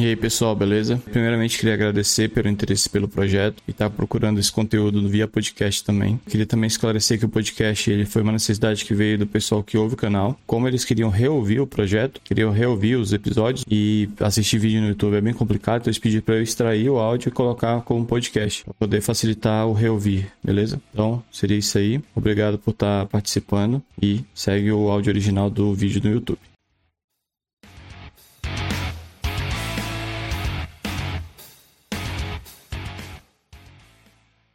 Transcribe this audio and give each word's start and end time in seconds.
E 0.00 0.06
aí 0.06 0.16
pessoal, 0.16 0.56
beleza? 0.56 0.96
Primeiramente 0.96 1.58
queria 1.58 1.74
agradecer 1.74 2.30
pelo 2.30 2.48
interesse 2.48 2.88
pelo 2.88 3.06
projeto 3.06 3.62
e 3.68 3.70
estar 3.70 3.90
tá 3.90 3.94
procurando 3.94 4.40
esse 4.40 4.50
conteúdo 4.50 5.06
via 5.06 5.28
podcast 5.28 5.84
também. 5.84 6.18
Queria 6.26 6.46
também 6.46 6.68
esclarecer 6.68 7.18
que 7.18 7.26
o 7.26 7.28
podcast 7.28 7.90
ele 7.90 8.06
foi 8.06 8.22
uma 8.22 8.32
necessidade 8.32 8.82
que 8.82 8.94
veio 8.94 9.18
do 9.18 9.26
pessoal 9.26 9.62
que 9.62 9.76
ouve 9.76 9.92
o 9.92 9.98
canal. 9.98 10.40
Como 10.46 10.66
eles 10.66 10.86
queriam 10.86 11.10
reouvir 11.10 11.60
o 11.60 11.66
projeto, 11.66 12.18
queriam 12.24 12.50
reouvir 12.50 12.96
os 12.96 13.12
episódios 13.12 13.62
e 13.70 14.08
assistir 14.20 14.58
vídeo 14.58 14.80
no 14.80 14.88
YouTube 14.88 15.16
é 15.16 15.20
bem 15.20 15.34
complicado, 15.34 15.82
então 15.82 15.90
eles 15.90 15.98
pediram 15.98 16.22
para 16.22 16.36
eu 16.36 16.42
extrair 16.42 16.88
o 16.88 16.98
áudio 16.98 17.28
e 17.28 17.32
colocar 17.32 17.82
como 17.82 18.06
podcast 18.06 18.64
para 18.64 18.72
poder 18.72 19.02
facilitar 19.02 19.66
o 19.66 19.74
reouvir, 19.74 20.32
beleza? 20.42 20.80
Então 20.94 21.22
seria 21.30 21.58
isso 21.58 21.76
aí. 21.76 22.00
Obrigado 22.16 22.58
por 22.58 22.70
estar 22.70 23.02
tá 23.02 23.06
participando 23.06 23.82
e 24.00 24.24
segue 24.34 24.72
o 24.72 24.88
áudio 24.88 25.10
original 25.10 25.50
do 25.50 25.74
vídeo 25.74 26.00
no 26.02 26.10
YouTube. 26.10 26.38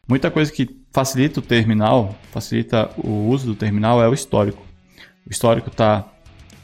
Muita 0.07 0.29
coisa 0.29 0.51
que 0.51 0.69
facilita 0.93 1.39
o 1.39 1.43
terminal, 1.43 2.15
facilita 2.31 2.91
o 2.97 3.27
uso 3.27 3.47
do 3.47 3.55
terminal 3.55 4.01
é 4.01 4.07
o 4.07 4.13
histórico. 4.13 4.63
O 5.25 5.31
histórico 5.31 5.69
está 5.69 6.07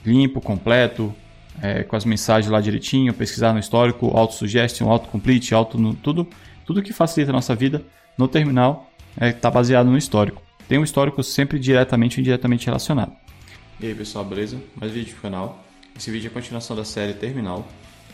limpo, 0.06 0.40
completo, 0.40 1.14
é, 1.62 1.84
com 1.84 1.96
as 1.96 2.06
mensagens 2.06 2.52
lá 2.52 2.62
direitinho, 2.62 3.14
pesquisar 3.14 3.52
no 3.54 3.60
histórico, 3.60 4.16
auto-suggestion, 4.16 4.90
auto-complete, 4.90 5.56
auto 5.56 5.78
tudo, 5.96 6.28
tudo 6.66 6.84
que 6.84 6.94
facilita 6.94 7.32
a 7.32 7.34
nossa 7.34 7.56
vida 7.56 7.84
no 8.18 8.28
terminal 8.28 8.92
está 9.16 9.26
é, 9.26 9.32
tá 9.32 9.50
baseado 9.50 9.88
no 9.88 9.98
histórico. 9.98 10.42
Tem 10.68 10.78
um 10.78 10.84
histórico 10.84 11.24
sempre 11.24 11.58
diretamente 11.58 12.18
ou 12.18 12.22
indiretamente 12.22 12.68
relacionado. 12.68 13.12
E 13.80 13.88
aí 13.88 13.96
pessoal, 13.96 14.24
beleza? 14.24 14.62
Mais 14.80 14.92
vídeo 14.92 15.14
pro 15.14 15.24
canal. 15.24 15.66
Esse 15.98 16.12
vídeo 16.12 16.28
é 16.28 16.30
a 16.30 16.34
continuação 16.34 16.76
da 16.76 16.86
série 16.86 17.14
Terminal. 17.14 17.68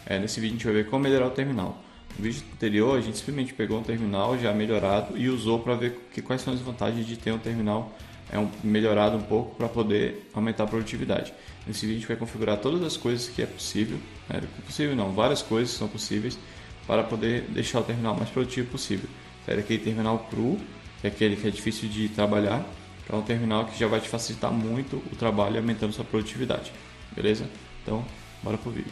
É, 0.06 0.18
nesse 0.18 0.40
vídeo 0.40 0.54
a 0.54 0.58
gente 0.58 0.66
vai 0.66 0.74
ver 0.74 0.90
como 0.90 1.04
melhorar 1.04 1.28
o 1.28 1.32
terminal. 1.32 1.84
No 2.18 2.24
vídeo 2.24 2.42
anterior, 2.54 2.98
a 2.98 3.02
gente 3.02 3.18
simplesmente 3.18 3.54
pegou 3.54 3.80
um 3.80 3.84
terminal 3.84 4.38
já 4.40 4.52
melhorado 4.52 5.16
e 5.18 5.30
usou 5.30 5.60
para 5.60 5.76
ver 5.76 6.00
que, 6.12 6.22
quais 6.22 6.42
são 6.42 6.54
as 6.54 6.60
vantagens 6.60 7.06
de 7.06 7.16
ter 7.16 7.32
um 7.32 7.38
terminal 7.38 7.94
é 8.32 8.40
um, 8.40 8.50
melhorado 8.64 9.16
um 9.18 9.22
pouco 9.22 9.56
para 9.56 9.70
poder 9.70 10.28
aumentar 10.34 10.64
a 10.64 10.68
produtividade. 10.68 11.32
Nesse 11.66 11.86
vídeo 11.86 11.98
a 11.98 12.00
gente 12.00 12.08
vai 12.08 12.18
configurar 12.18 12.58
todas 12.58 12.82
as 12.84 12.98
coisas 12.98 13.30
que 13.30 13.42
é 13.42 13.46
possível, 13.46 13.98
né? 14.28 14.42
possível 14.66 14.96
não, 14.96 15.14
várias 15.14 15.42
coisas 15.42 15.72
que 15.74 15.80
são 15.80 15.88
possíveis 15.88 16.38
para 16.86 17.04
poder 17.04 17.44
deixar 17.50 17.82
o 17.82 17.84
terminal 17.84 18.16
mais 18.16 18.30
produtivo 18.30 18.70
possível. 18.70 19.08
Sai 19.46 19.60
aquele 19.60 19.84
terminal 19.84 20.28
cru, 20.30 20.58
que 21.00 21.08
é 21.08 21.10
aquele 21.10 21.36
que 21.36 21.48
é 21.48 21.52
difícil 21.52 21.88
de 21.88 22.10
trabalhar, 22.10 22.66
é 23.08 23.16
um 23.16 23.22
terminal 23.22 23.66
que 23.66 23.80
já 23.80 23.88
vai 23.88 24.02
te 24.02 24.10
facilitar 24.10 24.52
muito 24.52 24.98
o 25.12 25.16
trabalho 25.16 25.58
aumentando 25.58 25.94
sua 25.94 26.04
produtividade. 26.04 26.72
Beleza? 27.16 27.48
Então, 27.84 28.04
bora 28.44 28.58
pro 28.58 28.72
vídeo. 28.72 28.92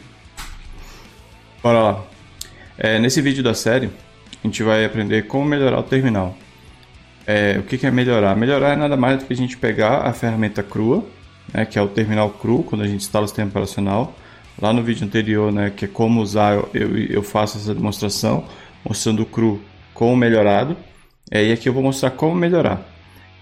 Bora 1.62 1.82
lá. 1.82 2.15
É, 2.78 2.98
nesse 2.98 3.22
vídeo 3.22 3.42
da 3.42 3.54
série, 3.54 3.86
a 3.86 4.46
gente 4.46 4.62
vai 4.62 4.84
aprender 4.84 5.26
como 5.26 5.44
melhorar 5.44 5.78
o 5.78 5.82
terminal. 5.82 6.36
É, 7.26 7.56
o 7.58 7.62
que, 7.62 7.76
que, 7.78 7.86
é 7.86 7.90
melhorar? 7.90 8.36
Melhorar 8.36 8.74
é 8.74 8.76
nada 8.76 8.96
mais 8.96 9.18
do 9.18 9.24
que 9.24 9.32
a 9.32 9.36
gente 9.36 9.56
pegar 9.56 10.02
a 10.02 10.12
ferramenta 10.12 10.62
crua, 10.62 11.04
né, 11.52 11.64
que 11.64 11.78
é 11.78 11.82
o 11.82 11.88
terminal 11.88 12.30
cru, 12.30 12.62
quando 12.62 12.82
a 12.82 12.86
gente 12.86 13.02
instala 13.02 13.24
o 13.24 13.28
sistema 13.28 13.48
operacional. 13.48 14.14
Lá 14.60 14.72
no 14.72 14.82
vídeo 14.82 15.04
anterior, 15.04 15.52
né, 15.52 15.72
que 15.74 15.84
é 15.84 15.88
como 15.88 16.20
usar, 16.20 16.54
eu, 16.72 16.96
eu 16.96 17.22
faço 17.22 17.58
essa 17.58 17.74
demonstração, 17.74 18.44
mostrando 18.84 19.22
o 19.22 19.26
cru 19.26 19.60
com 19.92 20.12
o 20.12 20.16
melhorado. 20.16 20.76
É, 21.30 21.44
e 21.44 21.52
aqui 21.52 21.68
eu 21.68 21.72
vou 21.72 21.82
mostrar 21.82 22.10
como 22.10 22.34
melhorar. 22.34 22.86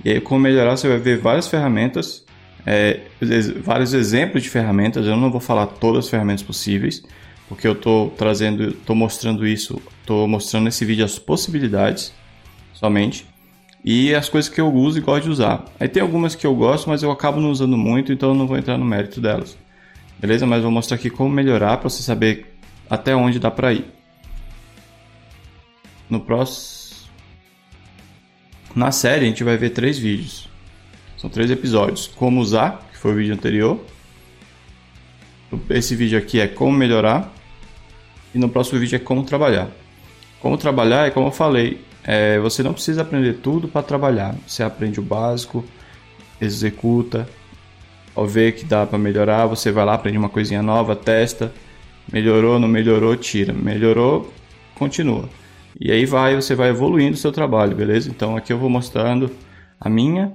E 0.04 0.10
aí, 0.10 0.20
como 0.20 0.40
melhorar, 0.40 0.76
você 0.76 0.88
vai 0.88 0.98
ver 0.98 1.18
várias 1.18 1.48
ferramentas, 1.48 2.24
é, 2.66 3.00
vários 3.62 3.92
exemplos 3.92 4.42
de 4.42 4.48
ferramentas. 4.48 5.06
Eu 5.06 5.16
não 5.16 5.30
vou 5.30 5.40
falar 5.40 5.66
todas 5.66 6.06
as 6.06 6.10
ferramentas 6.10 6.42
possíveis, 6.42 7.02
porque 7.48 7.66
eu 7.66 7.72
estou 7.72 8.10
trazendo, 8.10 8.70
estou 8.70 8.96
mostrando 8.96 9.46
isso, 9.46 9.80
estou 10.00 10.26
mostrando 10.26 10.64
nesse 10.64 10.84
vídeo 10.84 11.04
as 11.04 11.18
possibilidades 11.18 12.12
somente 12.72 13.26
e 13.84 14.14
as 14.14 14.28
coisas 14.28 14.50
que 14.50 14.60
eu 14.60 14.72
uso 14.72 14.98
e 14.98 15.00
gosto 15.00 15.24
de 15.24 15.30
usar. 15.30 15.64
Aí 15.78 15.88
tem 15.88 16.02
algumas 16.02 16.34
que 16.34 16.46
eu 16.46 16.54
gosto, 16.54 16.88
mas 16.88 17.02
eu 17.02 17.10
acabo 17.10 17.40
não 17.40 17.50
usando 17.50 17.76
muito, 17.76 18.12
então 18.12 18.30
eu 18.30 18.34
não 18.34 18.46
vou 18.46 18.56
entrar 18.56 18.78
no 18.78 18.84
mérito 18.84 19.20
delas. 19.20 19.56
Beleza? 20.18 20.46
Mas 20.46 20.62
vou 20.62 20.70
mostrar 20.70 20.96
aqui 20.96 21.10
como 21.10 21.28
melhorar 21.28 21.76
para 21.76 21.90
você 21.90 22.02
saber 22.02 22.56
até 22.88 23.14
onde 23.14 23.38
dá 23.38 23.50
para 23.50 23.72
ir. 23.72 23.84
No 26.08 26.20
próximo 26.20 26.84
na 28.74 28.90
série 28.90 29.24
a 29.24 29.28
gente 29.28 29.44
vai 29.44 29.56
ver 29.56 29.70
três 29.70 29.98
vídeos. 29.98 30.48
São 31.16 31.30
três 31.30 31.50
episódios. 31.50 32.08
Como 32.08 32.40
usar, 32.40 32.88
que 32.90 32.98
foi 32.98 33.12
o 33.12 33.16
vídeo 33.16 33.34
anterior. 33.34 33.80
Esse 35.70 35.94
vídeo 35.94 36.18
aqui 36.18 36.40
é 36.40 36.48
como 36.48 36.72
melhorar. 36.72 37.32
E 38.34 38.38
no 38.38 38.48
próximo 38.48 38.78
vídeo 38.80 38.96
é 38.96 38.98
como 38.98 39.22
trabalhar. 39.22 39.68
Como 40.40 40.56
trabalhar 40.58 41.06
é 41.06 41.10
como 41.10 41.28
eu 41.28 41.32
falei, 41.32 41.80
é, 42.02 42.38
você 42.38 42.62
não 42.62 42.72
precisa 42.72 43.02
aprender 43.02 43.34
tudo 43.34 43.68
para 43.68 43.82
trabalhar. 43.82 44.34
Você 44.46 44.62
aprende 44.62 45.00
o 45.00 45.02
básico, 45.02 45.64
executa, 46.40 47.28
ao 48.14 48.26
ver 48.26 48.52
que 48.52 48.64
dá 48.64 48.86
para 48.86 48.98
melhorar, 48.98 49.46
você 49.46 49.72
vai 49.72 49.84
lá, 49.84 49.94
aprende 49.94 50.18
uma 50.18 50.28
coisinha 50.28 50.62
nova, 50.62 50.94
testa, 50.94 51.52
melhorou, 52.12 52.58
não 52.58 52.68
melhorou, 52.68 53.16
tira, 53.16 53.52
melhorou, 53.52 54.32
continua. 54.74 55.28
E 55.80 55.90
aí 55.90 56.06
vai, 56.06 56.36
você 56.36 56.54
vai 56.54 56.68
evoluindo 56.68 57.14
o 57.14 57.18
seu 57.18 57.32
trabalho, 57.32 57.74
beleza? 57.74 58.08
Então 58.08 58.36
aqui 58.36 58.52
eu 58.52 58.58
vou 58.58 58.70
mostrando 58.70 59.30
a 59.80 59.88
minha, 59.88 60.32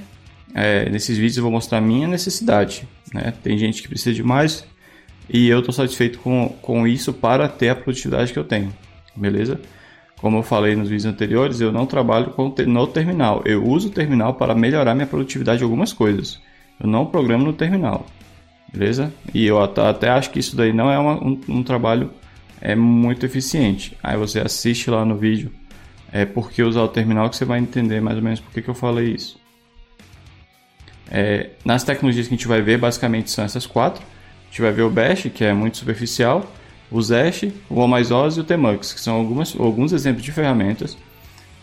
é, 0.53 0.89
nesses 0.89 1.17
vídeos 1.17 1.37
eu 1.37 1.43
vou 1.43 1.51
mostrar 1.51 1.77
a 1.77 1.81
minha 1.81 2.07
necessidade, 2.07 2.87
né? 3.13 3.33
Tem 3.41 3.57
gente 3.57 3.81
que 3.81 3.87
precisa 3.87 4.13
de 4.13 4.23
mais, 4.23 4.65
e 5.29 5.47
eu 5.47 5.59
estou 5.59 5.73
satisfeito 5.73 6.19
com, 6.19 6.49
com 6.61 6.87
isso 6.87 7.13
para 7.13 7.47
ter 7.47 7.69
a 7.69 7.75
produtividade 7.75 8.33
que 8.33 8.39
eu 8.39 8.43
tenho, 8.43 8.73
beleza? 9.15 9.59
Como 10.19 10.37
eu 10.37 10.43
falei 10.43 10.75
nos 10.75 10.89
vídeos 10.89 11.05
anteriores, 11.05 11.61
eu 11.61 11.71
não 11.71 11.85
trabalho 11.85 12.31
com, 12.31 12.53
no 12.67 12.87
terminal. 12.87 13.41
Eu 13.45 13.65
uso 13.65 13.87
o 13.87 13.91
terminal 13.91 14.33
para 14.33 14.53
melhorar 14.53 14.93
minha 14.93 15.07
produtividade 15.07 15.59
de 15.59 15.63
algumas 15.63 15.93
coisas. 15.93 16.41
Eu 16.79 16.87
não 16.87 17.05
programo 17.05 17.45
no 17.45 17.53
terminal, 17.53 18.05
beleza? 18.73 19.13
E 19.33 19.45
eu 19.45 19.61
até 19.61 20.09
acho 20.09 20.31
que 20.31 20.39
isso 20.39 20.55
daí 20.55 20.73
não 20.73 20.91
é 20.91 20.99
uma, 20.99 21.23
um, 21.23 21.39
um, 21.47 21.63
trabalho 21.63 22.11
é 22.59 22.75
muito 22.75 23.25
eficiente. 23.25 23.97
Aí 24.03 24.17
você 24.17 24.39
assiste 24.39 24.89
lá 24.89 25.05
no 25.05 25.15
vídeo 25.15 25.51
é 26.11 26.25
porque 26.25 26.63
usar 26.63 26.81
o 26.81 26.87
terminal 26.87 27.29
que 27.29 27.37
você 27.37 27.45
vai 27.45 27.59
entender 27.59 28.01
mais 28.01 28.17
ou 28.17 28.23
menos 28.23 28.39
por 28.39 28.51
que, 28.51 28.61
que 28.61 28.69
eu 28.69 28.73
falei 28.73 29.13
isso. 29.13 29.39
É, 31.09 31.51
nas 31.63 31.83
tecnologias 31.83 32.27
que 32.27 32.33
a 32.33 32.37
gente 32.37 32.47
vai 32.47 32.61
ver, 32.61 32.77
basicamente 32.77 33.31
são 33.31 33.45
essas 33.45 33.65
quatro. 33.65 34.03
A 34.49 34.51
gente 34.51 34.61
vai 34.61 34.71
ver 34.71 34.81
o 34.81 34.89
Bash, 34.89 35.27
que 35.33 35.43
é 35.43 35.53
muito 35.53 35.77
superficial, 35.77 36.51
o 36.91 36.99
Zesh, 37.01 37.45
o 37.69 37.79
OMISOS 37.79 38.37
e 38.37 38.39
o 38.39 38.43
Tmux, 38.43 38.93
que 38.93 38.99
são 38.99 39.15
algumas, 39.15 39.55
alguns 39.59 39.93
exemplos 39.93 40.23
de 40.23 40.31
ferramentas 40.31 40.97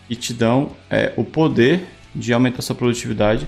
que 0.07 0.15
te 0.15 0.33
dão 0.33 0.71
é, 0.89 1.13
o 1.17 1.23
poder 1.23 1.85
de 2.15 2.31
aumentar 2.33 2.61
sua 2.61 2.75
produtividade 2.75 3.47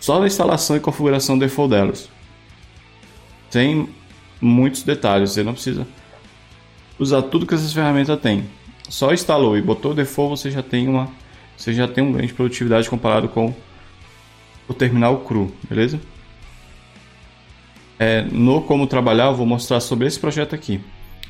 só 0.00 0.18
na 0.18 0.26
instalação 0.26 0.76
e 0.76 0.80
configuração 0.80 1.38
default 1.38 1.70
delas. 1.70 2.08
Tem 3.50 3.88
muitos 4.40 4.82
detalhes, 4.82 5.32
você 5.32 5.42
não 5.42 5.52
precisa 5.52 5.86
usar 6.98 7.22
tudo 7.22 7.46
que 7.46 7.54
essas 7.54 7.72
ferramentas 7.72 8.18
têm. 8.20 8.44
Só 8.88 9.12
instalou 9.12 9.56
e 9.56 9.62
botou 9.62 9.92
o 9.92 9.94
default, 9.94 10.40
você 10.40 10.50
já 10.50 10.62
tem 10.62 10.88
uma 10.88 11.10
você 11.56 11.72
já 11.72 11.86
tem 11.86 12.02
um 12.02 12.12
ganho 12.12 12.26
de 12.26 12.34
produtividade 12.34 12.90
comparado 12.90 13.28
com 13.28 13.54
o 14.66 14.74
terminal 14.74 15.20
cru, 15.20 15.52
beleza? 15.68 16.00
É, 17.98 18.22
no 18.22 18.62
Como 18.62 18.86
Trabalhar, 18.86 19.26
eu 19.26 19.34
vou 19.34 19.46
mostrar 19.46 19.80
sobre 19.80 20.06
esse 20.06 20.18
projeto 20.18 20.54
aqui. 20.54 20.80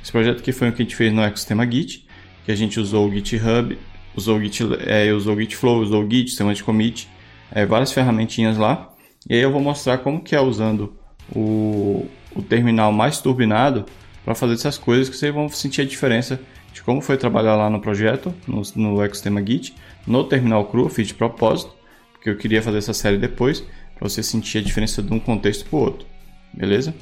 Esse 0.03 0.11
projeto 0.11 0.41
aqui 0.41 0.53
foi 0.53 0.69
o 0.69 0.73
que 0.73 0.83
a 0.83 0.85
gente 0.85 0.97
fez 0.97 1.13
no 1.13 1.23
ecossistema 1.23 1.71
Git, 1.71 2.07
que 2.45 2.53
a 2.53 2.57
gente 2.57 2.79
usou 2.79 3.09
o 3.09 3.13
GitHub, 3.13 3.79
usou 4.17 4.39
o, 4.39 4.43
Git, 4.43 4.63
é, 4.87 5.13
usou 5.13 5.35
o 5.35 5.41
Gitflow, 5.41 5.81
usou 5.81 6.05
o 6.05 6.11
Git, 6.11 6.31
sistema 6.31 6.55
de 6.55 6.63
commit, 6.63 7.09
é, 7.51 7.65
várias 7.65 7.93
ferramentinhas 7.93 8.57
lá. 8.57 8.93
E 9.29 9.35
aí 9.35 9.41
eu 9.41 9.51
vou 9.51 9.61
mostrar 9.61 9.99
como 9.99 10.23
que 10.23 10.35
é 10.35 10.41
usando 10.41 10.95
o, 11.35 12.07
o 12.35 12.43
terminal 12.43 12.93
mais 12.93 13.19
turbinado 13.19 13.85
para 14.25 14.35
fazer 14.35 14.55
essas 14.55 14.79
coisas 14.79 15.09
que 15.09 15.17
vocês 15.17 15.33
vão 15.33 15.49
sentir 15.49 15.83
a 15.83 15.85
diferença 15.85 16.41
de 16.73 16.83
como 16.83 17.01
foi 17.01 17.17
trabalhar 17.17 17.55
lá 17.57 17.71
no 17.71 17.81
projeto, 17.81 18.35
no, 18.47 18.63
no 18.75 19.03
ecossistema 19.03 19.45
Git, 19.45 19.75
no 20.07 20.25
terminal 20.25 20.65
cru, 20.67 20.89
fiz 20.89 21.09
de 21.09 21.15
propósito, 21.15 21.73
porque 22.13 22.31
eu 22.31 22.37
queria 22.37 22.61
fazer 22.61 22.79
essa 22.79 22.93
série 22.93 23.17
depois, 23.17 23.61
para 23.61 24.09
você 24.09 24.23
sentir 24.23 24.59
a 24.59 24.63
diferença 24.63 25.03
de 25.03 25.13
um 25.13 25.21
contexto 25.21 25.65
para 25.67 25.79
o 25.79 25.81
outro. 25.81 26.14
Beleza? 26.57 26.95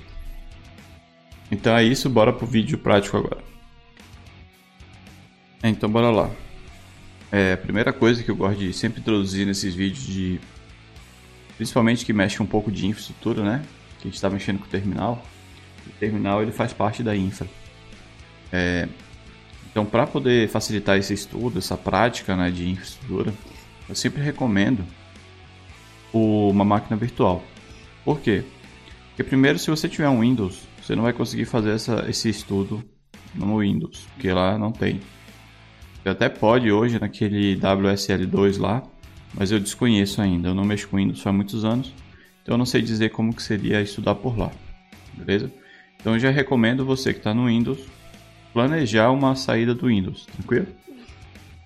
Então 1.51 1.77
é 1.77 1.85
isso, 1.85 2.09
bora 2.09 2.33
pro 2.33 2.47
vídeo 2.47 2.79
prático 2.79 3.17
agora. 3.17 3.43
Então 5.63 5.89
bora 5.91 6.11
lá. 6.11 6.31
É, 7.31 7.53
a 7.53 7.57
primeira 7.57 7.93
coisa 7.93 8.23
que 8.23 8.31
eu 8.31 8.37
gosto 8.37 8.59
de 8.59 8.73
sempre 8.73 9.01
introduzir 9.01 9.47
nesses 9.47 9.75
vídeos 9.75 10.07
de 10.07 10.41
principalmente 11.57 12.05
que 12.05 12.13
mexe 12.13 12.43
um 12.43 12.47
pouco 12.47 12.71
de 12.71 12.87
infraestrutura, 12.87 13.43
né? 13.43 13.63
Que 13.99 14.03
a 14.03 14.09
gente 14.09 14.15
está 14.15 14.29
mexendo 14.29 14.59
com 14.59 14.65
o 14.65 14.69
terminal. 14.69 15.25
O 15.87 15.91
terminal 16.01 16.43
ele 16.43 16.53
faz 16.53 16.73
parte 16.73 17.03
da 17.03 17.15
infra. 17.15 17.47
É, 18.51 18.89
então, 19.71 19.87
para 19.87 20.07
poder 20.07 20.49
facilitar 20.49 20.99
esse 20.99 21.15
estudo, 21.15 21.59
essa 21.59 21.77
prática 21.77 22.37
né, 22.37 22.51
de 22.51 22.69
infraestrutura, 22.69 23.33
eu 23.89 23.95
sempre 23.95 24.23
recomendo 24.23 24.85
uma 26.13 26.65
máquina 26.65 26.95
virtual. 26.95 27.43
Por 28.05 28.21
quê? 28.21 28.45
Porque 29.13 29.25
primeiro, 29.25 29.59
se 29.59 29.69
você 29.69 29.89
tiver 29.89 30.09
um 30.09 30.21
Windows, 30.21 30.67
você 30.81 30.97
não 30.97 31.03
vai 31.03 31.13
conseguir 31.13 31.45
fazer 31.45 31.71
essa, 31.71 32.07
esse 32.09 32.31
estudo 32.31 32.83
no 33.35 33.59
Windows, 33.59 34.09
porque 34.15 34.33
lá 34.33 34.57
não 34.59 34.73
tem. 34.73 35.01
Você 36.03 36.09
até 36.09 36.31
pode 36.31 36.73
hoje 36.73 36.99
naquele 36.99 37.57
WSL2 37.57 38.59
lá, 38.59 38.83
mas 39.35 39.53
eu 39.53 39.61
desconheço 39.61 40.21
ainda. 40.23 40.49
Eu 40.49 40.55
não 40.55 40.65
mexo 40.65 40.89
com 40.89 40.97
Windows 40.97 41.27
há 41.27 41.33
muitos 41.33 41.63
anos, 41.63 41.93
então 42.43 42.55
eu 42.55 42.59
não 42.59 42.65
sei 42.65 42.81
dizer 42.81 43.11
como 43.11 43.35
que 43.35 43.43
seria 43.43 43.83
estudar 43.83 44.15
por 44.15 44.37
lá. 44.37 44.51
Beleza? 45.13 45.53
Então 46.01 46.15
eu 46.15 46.19
já 46.19 46.31
recomendo 46.31 46.85
você 46.85 47.13
que 47.13 47.21
está 47.21 47.35
no 47.35 47.47
Windows 47.47 47.81
planejar 48.53 49.11
uma 49.11 49.35
saída 49.35 49.75
do 49.75 49.89
Windows, 49.89 50.27
tranquilo? 50.27 50.67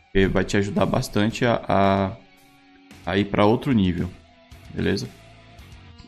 Porque 0.05 0.27
vai 0.27 0.45
te 0.45 0.57
ajudar 0.57 0.85
bastante 0.85 1.45
a, 1.45 1.63
a, 1.67 2.17
a 3.07 3.17
ir 3.17 3.27
para 3.27 3.47
outro 3.47 3.73
nível, 3.73 4.11
beleza? 4.75 5.09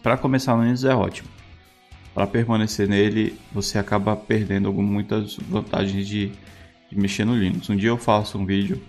Para 0.03 0.17
começar 0.17 0.57
no 0.57 0.63
Windows 0.63 0.85
é 0.85 0.95
ótimo. 0.95 1.29
Para 2.15 2.27
permanecer 2.27 2.89
nele, 2.89 3.39
você 3.53 3.79
acaba 3.79 4.17
perdendo 4.17 4.73
muitas 4.73 5.37
vantagens 5.37 6.07
de, 6.07 6.33
de 6.91 6.99
mexer 6.99 7.25
no 7.25 7.37
Linux. 7.37 7.69
Um 7.69 7.77
dia 7.77 7.91
eu 7.91 7.99
faço 7.99 8.39
um 8.39 8.47
vídeo 8.47 8.81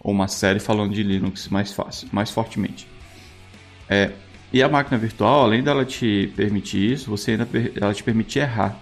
ou 0.00 0.12
uma 0.12 0.28
série 0.28 0.58
falando 0.58 0.92
de 0.92 1.02
Linux 1.02 1.48
mais 1.48 1.72
fácil, 1.72 2.08
mais 2.12 2.30
fortemente. 2.30 2.88
É, 3.88 4.10
e 4.52 4.62
a 4.62 4.68
máquina 4.68 4.98
virtual, 4.98 5.42
além 5.42 5.62
dela 5.62 5.84
te 5.84 6.32
permitir 6.36 6.92
isso, 6.92 7.08
você 7.08 7.32
ainda 7.32 7.48
ela 7.80 7.94
te 7.94 8.02
permite 8.02 8.38
errar. 8.38 8.76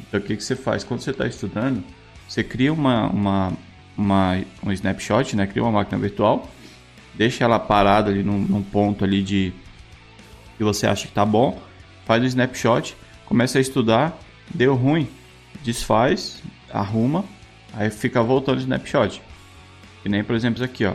Então 0.00 0.20
o 0.20 0.22
que, 0.22 0.36
que 0.36 0.42
você 0.44 0.54
faz? 0.56 0.84
Quando 0.84 1.00
você 1.00 1.10
está 1.10 1.26
estudando, 1.26 1.82
você 2.28 2.44
cria 2.44 2.72
uma, 2.72 3.08
uma, 3.08 3.52
uma, 3.96 4.40
um 4.62 4.72
snapshot, 4.72 5.34
né? 5.34 5.46
cria 5.46 5.62
uma 5.62 5.72
máquina 5.72 5.98
virtual, 5.98 6.48
deixa 7.14 7.44
ela 7.44 7.58
parada 7.58 8.10
ali 8.10 8.22
num, 8.22 8.38
num 8.38 8.62
ponto 8.62 9.04
ali 9.04 9.22
de 9.22 9.52
que 10.60 10.64
você 10.64 10.86
acha 10.86 11.04
que 11.04 11.08
está 11.08 11.24
bom, 11.24 11.58
faz 12.04 12.22
o 12.22 12.26
snapshot, 12.26 12.94
começa 13.24 13.56
a 13.56 13.62
estudar, 13.62 14.18
deu 14.54 14.74
ruim, 14.74 15.08
desfaz, 15.64 16.42
arruma, 16.70 17.24
aí 17.72 17.88
fica 17.88 18.22
voltando 18.22 18.58
o 18.58 18.60
snapshot. 18.60 19.22
Que 20.02 20.08
nem, 20.10 20.22
por 20.22 20.36
exemplo, 20.36 20.62
aqui, 20.62 20.84
ó. 20.84 20.92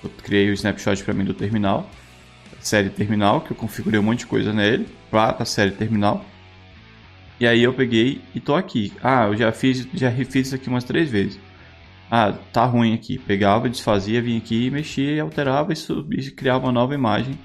Eu 0.00 0.10
criei 0.22 0.48
o 0.48 0.52
snapshot 0.54 1.02
para 1.02 1.12
mim 1.12 1.24
do 1.24 1.34
terminal, 1.34 1.90
série 2.60 2.88
terminal, 2.88 3.40
que 3.40 3.50
eu 3.50 3.56
configurei 3.56 3.98
um 3.98 4.04
monte 4.04 4.20
de 4.20 4.26
coisa 4.26 4.52
nele, 4.52 4.86
para 5.10 5.42
a 5.42 5.44
série 5.44 5.72
terminal. 5.72 6.24
E 7.40 7.48
aí 7.48 7.64
eu 7.64 7.74
peguei 7.74 8.20
e 8.32 8.38
tô 8.38 8.54
aqui. 8.54 8.92
Ah, 9.02 9.24
eu 9.24 9.36
já 9.36 9.50
fiz, 9.50 9.88
já 9.92 10.08
refiz 10.08 10.46
isso 10.46 10.54
aqui 10.54 10.68
umas 10.68 10.84
três 10.84 11.10
vezes. 11.10 11.36
Ah, 12.08 12.32
tá 12.52 12.64
ruim 12.64 12.94
aqui. 12.94 13.18
Pegava, 13.18 13.68
desfazia, 13.68 14.22
vinha 14.22 14.38
aqui, 14.38 14.70
mexia, 14.70 15.20
alterava 15.20 15.72
e, 15.72 15.76
subia, 15.76 16.20
e 16.20 16.30
criava 16.30 16.66
uma 16.66 16.72
nova 16.72 16.94
imagem 16.94 17.36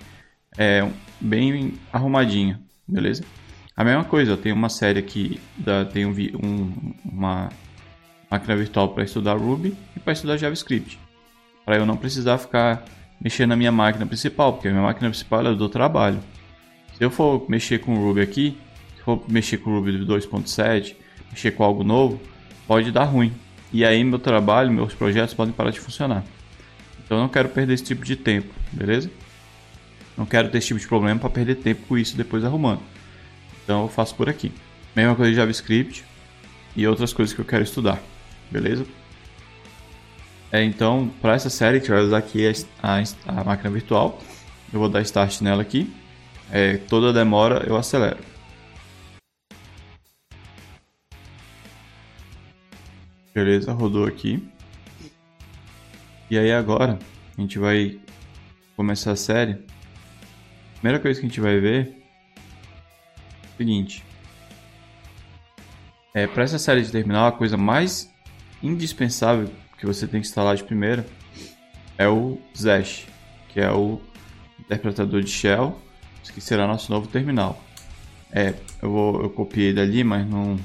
é, 0.57 0.87
bem 1.19 1.73
arrumadinha, 1.91 2.59
beleza? 2.87 3.23
A 3.75 3.83
mesma 3.83 4.03
coisa, 4.03 4.31
eu 4.31 4.37
tenho 4.37 4.55
uma 4.55 4.69
série 4.69 4.99
aqui, 4.99 5.39
da, 5.57 5.85
tenho 5.85 6.09
um, 6.43 6.93
uma 7.05 7.49
máquina 8.29 8.55
virtual 8.55 8.89
para 8.89 9.03
estudar 9.03 9.35
Ruby 9.35 9.75
e 9.95 9.99
para 9.99 10.13
estudar 10.13 10.37
JavaScript. 10.37 10.99
Para 11.65 11.77
eu 11.77 11.85
não 11.85 11.95
precisar 11.95 12.37
ficar 12.37 12.83
mexendo 13.21 13.49
na 13.49 13.55
minha 13.55 13.71
máquina 13.71 14.05
principal, 14.05 14.53
porque 14.53 14.67
a 14.67 14.71
minha 14.71 14.83
máquina 14.83 15.09
principal 15.09 15.45
é 15.47 15.55
do 15.55 15.69
trabalho. 15.69 16.19
Se 16.97 17.03
eu 17.03 17.09
for 17.09 17.45
mexer 17.49 17.79
com 17.79 17.93
o 17.93 18.07
Ruby 18.07 18.21
aqui, 18.21 18.57
se 18.97 19.03
for 19.03 19.23
mexer 19.29 19.57
com 19.57 19.71
o 19.71 19.75
Ruby 19.75 20.05
2.7, 20.05 20.95
mexer 21.31 21.51
com 21.51 21.63
algo 21.63 21.83
novo, 21.83 22.19
pode 22.67 22.91
dar 22.91 23.05
ruim. 23.05 23.33
E 23.71 23.85
aí 23.85 24.03
meu 24.03 24.19
trabalho, 24.19 24.71
meus 24.71 24.93
projetos 24.93 25.33
podem 25.33 25.53
parar 25.53 25.71
de 25.71 25.79
funcionar. 25.79 26.23
Então 27.05 27.17
eu 27.17 27.21
não 27.21 27.29
quero 27.29 27.49
perder 27.49 27.73
esse 27.73 27.83
tipo 27.83 28.03
de 28.03 28.15
tempo, 28.15 28.53
beleza? 28.71 29.09
Não 30.19 30.25
quero 30.25 30.50
ter 30.50 30.57
esse 30.57 30.68
tipo 30.68 30.80
de 30.81 30.86
problema 30.86 31.18
para 31.18 31.30
perder 31.30 31.56
tempo 31.56 31.88
com 31.88 31.98
isso 31.98 32.18
depois 32.18 32.44
arrumando. 32.44 32.81
Então 33.63 33.83
eu 33.83 33.88
faço 33.88 34.13
por 34.16 34.27
aqui. 34.27 34.51
Mesma 34.94 35.16
coisa 35.16 35.31
de 35.31 35.38
JavaScript 35.38 36.04
e 36.75 36.86
outras 36.86 37.13
coisas 37.13 37.33
que 37.33 37.39
eu 37.39 37.45
quero 37.45 37.63
estudar, 37.63 38.01
beleza? 38.51 38.86
É, 40.51 40.62
então, 40.62 41.10
para 41.21 41.36
essa 41.36 41.50
série, 41.50 41.77
gente 41.77 41.89
vai 41.89 42.01
usar 42.01 42.18
aqui 42.18 42.45
a, 42.45 42.51
a, 42.83 43.04
a, 43.27 43.44
máquina 43.45 43.69
virtual. 43.69 44.19
Eu 44.74 44.81
vou 44.81 44.89
dar 44.89 45.01
start 45.04 45.39
nela 45.39 45.62
aqui. 45.62 45.89
É, 46.51 46.75
toda 46.75 47.13
demora 47.13 47.63
eu 47.66 47.77
acelero. 47.77 48.19
Beleza, 53.33 53.71
rodou 53.71 54.06
aqui. 54.06 54.45
E 56.30 56.38
aí 56.38 56.51
agora 56.51 57.00
a 57.38 57.42
gente 57.42 57.57
vai 57.57 57.98
começar 58.75 59.13
a 59.13 59.16
série. 59.16 59.69
Primeira 60.79 60.99
coisa 60.99 61.19
que 61.19 61.25
a 61.25 61.29
gente 61.29 61.41
vai 61.41 61.59
ver 61.59 61.93
é 63.43 63.45
o 63.53 63.57
seguinte. 63.57 64.03
É, 66.13 66.25
para 66.25 66.43
essa 66.43 66.57
série 66.57 66.81
de 66.81 66.91
terminal, 66.91 67.27
a 67.27 67.31
coisa 67.31 67.57
mais 67.57 68.11
indispensável 68.63 69.49
que 69.77 69.85
você 69.85 70.07
tem 70.07 70.21
que 70.21 70.27
instalar 70.27 70.55
de 70.55 70.63
primeira 70.63 71.05
é 71.97 72.07
o 72.07 72.39
Zesh, 72.57 73.07
que 73.49 73.59
é 73.59 73.71
o 73.71 74.01
interpretador 74.59 75.21
de 75.21 75.29
shell, 75.29 75.77
que 76.33 76.39
será 76.39 76.65
nosso 76.65 76.91
novo 76.91 77.07
terminal. 77.07 77.61
É, 78.31 78.53
eu, 78.81 78.89
vou, 78.89 79.21
eu 79.23 79.29
copiei 79.29 79.73
dali, 79.73 80.03
mas 80.03 80.25
não 80.27 80.57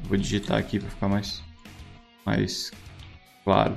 vou 0.00 0.18
digitar 0.18 0.58
aqui 0.58 0.78
para 0.78 0.90
ficar 0.90 1.08
mais, 1.08 1.42
mais 2.26 2.70
claro. 3.44 3.76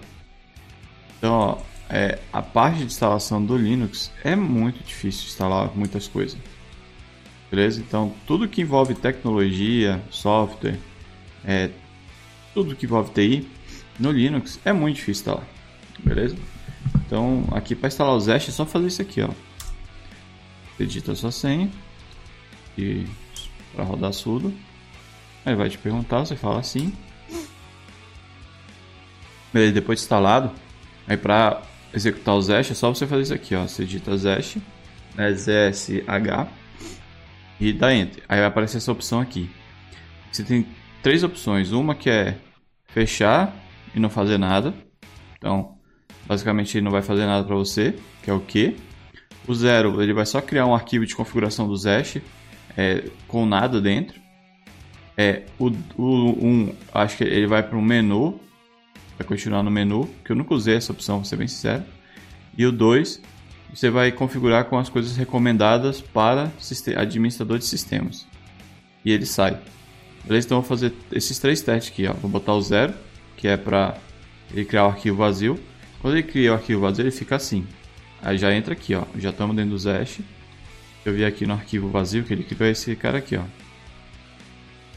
Então, 1.18 1.34
ó, 1.34 1.58
é, 1.90 2.20
a 2.34 2.42
parte 2.42 2.80
de 2.80 2.86
instalação 2.86 3.44
do 3.44 3.58
Linux 3.58 4.12
é 4.24 4.36
muito 4.36 4.84
difícil 4.84 5.28
instalar 5.28 5.72
muitas 5.76 6.08
coisas. 6.08 6.38
Beleza? 7.50 7.80
Então, 7.80 8.14
tudo 8.26 8.48
que 8.48 8.62
envolve 8.62 8.96
tecnologia, 8.96 10.02
software, 10.10 10.80
é, 11.44 11.70
tudo 12.54 12.76
que 12.76 12.86
envolve 12.86 13.12
TI, 13.12 13.48
no 14.00 14.12
Linux 14.12 14.60
é 14.66 14.74
muito 14.74 14.96
difícil 14.96 15.22
instalar, 15.22 15.48
beleza? 16.00 16.36
Então, 17.06 17.46
aqui 17.52 17.76
para 17.76 17.88
instalar 17.88 18.16
o 18.16 18.20
Zest 18.20 18.50
é 18.50 18.52
só 18.52 18.66
fazer 18.66 18.88
isso 18.88 19.02
aqui, 19.02 19.22
ó. 19.22 19.30
Você 20.76 20.86
digita 20.86 21.12
a 21.14 21.16
sua 21.16 21.32
senha 21.32 21.70
e 22.78 23.06
para 23.74 23.84
rodar 23.84 24.12
sudo. 24.12 24.54
Aí 25.46 25.56
vai 25.56 25.70
te 25.70 25.78
perguntar, 25.78 26.26
você 26.26 26.36
fala 26.36 26.60
assim. 26.60 26.92
Beleza, 29.54 29.74
depois 29.74 30.00
de 30.00 30.04
instalado, 30.04 30.52
aí 31.08 31.16
para 31.16 31.62
executar 31.96 32.36
o 32.36 32.42
Zest 32.42 32.72
é 32.72 32.76
só 32.76 32.94
você 32.94 33.08
fazer 33.08 33.24
isso 33.24 33.34
aqui, 33.34 33.56
ó. 33.56 33.68
Você 33.68 33.86
digita 33.86 34.18
Zest, 34.18 34.58
né, 35.16 35.32
ZSH 35.34 36.48
e 37.60 37.72
dá 37.72 37.94
Enter. 37.96 38.24
Aí 38.28 38.40
vai 38.40 38.48
aparecer 38.48 38.78
essa 38.78 38.92
opção 38.92 39.20
aqui. 39.22 39.50
Você 40.32 40.44
tem 40.44 40.68
três 41.02 41.24
opções, 41.24 41.72
uma 41.72 41.96
que 41.96 42.10
é 42.10 42.38
fechar 42.88 43.56
e 43.96 44.00
não 44.00 44.10
fazer 44.10 44.38
nada. 44.38 44.74
Então, 45.38 45.78
basicamente 46.28 46.78
ele 46.78 46.84
não 46.84 46.92
vai 46.92 47.02
fazer 47.02 47.26
nada 47.26 47.46
para 47.46 47.56
você, 47.56 47.96
que 48.22 48.30
é 48.30 48.34
o 48.34 48.40
que. 48.40 48.76
O 49.48 49.54
zero, 49.54 50.02
ele 50.02 50.14
vai 50.14 50.26
só 50.26 50.42
criar 50.42 50.66
um 50.66 50.74
arquivo 50.74 51.06
de 51.06 51.16
configuração 51.16 51.68
do 51.68 51.78
Zesh 51.78 52.18
é, 52.76 53.04
com 53.28 53.46
nada 53.46 53.80
dentro. 53.80 54.20
É, 55.18 55.44
o 55.58 55.70
1, 55.70 55.74
um, 55.98 56.76
acho 56.94 57.18
que 57.18 57.24
ele 57.24 57.48
vai 57.48 57.64
para 57.64 57.78
um 57.78 57.82
menu, 57.82 58.40
vai 59.18 59.28
continuar 59.28 59.64
no 59.64 59.72
menu, 59.72 60.10
que 60.24 60.32
eu 60.32 60.36
nunca 60.36 60.54
usei 60.54 60.76
essa 60.76 60.92
opção, 60.92 61.18
vou 61.18 61.26
ser 61.26 61.36
bem 61.38 61.48
sincero. 61.48 61.84
E 62.58 62.66
o 62.66 62.72
2, 62.72 63.22
você 63.74 63.90
vai 63.90 64.12
configurar 64.12 64.66
com 64.66 64.78
as 64.78 64.90
coisas 64.90 65.18
recomendadas 65.18 66.02
para 66.02 66.52
administrador 66.98 67.58
de 67.58 67.66
sistemas. 67.66 68.26
E 69.04 69.12
ele 69.12 69.26
sai. 69.26 69.60
Beleza? 70.24 70.48
Então 70.48 70.58
eu 70.58 70.62
vou 70.62 70.70
fazer 70.70 70.94
esses 71.12 71.38
três 71.38 71.62
testes 71.62 71.92
aqui. 71.92 72.08
Ó. 72.08 72.14
Vou 72.14 72.32
botar 72.32 72.54
o 72.54 72.62
zero 72.62 72.94
que 73.38 73.48
é 73.48 73.58
para 73.58 73.98
ele 74.52 74.66
criar 74.66 74.86
o 74.86 74.90
arquivo 74.90 75.18
vazio. 75.18 75.60
Quando 76.02 76.16
ele 76.16 76.24
cria 76.24 76.52
o 76.52 76.56
arquivo 76.56 76.82
vazio, 76.82 77.04
ele 77.04 77.12
fica 77.12 77.36
assim. 77.36 77.68
Aí 78.22 78.38
já 78.38 78.54
entra 78.54 78.74
aqui, 78.74 78.96
ó. 78.96 79.04
Já 79.18 79.30
estamos 79.30 79.56
dentro 79.56 79.72
do 79.72 79.78
Zesh. 79.78 80.20
Eu 81.06 81.14
vi 81.14 81.24
aqui 81.24 81.46
no 81.46 81.54
arquivo 81.54 81.90
vazio 81.90 82.24
que 82.24 82.34
ele 82.34 82.44
criou 82.44 82.70
esse 82.70 82.96
cara 82.96 83.20
aqui, 83.20 83.36
ó. 83.36 83.44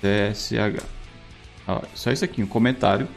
CSH. 0.00 0.82
Ó, 1.66 1.82
só 1.94 2.10
isso 2.10 2.25
aqui, 2.25 2.42
um 2.42 2.46
comentário. 2.46 3.08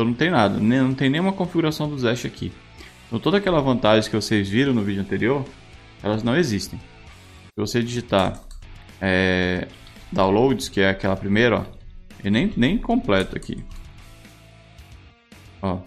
Então 0.00 0.08
não 0.08 0.14
tem 0.14 0.30
nada, 0.30 0.58
não 0.58 0.94
tem 0.94 1.10
nenhuma 1.10 1.30
configuração 1.30 1.86
do 1.86 1.98
Zesh 1.98 2.24
aqui. 2.24 2.50
Então 3.06 3.20
toda 3.20 3.36
aquela 3.36 3.60
vantagem 3.60 4.08
que 4.08 4.16
vocês 4.16 4.48
viram 4.48 4.72
no 4.72 4.82
vídeo 4.82 5.02
anterior, 5.02 5.44
elas 6.02 6.22
não 6.22 6.34
existem. 6.34 6.78
Se 6.78 7.58
você 7.58 7.82
digitar 7.82 8.40
é, 8.98 9.68
downloads, 10.10 10.70
que 10.70 10.80
é 10.80 10.88
aquela 10.88 11.14
primeira, 11.14 11.58
ó, 11.60 11.64
e 12.24 12.30
nem, 12.30 12.50
nem 12.56 12.78
completo 12.78 13.36
aqui. 13.36 13.62
Ó, 15.60 15.80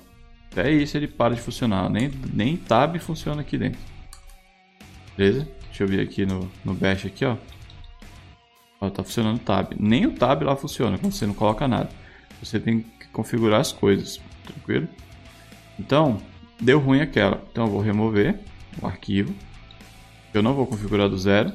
até 0.51 0.71
isso 0.71 0.95
ele 0.95 1.07
para 1.07 1.33
de 1.33 1.41
funcionar. 1.41 1.89
Nem, 1.89 2.11
nem 2.31 2.55
tab 2.55 2.99
funciona 2.99 3.41
aqui 3.41 3.57
dentro. 3.57 3.79
Beleza? 5.17 5.47
Deixa 5.69 5.85
eu 5.85 5.87
ver 5.87 6.01
aqui 6.01 6.23
no, 6.23 6.51
no 6.63 6.75
bash 6.75 7.07
aqui, 7.07 7.25
ó. 7.25 7.35
Ó, 8.79 8.91
tá 8.91 9.03
funcionando 9.03 9.39
tab. 9.39 9.73
Nem 9.79 10.05
o 10.05 10.11
tab 10.11 10.43
lá 10.43 10.55
funciona 10.55 10.99
quando 10.99 11.13
você 11.13 11.25
não 11.25 11.33
coloca 11.33 11.67
nada. 11.67 11.89
Você 12.43 12.59
tem 12.59 12.85
configurar 13.13 13.61
as 13.61 13.71
coisas, 13.71 14.19
tranquilo? 14.43 14.87
Então, 15.79 16.21
deu 16.59 16.79
ruim 16.79 17.01
aquela. 17.01 17.41
Então 17.51 17.65
eu 17.65 17.71
vou 17.71 17.81
remover 17.81 18.39
o 18.81 18.85
arquivo. 18.85 19.33
Eu 20.33 20.41
não 20.41 20.53
vou 20.53 20.65
configurar 20.65 21.07
do 21.07 21.17
zero. 21.17 21.53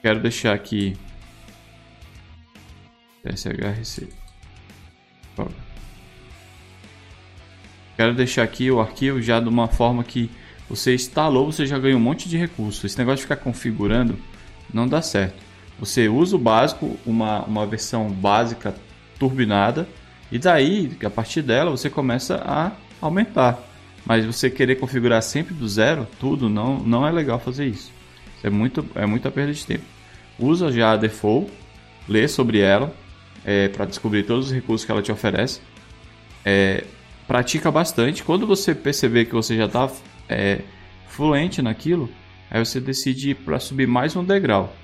Quero 0.00 0.20
deixar 0.20 0.54
aqui 0.54 0.96
shrc. 3.34 4.08
Quero 7.96 8.14
deixar 8.14 8.42
aqui 8.42 8.70
o 8.70 8.80
arquivo 8.80 9.22
já 9.22 9.38
de 9.38 9.48
uma 9.48 9.68
forma 9.68 10.02
que 10.02 10.30
você 10.68 10.94
instalou, 10.94 11.52
você 11.52 11.66
já 11.66 11.78
ganha 11.78 11.96
um 11.96 12.00
monte 12.00 12.28
de 12.28 12.36
recursos. 12.36 12.84
Esse 12.84 12.98
negócio 12.98 13.18
de 13.18 13.22
ficar 13.22 13.36
configurando 13.36 14.18
não 14.72 14.88
dá 14.88 15.02
certo. 15.02 15.40
Você 15.78 16.08
usa 16.08 16.36
o 16.36 16.38
básico, 16.38 16.98
uma, 17.06 17.44
uma 17.44 17.66
versão 17.66 18.10
básica 18.10 18.74
turbinada, 19.18 19.88
e 20.32 20.38
daí, 20.38 20.90
a 21.04 21.10
partir 21.10 21.42
dela, 21.42 21.70
você 21.70 21.90
começa 21.90 22.36
a 22.36 22.72
aumentar. 23.02 23.62
Mas 24.06 24.24
você 24.24 24.48
querer 24.48 24.76
configurar 24.76 25.22
sempre 25.22 25.52
do 25.52 25.68
zero, 25.68 26.08
tudo, 26.18 26.48
não, 26.48 26.78
não 26.78 27.06
é 27.06 27.12
legal 27.12 27.38
fazer 27.38 27.66
isso. 27.66 27.92
é, 28.42 28.48
muito, 28.48 28.84
é 28.94 29.04
muita 29.04 29.30
perda 29.30 29.52
de 29.52 29.66
tempo. 29.66 29.84
Usa 30.38 30.72
já 30.72 30.92
a 30.92 30.96
default, 30.96 31.52
lê 32.08 32.26
sobre 32.26 32.60
ela, 32.60 32.96
é, 33.44 33.68
para 33.68 33.84
descobrir 33.84 34.22
todos 34.22 34.46
os 34.46 34.52
recursos 34.52 34.86
que 34.86 34.90
ela 34.90 35.02
te 35.02 35.12
oferece. 35.12 35.60
É, 36.42 36.84
pratica 37.28 37.70
bastante. 37.70 38.24
Quando 38.24 38.46
você 38.46 38.74
perceber 38.74 39.26
que 39.26 39.34
você 39.34 39.54
já 39.54 39.66
está 39.66 39.90
é, 40.30 40.62
fluente 41.08 41.60
naquilo, 41.60 42.08
aí 42.50 42.58
você 42.64 42.80
decide 42.80 43.34
para 43.34 43.60
subir 43.60 43.86
mais 43.86 44.16
um 44.16 44.24
degrau, 44.24 44.74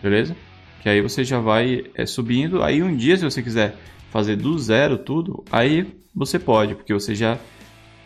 beleza? 0.00 0.36
Que 0.80 0.88
aí 0.88 1.00
você 1.00 1.24
já 1.24 1.40
vai 1.40 1.86
é, 1.96 2.06
subindo. 2.06 2.62
Aí 2.62 2.84
um 2.84 2.96
dia, 2.96 3.16
se 3.16 3.24
você 3.24 3.42
quiser 3.42 3.76
fazer 4.12 4.36
do 4.36 4.58
zero 4.58 4.98
tudo, 4.98 5.42
aí 5.50 5.86
você 6.14 6.38
pode, 6.38 6.74
porque 6.74 6.92
você 6.92 7.14
já, 7.14 7.38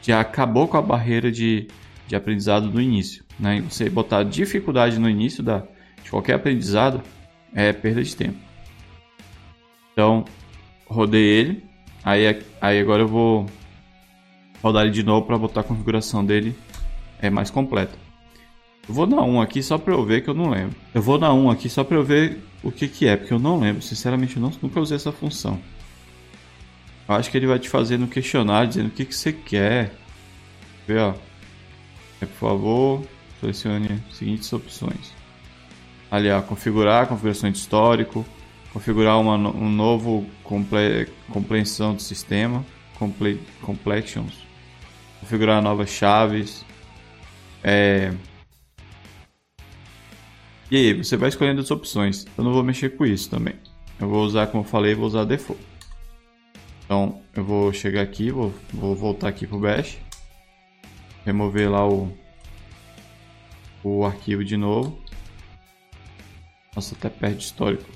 já 0.00 0.20
acabou 0.20 0.68
com 0.68 0.76
a 0.76 0.82
barreira 0.82 1.32
de, 1.32 1.66
de 2.06 2.14
aprendizado 2.14 2.70
do 2.70 2.80
início. 2.80 3.24
Né? 3.38 3.60
Você 3.68 3.90
botar 3.90 4.22
dificuldade 4.22 5.00
no 5.00 5.10
início 5.10 5.42
da, 5.42 5.64
de 6.04 6.08
qualquer 6.08 6.34
aprendizado 6.34 7.02
é 7.52 7.72
perda 7.72 8.04
de 8.04 8.14
tempo. 8.14 8.38
Então, 9.92 10.24
rodei 10.86 11.24
ele. 11.24 11.64
Aí, 12.04 12.40
aí 12.60 12.78
agora 12.78 13.02
eu 13.02 13.08
vou 13.08 13.46
rodar 14.62 14.84
ele 14.84 14.92
de 14.92 15.02
novo 15.02 15.26
para 15.26 15.36
botar 15.36 15.62
a 15.62 15.64
configuração 15.64 16.24
dele 16.24 16.56
é 17.20 17.28
mais 17.28 17.50
completa. 17.50 17.98
Eu 18.88 18.94
vou 18.94 19.08
dar 19.08 19.22
um 19.22 19.40
aqui 19.40 19.60
só 19.60 19.76
para 19.76 19.92
eu 19.92 20.04
ver 20.04 20.22
que 20.22 20.30
eu 20.30 20.34
não 20.34 20.50
lembro. 20.50 20.76
Eu 20.94 21.02
vou 21.02 21.18
dar 21.18 21.34
um 21.34 21.50
aqui 21.50 21.68
só 21.68 21.82
para 21.82 21.96
eu 21.96 22.04
ver 22.04 22.38
o 22.62 22.70
que, 22.70 22.86
que 22.86 23.08
é, 23.08 23.16
porque 23.16 23.32
eu 23.32 23.40
não 23.40 23.58
lembro. 23.58 23.82
Sinceramente, 23.82 24.36
eu 24.36 24.42
não, 24.42 24.52
nunca 24.62 24.78
usei 24.78 24.94
essa 24.94 25.10
função. 25.10 25.58
Acho 27.08 27.30
que 27.30 27.36
ele 27.36 27.46
vai 27.46 27.58
te 27.58 27.68
fazer 27.68 27.98
no 27.98 28.08
questionário 28.08 28.68
dizendo 28.68 28.88
o 28.88 28.90
que, 28.90 29.04
que 29.04 29.14
você 29.14 29.32
quer. 29.32 29.92
Vê, 30.86 30.98
ó. 30.98 31.14
É, 32.20 32.26
por 32.26 32.36
favor, 32.36 33.02
selecione 33.40 34.02
as 34.08 34.16
seguintes 34.16 34.52
opções. 34.52 35.14
Ali, 36.10 36.30
ó, 36.30 36.40
configurar, 36.42 37.06
configuração 37.06 37.50
de 37.50 37.58
histórico, 37.58 38.24
configurar 38.72 39.20
uma, 39.20 39.36
um 39.36 39.70
novo 39.70 40.26
comple, 40.42 41.08
compreensão 41.30 41.94
do 41.94 42.02
sistema, 42.02 42.64
comple, 42.98 43.40
completions, 43.62 44.34
configurar 45.20 45.62
novas 45.62 45.90
chaves. 45.90 46.64
É... 47.62 48.12
E 50.70 50.76
aí, 50.76 50.92
você 50.94 51.16
vai 51.16 51.28
escolhendo 51.28 51.60
as 51.60 51.70
opções. 51.70 52.24
Eu 52.36 52.42
não 52.42 52.52
vou 52.52 52.64
mexer 52.64 52.96
com 52.96 53.06
isso 53.06 53.30
também. 53.30 53.54
Eu 54.00 54.08
vou 54.08 54.24
usar, 54.24 54.48
como 54.48 54.64
eu 54.64 54.68
falei, 54.68 54.94
vou 54.94 55.06
usar 55.06 55.24
default. 55.24 55.75
Então, 56.86 57.20
eu 57.34 57.44
vou 57.44 57.72
chegar 57.72 58.00
aqui, 58.00 58.30
vou, 58.30 58.54
vou 58.72 58.94
voltar 58.94 59.26
aqui 59.26 59.44
pro 59.44 59.58
Bash. 59.58 59.98
Remover 61.24 61.68
lá 61.68 61.84
o, 61.86 62.16
o 63.82 64.04
arquivo 64.04 64.44
de 64.44 64.56
novo. 64.56 64.96
Nossa, 66.76 66.94
até 66.94 67.08
perde 67.08 67.42
histórico. 67.42 67.90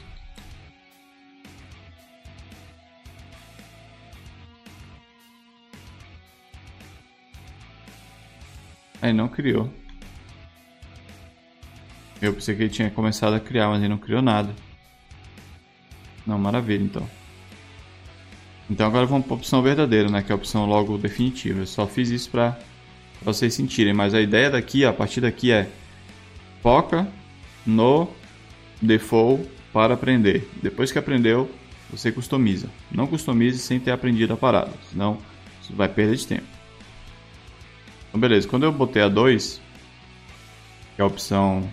Aí 9.00 9.12
não 9.12 9.28
criou. 9.28 9.72
Eu 12.20 12.34
pensei 12.34 12.56
que 12.56 12.62
ele 12.64 12.70
tinha 12.70 12.90
começado 12.90 13.34
a 13.34 13.40
criar, 13.40 13.68
mas 13.68 13.78
ele 13.78 13.88
não 13.88 13.98
criou 13.98 14.20
nada. 14.20 14.52
Não, 16.26 16.36
maravilha 16.36 16.82
então. 16.82 17.19
Então 18.70 18.86
agora 18.86 19.04
vamos 19.04 19.26
para 19.26 19.34
a 19.34 19.38
opção 19.38 19.60
verdadeira, 19.62 20.08
né? 20.08 20.22
Que 20.22 20.30
é 20.30 20.32
a 20.32 20.36
opção 20.36 20.64
logo 20.64 20.96
definitiva. 20.96 21.58
Eu 21.58 21.66
só 21.66 21.88
fiz 21.88 22.08
isso 22.08 22.30
para 22.30 22.56
vocês 23.20 23.52
sentirem. 23.52 23.92
Mas 23.92 24.14
a 24.14 24.20
ideia 24.20 24.48
daqui, 24.48 24.84
a 24.84 24.92
partir 24.92 25.20
daqui 25.20 25.50
é 25.50 25.68
foca 26.62 27.08
no 27.66 28.08
default 28.80 29.48
para 29.72 29.94
aprender. 29.94 30.48
Depois 30.62 30.92
que 30.92 30.98
aprendeu, 30.98 31.50
você 31.90 32.12
customiza. 32.12 32.70
Não 32.92 33.08
customize 33.08 33.58
sem 33.58 33.80
ter 33.80 33.90
aprendido 33.90 34.32
a 34.34 34.36
parada, 34.36 34.72
senão 34.88 35.18
você 35.60 35.72
vai 35.72 35.88
perder 35.88 36.16
de 36.16 36.26
tempo. 36.28 36.46
Então, 38.08 38.20
beleza, 38.20 38.46
quando 38.46 38.64
eu 38.64 38.72
botei 38.72 39.02
a 39.02 39.08
2, 39.08 39.60
que 40.94 41.02
é 41.02 41.04
a 41.04 41.06
opção 41.06 41.68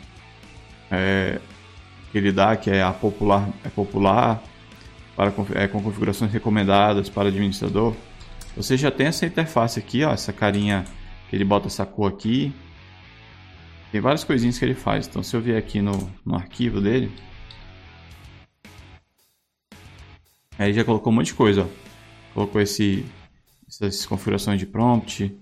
é, 0.90 1.40
que 2.12 2.18
ele 2.18 2.32
dá, 2.32 2.56
que 2.56 2.70
é 2.70 2.82
a 2.82 2.92
popular, 2.92 3.50
é 3.64 3.70
popular 3.70 4.42
para, 5.18 5.34
é, 5.56 5.68
com 5.68 5.82
configurações 5.82 6.32
recomendadas 6.32 7.10
para 7.10 7.30
administrador, 7.30 7.96
você 8.56 8.78
já 8.78 8.92
tem 8.92 9.08
essa 9.08 9.26
interface 9.26 9.80
aqui, 9.80 10.04
ó, 10.04 10.14
essa 10.14 10.32
carinha 10.32 10.86
que 11.28 11.36
ele 11.36 11.44
bota 11.44 11.66
essa 11.68 11.88
cor 11.88 12.12
aqui. 12.12 12.54
Tem 13.92 14.00
várias 14.00 14.24
coisinhas 14.24 14.60
que 14.60 14.64
ele 14.64 14.76
faz. 14.76 15.08
Então, 15.08 15.24
se 15.24 15.36
eu 15.36 15.42
vier 15.42 15.58
aqui 15.58 15.82
no, 15.82 16.12
no 16.24 16.36
arquivo 16.36 16.80
dele, 16.80 17.12
aí 20.58 20.72
já 20.72 20.84
colocou 20.84 21.12
um 21.12 21.16
monte 21.16 21.28
de 21.28 21.34
coisa. 21.34 21.64
Ó. 21.64 22.34
Colocou 22.36 22.62
esse, 22.62 23.04
essas 23.68 24.06
configurações 24.06 24.60
de 24.60 24.68
prompt, 24.68 25.36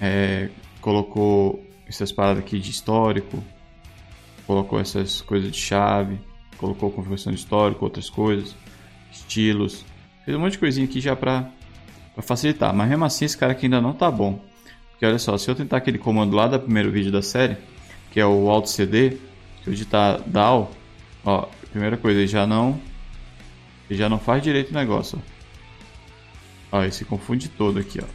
é, 0.00 0.48
colocou 0.80 1.62
essas 1.86 2.10
paradas 2.10 2.42
aqui 2.42 2.58
de 2.58 2.70
histórico, 2.70 3.44
colocou 4.46 4.80
essas 4.80 5.20
coisas 5.20 5.50
de 5.50 5.58
chave, 5.58 6.18
colocou 6.56 6.90
configuração 6.90 7.30
de 7.30 7.38
histórico, 7.38 7.84
outras 7.84 8.08
coisas, 8.08 8.56
estilos, 9.12 9.84
fez 10.24 10.36
um 10.36 10.40
monte 10.40 10.52
de 10.52 10.58
coisinha 10.58 10.86
aqui 10.86 11.00
já 11.00 11.14
para 11.14 11.48
facilitar, 12.22 12.74
mas 12.74 12.88
mesmo 12.88 13.04
assim 13.04 13.24
esse 13.24 13.36
cara 13.36 13.52
aqui 13.52 13.66
ainda 13.66 13.80
não 13.80 13.92
tá 13.92 14.10
bom. 14.10 14.40
Porque 14.90 15.06
olha 15.06 15.18
só, 15.18 15.36
se 15.36 15.50
eu 15.50 15.54
tentar 15.54 15.76
aquele 15.76 15.98
comando 15.98 16.34
lá 16.34 16.46
do 16.46 16.58
primeiro 16.58 16.90
vídeo 16.90 17.12
da 17.12 17.22
série, 17.22 17.56
que 18.10 18.18
é 18.18 18.26
o 18.26 18.50
Alt 18.50 18.66
CD, 18.66 19.10
se 19.10 19.18
eu 19.66 19.72
digitar 19.72 20.20
DAO, 20.26 20.70
ó, 21.24 21.46
primeira 21.70 21.96
coisa, 21.96 22.18
ele 22.20 22.28
já 22.28 22.46
não 22.46 22.80
ele 23.88 23.98
já 23.98 24.08
não 24.08 24.18
faz 24.18 24.42
direito 24.42 24.70
o 24.70 24.74
negócio. 24.74 25.20
Ó, 26.70 26.78
ó 26.78 26.82
ele 26.82 26.92
se 26.92 27.04
confunde 27.04 27.48
todo 27.48 27.78
aqui, 27.78 28.00
ó. 28.00 28.06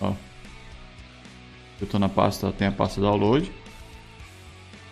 Ó. 0.00 0.14
Eu 1.80 1.84
estou 1.84 2.00
na 2.00 2.08
pasta, 2.08 2.52
tem 2.52 2.68
a 2.68 2.72
pasta 2.72 3.00
download. 3.00 3.50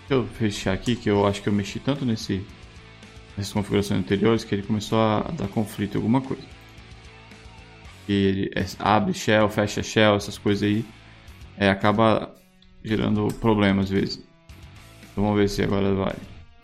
Deixa 0.08 0.14
eu 0.14 0.26
fechar 0.26 0.72
aqui 0.72 0.96
que 0.96 1.08
eu 1.08 1.26
acho 1.26 1.42
que 1.42 1.48
eu 1.48 1.52
mexi 1.52 1.78
tanto 1.78 2.04
nesse 2.04 2.44
nessas 3.38 3.52
configurações 3.52 4.00
anteriores 4.00 4.42
que 4.42 4.52
ele 4.52 4.62
começou 4.62 4.99
a 4.99 5.21
dar 5.38 5.47
conflito 5.47 5.95
em 5.95 5.99
alguma 5.99 6.21
coisa. 6.21 6.42
E 8.09 8.12
ele 8.12 8.50
é, 8.57 8.66
abre 8.80 9.14
shell, 9.14 9.49
fecha 9.49 9.80
shell, 9.80 10.16
essas 10.16 10.37
coisas 10.37 10.64
aí, 10.64 10.85
é, 11.57 11.71
acaba 11.71 12.35
gerando 12.83 13.28
problemas 13.35 13.85
às 13.85 13.90
vezes. 13.90 14.28
Então 15.12 15.23
vamos 15.23 15.38
ver 15.38 15.49
se 15.49 15.62
agora 15.62 15.95
vai. 15.95 16.16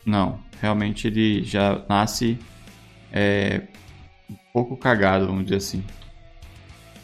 Não, 0.04 0.40
realmente 0.60 1.06
ele 1.06 1.44
já 1.44 1.80
nasce 1.88 2.36
é, 3.12 3.62
um 4.28 4.36
pouco 4.52 4.76
cagado, 4.76 5.26
vamos 5.26 5.44
dizer 5.44 5.56
assim. 5.56 5.84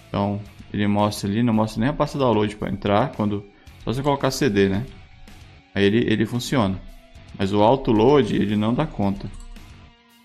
Então 0.09 0.41
ele 0.73 0.87
mostra 0.89 1.31
ali, 1.31 1.45
não 1.45 1.55
mostra 1.55 1.81
nem 1.81 1.91
a 1.91 1.93
pasta 1.93 2.19
download 2.19 2.57
para 2.57 2.71
entrar, 2.71 3.12
quando 3.12 3.45
só 3.85 3.93
você 3.93 4.03
colocar 4.03 4.33
CD, 4.33 4.69
né? 4.69 4.85
Aí 5.73 5.85
ele, 5.85 6.12
ele 6.12 6.27
funciona. 6.27 6.81
Mas 7.39 7.53
o 7.53 7.62
autoload 7.62 8.35
ele 8.35 8.57
não 8.57 8.75
dá 8.75 8.85
conta. 8.85 9.31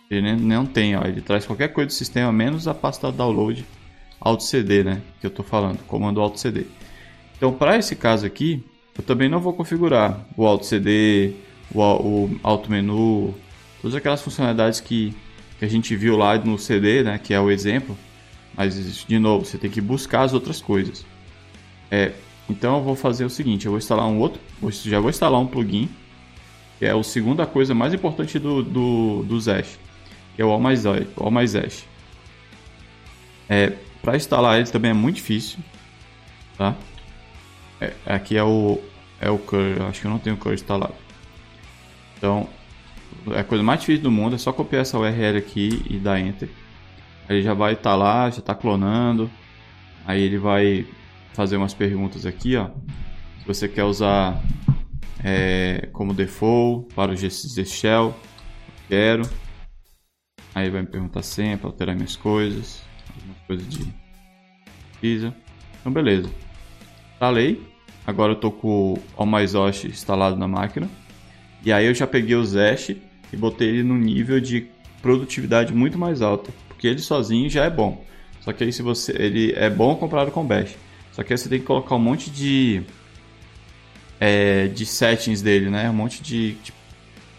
Ele 0.09 0.35
não 0.35 0.65
tem, 0.65 0.95
ó, 0.95 1.03
ele 1.03 1.21
traz 1.21 1.45
qualquer 1.45 1.69
coisa 1.69 1.88
do 1.88 1.93
sistema 1.93 2.31
menos 2.31 2.67
a 2.67 2.74
pasta 2.74 3.12
download 3.12 3.65
auto 4.19 4.43
CD, 4.43 4.83
né? 4.83 5.01
Que 5.19 5.27
eu 5.27 5.29
estou 5.29 5.45
falando, 5.45 5.79
comando 5.85 6.19
auto 6.21 6.39
CD. 6.39 6.65
Então, 7.38 7.53
para 7.53 7.77
esse 7.77 7.95
caso 7.95 8.25
aqui, 8.25 8.63
eu 8.97 9.03
também 9.03 9.29
não 9.29 9.39
vou 9.39 9.53
configurar 9.53 10.25
o 10.35 10.45
auto 10.45 10.65
CD, 10.65 11.33
o, 11.74 11.81
o 11.81 12.69
menu, 12.69 13.35
todas 13.81 13.95
aquelas 13.95 14.21
funcionalidades 14.21 14.79
que, 14.79 15.13
que 15.59 15.65
a 15.65 15.67
gente 15.67 15.95
viu 15.95 16.17
lá 16.17 16.38
no 16.38 16.57
CD, 16.57 17.03
né? 17.03 17.19
Que 17.19 17.33
é 17.33 17.39
o 17.39 17.51
exemplo. 17.51 17.97
Mas, 18.55 19.05
de 19.05 19.19
novo, 19.19 19.45
você 19.45 19.57
tem 19.57 19.69
que 19.69 19.81
buscar 19.81 20.21
as 20.21 20.33
outras 20.33 20.62
coisas. 20.62 21.05
É, 21.91 22.13
então, 22.50 22.77
eu 22.77 22.83
vou 22.83 22.95
fazer 22.95 23.25
o 23.25 23.29
seguinte: 23.29 23.65
eu 23.65 23.71
vou 23.71 23.77
instalar 23.77 24.07
um 24.07 24.17
outro, 24.17 24.41
já 24.71 25.00
vou 25.00 25.09
instalar 25.09 25.39
um 25.39 25.45
plugin, 25.45 25.89
que 26.79 26.85
é 26.85 26.91
a 26.91 27.03
segunda 27.03 27.45
coisa 27.45 27.75
mais 27.75 27.93
importante 27.93 28.39
do, 28.39 28.63
do, 28.63 29.24
do 29.24 29.39
Zash, 29.39 29.77
que 30.36 30.42
é 30.42 30.46
o 30.46 30.50
All 30.50 30.60
My, 30.60 30.74
All 31.18 31.32
My 31.32 31.48
Zash. 31.48 31.86
É, 33.48 33.74
Para 34.01 34.15
instalar 34.15 34.58
ele 34.58 34.68
também 34.68 34.92
é 34.92 34.94
muito 34.94 35.15
difícil, 35.18 35.60
tá? 36.58 36.75
É, 37.80 37.94
aqui 38.06 38.38
é 38.38 38.44
o, 38.44 38.82
é 39.20 39.30
o 39.30 39.39
acho 39.89 40.01
que 40.01 40.08
eu 40.08 40.12
não 40.12 40.20
tenho 40.20 40.36
o 40.36 40.39
Curl 40.39 40.54
instalado. 40.54 40.96
Então, 42.18 42.48
é 43.32 43.39
a 43.39 43.44
coisa 43.44 43.63
mais 43.63 43.80
difícil 43.80 44.04
do 44.04 44.12
mundo, 44.12 44.36
é 44.36 44.38
só 44.38 44.51
copiar 44.51 44.82
essa 44.82 44.98
URL 44.98 45.38
aqui 45.38 45.84
e 45.89 45.98
dar 45.98 46.20
Enter. 46.20 46.50
Ele 47.30 47.42
já 47.42 47.54
vai 47.54 47.74
estar 47.74 47.92
tá 47.92 47.96
lá, 47.96 48.30
já 48.30 48.39
está 48.39 48.54
clonando. 48.54 49.30
Aí 50.06 50.22
ele 50.22 50.38
vai 50.38 50.86
fazer 51.34 51.58
umas 51.58 51.74
perguntas 51.74 52.25
aqui, 52.25 52.56
ó. 52.56 52.70
Se 53.39 53.48
você 53.48 53.68
quer 53.68 53.84
usar 53.84 54.42
é, 55.24 55.89
como 55.92 56.13
default 56.13 56.94
para 56.94 57.12
o 57.12 57.15
GCC 57.15 57.65
Shell, 57.65 58.15
quero. 58.88 59.27
Aí 60.55 60.69
vai 60.69 60.81
me 60.81 60.88
perguntar 60.88 61.21
sempre, 61.21 61.67
alterar 61.67 61.95
minhas 61.95 62.15
coisas, 62.15 62.81
algumas 63.13 63.38
coisas 63.45 63.67
de 63.69 63.93
pizza. 65.01 65.35
Então 65.81 65.91
beleza. 65.91 66.31
Instalei. 67.13 67.62
Agora 68.07 68.31
eu 68.31 68.35
tô 68.38 68.51
com 68.51 68.93
o 68.93 69.00
Almaizoshi 69.17 69.88
instalado 69.88 70.38
na 70.38 70.47
máquina. 70.47 70.89
E 71.63 71.74
aí 71.74 71.85
eu 71.85 71.93
já 71.93 72.07
peguei 72.07 72.35
o 72.35 72.45
Zesh 72.45 72.91
e 73.33 73.38
botei 73.38 73.67
ele 73.67 73.83
num 73.83 73.97
nível 73.97 74.39
de 74.39 74.67
produtividade 75.01 75.74
muito 75.74 75.97
mais 75.97 76.21
alta, 76.21 76.51
porque 76.67 76.88
ele 76.88 77.00
sozinho 77.00 77.50
já 77.50 77.65
é 77.65 77.69
bom. 77.69 78.05
Só 78.41 78.53
que 78.53 78.63
aí 78.63 78.71
se 78.71 78.81
você 78.81 79.12
ele 79.12 79.53
é 79.53 79.69
bom 79.69 79.95
comparado 79.95 80.31
com 80.31 80.41
o 80.41 80.43
Bash. 80.43 80.75
Só 81.12 81.24
que 81.24 81.33
aí 81.33 81.38
você 81.38 81.50
tem 81.50 81.59
que 81.59 81.65
colocar 81.65 81.95
um 81.95 82.00
monte 82.00 82.29
de 82.29 82.83
é, 84.19 84.67
de 84.67 84.85
settings 84.85 85.41
dele, 85.41 85.69
né? 85.69 85.89
Um 85.89 85.93
monte 85.93 86.21
de, 86.21 86.53
de, 86.53 86.74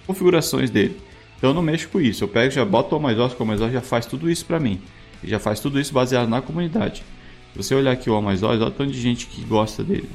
configurações 0.06 0.70
dele. 0.70 1.00
Então 1.36 1.50
eu 1.50 1.54
não 1.54 1.62
mexo 1.62 1.88
com 1.88 2.00
isso. 2.00 2.24
Eu 2.24 2.28
pego, 2.28 2.50
já 2.50 2.64
boto 2.64 2.94
o 2.94 2.98
Amazon, 2.98 3.30
que 3.30 3.40
o 3.40 3.42
Amazon 3.42 3.70
já 3.70 3.80
faz 3.80 4.06
tudo 4.06 4.30
isso 4.30 4.46
para 4.46 4.58
mim. 4.58 4.80
E 5.22 5.28
já 5.28 5.38
faz 5.38 5.60
tudo 5.60 5.80
isso 5.80 5.92
baseado 5.92 6.28
na 6.28 6.40
comunidade. 6.40 7.04
Se 7.52 7.62
você 7.62 7.74
olhar 7.74 7.92
aqui 7.92 8.10
o 8.10 8.14
Amazon, 8.14 8.50
olha 8.50 8.66
o 8.66 8.70
tanto 8.70 8.92
de 8.92 9.00
gente 9.00 9.26
que 9.26 9.42
gosta 9.42 9.82
dele. 9.82 10.08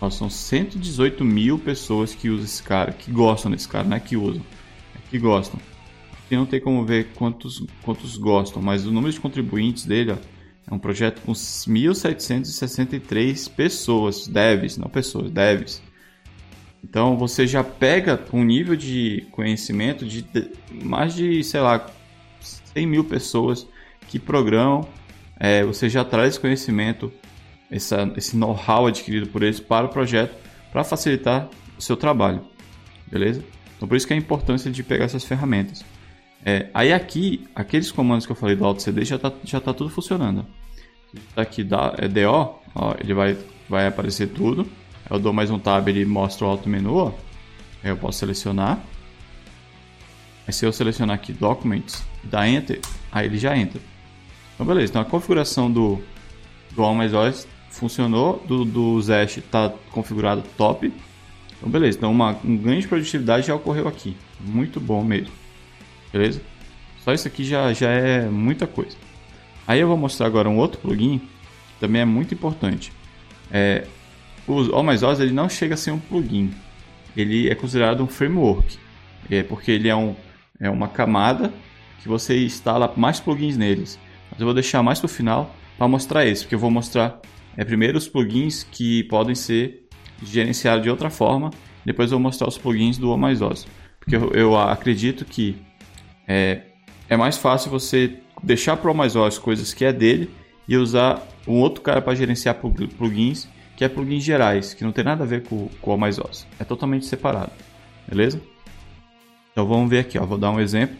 Nossa, 0.00 0.18
são 0.18 0.28
118 0.28 1.24
mil 1.24 1.58
pessoas 1.58 2.14
que 2.14 2.28
usam 2.28 2.44
esse 2.44 2.62
cara, 2.62 2.92
que 2.92 3.10
gostam 3.10 3.50
desse 3.50 3.66
cara, 3.66 3.84
não 3.84 3.96
é 3.96 4.00
que 4.00 4.16
usam, 4.16 4.42
é 4.94 4.98
que 5.10 5.18
gostam. 5.18 5.58
Aqui 6.12 6.36
não 6.36 6.44
tem 6.44 6.60
como 6.60 6.84
ver 6.84 7.12
quantos, 7.14 7.64
quantos 7.82 8.18
gostam, 8.18 8.60
mas 8.60 8.86
o 8.86 8.92
número 8.92 9.10
de 9.12 9.20
contribuintes 9.20 9.86
dele 9.86 10.12
ó, 10.12 10.16
é 10.70 10.74
um 10.74 10.78
projeto 10.78 11.22
com 11.22 11.32
1.763 11.32 13.50
pessoas, 13.50 14.26
devs, 14.26 14.76
não 14.76 14.90
pessoas, 14.90 15.30
devs. 15.30 15.80
Então 16.88 17.16
você 17.16 17.48
já 17.48 17.64
pega 17.64 18.22
um 18.32 18.44
nível 18.44 18.76
de 18.76 19.26
conhecimento 19.32 20.06
de 20.06 20.24
mais 20.70 21.14
de, 21.14 21.42
sei 21.42 21.60
lá, 21.60 21.84
100 22.40 22.86
mil 22.86 23.02
pessoas 23.02 23.66
que 24.06 24.20
programam. 24.20 24.86
É, 25.38 25.64
você 25.64 25.88
já 25.88 26.04
traz 26.04 26.38
conhecimento 26.38 27.12
essa, 27.68 28.10
esse 28.16 28.36
know-how 28.36 28.86
adquirido 28.86 29.26
por 29.26 29.42
eles 29.42 29.58
para 29.58 29.86
o 29.86 29.88
projeto 29.88 30.32
para 30.70 30.84
facilitar 30.84 31.48
o 31.76 31.82
seu 31.82 31.96
trabalho, 31.96 32.42
beleza? 33.10 33.42
Então 33.76 33.88
por 33.88 33.96
isso 33.96 34.06
que 34.06 34.12
é 34.12 34.16
a 34.16 34.18
importância 34.18 34.70
de 34.70 34.82
pegar 34.84 35.06
essas 35.06 35.24
ferramentas. 35.24 35.84
É, 36.44 36.68
aí 36.72 36.92
aqui, 36.92 37.44
aqueles 37.52 37.90
comandos 37.90 38.24
que 38.26 38.32
eu 38.32 38.36
falei 38.36 38.54
do 38.54 38.64
Alt 38.64 38.78
CD 38.78 39.04
já 39.04 39.16
está 39.16 39.32
já 39.42 39.60
tá 39.60 39.74
tudo 39.74 39.90
funcionando. 39.90 40.46
Tá 41.34 41.42
aqui 41.42 41.64
da, 41.64 41.94
é 41.98 42.06
DO, 42.06 42.54
ó, 42.74 42.94
ele 43.02 43.12
vai, 43.12 43.36
vai 43.68 43.88
aparecer 43.88 44.28
tudo. 44.28 44.66
Eu 45.08 45.18
dou 45.18 45.32
mais 45.32 45.50
um 45.50 45.58
tab, 45.58 45.86
ele 45.88 46.04
mostra 46.04 46.46
o 46.46 46.50
alto 46.50 46.68
menu, 46.68 46.96
ó. 46.96 47.12
Aí 47.82 47.90
eu 47.90 47.96
posso 47.96 48.18
selecionar. 48.18 48.80
Aí 50.46 50.52
se 50.52 50.64
eu 50.64 50.72
selecionar 50.72 51.14
aqui 51.14 51.32
Documents, 51.32 52.04
dá 52.24 52.48
Enter, 52.48 52.80
aí 53.10 53.26
ele 53.26 53.38
já 53.38 53.56
entra. 53.56 53.80
Então 54.54 54.66
beleza, 54.66 54.90
então 54.90 55.02
a 55.02 55.04
configuração 55.04 55.70
do, 55.70 56.02
do 56.72 56.82
All 56.82 56.94
Mais 56.94 57.14
Olhos 57.14 57.46
funcionou, 57.70 58.42
do, 58.48 58.64
do 58.64 59.00
Zesh 59.02 59.38
está 59.38 59.72
configurado 59.90 60.42
top. 60.56 60.92
Então 61.56 61.70
beleza, 61.70 61.98
então 61.98 62.10
uma, 62.10 62.36
um 62.44 62.56
ganho 62.56 62.80
de 62.80 62.88
produtividade 62.88 63.46
já 63.46 63.54
ocorreu 63.54 63.86
aqui. 63.86 64.16
Muito 64.40 64.80
bom 64.80 65.04
mesmo. 65.04 65.32
Beleza? 66.12 66.40
Só 67.04 67.12
isso 67.12 67.28
aqui 67.28 67.44
já, 67.44 67.72
já 67.72 67.90
é 67.90 68.28
muita 68.28 68.66
coisa. 68.66 68.96
Aí 69.66 69.80
eu 69.80 69.86
vou 69.88 69.96
mostrar 69.96 70.26
agora 70.26 70.48
um 70.48 70.56
outro 70.56 70.80
plugin, 70.80 71.18
que 71.18 71.80
também 71.80 72.02
é 72.02 72.04
muito 72.04 72.34
importante. 72.34 72.92
É, 73.50 73.86
o 74.46 74.74
All 74.74 74.84
ele 75.20 75.32
não 75.32 75.48
chega 75.48 75.74
a 75.74 75.76
ser 75.76 75.90
um 75.90 75.98
plugin. 75.98 76.52
Ele 77.16 77.48
é 77.48 77.54
considerado 77.54 78.02
um 78.02 78.06
framework. 78.06 78.78
É 79.30 79.42
porque 79.42 79.70
ele 79.70 79.88
é, 79.88 79.96
um, 79.96 80.14
é 80.60 80.70
uma 80.70 80.88
camada 80.88 81.52
que 82.00 82.08
você 82.08 82.44
instala 82.44 82.92
mais 82.96 83.18
plugins 83.18 83.56
neles. 83.56 83.98
Mas 84.30 84.40
eu 84.40 84.46
vou 84.46 84.54
deixar 84.54 84.82
mais 84.82 84.98
para 85.00 85.06
o 85.06 85.08
final 85.08 85.54
para 85.76 85.88
mostrar 85.88 86.24
esse, 86.24 86.42
porque 86.42 86.54
eu 86.54 86.58
vou 86.58 86.70
mostrar 86.70 87.20
é 87.56 87.64
primeiro 87.64 87.96
os 87.96 88.06
plugins 88.06 88.62
que 88.62 89.04
podem 89.04 89.34
ser 89.34 89.86
gerenciados 90.22 90.82
de 90.82 90.90
outra 90.90 91.08
forma, 91.08 91.50
depois 91.84 92.10
eu 92.10 92.18
vou 92.18 92.22
mostrar 92.22 92.46
os 92.48 92.58
plugins 92.58 92.98
do 92.98 93.10
OMaisOS. 93.10 93.66
Porque 93.98 94.14
eu, 94.14 94.30
eu, 94.32 94.56
acredito 94.56 95.24
que 95.24 95.56
é, 96.28 96.62
é 97.08 97.16
mais 97.16 97.38
fácil 97.38 97.70
você 97.70 98.18
deixar 98.42 98.76
para 98.76 98.88
o 98.88 98.90
OMaisOS 98.92 99.38
coisas 99.38 99.72
que 99.72 99.84
é 99.84 99.92
dele 99.92 100.30
e 100.68 100.76
usar 100.76 101.26
um 101.46 101.54
outro 101.54 101.80
cara 101.80 102.02
para 102.02 102.14
gerenciar 102.14 102.56
plugins, 102.56 103.48
que 103.76 103.84
é 103.84 103.88
plugins 103.88 104.24
gerais, 104.24 104.72
que 104.72 104.82
não 104.82 104.90
tem 104.90 105.04
nada 105.04 105.22
a 105.22 105.26
ver 105.26 105.42
com, 105.42 105.68
com 105.80 105.90
o 105.90 105.94
OMaisOS. 105.94 106.46
É 106.58 106.64
totalmente 106.64 107.04
separado, 107.04 107.52
beleza? 108.08 108.40
Então 109.52 109.66
vamos 109.66 109.88
ver 109.88 110.00
aqui, 110.00 110.18
ó. 110.18 110.24
vou 110.24 110.38
dar 110.38 110.50
um 110.50 110.58
exemplo. 110.58 110.96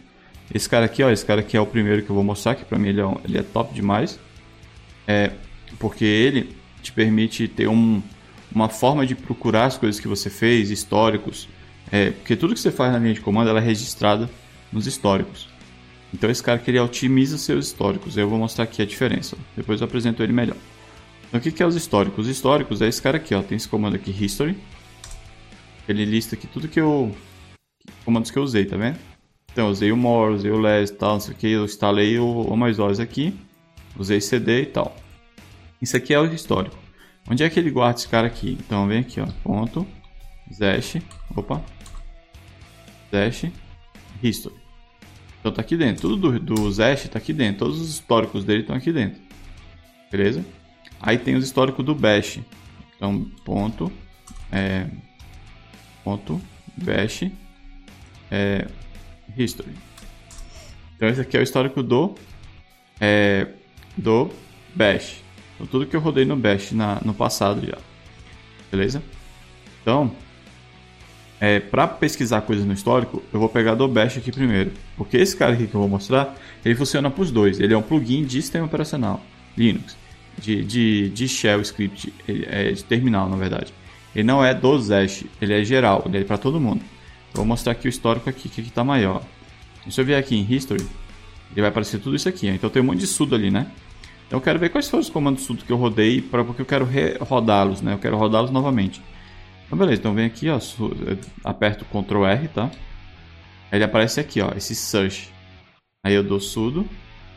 Esse 0.54 0.68
cara 0.68 0.84
aqui, 0.84 1.02
ó, 1.02 1.10
esse 1.10 1.24
cara 1.24 1.40
aqui 1.40 1.56
é 1.56 1.60
o 1.60 1.66
primeiro 1.66 2.02
que 2.02 2.10
eu 2.10 2.14
vou 2.14 2.22
mostrar, 2.22 2.54
que 2.54 2.64
para 2.64 2.78
mim 2.78 2.88
ele 2.88 3.00
é, 3.00 3.14
ele 3.24 3.38
é 3.38 3.42
top 3.42 3.74
demais. 3.74 4.18
É, 5.08 5.32
porque 5.78 6.04
ele 6.04 6.54
te 6.82 6.92
permite 6.92 7.48
ter 7.48 7.68
um, 7.68 8.02
uma 8.54 8.68
forma 8.68 9.06
de 9.06 9.14
procurar 9.14 9.64
as 9.64 9.76
coisas 9.76 10.00
que 10.00 10.06
você 10.06 10.30
fez, 10.30 10.70
históricos. 10.70 11.48
É, 11.90 12.10
porque 12.10 12.36
tudo 12.36 12.54
que 12.54 12.60
você 12.60 12.70
faz 12.70 12.92
na 12.92 12.98
linha 12.98 13.14
de 13.14 13.20
comando 13.20 13.48
ela 13.50 13.60
é 13.60 13.62
registrada 13.62 14.30
nos 14.72 14.86
históricos. 14.86 15.48
Então 16.14 16.30
esse 16.30 16.42
cara 16.42 16.58
que 16.58 16.70
ele 16.70 16.78
otimiza 16.78 17.38
seus 17.38 17.66
históricos. 17.66 18.16
Eu 18.16 18.28
vou 18.28 18.38
mostrar 18.38 18.64
aqui 18.64 18.80
a 18.80 18.86
diferença. 18.86 19.36
Depois 19.56 19.80
eu 19.80 19.86
apresento 19.86 20.22
ele 20.22 20.32
melhor. 20.32 20.56
Então 21.28 21.40
o 21.40 21.42
que, 21.42 21.50
que 21.50 21.62
é 21.62 21.66
os 21.66 21.74
históricos? 21.74 22.26
Os 22.26 22.30
históricos 22.30 22.82
é 22.82 22.88
esse 22.88 23.00
cara 23.00 23.16
aqui, 23.16 23.34
ó. 23.34 23.42
Tem 23.42 23.56
esse 23.56 23.68
comando 23.68 23.96
aqui, 23.96 24.10
History. 24.10 24.56
Ele 25.88 26.04
lista 26.04 26.34
aqui 26.34 26.46
tudo 26.46 26.68
que 26.68 26.80
eu. 26.80 27.14
comandos 28.04 28.30
que 28.30 28.38
eu 28.38 28.42
usei, 28.42 28.64
tá 28.64 28.76
vendo? 28.76 28.98
Então 29.52 29.70
usei 29.70 29.90
o 29.90 29.96
more, 29.96 30.34
usei 30.34 30.50
o 30.50 30.58
less 30.58 30.92
tal, 30.92 31.14
não 31.14 31.20
sei 31.20 31.34
o 31.34 31.36
que. 31.36 31.48
Eu 31.48 31.64
instalei 31.64 32.18
o, 32.18 32.42
o 32.42 32.56
mais 32.56 32.78
aqui. 33.00 33.34
Usei 33.98 34.20
CD 34.20 34.62
e 34.62 34.66
tal. 34.66 34.94
Isso 35.80 35.96
aqui 35.96 36.12
é 36.12 36.20
o 36.20 36.26
histórico. 36.26 36.76
Onde 37.28 37.42
é 37.42 37.50
que 37.50 37.58
ele 37.58 37.70
guarda 37.70 37.98
esse 37.98 38.08
cara 38.08 38.26
aqui? 38.26 38.56
Então 38.60 38.86
vem 38.86 39.00
aqui, 39.00 39.20
ó, 39.20 39.26
ponto, 39.42 39.86
Zash, 40.52 40.98
opa, 41.34 41.62
Zash, 43.10 43.50
History. 44.22 44.54
Então 45.40 45.52
tá 45.52 45.60
aqui 45.60 45.76
dentro, 45.76 46.08
tudo 46.08 46.38
do, 46.38 46.40
do 46.40 46.76
tá 46.76 47.18
aqui 47.18 47.32
dentro, 47.32 47.60
todos 47.60 47.80
os 47.80 47.90
históricos 47.90 48.44
dele 48.44 48.60
estão 48.60 48.76
aqui 48.76 48.92
dentro. 48.92 49.20
Beleza? 50.10 50.44
Aí 51.00 51.18
tem 51.18 51.35
os 51.35 51.44
históricos 51.44 51.85
do 51.85 51.94
Bash. 51.94 52.40
Então, 52.96 53.30
ponto, 53.44 53.92
é, 54.50 54.87
ponto, 56.02 56.40
Bash, 56.76 57.30
é, 58.30 58.66
History. 59.37 59.72
Então 60.96 61.09
esse 61.09 61.20
aqui 61.20 61.37
é 61.37 61.40
o 61.40 61.42
histórico 61.42 61.82
do, 61.82 62.14
é, 63.00 63.48
do 63.96 64.30
Bash. 64.74 65.22
Então, 65.54 65.66
tudo 65.66 65.87
que 65.87 65.96
eu 65.96 66.00
rodei 66.00 66.24
no 66.24 66.37
Bash 66.37 66.72
na, 66.72 67.00
no 67.04 67.14
passado 67.14 67.66
já. 67.66 67.78
Beleza? 68.70 69.02
Então, 69.82 70.11
é, 71.40 71.61
para 71.61 71.87
pesquisar 71.87 72.40
coisas 72.42 72.64
no 72.64 72.72
histórico, 72.72 73.22
eu 73.32 73.38
vou 73.38 73.48
pegar 73.48 73.74
do 73.74 73.87
Bash 73.87 74.16
aqui 74.16 74.32
primeiro. 74.32 74.72
Porque 74.96 75.16
esse 75.16 75.37
cara 75.37 75.52
aqui 75.52 75.66
que 75.66 75.74
eu 75.74 75.80
vou 75.80 75.88
mostrar, 75.88 76.35
ele 76.64 76.74
funciona 76.74 77.11
para 77.11 77.22
os 77.22 77.30
dois. 77.30 77.61
Ele 77.61 77.74
é 77.74 77.76
um 77.76 77.82
plugin 77.82 78.24
de 78.24 78.40
sistema 78.40 78.66
operacional, 78.66 79.22
Linux, 79.56 79.96
de, 80.38 80.64
de, 80.64 81.09
de 81.11 81.29
shell 81.29 81.61
script, 81.62 82.12
é 82.27 82.72
de 82.72 82.85
terminal 82.85 83.29
na 83.29 83.37
verdade. 83.37 83.72
Ele 84.14 84.25
não 84.25 84.44
é 84.44 84.55
do 84.55 84.79
Zash, 84.79 85.27
ele 85.40 85.53
é 85.53 85.62
geral, 85.64 86.03
ele 86.07 86.18
é 86.18 86.25
para 86.25 86.38
todo 86.38 86.59
mundo. 86.59 86.81
Eu 87.35 87.38
vou 87.38 87.44
mostrar 87.44 87.72
aqui 87.72 87.87
o 87.87 87.90
histórico 87.90 88.31
aqui, 88.31 88.49
que 88.49 88.62
está 88.62 88.83
maior. 88.83 89.22
Se 89.90 90.01
eu 90.01 90.05
vier 90.05 90.18
aqui 90.18 90.35
em 90.35 90.46
History, 90.51 90.87
ele 91.53 91.61
vai 91.61 91.68
aparecer 91.68 92.01
tudo 92.01 92.16
isso 92.16 92.29
aqui. 92.29 92.49
Então 92.49 92.70
tem 92.70 92.81
um 92.81 92.87
monte 92.87 93.01
de 93.01 93.07
sudo 93.07 93.35
ali, 93.35 93.51
né? 93.51 93.70
Então 94.27 94.38
eu 94.38 94.40
quero 94.40 94.59
ver 94.59 94.70
quais 94.70 94.88
foram 94.88 95.03
os 95.03 95.11
comandos 95.11 95.46
tudo 95.46 95.64
que 95.64 95.70
eu 95.70 95.77
rodei, 95.77 96.20
pra, 96.20 96.42
porque 96.42 96.62
eu 96.62 96.66
quero 96.66 96.88
rodá-los, 97.20 97.83
né? 97.83 97.92
Eu 97.92 97.99
quero 97.99 98.16
rodá-los 98.16 98.51
novamente. 98.51 99.03
Então 99.66 99.79
beleza, 99.79 100.01
então 100.01 100.14
vem 100.14 100.25
aqui, 100.25 100.49
ó, 100.49 100.59
aperto 101.44 101.85
Ctrl 101.85 102.25
R, 102.25 102.49
tá? 102.49 102.70
Ele 103.70 103.85
aparece 103.85 104.18
aqui, 104.18 104.40
ó, 104.40 104.53
esse 104.57 104.75
search. 104.75 105.31
Aí 106.05 106.14
eu 106.14 106.22
dou 106.22 106.40
sudo, 106.40 106.88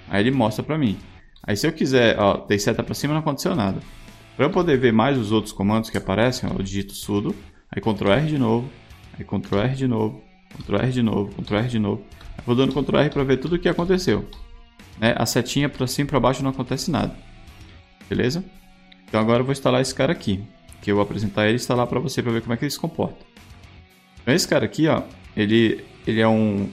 aí 0.09 0.21
ele 0.21 0.31
mostra 0.31 0.63
pra 0.63 0.77
mim. 0.77 0.97
Aí 1.49 1.57
se 1.57 1.65
eu 1.65 1.73
quiser, 1.73 2.19
ó, 2.19 2.45
seta 2.59 2.83
pra 2.83 2.93
cima 2.93 3.13
não 3.13 3.21
aconteceu 3.21 3.55
nada. 3.55 3.79
Para 4.37 4.45
eu 4.45 4.51
poder 4.51 4.77
ver 4.77 4.93
mais 4.93 5.17
os 5.17 5.31
outros 5.31 5.51
comandos 5.51 5.89
que 5.89 5.97
aparecem, 5.97 6.47
ó, 6.47 6.53
eu 6.53 6.61
digito 6.61 6.93
sudo, 6.93 7.35
aí 7.71 7.81
Ctrl 7.81 8.11
R 8.11 8.27
de 8.27 8.37
novo, 8.37 8.69
aí 9.17 9.25
Ctrl 9.25 9.59
R 9.59 9.75
de 9.75 9.87
novo, 9.87 10.21
Ctrl 10.55 10.75
R 10.77 10.91
de 10.91 11.01
novo, 11.01 11.33
Ctrl 11.41 11.57
R 11.57 11.67
de 11.67 11.79
novo. 11.79 12.03
Vou 12.45 12.55
dando 12.55 12.71
Ctrl 12.71 12.97
R 12.99 13.09
para 13.09 13.23
ver 13.23 13.37
tudo 13.37 13.55
o 13.55 13.59
que 13.59 13.67
aconteceu 13.67 14.27
né, 14.99 15.15
a 15.17 15.25
setinha 15.25 15.69
para 15.69 15.87
cima 15.87 16.07
e 16.07 16.09
para 16.09 16.19
baixo 16.19 16.43
não 16.43 16.51
acontece 16.51 16.91
nada. 16.91 17.15
Beleza? 18.07 18.43
Então 19.07 19.19
agora 19.19 19.39
eu 19.39 19.45
vou 19.45 19.51
instalar 19.51 19.81
esse 19.81 19.95
cara 19.95 20.11
aqui, 20.11 20.43
que 20.81 20.91
eu 20.91 20.95
vou 20.95 21.03
apresentar 21.03 21.45
ele 21.45 21.53
e 21.53 21.55
instalar 21.55 21.87
para 21.87 21.99
você 21.99 22.21
para 22.21 22.31
ver 22.31 22.41
como 22.41 22.53
é 22.53 22.57
que 22.57 22.65
ele 22.65 22.71
se 22.71 22.79
comporta. 22.79 23.25
Então 24.21 24.33
esse 24.33 24.47
cara 24.47 24.65
aqui, 24.65 24.87
ó, 24.87 25.01
ele, 25.35 25.83
ele 26.05 26.19
é 26.19 26.27
um 26.27 26.69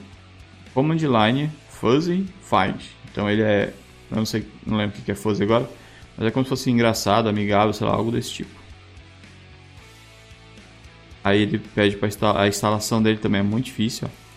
command 0.73 0.97
line 0.97 1.49
Fuzzy 1.69 2.27
Find. 2.41 2.81
Então 3.11 3.29
ele 3.29 3.41
é, 3.41 3.73
eu 4.09 4.17
não 4.17 4.25
sei, 4.25 4.47
não 4.65 4.77
lembro 4.77 4.97
o 4.97 5.01
que 5.01 5.11
é 5.11 5.15
Fuzzy 5.15 5.43
agora, 5.43 5.69
mas 6.17 6.27
é 6.27 6.31
como 6.31 6.45
se 6.45 6.49
fosse 6.49 6.71
engraçado, 6.71 7.27
amigável, 7.27 7.73
sei 7.73 7.87
lá, 7.87 7.93
algo 7.93 8.11
desse 8.11 8.31
tipo. 8.31 8.57
Aí 11.23 11.41
ele 11.41 11.59
pede 11.59 11.97
para 11.97 12.07
instalar, 12.07 12.43
a 12.43 12.47
instalação 12.47 13.01
dele 13.01 13.17
também 13.17 13.39
é 13.39 13.43
muito 13.43 13.65
difícil, 13.65 14.07
ó. 14.07 14.27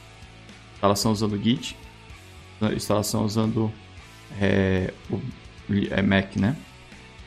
Instalação 0.74 1.12
usando 1.12 1.40
Git, 1.42 1.76
instalação 2.74 3.24
usando 3.24 3.72
é, 4.40 4.92
o 5.11 5.20
é 5.90 6.02
Mac, 6.02 6.37
né? 6.37 6.56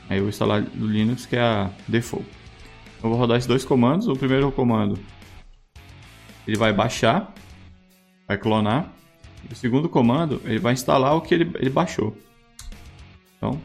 Aí 0.10 0.18
eu 0.18 0.24
vou 0.24 0.30
instalar 0.30 0.62
no 0.62 0.88
Linux, 0.88 1.26
que 1.26 1.36
é 1.36 1.42
a 1.42 1.70
default. 1.88 2.28
Eu 3.02 3.10
vou 3.10 3.18
rodar 3.18 3.38
esses 3.38 3.48
dois 3.48 3.64
comandos. 3.64 4.08
O 4.08 4.16
primeiro 4.16 4.52
comando 4.52 5.00
ele 6.48 6.58
vai 6.58 6.74
baixar, 6.74 7.34
vai 8.28 8.38
clonar. 8.38 8.92
O 9.50 9.56
segundo 9.56 9.90
comando 9.90 10.42
ele 10.46 10.60
vai 10.60 10.74
instalar 10.74 11.16
o 11.16 11.22
que 11.22 11.34
ele, 11.34 11.52
ele 11.56 11.70
baixou. 11.70 12.16
Então, 13.44 13.60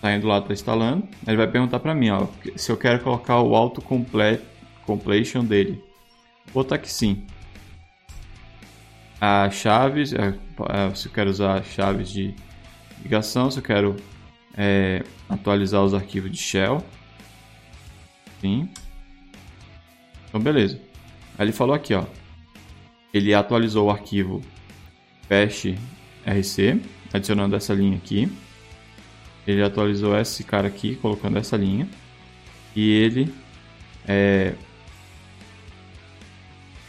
tá 0.00 0.14
indo 0.14 0.28
lá, 0.28 0.40
tá 0.40 0.52
instalando. 0.52 1.08
Ele 1.26 1.36
vai 1.36 1.48
perguntar 1.48 1.80
para 1.80 1.94
mim, 1.94 2.10
ó, 2.10 2.28
se 2.54 2.70
eu 2.70 2.76
quero 2.76 3.02
colocar 3.02 3.40
o 3.40 3.56
auto 3.56 3.82
completion 4.86 5.44
dele. 5.44 5.82
Vou 6.52 6.62
botar 6.62 6.78
que 6.78 6.88
sim. 6.88 7.26
As 9.20 9.54
chaves, 9.54 10.12
é, 10.12 10.28
é, 10.68 10.94
se 10.94 11.08
eu 11.08 11.12
quero 11.12 11.30
usar 11.30 11.64
chaves 11.64 12.08
de 12.08 12.34
ligação, 13.02 13.50
se 13.50 13.58
eu 13.58 13.62
quero 13.64 13.96
é, 14.56 15.02
atualizar 15.28 15.82
os 15.82 15.92
arquivos 15.92 16.30
de 16.30 16.38
shell. 16.38 16.84
Sim. 18.40 18.68
Então, 20.28 20.40
beleza. 20.40 20.80
Aí 21.36 21.46
ele 21.46 21.52
falou 21.52 21.74
aqui, 21.74 21.94
ó. 21.94 22.04
Ele 23.12 23.34
atualizou 23.34 23.88
o 23.88 23.90
arquivo 23.90 24.40
bash 25.28 25.74
rc, 26.24 26.80
adicionando 27.12 27.56
essa 27.56 27.74
linha 27.74 27.96
aqui. 27.96 28.30
Ele 29.46 29.62
atualizou 29.62 30.16
esse 30.18 30.44
cara 30.44 30.68
aqui, 30.68 30.96
colocando 30.96 31.38
essa 31.38 31.56
linha. 31.56 31.88
E 32.74 32.90
ele 32.90 33.32
é 34.06 34.54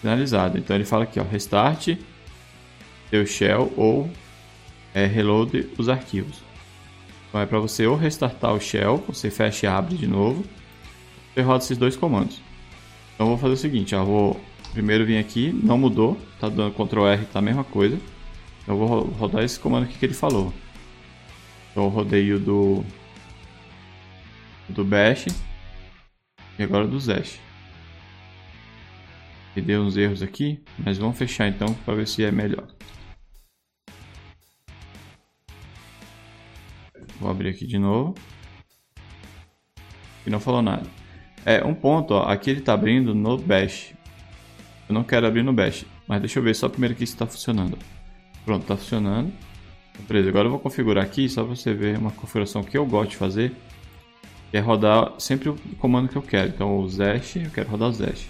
finalizado. 0.02 0.58
Então 0.58 0.76
ele 0.76 0.86
fala 0.86 1.04
aqui, 1.04 1.20
ó, 1.20 1.24
restart 1.24 1.96
teu 3.10 3.26
shell 3.26 3.72
ou 3.78 4.10
é, 4.94 5.06
reload 5.06 5.70
os 5.78 5.88
arquivos. 5.88 6.42
Então 7.30 7.40
é 7.42 7.46
para 7.46 7.60
você 7.60 7.88
ou 7.88 7.96
restartar 7.96 8.54
o 8.54 8.60
shell, 8.60 9.04
você 9.08 9.32
fecha 9.32 9.66
e 9.66 9.70
abre 9.70 9.96
de 9.96 10.08
novo, 10.08 10.44
você 11.34 11.42
roda 11.42 11.64
esses 11.64 11.78
dois 11.78 11.96
comandos. 11.96 12.42
Então 13.16 13.28
vou 13.28 13.38
fazer 13.38 13.54
o 13.54 13.58
seguinte, 13.58 13.94
eu 13.94 14.06
vou 14.06 14.42
primeiro 14.72 15.06
vir 15.06 15.18
aqui, 15.18 15.52
não 15.64 15.78
mudou, 15.78 16.18
tá 16.40 16.50
dando 16.50 16.74
Ctrl 16.74 17.06
R, 17.06 17.26
tá 17.26 17.40
a 17.40 17.42
mesma 17.42 17.64
coisa. 17.64 17.98
Eu 18.68 18.78
vou 18.78 19.04
rodar 19.04 19.44
esse 19.44 19.60
comando 19.60 19.84
aqui 19.84 19.98
que 19.98 20.06
ele 20.06 20.14
falou. 20.14 20.54
Rodei 21.76 22.32
o 22.34 22.40
do 22.40 22.86
do 24.70 24.86
bash 24.86 25.28
e 26.58 26.64
agora 26.64 26.88
do 26.88 27.00
zesh. 27.00 27.40
E 29.56 29.62
deu 29.62 29.82
uns 29.82 29.98
erros 29.98 30.24
aqui, 30.24 30.64
mas 30.78 30.98
vamos 30.98 31.18
fechar 31.18 31.48
então 31.48 31.74
para 31.86 31.96
ver 31.96 32.08
se 32.08 32.24
é 32.24 32.32
melhor. 32.32 32.68
Vou 37.20 37.30
abrir 37.30 37.50
aqui 37.50 37.66
de 37.66 37.78
novo. 37.78 38.16
E 40.26 40.30
não 40.30 40.40
falou 40.40 40.62
nada. 40.62 40.90
É, 41.46 41.64
um 41.64 41.76
ponto, 41.76 42.14
ó, 42.14 42.24
aqui 42.24 42.50
ele 42.50 42.60
está 42.60 42.74
abrindo 42.74 43.14
no 43.14 43.38
Bash. 43.38 43.94
Eu 44.88 44.94
não 44.96 45.04
quero 45.04 45.28
abrir 45.28 45.44
no 45.44 45.54
Bash, 45.54 45.86
mas 46.08 46.22
deixa 46.22 46.40
eu 46.40 46.44
ver 46.44 46.56
só 46.56 46.70
primeiro 46.70 46.96
aqui 46.96 47.06
se 47.06 47.14
está 47.14 47.28
funcionando. 47.28 47.78
Pronto, 48.46 48.64
está 48.64 48.76
funcionando. 48.76 49.32
Beleza, 50.08 50.30
agora 50.30 50.48
eu 50.48 50.52
vou 50.52 50.60
configurar 50.60 51.04
aqui, 51.04 51.30
só 51.30 51.44
para 51.44 51.56
você 51.56 51.74
ver 51.74 51.98
uma 51.98 52.12
configuração 52.12 52.64
que 52.64 52.78
eu 52.78 52.86
gosto 52.86 53.12
de 53.12 53.18
fazer. 53.18 53.54
Que 54.52 54.58
é 54.58 54.60
rodar 54.60 55.14
sempre 55.20 55.50
o 55.50 55.56
comando 55.80 56.10
que 56.10 56.16
eu 56.16 56.22
quero. 56.22 56.50
Então 56.50 56.78
o 56.78 56.90
Zesh, 56.90 57.38
eu 57.38 57.50
quero 57.52 57.70
rodar 57.70 57.90
o 57.90 57.94
Zesh. 57.94 58.28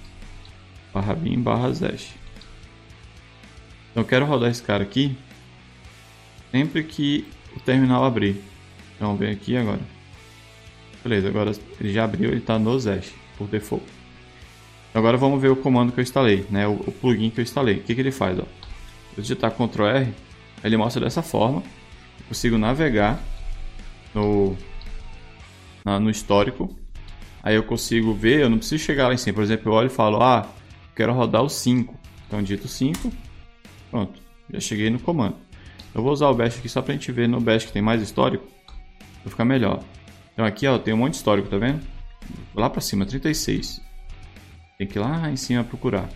Barra 0.94 1.16
bin 1.16 1.42
barra 1.42 1.74
Zesh. 1.74 2.14
Então 3.92 4.04
eu 4.04 4.08
quero 4.08 4.26
rodar 4.26 4.50
esse 4.50 4.62
cara 4.62 4.84
aqui 4.84 5.16
sempre 6.54 6.84
que 6.84 7.26
o 7.58 7.60
terminal 7.60 8.06
abrir. 8.06 8.40
Então 8.96 9.18
vem 9.18 9.32
aqui 9.32 9.58
agora. 9.58 9.82
Beleza, 11.04 11.28
agora 11.28 11.52
ele 11.82 11.92
já 11.92 12.04
abriu, 12.04 12.30
ele 12.30 12.38
está 12.38 12.60
no 12.60 12.80
Zesh, 12.80 13.12
por 13.38 13.48
default. 13.48 13.84
Agora 14.94 15.18
vamos 15.18 15.42
ver 15.42 15.50
o 15.50 15.56
comando 15.56 15.92
que 15.92 16.00
eu 16.00 16.04
instalei, 16.04 16.46
né? 16.52 16.68
o, 16.68 16.74
o 16.74 16.92
plugin 16.92 17.32
que 17.32 17.40
eu 17.40 17.44
instalei. 17.44 17.78
O 17.78 17.82
que, 17.82 17.96
que 17.96 18.02
ele 18.02 18.12
faz? 18.12 18.38
Ó? 18.38 18.44
Eu 19.18 19.22
digitar 19.22 19.52
Ctrl 19.52 19.88
R, 19.88 20.14
ele 20.64 20.78
mostra 20.78 21.04
dessa 21.04 21.22
forma. 21.22 21.62
Eu 22.20 22.26
consigo 22.28 22.58
navegar 22.58 23.20
no, 24.14 24.56
na, 25.84 26.00
no 26.00 26.10
histórico. 26.10 26.76
Aí 27.42 27.56
eu 27.56 27.64
consigo 27.64 28.14
ver, 28.14 28.42
eu 28.42 28.50
não 28.50 28.58
preciso 28.58 28.84
chegar 28.84 29.08
lá 29.08 29.14
em 29.14 29.18
cima. 29.18 29.36
Por 29.36 29.44
exemplo, 29.44 29.72
eu 29.72 29.76
olho 29.76 29.88
e 29.88 29.90
falo, 29.90 30.24
ah, 30.24 30.48
quero 30.96 31.14
rodar 31.14 31.44
o 31.44 31.50
5. 31.50 31.94
Então 32.28 32.42
digito 32.42 32.68
5, 32.68 33.12
pronto, 33.92 34.20
já 34.52 34.60
cheguei 34.60 34.90
no 34.90 35.00
comando. 35.00 35.36
Eu 35.94 36.02
vou 36.02 36.12
usar 36.12 36.30
o 36.30 36.34
bash 36.34 36.58
aqui 36.58 36.68
só 36.68 36.82
para 36.82 36.94
gente 36.94 37.12
ver 37.12 37.28
no 37.28 37.40
bash 37.40 37.66
que 37.66 37.72
tem 37.72 37.82
mais 37.82 38.02
histórico. 38.02 38.48
Vai 39.24 39.30
ficar 39.30 39.46
melhor. 39.46 39.84
Então 40.34 40.46
aqui 40.46 40.66
ó, 40.66 40.80
tem 40.80 40.94
um 40.94 40.98
monte 40.98 41.12
de 41.12 41.18
histórico, 41.18 41.50
tá 41.50 41.58
vendo? 41.58 41.86
Lá 42.56 42.70
para 42.70 42.82
cima, 42.82 43.06
36. 43.06 43.82
Tem 44.78 44.88
que 44.88 44.98
ir 44.98 45.02
lá 45.02 45.30
em 45.30 45.36
cima 45.36 45.64
procurar. 45.64 46.10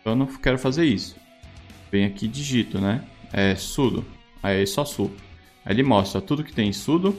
Então 0.00 0.14
eu 0.14 0.16
não 0.16 0.26
quero 0.26 0.58
fazer 0.58 0.84
isso. 0.84 1.16
Vem 1.92 2.04
aqui 2.04 2.26
e 2.26 2.28
digito, 2.28 2.80
né? 2.80 3.04
É 3.32 3.54
sudo. 3.54 4.04
Aí 4.42 4.66
só 4.66 4.84
su. 4.84 5.10
Aí 5.64 5.74
ele 5.74 5.82
mostra 5.82 6.20
tudo 6.20 6.44
que 6.44 6.52
tem 6.52 6.72
sudo, 6.72 7.16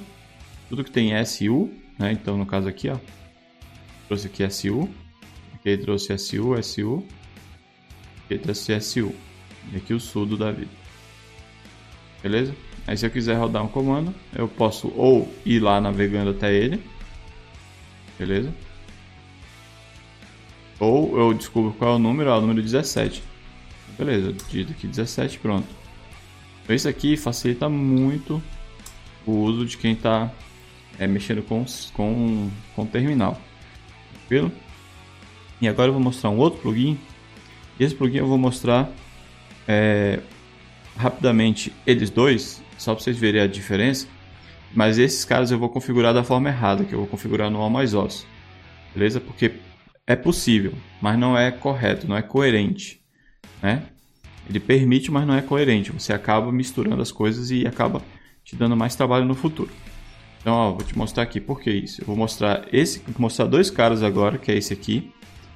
tudo 0.69 0.83
que 0.83 0.91
tem 0.91 1.11
su, 1.25 1.69
né? 1.97 2.11
Então 2.11 2.37
no 2.37 2.45
caso 2.45 2.67
aqui, 2.67 2.89
ó, 2.89 2.97
trouxe 4.07 4.27
aqui 4.27 4.49
su, 4.49 4.89
aqui 5.53 5.77
trouxe 5.77 6.17
su, 6.17 6.63
su, 6.63 7.03
aqui 8.25 8.37
trouxe 8.39 8.79
su. 8.81 9.13
E 9.71 9.77
aqui 9.77 9.93
o 9.93 9.99
sudo 9.99 10.35
da 10.37 10.51
vida. 10.51 10.71
Beleza? 12.23 12.55
Aí 12.87 12.97
se 12.97 13.05
eu 13.05 13.11
quiser 13.11 13.35
rodar 13.35 13.63
um 13.63 13.67
comando, 13.67 14.15
eu 14.33 14.47
posso 14.47 14.91
ou 14.95 15.31
ir 15.45 15.59
lá 15.59 15.79
navegando 15.79 16.31
até 16.31 16.51
ele, 16.51 16.81
beleza? 18.17 18.51
Ou 20.79 21.19
eu 21.19 21.33
descubro 21.33 21.73
qual 21.73 21.93
é 21.93 21.95
o 21.97 21.99
número, 21.99 22.29
é 22.29 22.33
o 22.37 22.41
número 22.41 22.61
17. 22.61 23.21
Beleza, 23.97 24.33
digito 24.33 24.71
aqui 24.71 24.87
17, 24.87 25.37
pronto. 25.39 25.78
Isso 26.75 26.87
aqui 26.87 27.17
facilita 27.17 27.67
muito 27.67 28.41
o 29.25 29.31
uso 29.31 29.65
de 29.65 29.77
quem 29.77 29.93
está 29.93 30.31
é, 30.97 31.07
mexendo 31.07 31.41
com, 31.41 31.65
com, 31.93 32.49
com 32.75 32.83
o 32.83 32.85
terminal. 32.85 33.39
Tranquilo? 34.19 34.51
E 35.61 35.67
agora 35.67 35.89
eu 35.89 35.93
vou 35.93 36.01
mostrar 36.01 36.29
um 36.29 36.37
outro 36.37 36.61
plugin. 36.61 36.97
Esse 37.79 37.95
plugin 37.95 38.17
eu 38.17 38.27
vou 38.27 38.37
mostrar 38.37 38.89
é, 39.67 40.19
rapidamente 40.95 41.73
eles 41.85 42.09
dois 42.09 42.61
só 42.77 42.93
para 42.93 43.03
vocês 43.03 43.17
verem 43.17 43.41
a 43.41 43.47
diferença. 43.47 44.07
Mas 44.73 44.97
esses 44.99 45.25
caras 45.25 45.51
eu 45.51 45.57
vou 45.57 45.69
configurar 45.69 46.13
da 46.13 46.23
forma 46.23 46.49
errada, 46.49 46.83
que 46.83 46.93
eu 46.93 46.99
vou 46.99 47.07
configurar 47.07 47.49
no 47.49 47.63
A 47.63 47.69
mais 47.69 47.93
os. 47.93 48.25
Beleza? 48.93 49.19
Porque 49.19 49.53
é 50.05 50.15
possível, 50.15 50.73
mas 51.01 51.17
não 51.17 51.37
é 51.37 51.51
correto, 51.51 52.07
não 52.07 52.15
é 52.15 52.21
coerente. 52.21 53.01
Né? 53.61 53.83
Ele 54.49 54.59
permite, 54.59 55.11
mas 55.11 55.27
não 55.27 55.35
é 55.35 55.41
coerente. 55.41 55.91
Você 55.91 56.11
acaba 56.11 56.51
misturando 56.51 57.01
as 57.01 57.11
coisas 57.11 57.51
e 57.51 57.67
acaba 57.67 58.01
te 58.43 58.55
dando 58.55 58.75
mais 58.75 58.95
trabalho 58.95 59.25
no 59.25 59.35
futuro. 59.35 59.69
Então, 60.41 60.53
ó, 60.53 60.71
vou 60.71 60.81
te 60.81 60.97
mostrar 60.97 61.23
aqui 61.23 61.39
por 61.39 61.61
que 61.61 61.69
isso. 61.69 62.01
Eu 62.01 62.07
vou 62.07 62.15
mostrar 62.15 62.65
esse, 62.73 62.99
vou 62.99 63.15
mostrar 63.19 63.45
dois 63.45 63.69
caras 63.69 64.01
agora, 64.01 64.37
que 64.39 64.51
é 64.51 64.57
esse 64.57 64.73
aqui, 64.73 65.11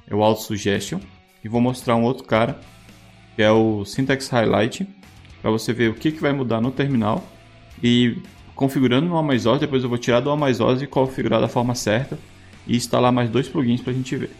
é 0.08 0.14
o 0.14 0.22
Auto 0.22 0.42
Suggestion, 0.42 1.00
e 1.42 1.48
vou 1.48 1.60
mostrar 1.60 1.96
um 1.96 2.04
outro 2.04 2.24
cara, 2.24 2.60
que 3.34 3.42
é 3.42 3.50
o 3.50 3.84
Syntax 3.84 4.28
Highlight, 4.28 4.86
para 5.42 5.50
você 5.50 5.72
ver 5.72 5.90
o 5.90 5.94
que, 5.94 6.12
que 6.12 6.20
vai 6.20 6.32
mudar 6.32 6.60
no 6.60 6.70
terminal 6.70 7.26
e 7.82 8.16
configurando 8.54 9.08
no 9.08 9.16
Amazon, 9.16 9.58
depois 9.58 9.82
eu 9.82 9.88
vou 9.88 9.98
tirar 9.98 10.20
do 10.20 10.30
Amazon 10.30 10.80
e 10.80 10.86
configurar 10.86 11.40
da 11.40 11.48
forma 11.48 11.74
certa 11.74 12.18
e 12.66 12.76
instalar 12.76 13.10
mais 13.10 13.28
dois 13.28 13.48
plugins 13.48 13.80
para 13.80 13.92
a 13.92 13.96
gente 13.96 14.14
ver. 14.16 14.30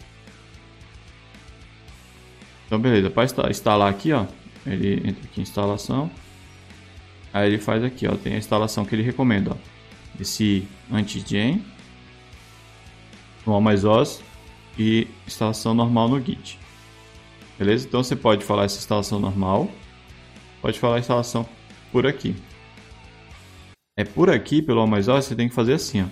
Então 2.66 2.78
beleza, 2.78 3.10
para 3.10 3.50
instalar 3.50 3.90
aqui, 3.90 4.12
ó, 4.12 4.24
ele 4.66 5.08
entra 5.08 5.24
aqui 5.24 5.40
em 5.40 5.42
instalação, 5.42 6.10
aí 7.32 7.48
ele 7.48 7.58
faz 7.58 7.82
aqui, 7.82 8.06
ó, 8.06 8.14
tem 8.16 8.34
a 8.34 8.38
instalação 8.38 8.84
que 8.84 8.94
ele 8.94 9.02
recomenda, 9.02 9.52
ó, 9.52 9.56
esse 10.20 10.66
anti-gen 10.92 11.64
no 13.46 13.54
Amazon 13.54 14.06
e 14.78 15.06
instalação 15.26 15.74
normal 15.74 16.08
no 16.08 16.24
Git. 16.24 16.58
Beleza? 17.58 17.86
Então 17.86 18.02
você 18.02 18.16
pode 18.16 18.44
falar 18.44 18.64
essa 18.64 18.78
instalação 18.78 19.20
normal 19.20 19.70
pode 20.64 20.80
falar 20.80 20.96
a 20.96 20.98
instalação 20.98 21.46
por 21.92 22.06
aqui. 22.06 22.34
É 23.98 24.02
por 24.02 24.30
aqui, 24.30 24.62
pelo 24.62 24.80
Amazon, 24.80 25.20
você 25.20 25.36
tem 25.36 25.46
que 25.46 25.54
fazer 25.54 25.74
assim, 25.74 26.00
ó. 26.00 26.06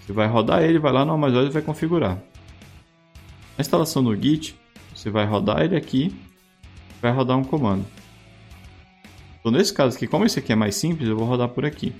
Você 0.00 0.10
vai 0.10 0.26
rodar 0.26 0.62
ele, 0.62 0.78
vai 0.78 0.90
lá 0.90 1.04
no 1.04 1.12
Amazon 1.12 1.44
e 1.44 1.50
vai 1.50 1.60
configurar. 1.60 2.18
A 3.58 3.60
instalação 3.60 4.00
no 4.00 4.16
Git, 4.16 4.58
você 4.94 5.10
vai 5.10 5.26
rodar 5.26 5.60
ele 5.60 5.76
aqui, 5.76 6.16
vai 7.04 7.12
rodar 7.12 7.36
um 7.36 7.44
comando. 7.44 7.84
Então, 9.38 9.52
nesse 9.52 9.74
caso 9.74 9.94
aqui, 9.94 10.06
como 10.06 10.24
esse 10.24 10.38
aqui 10.38 10.52
é 10.52 10.56
mais 10.56 10.74
simples, 10.74 11.06
eu 11.06 11.16
vou 11.16 11.26
rodar 11.26 11.48
por 11.48 11.66
aqui. 11.66 11.94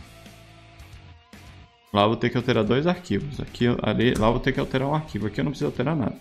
Lá 1.92 2.02
eu 2.02 2.08
vou 2.08 2.16
ter 2.16 2.30
que 2.30 2.38
alterar 2.38 2.64
dois 2.64 2.86
arquivos. 2.86 3.38
Aqui, 3.38 3.66
ali, 3.82 4.14
lá 4.14 4.28
eu 4.28 4.32
vou 4.32 4.40
ter 4.40 4.52
que 4.52 4.58
alterar 4.58 4.88
um 4.88 4.94
arquivo. 4.94 5.26
Aqui 5.26 5.40
eu 5.40 5.44
não 5.44 5.52
preciso 5.52 5.66
alterar 5.66 5.94
nada. 5.94 6.16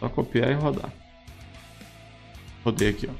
Só 0.00 0.08
copiar 0.08 0.50
e 0.50 0.54
rodar. 0.54 0.92
Rodei 2.64 2.88
aqui, 2.88 3.08
ó. 3.08 3.12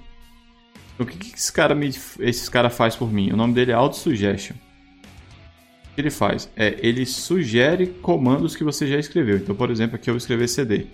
Então, 0.95 1.07
o 1.07 1.09
que, 1.09 1.17
que 1.17 1.37
esse 1.37 1.53
cara, 1.53 1.77
me, 1.77 1.89
esse 2.19 2.51
cara 2.51 2.69
faz 2.69 2.97
por 2.97 3.11
mim? 3.11 3.31
O 3.31 3.37
nome 3.37 3.55
dele 3.55 3.71
é 3.71 3.75
AutoSuggestion. 3.75 4.57
O 4.57 5.95
que 5.95 6.01
ele 6.01 6.11
faz? 6.11 6.51
É, 6.57 6.77
ele 6.81 7.07
sugere 7.07 7.87
comandos 7.87 8.57
que 8.57 8.65
você 8.65 8.85
já 8.87 8.99
escreveu. 8.99 9.37
Então, 9.37 9.55
por 9.55 9.71
exemplo, 9.71 9.95
aqui 9.95 10.11
eu 10.11 10.15
vou 10.15 10.19
escrever 10.19 10.49
CD. 10.49 10.87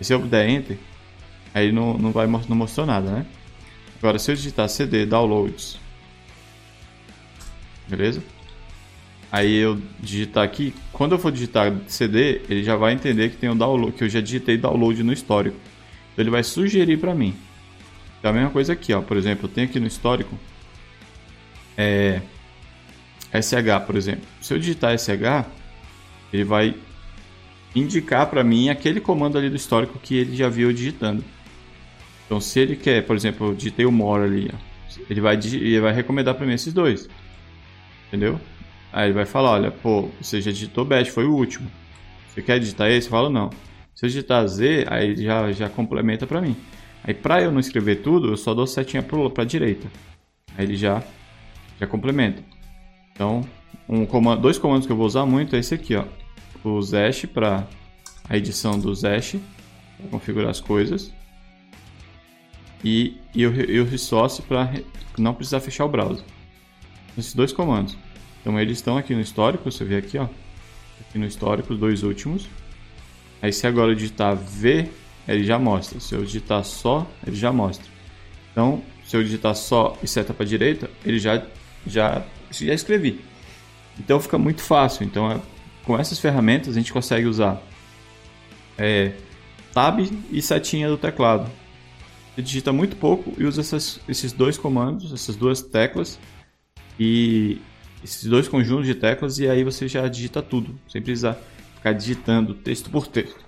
E 0.00 0.04
se 0.04 0.14
eu 0.14 0.20
der 0.20 0.48
Enter, 0.48 0.78
aí 1.54 1.72
não, 1.72 1.96
não, 1.96 2.10
vai, 2.10 2.26
não 2.26 2.56
mostrou 2.56 2.84
nada, 2.84 3.10
né? 3.10 3.26
Agora, 3.98 4.18
se 4.18 4.30
eu 4.30 4.34
digitar 4.34 4.68
CD 4.68 5.06
downloads, 5.06 5.78
beleza? 7.88 8.22
Aí 9.30 9.56
eu 9.56 9.80
digitar 9.98 10.44
aqui, 10.44 10.74
quando 10.92 11.12
eu 11.12 11.18
for 11.18 11.32
digitar 11.32 11.72
CD, 11.88 12.42
ele 12.48 12.62
já 12.62 12.76
vai 12.76 12.92
entender 12.92 13.30
que 13.30 13.36
tem 13.36 13.48
um 13.48 13.56
download, 13.56 13.92
que 13.92 14.04
eu 14.04 14.08
já 14.08 14.20
digitei 14.20 14.56
download 14.56 15.02
no 15.02 15.12
histórico. 15.12 15.56
Então 16.12 16.22
ele 16.22 16.30
vai 16.30 16.42
sugerir 16.44 16.98
para 16.98 17.14
mim. 17.14 17.34
Então 18.18 18.30
a 18.30 18.34
mesma 18.34 18.50
coisa 18.50 18.74
aqui, 18.74 18.92
ó. 18.92 19.00
Por 19.00 19.16
exemplo, 19.16 19.46
eu 19.46 19.52
tenho 19.52 19.66
aqui 19.66 19.80
no 19.80 19.86
histórico 19.86 20.38
é, 21.76 22.20
SH, 23.32 23.84
por 23.86 23.96
exemplo. 23.96 24.22
Se 24.40 24.54
eu 24.54 24.58
digitar 24.58 24.96
SH, 24.96 25.46
ele 26.32 26.44
vai 26.44 26.74
indicar 27.74 28.26
para 28.26 28.44
mim 28.44 28.68
aquele 28.68 29.00
comando 29.00 29.36
ali 29.36 29.50
do 29.50 29.56
histórico 29.56 29.98
que 29.98 30.16
ele 30.16 30.36
já 30.36 30.48
viu 30.48 30.72
digitando. 30.72 31.24
Então 32.26 32.40
se 32.40 32.60
ele 32.60 32.76
quer, 32.76 33.04
por 33.06 33.16
exemplo, 33.16 33.48
eu 33.48 33.54
digitei 33.54 33.84
o 33.84 33.92
more 33.92 34.24
ali, 34.24 34.50
ele 35.10 35.20
vai 35.20 35.36
ele 35.36 35.80
vai 35.80 35.92
recomendar 35.92 36.34
para 36.34 36.46
mim 36.46 36.54
esses 36.54 36.72
dois. 36.72 37.08
Entendeu? 38.08 38.40
Aí 38.92 39.06
ele 39.06 39.14
vai 39.14 39.26
falar, 39.26 39.50
olha, 39.50 39.70
pô, 39.70 40.08
você 40.20 40.40
já 40.40 40.50
digitou 40.50 40.84
bash, 40.84 41.08
foi 41.08 41.24
o 41.24 41.34
último. 41.34 41.70
Você 42.28 42.42
quer 42.42 42.58
digitar 42.60 42.90
esse? 42.90 43.08
Eu 43.08 43.10
falo, 43.10 43.28
não. 43.28 43.50
Se 43.94 44.06
eu 44.06 44.08
digitar 44.08 44.46
Z, 44.46 44.86
aí 44.88 45.10
ele 45.10 45.22
já, 45.24 45.52
já 45.52 45.68
complementa 45.68 46.26
para 46.26 46.40
mim. 46.40 46.56
Aí 47.02 47.12
para 47.12 47.42
eu 47.42 47.52
não 47.52 47.60
escrever 47.60 47.96
tudo, 47.96 48.28
eu 48.28 48.36
só 48.36 48.54
dou 48.54 48.66
setinha 48.66 49.02
para 49.02 49.44
direita. 49.44 49.88
Aí 50.56 50.64
ele 50.64 50.76
já, 50.76 51.02
já 51.78 51.86
complementa. 51.86 52.42
Então, 53.12 53.42
um 53.88 54.06
comando, 54.06 54.42
dois 54.42 54.58
comandos 54.58 54.86
que 54.86 54.92
eu 54.92 54.96
vou 54.96 55.06
usar 55.06 55.26
muito 55.26 55.54
é 55.54 55.58
esse 55.58 55.74
aqui, 55.74 55.94
ó. 55.94 56.04
O 56.64 56.80
Zash 56.80 57.26
para 57.26 57.66
a 58.28 58.36
edição 58.36 58.78
do 58.78 58.94
Zash, 58.94 59.36
para 59.98 60.08
configurar 60.08 60.50
as 60.50 60.60
coisas. 60.60 61.12
E, 62.84 63.16
e 63.34 63.46
o, 63.46 63.70
e 63.70 63.80
o 63.80 63.84
Resource 63.84 64.42
para 64.42 64.74
não 65.16 65.32
precisar 65.32 65.60
fechar 65.60 65.86
o 65.86 65.88
browser. 65.88 66.24
Esses 67.16 67.34
dois 67.34 67.52
comandos. 67.52 67.96
Então 68.40 68.60
eles 68.60 68.78
estão 68.78 68.98
aqui 68.98 69.14
no 69.14 69.22
histórico, 69.22 69.70
você 69.70 69.84
vê 69.84 69.96
aqui, 69.96 70.18
ó. 70.18 70.28
Aqui 71.00 71.18
no 71.18 71.24
histórico, 71.24 71.72
os 71.72 71.78
dois 71.78 72.02
últimos. 72.02 72.46
Aí 73.40 73.52
se 73.52 73.66
agora 73.66 73.92
eu 73.92 73.94
digitar 73.94 74.36
V, 74.36 74.90
ele 75.26 75.44
já 75.44 75.58
mostra. 75.58 75.98
Se 75.98 76.14
eu 76.14 76.22
digitar 76.24 76.62
só, 76.64 77.06
ele 77.26 77.36
já 77.36 77.50
mostra. 77.50 77.86
Então, 78.52 78.82
se 79.06 79.16
eu 79.16 79.22
digitar 79.22 79.54
só 79.54 79.96
e 80.02 80.06
seta 80.06 80.34
para 80.34 80.44
direita, 80.44 80.90
ele 81.04 81.18
já 81.18 81.42
já 81.86 82.22
já 82.50 82.74
escrevi. 82.74 83.20
Então 83.98 84.20
fica 84.20 84.36
muito 84.36 84.62
fácil. 84.62 85.04
Então, 85.04 85.30
é, 85.30 85.40
com 85.84 85.98
essas 85.98 86.18
ferramentas 86.18 86.76
a 86.76 86.78
gente 86.78 86.92
consegue 86.92 87.26
usar 87.26 87.62
é, 88.76 89.12
Tab 89.72 90.00
e 90.30 90.42
setinha 90.42 90.88
do 90.88 90.96
teclado. 90.96 91.50
Você 92.34 92.42
digita 92.42 92.72
muito 92.72 92.96
pouco 92.96 93.32
e 93.38 93.44
usa 93.44 93.60
essas, 93.60 94.00
esses 94.08 94.32
dois 94.32 94.58
comandos, 94.58 95.12
essas 95.12 95.36
duas 95.36 95.62
teclas 95.62 96.18
e 96.98 97.60
esses 98.02 98.24
dois 98.24 98.48
conjuntos 98.48 98.86
de 98.86 98.94
teclas 98.94 99.38
e 99.38 99.48
aí 99.48 99.62
você 99.62 99.86
já 99.86 100.06
digita 100.08 100.42
tudo, 100.42 100.78
sem 100.88 101.00
precisar 101.00 101.38
ficar 101.76 101.92
digitando 101.92 102.54
texto 102.54 102.90
por 102.90 103.06
texto. 103.06 103.44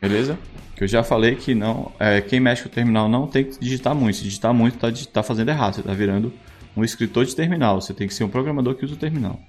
Beleza? 0.00 0.38
Que 0.76 0.84
eu 0.84 0.88
já 0.88 1.02
falei 1.02 1.36
que 1.36 1.54
não, 1.54 1.92
é, 1.98 2.20
quem 2.20 2.40
mexe 2.40 2.62
com 2.62 2.68
o 2.68 2.72
terminal 2.72 3.08
não 3.08 3.26
tem 3.26 3.44
que 3.44 3.58
digitar 3.58 3.94
muito. 3.94 4.16
Se 4.16 4.24
digitar 4.24 4.52
muito, 4.52 4.76
tá, 4.78 4.88
tá 5.12 5.22
fazendo 5.22 5.48
errado. 5.48 5.74
Você 5.74 5.82
tá 5.82 5.94
virando 5.94 6.32
um 6.76 6.82
escritor 6.82 7.24
de 7.24 7.36
terminal. 7.36 7.80
Você 7.80 7.94
tem 7.94 8.08
que 8.08 8.14
ser 8.14 8.24
um 8.24 8.28
programador 8.28 8.74
que 8.74 8.84
usa 8.84 8.94
o 8.94 8.98
terminal. 8.98 9.40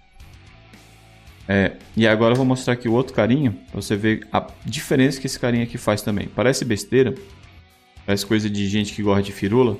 É, 1.47 1.73
e 1.97 2.07
agora 2.07 2.33
eu 2.33 2.37
vou 2.37 2.45
mostrar 2.45 2.73
aqui 2.73 2.87
o 2.87 2.93
outro 2.93 3.13
carinho, 3.13 3.53
para 3.71 3.81
você 3.81 3.95
ver 3.95 4.27
a 4.31 4.47
diferença 4.63 5.19
que 5.19 5.27
esse 5.27 5.39
carinha 5.39 5.63
aqui 5.63 5.77
faz 5.77 6.01
também. 6.01 6.27
Parece 6.27 6.63
besteira, 6.63 7.13
parece 8.05 8.25
coisa 8.25 8.49
de 8.49 8.67
gente 8.67 8.93
que 8.93 9.03
gosta 9.03 9.23
de 9.23 9.31
firula, 9.31 9.77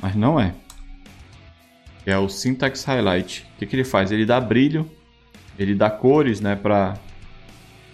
mas 0.00 0.14
não 0.14 0.38
é 0.38 0.54
é 2.06 2.18
o 2.18 2.28
Syntax 2.28 2.84
Highlight. 2.84 3.46
O 3.54 3.58
que, 3.58 3.66
que 3.66 3.76
ele 3.76 3.84
faz? 3.84 4.12
Ele 4.12 4.26
dá 4.26 4.40
brilho, 4.40 4.90
ele 5.58 5.74
dá 5.74 5.90
cores 5.90 6.40
né, 6.40 6.54
para 6.54 6.98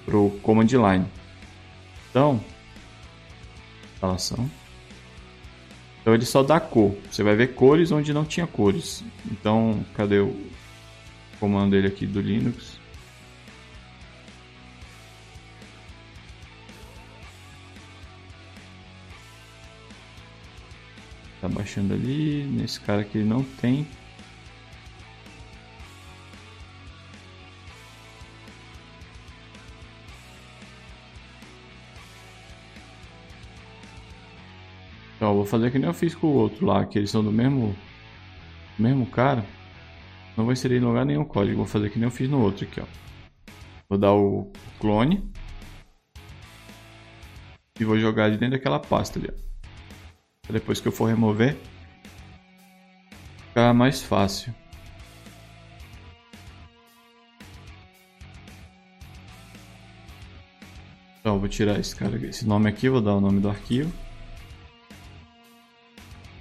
o 0.09 0.31
command 0.43 0.67
line. 0.67 1.07
Então, 2.11 2.41
instalação. 3.95 4.51
Então 6.01 6.15
ele 6.15 6.25
só 6.25 6.43
dá 6.43 6.59
cor. 6.59 6.97
Você 7.11 7.23
vai 7.23 7.37
ver 7.37 7.55
cores 7.55 7.93
onde 7.93 8.13
não 8.13 8.25
tinha 8.25 8.47
cores. 8.47 9.05
Então, 9.31 9.85
cadê 9.95 10.19
o 10.19 10.35
comando 11.39 11.73
dele 11.73 11.87
aqui 11.87 12.07
do 12.07 12.21
Linux? 12.21 12.80
Tá 21.41 21.49
baixando 21.49 21.95
ali. 21.95 22.45
Nesse 22.45 22.81
cara 22.81 23.05
que 23.05 23.19
não 23.19 23.43
tem 23.43 23.87
Então, 35.21 35.35
vou 35.35 35.45
fazer 35.45 35.71
que 35.71 35.79
nem 35.79 35.87
eu 35.87 35.93
fiz 35.93 36.15
com 36.15 36.29
o 36.29 36.33
outro 36.33 36.65
lá, 36.65 36.87
que 36.87 36.99
eles 36.99 37.11
são 37.11 37.23
do 37.23 37.31
mesmo, 37.31 37.77
mesmo 38.79 39.05
cara. 39.05 39.45
Não 40.35 40.45
vou 40.45 40.53
inserir 40.55 40.77
em 40.77 40.81
lugar 40.81 41.05
nenhum 41.05 41.27
código, 41.27 41.59
vou 41.59 41.67
fazer 41.67 41.91
que 41.91 41.99
nem 41.99 42.07
eu 42.07 42.11
fiz 42.11 42.27
no 42.27 42.41
outro 42.41 42.65
aqui, 42.67 42.81
ó. 42.81 42.87
Vou 43.87 43.99
dar 43.99 44.15
o 44.15 44.51
clone. 44.79 45.31
E 47.79 47.85
vou 47.85 47.99
jogar 47.99 48.31
de 48.31 48.39
dentro 48.39 48.57
daquela 48.57 48.81
pasta 48.81 49.19
ali, 49.19 49.29
ó. 49.31 49.50
Depois 50.51 50.81
que 50.81 50.89
eu 50.89 50.93
for 50.93 51.07
remover, 51.07 51.57
ficar 53.49 53.73
mais 53.75 54.03
fácil. 54.03 54.55
Então, 61.21 61.39
vou 61.39 61.49
tirar 61.49 61.79
esse 61.79 61.95
cara, 61.95 62.17
esse 62.27 62.47
nome 62.47 62.69
aqui, 62.69 62.89
vou 62.89 63.01
dar 63.01 63.15
o 63.15 63.21
nome 63.21 63.41
do 63.41 63.49
arquivo. 63.49 63.93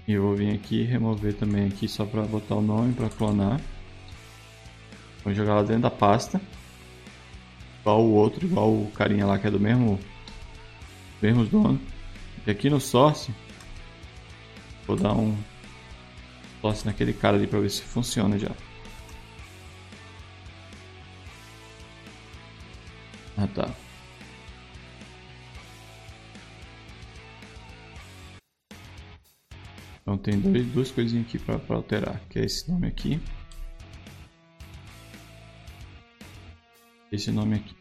E 0.07 0.13
eu 0.13 0.23
vou 0.23 0.35
vir 0.35 0.55
aqui 0.55 0.83
remover 0.83 1.35
também 1.35 1.67
aqui 1.67 1.87
só 1.87 2.05
para 2.05 2.23
botar 2.23 2.55
o 2.55 2.61
nome 2.61 2.93
para 2.93 3.09
clonar. 3.09 3.61
Vou 5.23 5.33
jogar 5.33 5.55
lá 5.55 5.61
dentro 5.61 5.83
da 5.83 5.91
pasta. 5.91 6.41
Igual 7.81 8.01
o 8.01 8.13
outro, 8.13 8.45
igual 8.45 8.71
o 8.71 8.91
carinha 8.95 9.25
lá 9.25 9.37
que 9.37 9.47
é 9.47 9.51
do 9.51 9.59
mesmo 9.59 9.99
mesmo 11.21 11.45
dono. 11.45 11.79
E 12.47 12.51
aqui 12.51 12.69
no 12.69 12.79
source 12.79 13.31
vou 14.89 14.97
dar 14.97 15.13
um 15.13 15.37
source 16.61 16.83
naquele 16.83 17.13
cara 17.13 17.37
ali 17.37 17.45
para 17.45 17.59
ver 17.59 17.69
se 17.69 17.83
funciona 17.83 18.39
já. 18.39 18.49
Ah 23.37 23.47
tá. 23.47 23.69
Então 30.01 30.17
tem 30.17 30.39
dois, 30.39 30.65
duas 30.65 30.89
coisinhas 30.89 31.27
aqui 31.27 31.37
para 31.37 31.59
alterar, 31.69 32.19
que 32.27 32.39
é 32.39 32.45
esse 32.45 32.67
nome 32.67 32.87
aqui. 32.87 33.21
Esse 37.11 37.31
nome 37.31 37.57
aqui. 37.57 37.75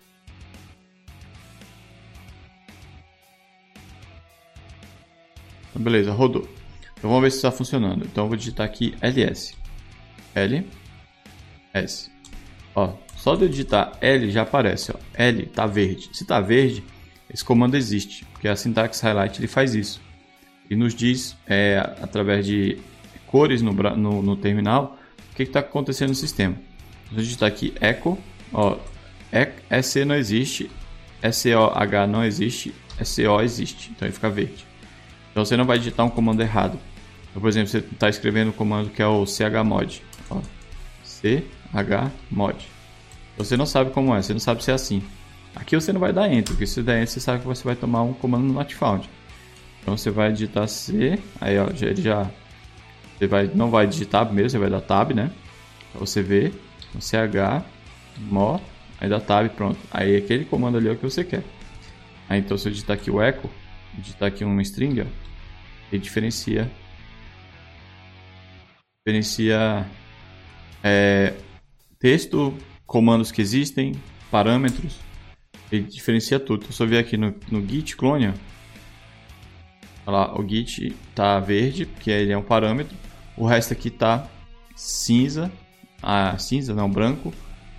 Então, 5.70 5.82
beleza, 5.82 6.12
rodou. 6.12 6.57
Então 6.98 7.11
vamos 7.11 7.22
ver 7.22 7.30
se 7.30 7.37
está 7.37 7.50
funcionando. 7.50 8.04
Então 8.04 8.24
eu 8.24 8.28
vou 8.28 8.37
digitar 8.37 8.66
aqui 8.66 8.94
ls. 9.00 9.56
L, 10.34 10.66
S. 11.72 12.11
Ó, 12.74 12.92
só 13.16 13.34
de 13.34 13.44
eu 13.44 13.48
digitar 13.48 13.96
L 14.00 14.30
já 14.30 14.42
aparece, 14.42 14.92
ó. 14.92 14.96
L 15.14 15.46
tá 15.46 15.66
verde. 15.66 16.11
Se 16.12 16.24
tá 16.24 16.40
verde, 16.40 16.84
esse 17.32 17.44
comando 17.44 17.76
existe, 17.76 18.24
porque 18.26 18.48
a 18.48 18.56
syntax 18.56 19.00
highlight 19.00 19.38
ele 19.38 19.48
faz 19.48 19.74
isso 19.74 20.00
e 20.70 20.76
nos 20.76 20.94
diz, 20.94 21.37
é, 21.46 21.78
através 22.00 22.44
de 22.44 22.78
cores 23.26 23.62
no, 23.62 23.72
no, 23.72 24.22
no 24.22 24.37
terminal, 24.37 24.98
o 25.32 25.34
que 25.34 25.42
está 25.42 25.61
acontecendo 25.61 26.11
no 26.11 26.14
sistema. 26.14 26.56
Gente 27.12 27.30
está 27.30 27.46
aqui 27.46 27.72
echo, 27.80 28.18
ó, 28.52 28.76
EC 29.32 30.04
não 30.04 30.14
existe, 30.14 30.70
SOH 31.22 32.06
não 32.08 32.24
existe, 32.24 32.74
SO 33.02 33.40
existe, 33.40 33.90
então 33.90 34.06
ele 34.06 34.14
fica 34.14 34.28
verde. 34.28 34.67
Então 35.38 35.44
você 35.44 35.57
não 35.57 35.64
vai 35.64 35.79
digitar 35.79 36.05
um 36.05 36.11
comando 36.11 36.40
errado. 36.40 36.81
Então, 37.31 37.40
por 37.40 37.46
exemplo, 37.46 37.68
você 37.68 37.79
está 37.79 38.09
escrevendo 38.09 38.48
o 38.48 38.53
comando 38.53 38.90
que 38.90 39.01
é 39.01 39.07
o 39.07 39.24
chmod. 39.24 40.03
Ó, 40.29 40.40
chmod. 41.05 42.66
Você 43.37 43.57
não 43.57 43.64
sabe 43.64 43.92
como 43.92 44.12
é, 44.16 44.20
você 44.20 44.33
não 44.33 44.40
sabe 44.40 44.64
se 44.64 44.72
é 44.72 44.74
assim. 44.74 45.01
Aqui 45.55 45.77
você 45.77 45.92
não 45.92 46.01
vai 46.01 46.12
dar 46.12 46.27
enter, 46.29 46.48
porque 46.48 46.66
se 46.66 46.83
der 46.83 47.03
enter 47.03 47.12
você 47.12 47.20
sabe 47.20 47.38
que 47.38 47.46
você 47.46 47.62
vai 47.62 47.77
tomar 47.77 48.03
um 48.03 48.12
comando 48.14 48.46
no 48.46 48.53
not 48.53 48.74
found. 48.74 49.09
Então 49.81 49.96
você 49.96 50.11
vai 50.11 50.33
digitar 50.33 50.66
C, 50.66 51.20
aí 51.40 51.57
ó, 51.57 51.72
já, 51.72 51.94
já 51.94 52.29
você 53.16 53.29
vai, 53.29 53.48
não 53.55 53.70
vai 53.70 53.87
digitar 53.87 54.29
mesmo, 54.33 54.51
você 54.51 54.59
vai 54.59 54.70
dar 54.70 54.81
tab, 54.81 55.12
né? 55.12 55.31
Pra 55.92 56.01
você 56.01 56.20
ver, 56.20 56.53
então, 56.88 57.01
ch, 57.01 57.12
mo, 58.18 58.61
aí 59.01 59.09
dá 59.09 59.20
tab, 59.20 59.48
pronto. 59.51 59.79
Aí 59.92 60.16
aquele 60.16 60.44
comando 60.44 60.79
ali 60.79 60.88
é 60.88 60.90
o 60.90 60.96
que 60.96 61.05
você 61.05 61.22
quer. 61.22 61.44
Aí 62.29 62.40
então 62.40 62.59
se 62.59 62.66
eu 62.66 62.72
digitar 62.72 62.96
aqui 62.96 63.09
o 63.09 63.22
echo, 63.22 63.48
digitar 63.94 64.27
aqui 64.27 64.42
uma 64.42 64.62
string, 64.62 65.03
ó, 65.03 65.27
ele 65.92 66.03
diferencia. 66.03 66.70
Diferencia 69.07 69.87
é, 70.83 71.35
texto, 71.98 72.57
comandos 72.87 73.33
que 73.33 73.40
existem, 73.40 73.92
parâmetros, 74.31 74.98
ele 75.70 75.85
diferencia 75.85 76.38
tudo. 76.38 76.62
Então, 76.62 76.72
se 76.72 76.83
eu 76.83 76.87
ver 76.87 76.98
aqui 76.98 77.16
no, 77.16 77.35
no 77.51 77.66
git 77.66 77.96
clone, 77.96 78.33
lá, 80.07 80.38
o 80.38 80.46
git 80.46 80.94
tá 81.14 81.38
verde, 81.40 81.87
porque 81.87 82.11
ele 82.11 82.33
é 82.33 82.38
um 82.38 82.42
parâmetro, 82.42 82.96
o 83.37 83.46
resto 83.46 83.72
aqui 83.72 83.90
tá 83.90 84.29
cinza, 84.74 85.51
ah, 86.03 86.37
cinza 86.38 86.74
não, 86.74 86.90
branco, 86.90 87.33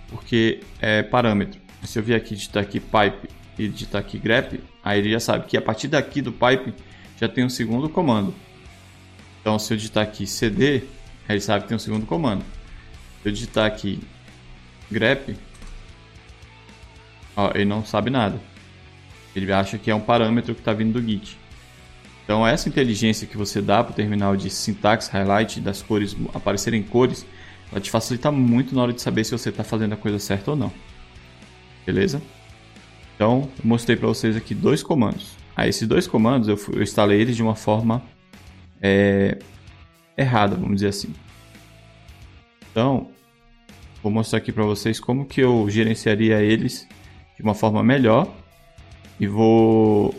porque 0.08 0.60
é 0.80 1.02
parâmetro. 1.02 1.60
Se 1.84 1.98
eu 1.98 2.02
vier 2.02 2.18
aqui 2.18 2.34
digitar 2.34 2.62
aqui 2.62 2.78
pipe 2.78 3.28
e 3.58 3.68
digitar 3.68 4.00
aqui 4.00 4.18
grep, 4.18 4.60
aí 4.82 4.98
ele 4.98 5.10
já 5.10 5.20
sabe 5.20 5.46
que 5.46 5.56
a 5.56 5.62
partir 5.62 5.88
daqui 5.88 6.20
do 6.20 6.32
pipe 6.32 6.74
já 7.20 7.28
tem 7.28 7.44
um 7.44 7.50
segundo 7.50 7.88
comando. 7.88 8.34
Então 9.40 9.58
se 9.58 9.72
eu 9.72 9.76
digitar 9.76 10.02
aqui 10.02 10.26
cd, 10.26 10.84
ele 11.28 11.40
sabe 11.40 11.62
que 11.62 11.68
tem 11.68 11.76
um 11.76 11.80
segundo 11.80 12.06
comando. 12.06 12.42
Se 13.22 13.28
eu 13.28 13.32
digitar 13.32 13.66
aqui 13.66 14.00
grep, 14.90 15.36
ó, 17.36 17.50
ele 17.54 17.66
não 17.66 17.84
sabe 17.84 18.10
nada. 18.10 18.40
Ele 19.36 19.52
acha 19.52 19.78
que 19.78 19.90
é 19.90 19.94
um 19.94 20.00
parâmetro 20.00 20.54
que 20.54 20.60
está 20.60 20.72
vindo 20.72 21.00
do 21.00 21.06
Git. 21.06 21.38
Então 22.24 22.46
essa 22.46 22.68
inteligência 22.68 23.26
que 23.26 23.36
você 23.36 23.60
dá 23.60 23.84
para 23.84 23.92
o 23.92 23.94
terminal 23.94 24.36
de 24.36 24.48
sintaxe 24.48 25.10
highlight, 25.10 25.60
das 25.60 25.82
cores 25.82 26.16
aparecerem 26.34 26.82
cores, 26.82 27.26
ela 27.70 27.80
te 27.80 27.90
facilita 27.90 28.32
muito 28.32 28.74
na 28.74 28.82
hora 28.82 28.92
de 28.92 29.02
saber 29.02 29.24
se 29.24 29.32
você 29.32 29.50
está 29.50 29.62
fazendo 29.62 29.92
a 29.92 29.96
coisa 29.96 30.18
certa 30.18 30.52
ou 30.52 30.56
não. 30.56 30.72
Beleza? 31.84 32.20
Então 33.14 33.50
eu 33.58 33.64
mostrei 33.64 33.96
para 33.96 34.08
vocês 34.08 34.36
aqui 34.36 34.54
dois 34.54 34.82
comandos. 34.82 35.39
Esses 35.68 35.86
dois 35.86 36.06
comandos 36.06 36.48
eu, 36.48 36.58
eu 36.74 36.82
instalei 36.82 37.20
eles 37.20 37.36
de 37.36 37.42
uma 37.42 37.54
forma 37.54 38.02
é, 38.80 39.38
errada, 40.16 40.56
vamos 40.56 40.76
dizer 40.76 40.88
assim. 40.88 41.14
Então, 42.70 43.08
vou 44.02 44.12
mostrar 44.12 44.38
aqui 44.38 44.52
para 44.52 44.64
vocês 44.64 45.00
como 45.00 45.26
que 45.26 45.40
eu 45.40 45.68
gerenciaria 45.68 46.40
eles 46.40 46.86
de 47.36 47.42
uma 47.42 47.54
forma 47.54 47.82
melhor 47.82 48.32
e 49.18 49.26
vou 49.26 50.14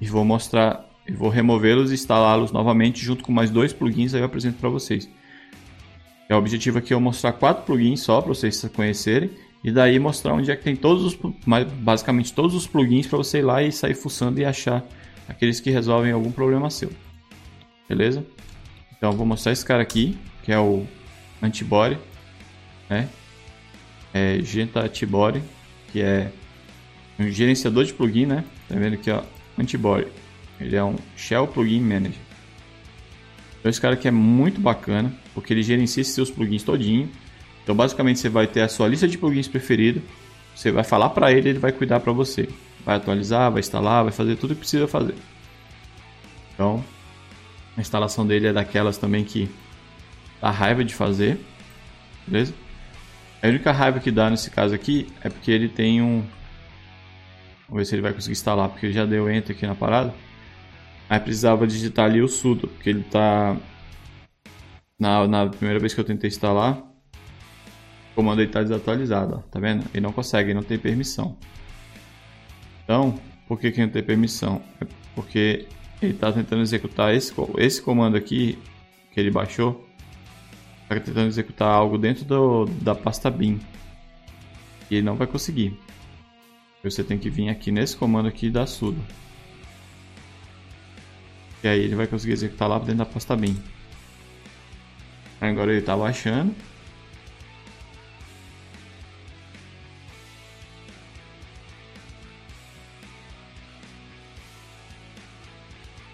e 0.00 0.06
vou 0.06 0.24
mostrar 0.24 0.88
e 1.06 1.12
vou 1.12 1.28
removê-los 1.28 1.90
e 1.90 1.94
instalá-los 1.94 2.52
novamente 2.52 3.04
junto 3.04 3.24
com 3.24 3.32
mais 3.32 3.50
dois 3.50 3.72
plugins 3.72 4.14
aí 4.14 4.20
eu 4.20 4.26
apresento 4.26 4.58
para 4.58 4.68
vocês. 4.68 5.08
É 6.28 6.34
o 6.34 6.38
objetivo 6.38 6.78
aqui 6.78 6.92
é 6.92 6.96
eu 6.96 7.00
mostrar 7.00 7.32
quatro 7.32 7.64
plugins 7.64 8.00
só 8.00 8.20
para 8.20 8.28
vocês 8.28 8.62
conhecerem 8.74 9.30
e 9.62 9.72
daí 9.72 9.98
mostrar 9.98 10.34
onde 10.34 10.50
é 10.50 10.56
que 10.56 10.62
tem 10.62 10.76
todos 10.76 11.04
os 11.04 11.18
basicamente 11.80 12.32
todos 12.32 12.54
os 12.54 12.66
plugins 12.66 13.06
para 13.06 13.18
você 13.18 13.38
ir 13.38 13.42
lá 13.42 13.62
e 13.62 13.72
sair 13.72 13.94
fuçando 13.94 14.40
e 14.40 14.44
achar 14.44 14.84
aqueles 15.28 15.60
que 15.60 15.70
resolvem 15.70 16.12
algum 16.12 16.30
problema 16.30 16.70
seu. 16.70 16.90
Beleza? 17.88 18.24
Então 18.96 19.12
vou 19.12 19.26
mostrar 19.26 19.52
esse 19.52 19.64
cara 19.64 19.82
aqui, 19.82 20.16
que 20.42 20.52
é 20.52 20.58
o 20.58 20.86
Antibody, 21.42 21.98
né? 22.88 23.08
É 24.12 24.40
Genta 24.42 24.80
Antibody, 24.80 25.42
que 25.92 26.00
é 26.00 26.30
um 27.18 27.28
gerenciador 27.28 27.84
de 27.84 27.92
plugin, 27.92 28.26
né? 28.26 28.44
Tá 28.68 28.74
vendo 28.76 28.94
aqui, 28.94 29.10
ó, 29.10 29.22
Antibody. 29.58 30.06
Ele 30.60 30.76
é 30.76 30.82
um 30.82 30.96
Shell 31.16 31.46
Plugin 31.48 31.80
Manager. 31.80 32.20
Então 33.58 33.70
esse 33.70 33.80
cara 33.80 33.94
aqui 33.94 34.08
é 34.08 34.10
muito 34.10 34.60
bacana, 34.60 35.12
porque 35.34 35.52
ele 35.52 35.62
gerencia 35.62 36.02
seus 36.04 36.30
plugins 36.30 36.62
todinho. 36.62 37.08
Então 37.68 37.76
basicamente 37.76 38.18
você 38.18 38.30
vai 38.30 38.46
ter 38.46 38.62
a 38.62 38.68
sua 38.68 38.88
lista 38.88 39.06
de 39.06 39.18
plugins 39.18 39.46
preferida, 39.46 40.00
você 40.54 40.72
vai 40.72 40.82
falar 40.82 41.10
para 41.10 41.30
ele, 41.30 41.50
ele 41.50 41.58
vai 41.58 41.70
cuidar 41.70 42.00
para 42.00 42.14
você. 42.14 42.48
Vai 42.82 42.96
atualizar, 42.96 43.52
vai 43.52 43.60
instalar, 43.60 44.04
vai 44.04 44.10
fazer 44.10 44.36
tudo 44.36 44.52
o 44.52 44.54
que 44.54 44.60
precisa 44.60 44.88
fazer. 44.88 45.14
Então, 46.54 46.82
a 47.76 47.80
instalação 47.82 48.26
dele 48.26 48.46
é 48.46 48.54
daquelas 48.54 48.96
também 48.96 49.22
que 49.22 49.50
dá 50.40 50.50
raiva 50.50 50.82
de 50.82 50.94
fazer. 50.94 51.38
Beleza? 52.26 52.54
A 53.42 53.48
única 53.48 53.70
raiva 53.70 54.00
que 54.00 54.10
dá 54.10 54.30
nesse 54.30 54.50
caso 54.50 54.74
aqui 54.74 55.12
é 55.22 55.28
porque 55.28 55.50
ele 55.50 55.68
tem 55.68 56.00
um. 56.00 56.24
Vamos 57.68 57.82
ver 57.82 57.84
se 57.84 57.94
ele 57.96 58.00
vai 58.00 58.14
conseguir 58.14 58.32
instalar, 58.32 58.70
porque 58.70 58.86
ele 58.86 58.94
já 58.94 59.04
deu 59.04 59.30
enter 59.30 59.54
aqui 59.54 59.66
na 59.66 59.74
parada. 59.74 60.14
Aí 61.06 61.20
precisava 61.20 61.66
digitar 61.66 62.06
ali 62.06 62.22
o 62.22 62.28
sudo, 62.28 62.66
porque 62.66 62.88
ele 62.88 63.02
tá. 63.02 63.58
Na, 64.98 65.28
na 65.28 65.46
primeira 65.48 65.78
vez 65.78 65.92
que 65.92 66.00
eu 66.00 66.04
tentei 66.04 66.28
instalar, 66.28 66.88
comando 68.18 68.42
está 68.42 68.60
desatualizado, 68.60 69.36
ó, 69.36 69.38
tá 69.48 69.60
vendo? 69.60 69.84
Ele 69.94 70.00
não 70.00 70.12
consegue, 70.12 70.52
não 70.52 70.64
tem 70.64 70.76
permissão. 70.76 71.36
Então, 72.82 73.16
por 73.46 73.60
que, 73.60 73.70
que 73.70 73.80
não 73.80 73.88
tem 73.88 74.02
permissão? 74.02 74.60
É 74.80 74.86
porque 75.14 75.68
ele 76.02 76.14
está 76.14 76.32
tentando 76.32 76.62
executar 76.62 77.14
esse, 77.14 77.32
esse 77.58 77.80
comando 77.80 78.16
aqui 78.16 78.58
que 79.12 79.20
ele 79.20 79.30
baixou. 79.30 79.88
Está 80.82 80.98
tentando 80.98 81.28
executar 81.28 81.68
algo 81.68 81.96
dentro 81.96 82.24
do, 82.24 82.64
da 82.82 82.92
pasta 82.92 83.30
bin. 83.30 83.60
E 84.90 84.96
ele 84.96 85.06
não 85.06 85.14
vai 85.14 85.28
conseguir. 85.28 85.78
Você 86.82 87.04
tem 87.04 87.18
que 87.18 87.30
vir 87.30 87.48
aqui 87.50 87.70
nesse 87.70 87.96
comando 87.96 88.26
aqui 88.26 88.50
da 88.50 88.66
sudo. 88.66 89.00
E 91.62 91.68
aí 91.68 91.84
ele 91.84 91.94
vai 91.94 92.08
conseguir 92.08 92.32
executar 92.32 92.68
lá 92.68 92.80
dentro 92.80 92.96
da 92.96 93.06
pasta 93.06 93.36
bin. 93.36 93.56
Agora 95.40 95.70
ele 95.70 95.78
está 95.78 95.96
baixando. 95.96 96.52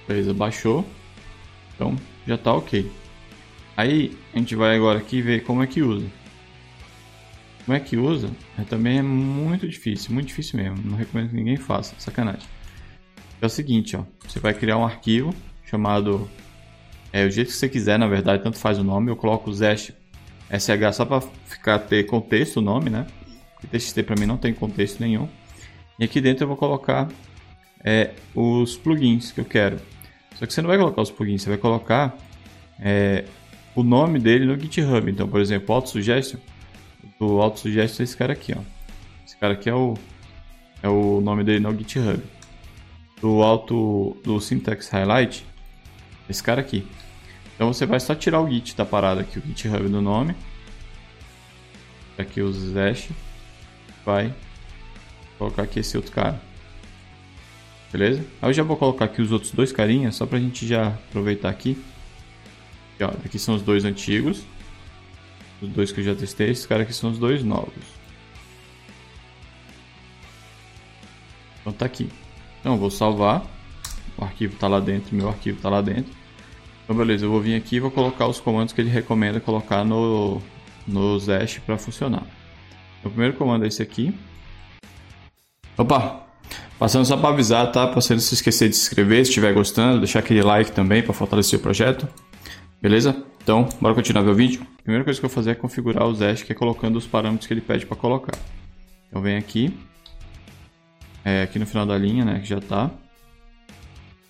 Beleza, 0.07 0.35
baixou. 0.35 0.87
Então 1.75 1.97
já 2.27 2.35
está 2.35 2.53
ok. 2.53 2.91
Aí 3.77 4.17
a 4.33 4.39
gente 4.39 4.55
vai 4.55 4.77
agora 4.77 4.99
aqui 4.99 5.21
ver 5.21 5.43
como 5.43 5.63
é 5.63 5.67
que 5.67 5.83
usa. 5.83 6.07
Como 7.65 7.77
é 7.77 7.81
que 7.81 7.97
usa? 7.97 8.31
É, 8.59 8.63
também 8.63 8.99
é 8.99 9.03
muito 9.03 9.67
difícil, 9.67 10.13
muito 10.13 10.29
difícil 10.29 10.59
mesmo. 10.59 10.79
Não 10.85 10.97
recomendo 10.97 11.31
que 11.31 11.37
ninguém 11.37 11.57
faça, 11.57 11.95
sacanagem. 11.99 12.47
É 13.41 13.47
o 13.47 13.49
seguinte, 13.49 13.97
ó, 13.97 14.05
você 14.27 14.39
vai 14.39 14.55
criar 14.55 14.77
um 14.77 14.85
arquivo 14.85 15.35
chamado 15.65 16.29
é 17.15 17.25
o 17.25 17.31
jeito 17.31 17.49
que 17.49 17.55
você 17.55 17.69
quiser, 17.69 17.97
na 17.97 18.09
verdade, 18.09 18.43
tanto 18.43 18.59
faz 18.59 18.77
o 18.77 18.83
nome. 18.83 19.09
Eu 19.09 19.15
coloco 19.15 19.49
o 19.49 19.55
Zest 19.55 19.93
SH 20.51 20.97
só 20.97 21.05
para 21.05 21.21
ficar 21.21 21.79
ter 21.79 22.05
contexto 22.07 22.57
o 22.57 22.61
nome, 22.61 22.91
né? 22.91 23.07
Porque 23.53 23.79
TXT 23.79 24.03
para 24.03 24.17
mim 24.19 24.27
não 24.27 24.37
tem 24.37 24.53
contexto 24.53 24.99
nenhum. 24.99 25.29
E 25.97 26.03
aqui 26.03 26.21
dentro 26.21 26.43
eu 26.43 26.49
vou 26.49 26.57
colocar 26.57 27.07
é, 27.85 28.11
os 28.35 28.77
plugins 28.77 29.31
que 29.31 29.41
eu 29.41 29.45
quero. 29.45 29.79
Só 30.35 30.47
que 30.47 30.53
você 30.53 30.63
não 30.63 30.69
vai 30.69 30.79
colocar 30.79 31.03
os 31.03 31.11
plugins, 31.11 31.43
você 31.43 31.49
vai 31.49 31.59
colocar 31.59 32.17
é, 32.81 33.25
o 33.75 33.83
nome 33.83 34.19
dele 34.19 34.47
no 34.47 34.59
GitHub. 34.59 35.11
Então, 35.11 35.29
por 35.29 35.41
exemplo, 35.41 35.67
o 35.71 35.73
AutoSuggestion, 35.75 36.39
o 37.21 37.41
AutoSuggestion 37.41 38.03
é 38.03 38.05
esse 38.05 38.17
cara 38.17 38.33
aqui, 38.33 38.55
ó. 38.57 38.61
Esse 39.25 39.37
cara 39.37 39.55
aqui 39.55 39.69
é 39.69 39.75
o, 39.75 39.95
é 40.83 40.89
o 40.89 41.21
nome 41.21 41.45
dele 41.45 41.61
no 41.61 41.77
GitHub. 41.77 42.23
Do 43.21 43.43
auto 43.43 44.17
do 44.23 44.41
Syntax 44.41 44.89
Highlight, 44.89 45.47
esse 46.29 46.43
cara 46.43 46.61
aqui. 46.61 46.87
Então 47.55 47.73
você 47.73 47.87
vai 47.87 48.01
só 48.01 48.15
tirar 48.15 48.41
o 48.41 48.51
git 48.51 48.77
da 48.77 48.85
parada 48.85 49.21
aqui, 49.21 49.39
o 49.39 49.43
GitHub 49.43 49.89
do 49.89 50.03
nome. 50.03 50.35
Aqui 52.19 52.43
o 52.43 52.53
Zash. 52.53 53.11
Vai 54.05 54.35
colocar 55.39 55.63
aqui 55.63 55.81
esse 55.81 55.97
outro 55.97 56.13
cara. 56.13 56.41
Beleza? 57.95 58.25
Aí 58.43 58.49
eu 58.49 58.53
já 58.53 58.65
vou 58.65 58.77
colocar 58.77 59.05
aqui 59.05 59.23
os 59.23 59.31
outros 59.31 59.53
dois 59.53 59.71
carinhas, 59.71 60.17
só 60.17 60.27
pra 60.27 60.41
gente 60.41 60.67
já 60.67 60.89
aproveitar 60.89 61.49
aqui. 61.49 61.81
Aqui, 62.95 63.05
ó, 63.05 63.09
aqui 63.25 63.39
são 63.39 63.55
os 63.55 63.63
dois 63.63 63.85
antigos. 63.85 64.43
Os 65.63 65.69
dois 65.69 65.93
que 65.93 66.01
eu 66.01 66.05
já 66.05 66.13
testei. 66.13 66.51
Esses 66.51 66.67
caras 66.67 66.87
aqui 66.87 66.93
são 66.93 67.13
os 67.13 67.21
dois 67.21 67.45
novos. 67.45 67.85
Então 71.61 71.73
tá 71.73 71.87
aqui. 71.87 72.11
Então 72.59 72.77
vou 72.77 72.91
salvar. 72.91 73.47
O 74.19 74.25
arquivo 74.25 74.57
tá 74.57 74.67
lá 74.67 74.81
dentro, 74.81 75.15
meu 75.15 75.29
arquivo 75.29 75.61
tá 75.61 75.71
lá 75.71 75.81
dentro. 75.81 76.13
Então 76.83 76.97
beleza, 76.97 77.27
eu 77.27 77.31
vou 77.31 77.41
vir 77.41 77.55
aqui 77.55 77.77
e 77.77 77.81
vou 77.81 77.93
colocar 77.93 78.27
os 78.27 78.41
comandos 78.41 78.75
que 78.75 78.81
ele 78.81 78.91
recomenda 78.91 79.39
colocar 79.39 79.85
no, 79.85 80.43
no 80.85 81.17
Zash 81.21 81.61
para 81.61 81.79
funcionar. 81.79 82.27
O 83.05 83.09
primeiro 83.09 83.35
comando 83.35 83.65
é 83.65 83.69
esse 83.69 83.81
aqui. 83.81 84.13
Opa, 85.79 86.24
Passando 86.79 87.05
só 87.05 87.17
para 87.17 87.31
avisar, 87.31 87.71
tá? 87.71 87.87
Para 87.87 88.01
você 88.01 88.15
não 88.15 88.21
se 88.21 88.35
esquecer 88.35 88.69
de 88.69 88.77
se 88.77 88.83
inscrever 88.83 89.25
se 89.25 89.31
estiver 89.31 89.53
gostando, 89.53 89.99
deixar 89.99 90.19
aquele 90.19 90.43
like 90.43 90.73
também 90.73 91.03
para 91.03 91.13
fortalecer 91.13 91.59
o 91.59 91.63
projeto. 91.63 92.09
Beleza? 92.83 93.17
Então, 93.43 93.69
bora 93.81 93.95
continuar 93.95 94.27
o 94.27 94.35
vídeo. 94.35 94.67
A 94.79 94.83
primeira 94.83 95.05
coisa 95.05 95.19
que 95.19 95.25
eu 95.25 95.29
vou 95.29 95.35
fazer 95.35 95.53
é 95.53 95.55
configurar 95.55 96.07
o 96.07 96.15
Zest, 96.15 96.45
que 96.45 96.53
é 96.53 96.55
colocando 96.55 96.97
os 96.97 97.07
parâmetros 97.07 97.47
que 97.47 97.55
ele 97.55 97.61
pede 97.61 97.87
para 97.87 97.97
colocar. 97.97 98.37
Então, 99.09 99.23
vem 99.23 99.37
aqui, 99.37 99.73
é, 101.25 101.43
aqui 101.43 101.59
no 101.59 101.67
final 101.67 101.87
da 101.87 101.97
linha, 101.97 102.25
né, 102.25 102.41
que 102.41 102.47
já 102.47 102.59
está. 102.59 102.91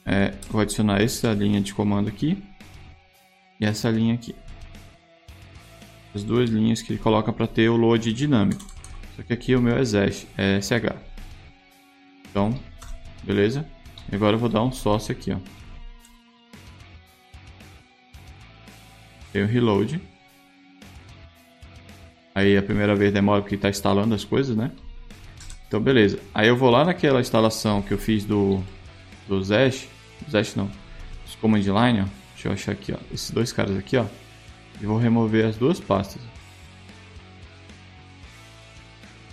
É, 0.04 0.34
vou 0.50 0.60
adicionar 0.60 1.00
essa 1.00 1.32
linha 1.32 1.60
de 1.60 1.72
comando 1.72 2.08
aqui 2.08 2.42
e 3.60 3.64
essa 3.64 3.90
linha 3.90 4.14
aqui. 4.14 4.34
As 6.14 6.22
duas 6.22 6.50
linhas 6.50 6.82
que 6.82 6.92
ele 6.92 7.00
coloca 7.00 7.32
para 7.32 7.46
ter 7.46 7.68
o 7.68 7.76
load 7.76 8.12
dinâmico. 8.12 8.64
Só 9.16 9.22
que 9.22 9.32
aqui 9.32 9.56
o 9.56 9.62
meu 9.62 9.76
é 9.76 9.84
Zest, 9.84 10.26
é 10.36 10.60
SH. 10.60 11.13
Então, 12.34 12.52
beleza? 13.22 13.64
E 14.10 14.16
agora 14.16 14.34
eu 14.34 14.40
vou 14.40 14.48
dar 14.48 14.64
um 14.64 14.72
sócio 14.72 15.12
aqui, 15.12 15.30
ó. 15.30 15.36
Tem 19.32 19.44
o 19.44 19.46
reload. 19.46 20.00
Aí 22.34 22.58
a 22.58 22.62
primeira 22.62 22.96
vez 22.96 23.12
demora 23.12 23.40
porque 23.40 23.54
está 23.54 23.68
instalando 23.70 24.16
as 24.16 24.24
coisas, 24.24 24.56
né? 24.56 24.72
Então 25.68 25.80
beleza. 25.80 26.18
Aí 26.34 26.48
eu 26.48 26.56
vou 26.56 26.70
lá 26.70 26.84
naquela 26.84 27.20
instalação 27.20 27.80
que 27.80 27.94
eu 27.94 27.98
fiz 27.98 28.24
do, 28.24 28.60
do 29.28 29.40
Zest. 29.40 29.86
Zest 30.28 30.56
não. 30.56 30.68
Os 31.24 31.36
command 31.36 31.60
line, 31.60 32.00
ó. 32.00 32.06
Deixa 32.32 32.48
eu 32.48 32.52
achar 32.52 32.72
aqui, 32.72 32.92
ó. 32.92 32.98
Esses 33.12 33.30
dois 33.30 33.52
caras 33.52 33.78
aqui, 33.78 33.96
ó. 33.96 34.06
E 34.80 34.86
vou 34.86 34.98
remover 34.98 35.46
as 35.46 35.56
duas 35.56 35.78
pastas. 35.78 36.20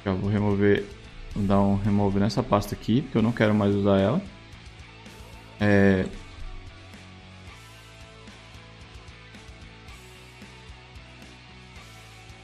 Vou 0.06 0.30
remover, 0.30 0.86
vou 1.36 1.46
dar 1.46 1.62
um 1.62 1.76
remove 1.76 2.20
nessa 2.20 2.44
pasta 2.44 2.76
aqui, 2.76 3.02
porque 3.02 3.18
eu 3.18 3.22
não 3.22 3.32
quero 3.32 3.54
mais 3.54 3.76
usar 3.76 3.98
ela. 3.98 4.22
É... 5.60 6.06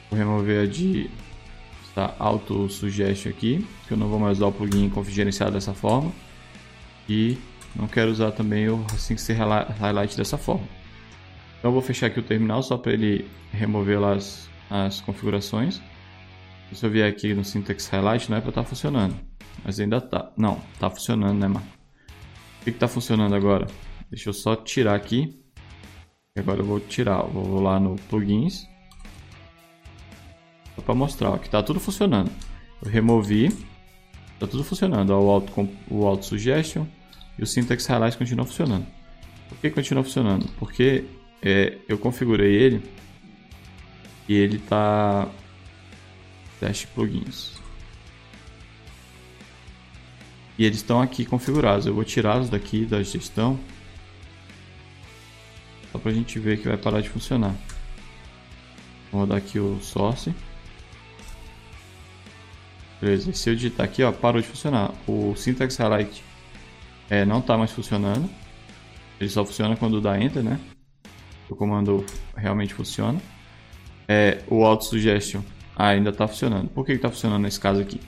Vou 0.10 0.18
remover 0.18 0.64
a 0.64 0.66
de 0.66 1.10
tá, 1.94 2.16
auto 2.20 2.70
suggestion 2.70 3.30
aqui, 3.32 3.68
que 3.88 3.94
eu 3.94 3.98
não 3.98 4.08
vou 4.08 4.20
mais 4.20 4.38
usar 4.38 4.48
o 4.48 4.52
plugin 4.52 4.92
gerenciado 5.10 5.54
dessa 5.54 5.74
forma. 5.74 6.12
E 7.10 7.38
não 7.76 7.88
quero 7.88 8.12
usar 8.12 8.32
também 8.32 8.70
o 8.70 8.86
assim 8.94 9.18
ser 9.18 9.34
highlight 9.34 10.16
dessa 10.16 10.38
forma. 10.38 10.68
Então 11.58 11.70
eu 11.70 11.74
vou 11.74 11.82
fechar 11.82 12.08
aqui 12.08 12.20
o 12.20 12.24
terminal 12.24 12.62
só 12.62 12.78
para 12.78 12.94
ele 12.94 13.28
remover 13.52 14.02
as, 14.04 14.50
as 14.70 15.02
configurações. 15.02 15.82
Se 16.74 16.86
eu 16.86 16.90
vier 16.90 17.10
aqui 17.10 17.34
no 17.34 17.44
Syntax 17.44 17.88
Highlight, 17.88 18.30
não 18.30 18.38
é 18.38 18.42
para 18.42 18.50
estar 18.50 18.64
tá 18.64 18.68
funcionando. 18.68 19.16
Mas 19.64 19.80
ainda 19.80 20.00
tá. 20.02 20.32
Não, 20.38 20.62
tá 20.80 20.90
funcionando, 20.90 21.40
né, 21.40 21.48
mano? 21.48 21.66
O 22.62 22.64
que 22.64 22.70
está 22.70 22.88
funcionando 22.88 23.34
agora? 23.34 23.68
Deixa 24.10 24.30
eu 24.30 24.34
só 24.34 24.56
tirar 24.56 24.96
aqui. 24.96 25.42
E 26.36 26.40
agora 26.40 26.60
eu 26.60 26.66
vou 26.66 26.80
tirar. 26.80 27.20
Eu 27.22 27.30
vou 27.30 27.62
lá 27.62 27.80
no 27.80 27.96
Plugins. 28.10 28.68
Só 30.76 30.82
para 30.82 30.94
mostrar 30.94 31.32
ó, 31.32 31.38
que 31.38 31.48
está 31.48 31.64
tudo 31.64 31.80
funcionando. 31.80 32.32
Eu 32.84 32.92
removi. 32.92 33.48
Está 34.34 34.46
tudo 34.46 34.64
funcionando. 34.64 35.12
Ó, 35.12 35.20
o, 35.20 35.30
auto, 35.30 35.70
o 35.90 36.06
Auto 36.06 36.26
Suggestion 36.26 36.86
e 37.40 37.44
o 37.44 37.48
Syntax 37.48 37.86
Highlight 37.86 38.18
continua 38.18 38.46
funcionando. 38.46 38.86
Por 39.50 39.58
que 39.60 39.70
continua 39.70 40.04
funcionando? 40.04 40.48
Porque 40.60 41.06
é, 41.42 41.78
eu 41.88 41.98
configurei 41.98 42.54
ele 42.54 42.84
e 44.28 44.34
ele 44.36 44.58
está 44.58 45.28
teste 46.60 46.88
plugins. 46.88 47.54
E 50.58 50.66
eles 50.66 50.78
estão 50.78 51.02
aqui 51.02 51.26
configurados. 51.26 51.86
Eu 51.86 51.94
vou 51.94 52.04
tirá-los 52.04 52.50
daqui 52.50 52.86
da 52.86 53.02
gestão. 53.04 53.60
Só 55.92 56.00
para 56.00 56.12
a 56.12 56.14
gente 56.14 56.40
ver 56.40 56.60
que 56.60 56.68
vai 56.68 56.78
parar 56.78 57.02
de 57.02 57.10
funcionar. 57.10 57.56
Vou 59.12 59.22
rodar 59.22 59.38
aqui 59.38 59.60
o 59.60 59.80
source. 59.82 60.34
Beleza, 63.00 63.32
se 63.32 63.50
eu 63.50 63.56
digitar 63.56 63.86
aqui, 63.86 64.02
ó, 64.02 64.12
parou 64.12 64.42
de 64.42 64.48
funcionar. 64.48 64.92
O 65.08 65.36
syntax 65.36 65.78
highlight 65.78 66.24
é, 67.10 67.24
não 67.24 67.40
está 67.40 67.56
mais 67.56 67.72
funcionando. 67.72 68.28
Ele 69.20 69.30
só 69.30 69.46
funciona 69.46 69.76
quando 69.76 70.02
dá 70.02 70.20
enter, 70.20 70.44
né? 70.44 70.60
O 71.48 71.56
comando 71.56 72.04
realmente 72.36 72.74
funciona. 72.74 73.22
É, 74.08 74.44
o 74.48 74.66
auto 74.66 74.86
suggestion 74.86 75.42
ainda 75.78 76.10
está 76.10 76.28
funcionando. 76.28 76.70
Por 76.70 76.86
que 76.86 76.94
está 76.94 77.10
funcionando 77.10 77.44
nesse 77.44 77.60
caso 77.60 77.80
aqui? 77.80 78.02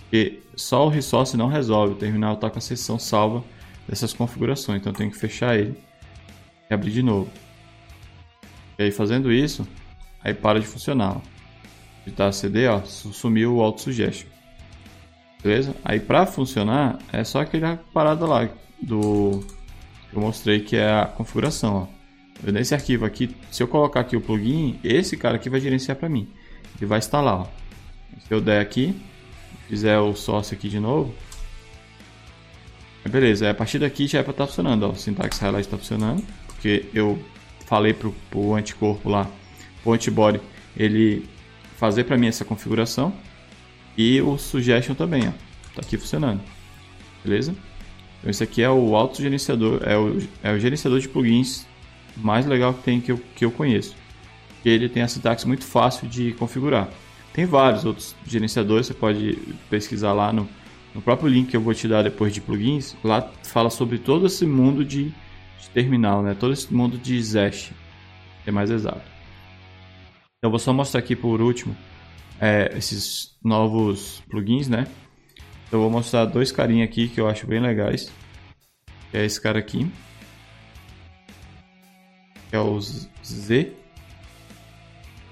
Porque 0.00 0.40
só 0.54 0.86
o 0.86 0.90
resource 0.90 1.36
não 1.36 1.48
resolve. 1.48 1.94
O 1.94 1.96
terminal 1.96 2.34
está 2.34 2.50
com 2.50 2.58
a 2.58 2.60
seção 2.60 2.98
salva 2.98 3.42
dessas 3.88 4.12
configurações. 4.12 4.80
Então 4.80 4.92
eu 4.92 4.96
tenho 4.96 5.10
que 5.10 5.16
fechar 5.16 5.58
ele 5.58 5.74
e 6.70 6.74
abrir 6.74 6.90
de 6.90 7.02
novo. 7.02 7.30
E 8.78 8.82
aí 8.82 8.90
fazendo 8.90 9.32
isso, 9.32 9.66
aí 10.22 10.34
para 10.34 10.60
de 10.60 10.66
funcionar. 10.66 11.20
Digitar 12.04 12.32
CD, 12.32 12.68
ó, 12.68 12.82
sumiu 12.82 13.56
o 13.56 13.62
auto 13.62 13.80
suggestion. 13.80 14.28
Beleza? 15.42 15.74
Aí 15.84 16.00
para 16.00 16.26
funcionar 16.26 16.98
é 17.12 17.24
só 17.24 17.40
aquela 17.40 17.76
parada 17.92 18.26
lá 18.26 18.48
do 18.80 19.44
que 20.10 20.16
eu 20.16 20.20
mostrei 20.20 20.60
que 20.60 20.76
é 20.76 20.90
a 20.90 21.06
configuração, 21.06 21.88
ó. 21.94 21.98
Nesse 22.52 22.72
arquivo 22.72 23.04
aqui, 23.04 23.34
se 23.50 23.62
eu 23.62 23.66
colocar 23.66 24.00
aqui 24.00 24.16
o 24.16 24.20
plugin, 24.20 24.78
esse 24.84 25.16
cara 25.16 25.34
aqui 25.36 25.50
vai 25.50 25.60
gerenciar 25.60 25.96
para 25.96 26.08
mim 26.08 26.28
e 26.80 26.84
vai 26.84 26.98
instalar. 26.98 27.40
Ó. 27.40 27.46
Se 28.26 28.32
eu 28.32 28.40
der 28.40 28.60
aqui, 28.60 28.94
fizer 29.68 29.98
o 29.98 30.14
sócio 30.14 30.56
aqui 30.56 30.68
de 30.68 30.80
novo, 30.80 31.14
beleza, 33.08 33.50
a 33.50 33.54
partir 33.54 33.78
daqui 33.78 34.06
já 34.06 34.18
é 34.18 34.22
para 34.22 34.32
estar 34.32 34.44
tá 34.44 34.48
funcionando. 34.48 34.84
Ó. 34.84 34.90
O 34.90 34.96
syntax 34.96 35.38
highlight 35.38 35.66
está 35.66 35.78
funcionando, 35.78 36.24
porque 36.46 36.86
eu 36.94 37.22
falei 37.66 37.92
para 37.92 38.10
o 38.34 38.54
anticorpo 38.54 39.08
lá, 39.08 39.30
o 39.84 39.92
antibody, 39.92 40.40
ele 40.76 41.28
fazer 41.76 42.04
para 42.04 42.16
mim 42.16 42.26
essa 42.26 42.44
configuração 42.44 43.12
e 43.96 44.20
o 44.22 44.38
suggestion 44.38 44.94
também, 44.94 45.28
ó, 45.28 45.32
tá 45.74 45.82
aqui 45.82 45.98
funcionando, 45.98 46.40
beleza? 47.22 47.54
Então 48.18 48.30
esse 48.30 48.42
aqui 48.42 48.62
é 48.62 48.70
o 48.70 48.96
auto 48.96 49.20
gerenciador, 49.20 49.82
é 49.84 49.96
o, 49.96 50.18
é 50.42 50.52
o 50.52 50.58
gerenciador 50.58 50.98
de 50.98 51.08
plugins 51.08 51.66
mais 52.16 52.46
legal 52.46 52.74
que 52.74 52.82
tem 52.82 53.00
que 53.00 53.12
eu, 53.12 53.20
que 53.36 53.44
eu 53.44 53.50
conheço 53.50 53.94
que 54.62 54.68
ele 54.68 54.88
tem 54.88 55.02
a 55.02 55.08
sintaxe 55.08 55.46
muito 55.46 55.64
fácil 55.64 56.08
de 56.08 56.32
configurar. 56.32 56.88
Tem 57.32 57.44
vários 57.44 57.84
outros 57.84 58.16
gerenciadores, 58.26 58.86
você 58.86 58.94
pode 58.94 59.38
pesquisar 59.70 60.12
lá 60.12 60.32
no, 60.32 60.48
no 60.94 61.00
próprio 61.00 61.28
link 61.28 61.50
que 61.50 61.56
eu 61.56 61.60
vou 61.60 61.74
te 61.74 61.86
dar 61.86 62.02
depois 62.02 62.32
de 62.32 62.40
plugins. 62.40 62.96
Lá 63.04 63.30
fala 63.44 63.70
sobre 63.70 63.98
todo 63.98 64.26
esse 64.26 64.44
mundo 64.44 64.84
de, 64.84 65.04
de 65.60 65.70
terminal, 65.72 66.22
né? 66.22 66.34
todo 66.34 66.52
esse 66.52 66.72
mundo 66.72 66.98
de 66.98 67.22
Zest, 67.22 67.70
é 68.46 68.50
mais 68.50 68.70
exato. 68.70 69.02
Então, 70.38 70.50
vou 70.50 70.58
só 70.58 70.72
mostrar 70.72 71.00
aqui 71.00 71.16
por 71.16 71.40
último 71.40 71.76
é, 72.40 72.72
esses 72.76 73.36
novos 73.42 74.22
plugins, 74.30 74.68
né? 74.68 74.86
Então, 75.66 75.78
eu 75.78 75.80
vou 75.80 75.90
mostrar 75.90 76.24
dois 76.24 76.52
carinhas 76.52 76.88
aqui 76.88 77.08
que 77.08 77.20
eu 77.20 77.28
acho 77.28 77.46
bem 77.46 77.60
legais. 77.60 78.10
Que 79.10 79.18
é 79.18 79.24
esse 79.24 79.40
cara 79.40 79.58
aqui. 79.58 79.90
Que 82.48 82.56
é 82.56 82.60
o 82.60 82.80
Z 82.80 83.72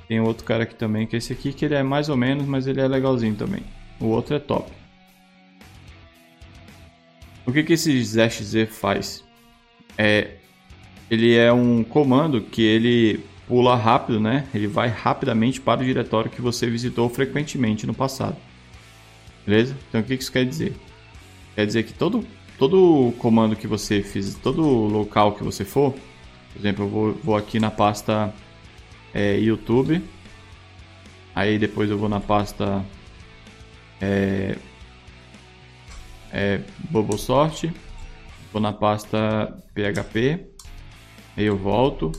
tem 0.08 0.20
outro 0.20 0.44
cara 0.44 0.62
aqui 0.62 0.74
também, 0.74 1.06
que 1.06 1.16
é 1.16 1.18
esse 1.18 1.32
aqui, 1.32 1.52
que 1.52 1.64
ele 1.64 1.74
é 1.74 1.82
mais 1.82 2.08
ou 2.08 2.16
menos, 2.16 2.46
mas 2.46 2.66
ele 2.66 2.80
é 2.80 2.86
legalzinho 2.86 3.34
também. 3.34 3.62
O 3.98 4.06
outro 4.06 4.36
é 4.36 4.38
top. 4.38 4.70
O 7.44 7.52
que, 7.52 7.62
que 7.62 7.72
esse 7.72 8.02
ZXZ 8.02 8.68
faz? 8.70 9.24
É, 9.96 10.36
ele 11.10 11.36
é 11.36 11.52
um 11.52 11.82
comando 11.84 12.40
que 12.40 12.62
ele 12.62 13.20
pula 13.46 13.76
rápido, 13.76 14.18
né? 14.20 14.46
Ele 14.52 14.66
vai 14.66 14.88
rapidamente 14.88 15.60
para 15.60 15.80
o 15.80 15.84
diretório 15.84 16.30
que 16.30 16.42
você 16.42 16.68
visitou 16.68 17.08
frequentemente 17.08 17.86
no 17.86 17.94
passado. 17.94 18.36
Beleza? 19.46 19.76
Então 19.88 20.00
o 20.00 20.04
que 20.04 20.14
isso 20.14 20.32
quer 20.32 20.44
dizer? 20.44 20.74
Quer 21.54 21.66
dizer 21.66 21.84
que 21.84 21.92
todo, 21.92 22.26
todo 22.58 23.12
comando 23.18 23.54
que 23.54 23.66
você 23.66 24.02
fiz, 24.02 24.34
todo 24.34 24.62
local 24.62 25.32
que 25.32 25.44
você 25.44 25.64
for, 25.64 25.92
por 25.92 26.58
exemplo, 26.58 26.84
eu 26.84 26.88
vou, 26.88 27.12
vou 27.22 27.36
aqui 27.36 27.60
na 27.60 27.70
pasta 27.70 28.34
é, 29.16 29.38
YouTube. 29.38 30.04
Aí 31.34 31.58
depois 31.58 31.88
eu 31.90 31.96
vou 31.96 32.08
na 32.08 32.20
pasta 32.20 32.84
é, 33.98 34.58
é, 36.30 36.60
Bobosoft. 36.90 37.72
Vou 38.52 38.60
na 38.60 38.74
pasta 38.74 39.56
PHP. 39.72 40.46
Aí 41.34 41.44
eu 41.44 41.56
volto. 41.56 42.12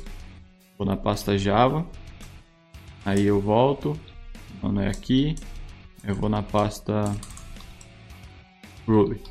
Vou 0.75 0.87
na 0.87 0.97
pasta 0.97 1.37
Java. 1.37 1.85
Aí 3.05 3.25
eu 3.25 3.39
volto. 3.39 3.95
Não 4.63 4.81
é 4.81 4.87
aqui. 4.87 5.35
Eu 6.03 6.15
vou 6.15 6.29
na 6.29 6.41
pasta 6.41 7.15
Ruby. 8.87 9.21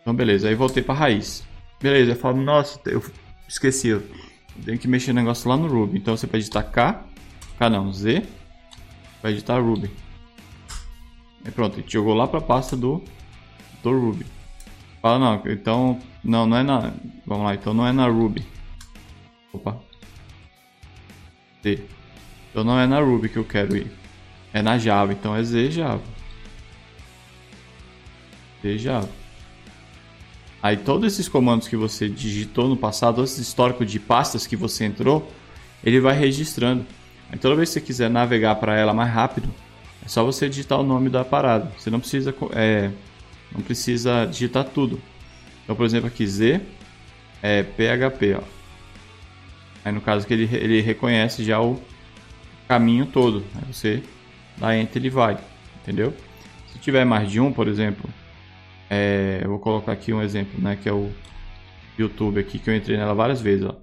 Então 0.00 0.14
beleza, 0.14 0.48
aí 0.48 0.54
voltei 0.54 0.82
para 0.82 0.94
raiz. 0.94 1.44
Beleza, 1.80 2.12
eu 2.12 2.16
falo, 2.16 2.40
nossa, 2.40 2.80
eu 2.86 3.04
esqueci. 3.48 4.00
Tem 4.64 4.76
que 4.76 4.88
mexer 4.88 5.10
o 5.10 5.14
negócio 5.14 5.48
lá 5.48 5.56
no 5.56 5.68
Ruby. 5.68 5.98
Então 5.98 6.16
você 6.16 6.26
pode 6.26 6.42
editar 6.42 6.62
K, 6.62 7.04
K 7.58 7.70
não, 7.70 7.92
Z, 7.92 8.26
vai 9.22 9.32
editar 9.32 9.58
Ruby. 9.58 9.90
E 11.44 11.50
pronto, 11.50 11.76
gente 11.76 11.92
jogou 11.92 12.14
lá 12.14 12.26
para 12.26 12.38
a 12.38 12.42
pasta 12.42 12.76
do, 12.76 13.02
do 13.82 13.90
Ruby. 13.90 14.26
Fala 15.00 15.18
não, 15.18 15.52
então, 15.52 16.00
não, 16.24 16.46
não 16.46 16.56
é 16.56 16.62
na, 16.62 16.92
vamos 17.24 17.44
lá, 17.44 17.54
então 17.54 17.72
não 17.72 17.86
é 17.86 17.92
na 17.92 18.08
Ruby. 18.08 18.44
Opa. 19.52 19.78
Z. 21.62 21.82
Então 22.50 22.64
não 22.64 22.78
é 22.78 22.86
na 22.86 22.98
Ruby 23.00 23.28
que 23.28 23.36
eu 23.36 23.44
quero 23.44 23.76
ir. 23.76 23.90
É 24.52 24.62
na 24.62 24.78
Java, 24.78 25.12
então 25.12 25.36
é 25.36 25.42
Z 25.42 25.70
Java. 25.70 26.02
Z 28.62 28.78
Java. 28.78 29.25
Aí 30.66 30.76
todos 30.76 31.12
esses 31.12 31.28
comandos 31.28 31.68
que 31.68 31.76
você 31.76 32.08
digitou 32.08 32.68
no 32.68 32.76
passado, 32.76 33.22
esse 33.22 33.40
histórico 33.40 33.86
de 33.86 34.00
pastas 34.00 34.48
que 34.48 34.56
você 34.56 34.84
entrou, 34.84 35.30
ele 35.84 36.00
vai 36.00 36.18
registrando. 36.18 36.84
Aí 37.30 37.38
toda 37.38 37.54
vez 37.54 37.68
que 37.68 37.74
você 37.74 37.80
quiser 37.80 38.10
navegar 38.10 38.56
para 38.56 38.76
ela 38.76 38.92
mais 38.92 39.08
rápido, 39.08 39.48
é 40.04 40.08
só 40.08 40.24
você 40.24 40.48
digitar 40.48 40.80
o 40.80 40.82
nome 40.82 41.08
da 41.08 41.24
parada. 41.24 41.70
Você 41.78 41.88
não 41.88 42.00
precisa, 42.00 42.34
é, 42.52 42.90
não 43.52 43.60
precisa 43.60 44.24
digitar 44.24 44.64
tudo. 44.64 45.00
Então, 45.62 45.76
por 45.76 45.86
exemplo, 45.86 46.08
aqui 46.08 46.26
Z 46.26 46.60
é 47.40 47.62
PHP. 47.62 48.34
Ó. 48.34 48.42
Aí 49.84 49.92
no 49.92 50.00
caso 50.00 50.26
que 50.26 50.34
ele, 50.34 50.48
ele 50.52 50.80
reconhece 50.80 51.44
já 51.44 51.60
o 51.60 51.80
caminho 52.66 53.06
todo. 53.06 53.44
Aí 53.54 53.72
você 53.72 54.02
dá 54.56 54.76
Enter 54.76 55.04
e 55.04 55.10
vai. 55.10 55.38
Entendeu? 55.80 56.12
Se 56.72 56.80
tiver 56.80 57.04
mais 57.04 57.30
de 57.30 57.38
um, 57.38 57.52
por 57.52 57.68
exemplo, 57.68 58.10
é, 58.90 59.40
eu 59.42 59.50
vou 59.50 59.58
colocar 59.58 59.92
aqui 59.92 60.12
um 60.12 60.22
exemplo, 60.22 60.60
né, 60.60 60.76
que 60.80 60.88
é 60.88 60.92
o 60.92 61.10
YouTube 61.98 62.40
aqui, 62.40 62.58
que 62.58 62.68
eu 62.70 62.76
entrei 62.76 62.96
nela 62.96 63.14
várias 63.14 63.40
vezes. 63.40 63.64
Ó. 63.64 63.74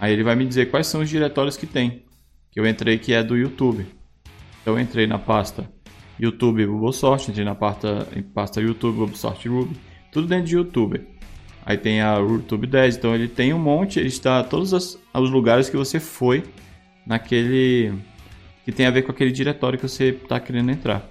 Aí 0.00 0.12
ele 0.12 0.24
vai 0.24 0.34
me 0.34 0.46
dizer 0.46 0.70
quais 0.70 0.86
são 0.86 1.00
os 1.02 1.08
diretórios 1.08 1.56
que 1.56 1.66
tem. 1.66 2.02
Que 2.50 2.60
eu 2.60 2.66
entrei 2.66 2.98
que 2.98 3.12
é 3.12 3.22
do 3.22 3.36
YouTube. 3.36 3.86
Então 4.62 4.74
eu 4.74 4.80
entrei 4.80 5.06
na 5.06 5.18
pasta 5.18 5.68
YouTube 6.18 6.66
Bubosoft, 6.66 7.30
entrei 7.30 7.44
na 7.44 7.54
pasta, 7.54 8.08
em 8.14 8.22
pasta 8.22 8.60
YouTube 8.60 8.98
Bubosoft 8.98 9.48
Ruby, 9.48 9.76
tudo 10.12 10.26
dentro 10.26 10.46
de 10.46 10.56
YouTube. 10.56 11.00
Aí 11.66 11.76
tem 11.76 12.00
a 12.00 12.16
YouTube 12.16 12.66
10, 12.66 12.96
então 12.96 13.14
ele 13.14 13.26
tem 13.26 13.52
um 13.52 13.58
monte, 13.58 13.98
ele 13.98 14.08
está 14.08 14.44
todos 14.44 14.72
os, 14.72 14.98
os 15.14 15.30
lugares 15.30 15.68
que 15.68 15.76
você 15.76 15.98
foi 15.98 16.44
naquele 17.06 17.92
que 18.64 18.72
tem 18.72 18.86
a 18.86 18.90
ver 18.90 19.02
com 19.02 19.12
aquele 19.12 19.30
diretório 19.30 19.78
que 19.78 19.86
você 19.86 20.10
está 20.10 20.40
querendo 20.40 20.70
entrar. 20.70 21.10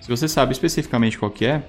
Se 0.00 0.08
você 0.08 0.28
sabe 0.28 0.52
especificamente 0.52 1.18
qual 1.18 1.30
que 1.30 1.44
é, 1.44 1.62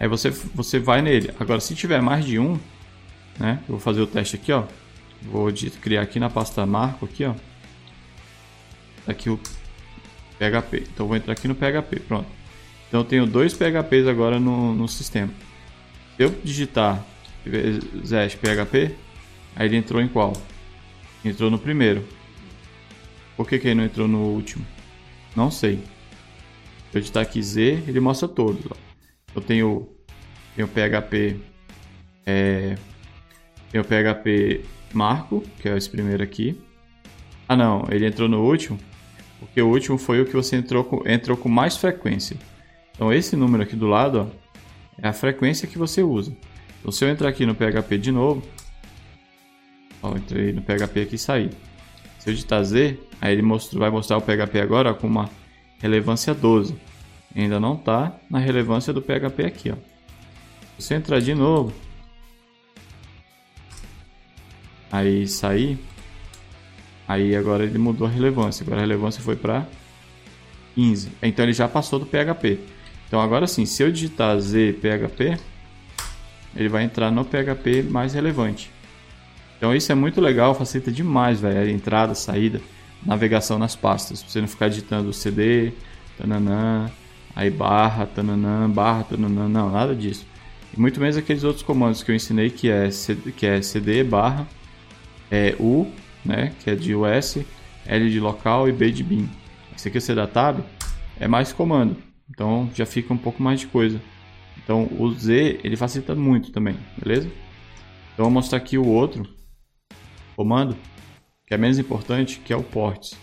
aí 0.00 0.08
você, 0.08 0.30
você 0.30 0.78
vai 0.78 1.02
nele. 1.02 1.30
Agora, 1.38 1.60
se 1.60 1.74
tiver 1.74 2.00
mais 2.00 2.24
de 2.24 2.38
um, 2.38 2.58
né? 3.38 3.58
Eu 3.68 3.74
vou 3.74 3.78
fazer 3.80 4.00
o 4.00 4.06
teste 4.06 4.36
aqui, 4.36 4.50
ó. 4.52 4.64
Vou 5.22 5.52
criar 5.80 6.02
aqui 6.02 6.18
na 6.18 6.30
pasta 6.30 6.64
marco 6.66 7.04
aqui, 7.04 7.24
ó. 7.24 7.34
Aqui 9.06 9.28
o 9.28 9.38
PHP. 10.38 10.84
Então 10.92 11.06
vou 11.06 11.16
entrar 11.16 11.32
aqui 11.32 11.46
no 11.46 11.54
PHP, 11.54 12.00
pronto. 12.00 12.26
Então 12.88 13.00
eu 13.00 13.04
tenho 13.04 13.26
dois 13.26 13.54
PHPs 13.54 14.06
agora 14.08 14.40
no, 14.40 14.74
no 14.74 14.88
sistema. 14.88 15.32
Se 16.16 16.22
eu 16.24 16.34
digitar 16.42 17.04
Zest 18.04 18.36
PHP, 18.38 18.94
aí 19.54 19.66
ele 19.66 19.76
entrou 19.76 20.00
em 20.00 20.08
qual? 20.08 20.32
Entrou 21.24 21.50
no 21.50 21.58
primeiro. 21.58 22.04
Por 23.36 23.48
que, 23.48 23.58
que 23.58 23.68
ele 23.68 23.76
não 23.76 23.84
entrou 23.84 24.08
no 24.08 24.18
último? 24.18 24.66
Não 25.36 25.50
sei. 25.50 25.76
Se 26.90 26.98
eu 26.98 27.00
digitar 27.00 27.22
aqui 27.22 27.42
Z, 27.42 27.84
ele 27.86 28.00
mostra 28.00 28.28
todos. 28.28 28.64
Ó. 28.70 28.89
Eu 29.34 29.40
tenho, 29.40 29.88
tenho 30.56 30.68
PHP 30.68 31.36
é, 32.26 32.76
tenho 33.70 33.84
PHP 33.84 34.64
Marco, 34.92 35.42
que 35.60 35.68
é 35.68 35.76
esse 35.76 35.88
primeiro 35.88 36.22
aqui. 36.22 36.60
Ah 37.48 37.56
não, 37.56 37.84
ele 37.90 38.06
entrou 38.06 38.28
no 38.28 38.42
último. 38.42 38.78
Porque 39.38 39.62
o 39.62 39.68
último 39.68 39.96
foi 39.96 40.20
o 40.20 40.26
que 40.26 40.34
você 40.34 40.56
entrou 40.56 40.84
com, 40.84 41.08
entrou 41.08 41.36
com 41.36 41.48
mais 41.48 41.76
frequência. 41.76 42.36
Então 42.94 43.12
esse 43.12 43.36
número 43.36 43.62
aqui 43.62 43.76
do 43.76 43.86
lado 43.86 44.20
ó, 44.20 44.26
é 45.02 45.08
a 45.08 45.12
frequência 45.12 45.66
que 45.66 45.78
você 45.78 46.02
usa. 46.02 46.36
Então 46.80 46.90
se 46.90 47.04
eu 47.04 47.08
entrar 47.08 47.28
aqui 47.28 47.46
no 47.46 47.54
PHP 47.54 47.98
de 47.98 48.12
novo, 48.12 48.42
ó, 50.02 50.16
entrei 50.16 50.52
no 50.52 50.62
PHP 50.62 51.02
aqui 51.02 51.14
e 51.14 51.18
saí. 51.18 51.50
Se 52.18 52.28
eu 52.28 52.34
digitar 52.34 52.62
Z, 52.62 52.98
aí 53.20 53.32
ele 53.32 53.42
mostra, 53.42 53.78
vai 53.78 53.90
mostrar 53.90 54.18
o 54.18 54.20
PHP 54.20 54.60
agora 54.60 54.90
ó, 54.90 54.94
com 54.94 55.06
uma 55.06 55.30
relevância 55.78 56.34
12. 56.34 56.76
Ainda 57.34 57.60
não 57.60 57.74
está 57.74 58.14
na 58.28 58.38
relevância 58.38 58.92
do 58.92 59.02
PHP 59.02 59.44
aqui. 59.44 59.70
Ó. 59.70 59.76
Se 60.78 60.94
entrar 60.94 61.20
de 61.20 61.34
novo, 61.34 61.72
aí 64.90 65.26
sair, 65.28 65.78
Aí 67.10 67.34
agora 67.34 67.64
ele 67.64 67.76
mudou 67.76 68.06
a 68.06 68.10
relevância. 68.10 68.62
Agora 68.62 68.76
a 68.76 68.82
relevância 68.82 69.20
foi 69.20 69.34
para 69.34 69.66
15. 70.76 71.10
Então 71.20 71.44
ele 71.44 71.52
já 71.52 71.66
passou 71.66 71.98
do 71.98 72.06
PHP. 72.06 72.60
Então 73.08 73.20
agora 73.20 73.48
sim, 73.48 73.66
se 73.66 73.82
eu 73.82 73.90
digitar 73.90 74.38
Z 74.38 74.78
PHP, 74.80 75.36
ele 76.54 76.68
vai 76.68 76.84
entrar 76.84 77.10
no 77.10 77.24
PHP 77.24 77.82
mais 77.82 78.14
relevante. 78.14 78.70
Então 79.58 79.74
isso 79.74 79.90
é 79.90 79.94
muito 79.96 80.20
legal, 80.20 80.54
facilita 80.54 80.92
demais, 80.92 81.40
velho, 81.40 81.58
a 81.58 81.68
entrada, 81.68 82.14
saída, 82.14 82.60
navegação 83.04 83.58
nas 83.58 83.74
pastas. 83.74 84.22
Pra 84.22 84.30
você 84.30 84.40
não 84.40 84.46
ficar 84.46 84.68
digitando 84.68 85.12
CD, 85.12 85.72
tananã, 86.16 86.88
aí 87.34 87.50
barra, 87.50 88.06
tananã, 88.06 88.68
barra, 88.68 89.04
tananã, 89.04 89.48
não, 89.48 89.70
nada 89.70 89.94
disso. 89.94 90.26
E 90.76 90.80
muito 90.80 91.00
menos 91.00 91.16
aqueles 91.16 91.44
outros 91.44 91.62
comandos 91.62 92.02
que 92.02 92.10
eu 92.10 92.14
ensinei 92.14 92.50
que 92.50 92.70
é, 92.70 92.90
CD, 92.90 93.32
que 93.32 93.46
é 93.46 93.60
CD 93.62 94.04
barra, 94.04 94.46
é 95.30 95.54
U 95.58 95.90
né, 96.24 96.52
que 96.60 96.70
é 96.70 96.74
de 96.74 96.94
US, 96.94 97.38
L 97.86 98.10
de 98.10 98.20
local 98.20 98.68
e 98.68 98.72
B 98.72 98.90
de 98.90 99.02
bin. 99.02 99.28
Esse 99.74 99.88
aqui 99.88 99.98
é 99.98 100.14
da 100.14 100.26
tab, 100.26 100.60
é 101.18 101.26
mais 101.26 101.52
comando, 101.52 101.96
então 102.28 102.70
já 102.74 102.84
fica 102.84 103.12
um 103.12 103.18
pouco 103.18 103.42
mais 103.42 103.60
de 103.60 103.66
coisa. 103.66 104.00
Então 104.62 104.88
o 104.98 105.10
Z 105.12 105.60
ele 105.64 105.76
facilita 105.76 106.14
muito 106.14 106.52
também, 106.52 106.76
beleza? 107.02 107.28
Então 108.12 108.24
vou 108.24 108.30
mostrar 108.30 108.58
aqui 108.58 108.76
o 108.76 108.86
outro 108.86 109.26
comando, 110.36 110.76
que 111.46 111.54
é 111.54 111.56
menos 111.56 111.78
importante, 111.78 112.40
que 112.40 112.52
é 112.52 112.56
o 112.56 112.62
ports. 112.62 113.16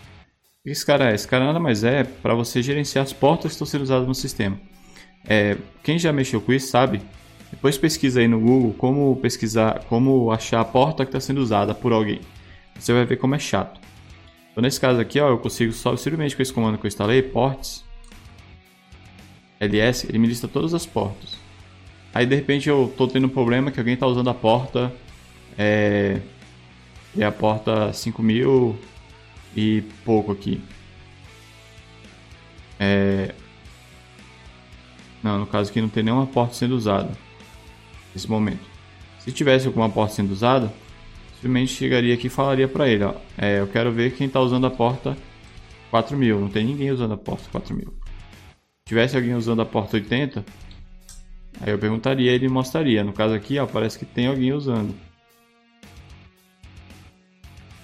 Esse 0.70 0.84
cara 0.84 1.10
é? 1.10 1.14
Esse 1.14 1.26
cara 1.26 1.46
nada 1.46 1.58
mais 1.58 1.84
é 1.84 2.04
para 2.04 2.34
você 2.34 2.62
gerenciar 2.62 3.04
as 3.04 3.12
portas 3.12 3.46
que 3.46 3.54
estão 3.54 3.66
sendo 3.66 3.82
usadas 3.82 4.06
no 4.06 4.14
sistema. 4.14 4.58
É, 5.26 5.56
quem 5.82 5.98
já 5.98 6.12
mexeu 6.12 6.40
com 6.40 6.52
isso 6.52 6.68
sabe. 6.68 7.00
Depois 7.50 7.78
pesquisa 7.78 8.20
aí 8.20 8.28
no 8.28 8.38
Google 8.38 8.74
como 8.74 9.16
pesquisar, 9.16 9.84
como 9.88 10.30
achar 10.30 10.60
a 10.60 10.64
porta 10.64 11.04
que 11.04 11.08
está 11.08 11.20
sendo 11.20 11.40
usada 11.40 11.74
por 11.74 11.92
alguém 11.92 12.20
você 12.78 12.92
vai 12.92 13.04
ver 13.04 13.16
como 13.16 13.34
é 13.34 13.38
chato. 13.38 13.80
Então 14.52 14.62
nesse 14.62 14.80
caso 14.80 15.00
aqui, 15.00 15.20
ó, 15.20 15.28
eu 15.28 15.38
consigo 15.38 15.72
só 15.72 15.96
simplesmente 15.96 16.36
com 16.36 16.42
esse 16.42 16.52
comando 16.52 16.78
que 16.78 16.86
eu 16.86 16.88
instalei, 16.88 17.22
ports, 17.22 17.84
ls, 19.60 20.08
ele 20.08 20.18
me 20.18 20.26
lista 20.26 20.48
todas 20.48 20.72
as 20.74 20.86
portas. 20.86 21.36
Aí 22.14 22.24
de 22.24 22.34
repente 22.34 22.68
eu 22.68 22.92
tô 22.96 23.06
tendo 23.06 23.26
um 23.26 23.30
problema 23.30 23.70
que 23.70 23.78
alguém 23.78 23.94
está 23.94 24.06
usando 24.06 24.30
a 24.30 24.34
porta, 24.34 24.92
é, 25.56 26.20
é 27.16 27.24
a 27.24 27.32
porta 27.32 27.92
5000 27.92 28.78
e 29.56 29.82
pouco 30.04 30.32
aqui. 30.32 30.60
É, 32.78 33.34
não, 35.22 35.38
no 35.38 35.46
caso 35.46 35.70
aqui 35.70 35.80
não 35.80 35.88
tem 35.88 36.02
nenhuma 36.02 36.26
porta 36.26 36.54
sendo 36.54 36.76
usada 36.76 37.10
nesse 38.14 38.30
momento. 38.30 38.66
Se 39.18 39.32
tivesse 39.32 39.66
alguma 39.66 39.90
porta 39.90 40.14
sendo 40.14 40.32
usada, 40.32 40.72
simplesmente 41.34 41.72
chegaria 41.72 42.14
aqui 42.14 42.28
e 42.28 42.30
falaria 42.30 42.68
para 42.68 42.88
ele, 42.88 43.04
ó, 43.04 43.14
é, 43.36 43.60
eu 43.60 43.66
quero 43.66 43.92
ver 43.92 44.14
quem 44.14 44.26
está 44.26 44.40
usando 44.40 44.66
a 44.66 44.70
porta 44.70 45.16
4000, 45.90 46.40
não 46.40 46.48
tem 46.48 46.64
ninguém 46.64 46.90
usando 46.90 47.14
a 47.14 47.16
porta 47.16 47.48
4000. 47.50 47.86
Se 47.88 47.94
tivesse 48.86 49.16
alguém 49.16 49.34
usando 49.34 49.60
a 49.60 49.66
porta 49.66 49.96
80, 49.96 50.44
aí 51.60 51.70
eu 51.70 51.78
perguntaria 51.78 52.30
e 52.30 52.34
ele 52.34 52.48
mostraria. 52.48 53.04
No 53.04 53.12
caso 53.12 53.34
aqui, 53.34 53.58
ó, 53.58 53.66
parece 53.66 53.98
que 53.98 54.06
tem 54.06 54.26
alguém 54.26 54.52
usando. 54.52 54.94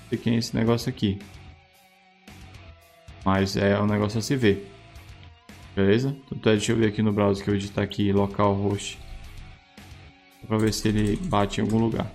Sei 0.09 0.19
quem 0.19 0.37
é 0.37 0.39
esse 0.39 0.57
negócio 0.57 0.89
aqui. 0.89 1.19
Mas 3.25 3.57
é 3.57 3.81
um 3.81 3.87
negócio 3.87 4.19
a 4.19 4.23
se 4.23 4.37
ver. 4.37 4.71
Beleza? 5.75 6.17
Então, 6.31 6.53
deixa 6.53 6.73
eu 6.73 6.77
ver 6.77 6.89
aqui 6.89 7.03
no 7.03 7.13
browser 7.13 7.45
que 7.45 7.51
eu 7.51 7.55
editar 7.55 7.83
aqui 7.83 8.13
localhost. 8.13 8.99
Para 10.47 10.59
ver 10.59 10.73
se 10.73 10.89
ele 10.89 11.17
bate 11.17 11.61
em 11.61 11.65
algum 11.65 11.79
lugar. 11.79 12.13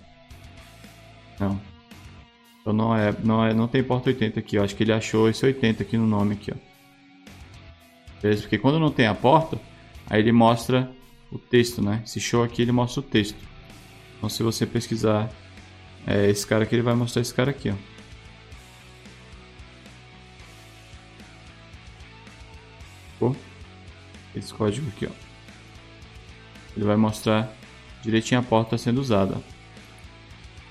Não. 1.40 1.60
Então 2.62 2.74
não 2.74 2.96
é, 2.96 3.16
não 3.24 3.44
é, 3.44 3.54
não 3.54 3.68
tem 3.68 3.84
porta 3.84 4.10
80 4.10 4.40
aqui, 4.40 4.58
eu 4.58 4.64
acho 4.64 4.76
que 4.76 4.84
ele 4.84 4.92
achou 4.92 5.30
esse 5.30 5.44
80 5.46 5.82
aqui 5.82 5.98
no 5.98 6.06
nome 6.06 6.34
aqui, 6.34 6.52
ó. 6.52 6.56
Beleza? 8.22 8.42
Porque 8.42 8.58
quando 8.58 8.80
não 8.80 8.92
tem 8.92 9.08
a 9.08 9.16
porta, 9.16 9.60
aí 10.08 10.20
ele 10.20 10.32
mostra 10.32 10.92
o 11.32 11.40
texto, 11.40 11.82
né? 11.82 12.02
Esse 12.06 12.20
show 12.20 12.44
aqui 12.44 12.62
ele 12.62 12.72
mostra 12.72 13.00
o 13.00 13.04
texto. 13.04 13.38
Então 14.18 14.30
se 14.30 14.44
você 14.44 14.66
pesquisar 14.66 15.32
é, 16.06 16.30
esse 16.30 16.46
cara 16.46 16.64
aqui, 16.64 16.76
ele 16.76 16.82
vai 16.82 16.96
mostrar 16.96 17.22
esse 17.22 17.34
cara 17.34 17.52
aqui, 17.52 17.70
ó. 17.70 17.76
Esse 24.36 24.54
código 24.54 24.88
aqui, 24.90 25.06
ó. 25.06 25.30
Ele 26.76 26.86
vai 26.86 26.96
mostrar 26.96 27.54
direitinho 28.02 28.40
a 28.40 28.44
porta 28.44 28.78
sendo 28.78 29.02
usada. 29.02 29.38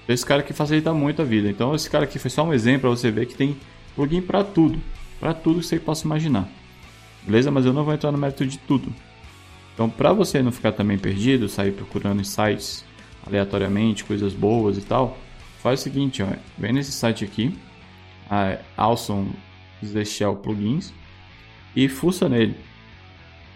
Esse 0.09 0.25
cara 0.25 0.41
aqui 0.41 0.55
facilita 0.55 0.95
muito 0.95 1.21
a 1.21 1.25
vida. 1.25 1.51
Então 1.51 1.75
esse 1.75 1.91
cara 1.91 2.05
aqui 2.05 2.19
foi 2.19 2.31
só 2.31 2.43
um 2.45 2.55
exemplo 2.55 2.83
para 2.83 2.91
você 2.91 3.11
ver 3.11 3.27
que 3.27 3.35
tem 3.35 3.57
plugin 3.95 4.23
para 4.23 4.43
tudo, 4.43 4.81
para 5.21 5.35
tudo 5.35 5.61
que 5.61 5.67
você 5.67 5.79
possa 5.79 6.07
imaginar. 6.07 6.49
Beleza? 7.23 7.51
Mas 7.51 7.67
eu 7.67 7.75
não 7.75 7.85
vou 7.85 7.93
entrar 7.93 8.11
no 8.11 8.17
mérito 8.17 8.47
de 8.47 8.59
tudo. 8.59 8.95
Então 9.75 9.91
para 9.91 10.13
você 10.13 10.43
não 10.43 10.51
ficar 10.51 10.73
também 10.73 10.97
perdido, 10.97 11.49
sair 11.49 11.73
procurando 11.73 12.25
sites 12.25 12.85
aleatoriamente, 13.27 14.05
coisas 14.05 14.33
boas 14.33 14.79
e 14.79 14.81
tal, 14.81 15.19
faz 15.63 15.81
o 15.81 15.83
seguinte, 15.83 16.23
ó, 16.23 16.29
vem 16.57 16.73
nesse 16.73 16.93
site 16.93 17.25
aqui, 17.25 17.55
a 18.31 18.59
Awesome 18.77 19.33
Shell 20.05 20.37
Plugins, 20.37 20.93
e 21.85 21.89
fuça 21.89 22.29
nele. 22.29 22.57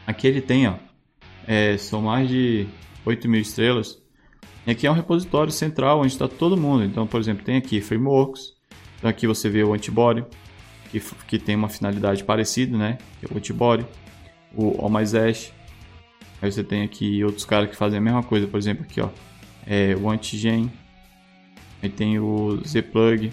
Aqui 0.06 0.28
ele 0.28 0.40
tem, 0.40 0.68
ó, 0.68 0.74
é, 1.44 1.76
são 1.76 2.02
mais 2.02 2.28
de 2.28 2.68
8 3.04 3.28
mil 3.28 3.40
estrelas. 3.40 4.00
E 4.64 4.70
aqui 4.70 4.86
é 4.86 4.90
um 4.90 4.94
repositório 4.94 5.52
central 5.52 5.98
onde 5.98 6.12
está 6.12 6.28
todo 6.28 6.56
mundo. 6.56 6.84
Então, 6.84 7.04
por 7.04 7.20
exemplo, 7.20 7.44
tem 7.44 7.56
aqui 7.56 7.80
frameworks. 7.80 8.54
Então 8.96 9.10
aqui 9.10 9.26
você 9.26 9.48
vê 9.48 9.64
o 9.64 9.74
antibody, 9.74 10.24
que, 10.92 11.00
que 11.26 11.36
tem 11.36 11.56
uma 11.56 11.68
finalidade 11.68 12.22
parecida, 12.22 12.78
né? 12.78 12.98
Que 13.18 13.26
é 13.26 13.34
o 13.34 13.36
antibody. 13.36 13.84
O 14.54 14.80
Almaisash. 14.80 15.52
Aí 16.40 16.52
você 16.52 16.62
tem 16.62 16.82
aqui 16.84 17.24
outros 17.24 17.44
caras 17.44 17.70
que 17.70 17.74
fazem 17.74 17.98
a 17.98 18.02
mesma 18.02 18.22
coisa. 18.22 18.46
Por 18.46 18.56
exemplo, 18.56 18.84
aqui 18.84 19.00
ó, 19.00 19.08
é, 19.66 19.96
o 20.00 20.08
Antigen. 20.08 20.70
Aí 21.82 21.88
tem 21.88 22.20
o 22.20 22.60
Zplug. 22.64 23.32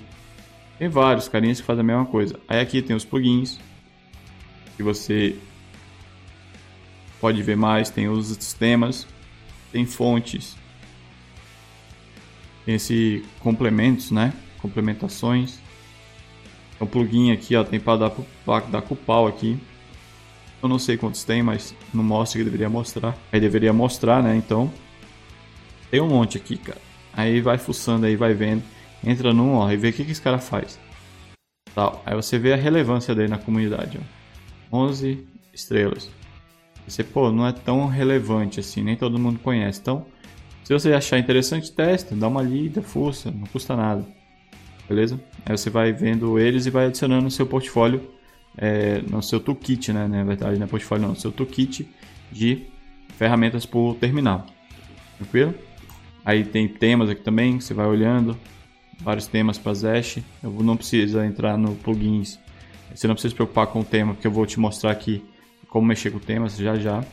Tem 0.80 0.88
vários 0.88 1.28
carinhas 1.28 1.62
que 1.62 1.68
fazem 1.68 1.82
a 1.82 1.86
mesma 1.86 2.08
coisa. 2.08 2.40
Aí 2.48 2.60
aqui 2.60 2.82
tem 2.82 2.96
os 2.96 3.06
plugins. 3.06 3.60
Que 4.80 4.84
você 4.84 5.36
pode 7.19 7.43
ver 7.43 7.57
mais. 7.57 7.89
Tem 7.89 8.07
os 8.07 8.27
sistemas. 8.27 9.05
Tem 9.73 9.86
fontes. 9.86 10.55
Tem 12.65 12.75
esse 12.75 13.25
complementos, 13.41 14.09
né? 14.09 14.32
Complementações. 14.61 15.59
Tem 16.77 16.88
um 16.88 16.89
plugin 16.89 17.34
aqui, 17.34 17.57
ó. 17.57 17.63
Tem 17.65 17.77
para 17.77 18.07
dar, 18.07 18.61
dar 18.71 18.82
pau 18.82 19.27
aqui. 19.27 19.59
Eu 20.63 20.69
não 20.69 20.80
sei 20.80 20.95
quantos 20.95 21.25
tem, 21.25 21.43
mas 21.43 21.75
não 21.93 22.01
mostra 22.01 22.39
que 22.39 22.45
deveria 22.45 22.69
mostrar. 22.69 23.17
Aí 23.34 23.39
deveria 23.41 23.73
mostrar, 23.73 24.23
né? 24.23 24.34
Então, 24.38 24.71
tem 25.91 25.99
um 25.99 26.07
monte 26.07 26.38
aqui, 26.38 26.55
cara. 26.55 26.80
Aí 27.11 27.41
vai 27.41 27.57
fuçando 27.57 28.05
aí, 28.05 28.15
vai 28.15 28.34
vendo. 28.34 28.63
Entra 29.05 29.34
num, 29.34 29.55
ó, 29.55 29.69
e 29.69 29.75
vê 29.75 29.89
o 29.89 29.93
que, 29.93 30.05
que 30.05 30.11
esse 30.13 30.21
cara 30.21 30.39
faz. 30.39 30.80
Tal. 31.75 32.01
Aí 32.05 32.15
você 32.15 32.39
vê 32.39 32.53
a 32.53 32.55
relevância 32.55 33.13
dele 33.13 33.27
na 33.27 33.38
comunidade, 33.38 33.99
ó. 34.01 34.18
11 34.72 35.28
estrelas. 35.53 36.09
Você, 36.88 37.03
pô, 37.03 37.32
não 37.32 37.45
é 37.45 37.51
tão 37.51 37.88
relevante 37.88 38.59
assim, 38.59 38.82
nem 38.82 38.95
todo 38.95 39.20
mundo 39.20 39.39
conhece. 39.39 39.80
Então, 39.80 40.05
se 40.63 40.74
você 40.74 40.93
achar 40.93 41.17
interessante, 41.20 41.72
testa, 41.72 42.15
dá 42.15 42.28
uma 42.28 42.41
lida, 42.41 42.82
fuça, 42.82 43.32
não 43.32 43.45
custa 43.47 43.76
nada. 43.76 44.05
Beleza? 44.88 45.20
Aí 45.45 45.55
você 45.55 45.70
vai 45.70 45.91
vendo 45.91 46.39
eles 46.39 46.65
e 46.65 46.70
vai 46.70 46.88
adicionando 46.88 47.24
no 47.24 47.32
seu 47.32 47.45
portfólio, 47.45 48.09
é, 48.57 49.01
no 49.01 49.22
seu 49.22 49.39
toolkit, 49.39 49.93
né? 49.93 50.07
Na 50.07 50.24
verdade, 50.24 50.57
não 50.57 50.65
é 50.65 50.70
portfólio 50.70 51.03
não, 51.03 51.09
no 51.09 51.20
seu 51.20 51.32
toolkit 51.32 51.88
de 52.32 52.63
ferramentas 53.17 53.65
por 53.65 53.95
terminal. 53.95 54.45
Tranquilo? 55.17 55.53
Aí 56.26 56.43
tem 56.43 56.67
temas 56.67 57.09
aqui 57.09 57.22
também, 57.22 57.59
você 57.59 57.74
vai 57.74 57.86
olhando, 57.86 58.38
vários 58.99 59.28
temas 59.28 59.57
para 59.57 59.74
Zash. 59.74 60.20
Eu 60.41 60.51
não 60.51 60.76
precisa 60.76 61.26
entrar 61.26 61.57
no 61.57 61.76
plugins. 61.76 62.39
Você 62.94 63.08
não 63.08 63.16
precisa 63.16 63.32
se 63.32 63.36
preocupar 63.36 63.68
com 63.68 63.80
o 63.82 63.84
tema, 63.84 64.14
porque 64.14 64.28
eu 64.28 64.32
vou 64.32 64.46
te 64.46 64.60
mostrar 64.60 64.92
aqui 64.92 65.24
como 65.68 65.88
mexer 65.88 66.12
com 66.12 66.20
temas 66.20 66.58
já 66.58 66.76
já. 66.76 67.04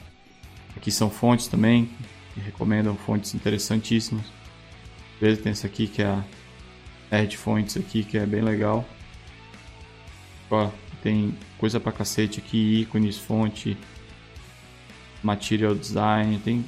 Aqui 0.76 0.90
são 0.90 1.08
fontes 1.08 1.46
também, 1.46 1.90
que 2.34 2.40
recomendam 2.40 2.96
fontes 2.96 3.34
interessantíssimas. 3.34 4.24
Beleza? 5.20 5.42
Tem 5.42 5.52
essa 5.52 5.66
aqui 5.66 5.86
que 5.86 6.02
é 6.02 6.06
a 7.10 7.22
Ed 7.22 7.36
Fontes 7.36 7.76
aqui, 7.76 8.02
que 8.02 8.18
é 8.18 8.26
bem 8.26 8.42
legal. 8.42 8.84
Ó, 10.50 10.70
tem 11.02 11.36
coisa 11.58 11.80
pra 11.80 11.92
cacete 11.92 12.40
aqui, 12.40 12.80
ícones, 12.82 13.18
fonte, 13.18 13.76
material 15.22 15.74
design, 15.74 16.38
tem 16.38 16.64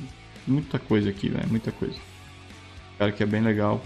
muita 0.47 0.79
coisa 0.79 1.11
aqui, 1.11 1.29
velho, 1.29 1.49
muita 1.49 1.71
coisa. 1.71 1.99
Cara 2.99 3.13
que 3.13 3.23
é 3.23 3.27
bem 3.27 3.43
legal. 3.43 3.83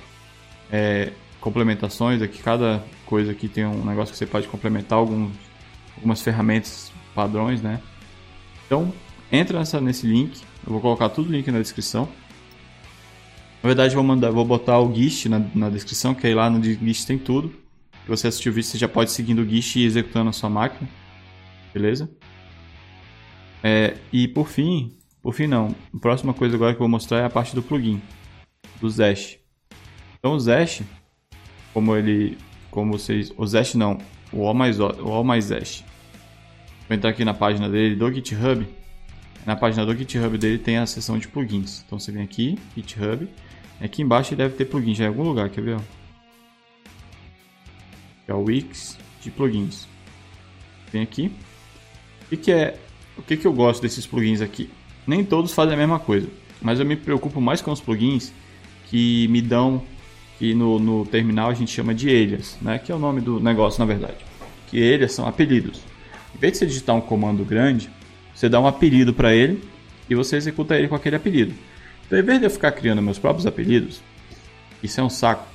É, 0.70 1.12
complementações 1.42 2.22
aqui, 2.22 2.40
cada 2.40 2.82
coisa 3.04 3.32
aqui 3.32 3.48
tem 3.48 3.66
um 3.66 3.84
negócio 3.84 4.12
que 4.12 4.18
você 4.18 4.24
pode 4.24 4.46
complementar 4.46 4.96
alguns, 4.98 5.32
algumas 5.96 6.22
ferramentas 6.22 6.92
padrões, 7.14 7.60
né? 7.60 7.80
Então, 8.64 8.92
entra 9.30 9.58
nessa, 9.58 9.80
nesse 9.80 10.06
link, 10.06 10.40
eu 10.64 10.72
vou 10.72 10.80
colocar 10.80 11.08
tudo 11.08 11.28
o 11.28 11.32
link 11.32 11.50
na 11.50 11.58
descrição. 11.58 12.08
Na 13.60 13.66
verdade, 13.66 13.94
vou 13.94 14.04
mandar, 14.04 14.30
vou 14.30 14.44
botar 14.44 14.78
o 14.78 14.94
GIST 14.94 15.28
na, 15.28 15.40
na 15.52 15.68
descrição, 15.68 16.14
que 16.14 16.26
aí 16.26 16.34
lá 16.34 16.48
no 16.48 16.62
GIST 16.62 17.06
tem 17.06 17.18
tudo. 17.18 17.48
Se 18.04 18.08
você 18.08 18.28
assistiu 18.28 18.52
o 18.52 18.54
vídeo, 18.54 18.70
você 18.70 18.78
já 18.78 18.88
pode 18.88 19.10
seguindo 19.10 19.40
o 19.40 19.48
GIST 19.48 19.80
e 19.80 19.84
executando 19.84 20.30
a 20.30 20.32
sua 20.32 20.48
máquina. 20.48 20.88
Beleza? 21.74 22.08
É, 23.64 23.96
e 24.12 24.28
por 24.28 24.48
fim, 24.48 24.96
por 25.20 25.34
fim 25.34 25.48
não, 25.48 25.74
a 25.92 25.98
próxima 25.98 26.32
coisa 26.32 26.54
agora 26.54 26.72
que 26.72 26.76
eu 26.76 26.84
vou 26.84 26.88
mostrar 26.88 27.18
é 27.18 27.24
a 27.24 27.30
parte 27.30 27.54
do 27.54 27.62
plugin, 27.62 28.00
do 28.80 28.88
Zash. 28.88 29.38
Então 30.18 30.34
o 30.34 30.40
Zash, 30.40 30.82
como 31.72 31.96
ele, 31.96 32.38
como 32.70 32.92
vocês, 32.92 33.32
o 33.36 33.46
Zash 33.46 33.74
não, 33.74 33.98
o 34.32 34.46
All 34.46 34.54
Mais, 34.54 34.78
o 34.78 34.84
All 34.84 35.24
Mais 35.24 35.46
Zash. 35.46 35.84
Vou 36.88 36.96
entrar 36.96 37.10
aqui 37.10 37.24
na 37.24 37.34
página 37.34 37.68
dele 37.68 37.96
do 37.96 38.12
GitHub. 38.12 38.66
Na 39.46 39.56
página 39.56 39.84
do 39.84 39.96
GitHub 39.96 40.36
dele 40.38 40.58
tem 40.58 40.78
a 40.78 40.86
seção 40.86 41.18
de 41.18 41.28
plugins. 41.28 41.82
Então 41.86 41.98
você 41.98 42.12
vem 42.12 42.22
aqui, 42.22 42.58
GitHub. 42.76 43.28
Aqui 43.80 44.02
embaixo 44.02 44.36
deve 44.36 44.54
ter 44.54 44.66
plugin 44.66 44.94
já 44.94 45.04
em 45.04 45.08
algum 45.08 45.22
lugar, 45.22 45.50
quer 45.50 45.62
ver? 45.62 45.80
É 48.28 48.34
o 48.34 48.42
Wix 48.42 48.98
de 49.20 49.30
plugins. 49.30 49.88
Vem 50.92 51.02
aqui. 51.02 51.32
O 52.26 52.28
que, 52.28 52.36
que 52.36 52.52
é? 52.52 52.78
O 53.16 53.22
que, 53.22 53.36
que 53.36 53.46
eu 53.46 53.52
gosto 53.52 53.82
desses 53.82 54.06
plugins 54.06 54.40
aqui? 54.40 54.70
Nem 55.06 55.24
todos 55.24 55.52
fazem 55.52 55.74
a 55.74 55.76
mesma 55.76 55.98
coisa, 55.98 56.28
mas 56.60 56.78
eu 56.78 56.86
me 56.86 56.96
preocupo 56.96 57.40
mais 57.40 57.60
com 57.60 57.72
os 57.72 57.80
plugins 57.80 58.32
que 58.88 59.26
me 59.28 59.42
dão, 59.42 59.82
que 60.42 60.54
no, 60.54 60.76
no 60.76 61.06
terminal 61.06 61.50
a 61.50 61.54
gente 61.54 61.70
chama 61.70 61.94
de 61.94 62.10
elias, 62.10 62.58
né? 62.60 62.76
que 62.76 62.90
é 62.90 62.94
o 62.96 62.98
nome 62.98 63.20
do 63.20 63.38
negócio 63.38 63.78
na 63.78 63.86
verdade. 63.86 64.16
Que 64.66 64.76
elias 64.76 65.12
são 65.12 65.24
apelidos. 65.24 65.80
Em 66.34 66.38
vez 66.38 66.54
de 66.54 66.58
você 66.58 66.66
digitar 66.66 66.96
um 66.96 67.00
comando 67.00 67.44
grande, 67.44 67.88
você 68.34 68.48
dá 68.48 68.58
um 68.58 68.66
apelido 68.66 69.14
para 69.14 69.32
ele 69.32 69.62
e 70.10 70.16
você 70.16 70.34
executa 70.34 70.74
ele 70.74 70.88
com 70.88 70.96
aquele 70.96 71.14
apelido. 71.14 71.54
Então, 72.04 72.18
em 72.18 72.22
vez 72.22 72.40
de 72.40 72.46
eu 72.46 72.50
ficar 72.50 72.72
criando 72.72 73.00
meus 73.00 73.20
próprios 73.20 73.46
apelidos, 73.46 74.02
isso 74.82 75.00
é 75.00 75.04
um 75.04 75.08
saco. 75.08 75.46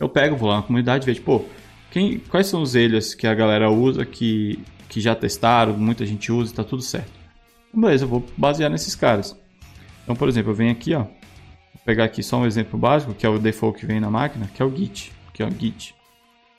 Eu 0.00 0.08
pego, 0.08 0.34
vou 0.34 0.48
lá 0.48 0.56
na 0.56 0.62
comunidade 0.62 1.04
e 1.04 1.06
vejo, 1.06 1.22
pô, 1.22 1.44
quem, 1.92 2.18
quais 2.18 2.48
são 2.48 2.62
os 2.62 2.74
elias 2.74 3.14
que 3.14 3.28
a 3.28 3.34
galera 3.36 3.70
usa, 3.70 4.04
que, 4.04 4.58
que 4.88 5.00
já 5.00 5.14
testaram, 5.14 5.74
muita 5.74 6.04
gente 6.04 6.32
usa 6.32 6.52
e 6.52 6.56
tá 6.56 6.64
tudo 6.64 6.82
certo. 6.82 7.12
Então, 7.68 7.82
beleza, 7.82 8.02
eu 8.02 8.08
vou 8.08 8.26
basear 8.36 8.68
nesses 8.68 8.96
caras. 8.96 9.36
Então, 10.02 10.16
por 10.16 10.28
exemplo, 10.28 10.50
eu 10.50 10.56
venho 10.56 10.72
aqui, 10.72 10.92
ó, 10.92 11.06
pegar 11.86 12.04
aqui 12.04 12.20
só 12.20 12.38
um 12.38 12.46
exemplo 12.46 12.76
básico, 12.76 13.14
que 13.14 13.24
é 13.24 13.28
o 13.28 13.38
default 13.38 13.78
que 13.78 13.86
vem 13.86 14.00
na 14.00 14.10
máquina, 14.10 14.50
que 14.52 14.60
é 14.60 14.64
o 14.64 14.76
Git, 14.76 15.12
que 15.32 15.42
é 15.42 15.46
o 15.46 15.50
Git. 15.50 15.94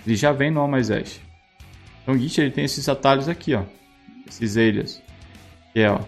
Ele 0.06 0.16
já 0.16 0.32
vem 0.32 0.50
no 0.50 0.62
Almaisash. 0.62 1.20
Então 2.02 2.16
o 2.16 2.18
Git 2.18 2.40
ele 2.40 2.50
tem 2.50 2.64
esses 2.64 2.88
atalhos 2.88 3.28
aqui, 3.28 3.54
ó, 3.54 3.64
esses 4.26 4.56
elias, 4.56 5.04
que 5.74 5.82
é, 5.82 5.92
ó, 5.92 6.00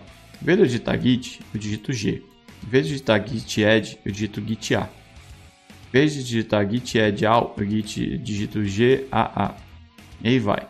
em 0.41 0.45
vez 0.45 0.57
de 0.57 0.63
eu 0.63 0.67
digitar 0.67 0.99
Git, 0.99 1.41
eu 1.53 1.59
digito 1.59 1.91
G. 1.91 2.23
Em 2.65 2.69
vez 2.69 2.85
de 2.85 2.93
digitar 2.93 3.25
git 3.25 3.63
add, 3.63 3.99
eu 4.05 4.11
digito 4.11 4.41
git 4.45 4.75
a. 4.75 4.81
Em 4.81 5.91
vez 5.91 6.13
de 6.13 6.23
digitar 6.23 6.69
git 6.69 6.99
add 6.99 7.25
all, 7.25 7.55
eu 7.57 7.65
digito 7.65 8.59
gaa. 8.61 9.55
E 10.21 10.27
aí 10.27 10.39
vai. 10.39 10.67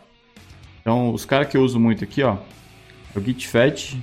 Então, 0.80 1.12
os 1.12 1.24
caras 1.24 1.48
que 1.48 1.56
eu 1.56 1.62
uso 1.62 1.78
muito 1.78 2.04
aqui, 2.04 2.22
ó, 2.22 2.36
é 3.14 3.18
o 3.18 3.22
git 3.22 3.46
fetch, 3.46 3.94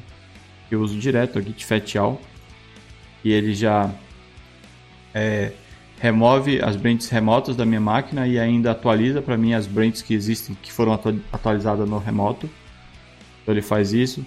que 0.68 0.76
eu 0.76 0.82
uso 0.82 1.00
direto, 1.00 1.38
é 1.38 1.41
o 1.41 1.45
git 1.45 1.66
fetch 1.66 1.95
all, 1.95 2.22
e 3.24 3.32
ele 3.32 3.54
já 3.54 3.89
é, 5.18 5.51
remove 5.99 6.61
as 6.61 6.76
branches 6.76 7.09
remotas 7.09 7.55
da 7.55 7.65
minha 7.65 7.82
máquina 7.82 8.28
e 8.28 8.38
ainda 8.38 8.72
atualiza 8.72 9.22
para 9.22 9.36
mim 9.36 9.53
as 9.53 9.65
branches 9.65 10.01
que 10.01 10.13
existem, 10.13 10.55
que 10.61 10.72
foram 10.72 10.93
atualizadas 11.34 11.89
no 11.89 11.97
remoto. 11.97 12.47
Então 13.41 13.53
ele 13.53 13.61
faz 13.61 13.93
isso. 13.93 14.24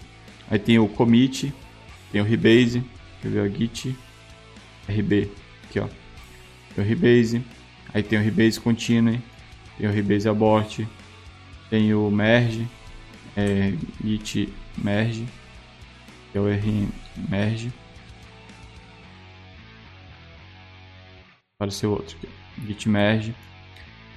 Aí 0.51 0.59
tem 0.59 0.79
o 0.79 0.89
commit, 0.89 1.55
tem 2.11 2.21
o 2.21 2.25
rebase, 2.25 2.83
Quer 3.23 3.29
ver 3.29 3.41
o 3.41 3.55
git 3.55 3.95
rb 4.89 5.31
aqui 5.65 5.79
ó. 5.79 5.87
Tem 6.75 6.85
o 6.85 6.87
rebase, 6.87 7.43
aí 7.93 8.03
tem 8.03 8.19
o 8.19 8.23
rebase 8.23 8.59
continue, 8.59 9.21
tem 9.77 9.87
o 9.87 9.93
rebase 9.93 10.29
abort, 10.29 10.81
tem 11.69 11.93
o 11.93 12.11
merge, 12.11 12.67
é, 13.37 13.75
git 14.03 14.49
merge, 14.79 15.27
que 16.33 16.39
é 16.39 16.41
o 16.41 16.47
rm 16.47 16.89
merge. 17.29 17.71
Apareceu 21.61 21.91
outro 21.91 22.17
aqui, 22.17 22.27
git 22.67 22.89
merge, 22.89 23.35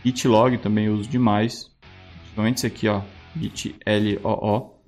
git 0.02 0.26
log 0.30 0.58
também 0.60 0.88
uso 0.88 1.10
demais, 1.10 1.70
principalmente 2.22 2.60
esse 2.60 2.68
aqui 2.68 2.88
ó, 2.88 3.02
git 3.38 3.76
loo. 4.24 4.80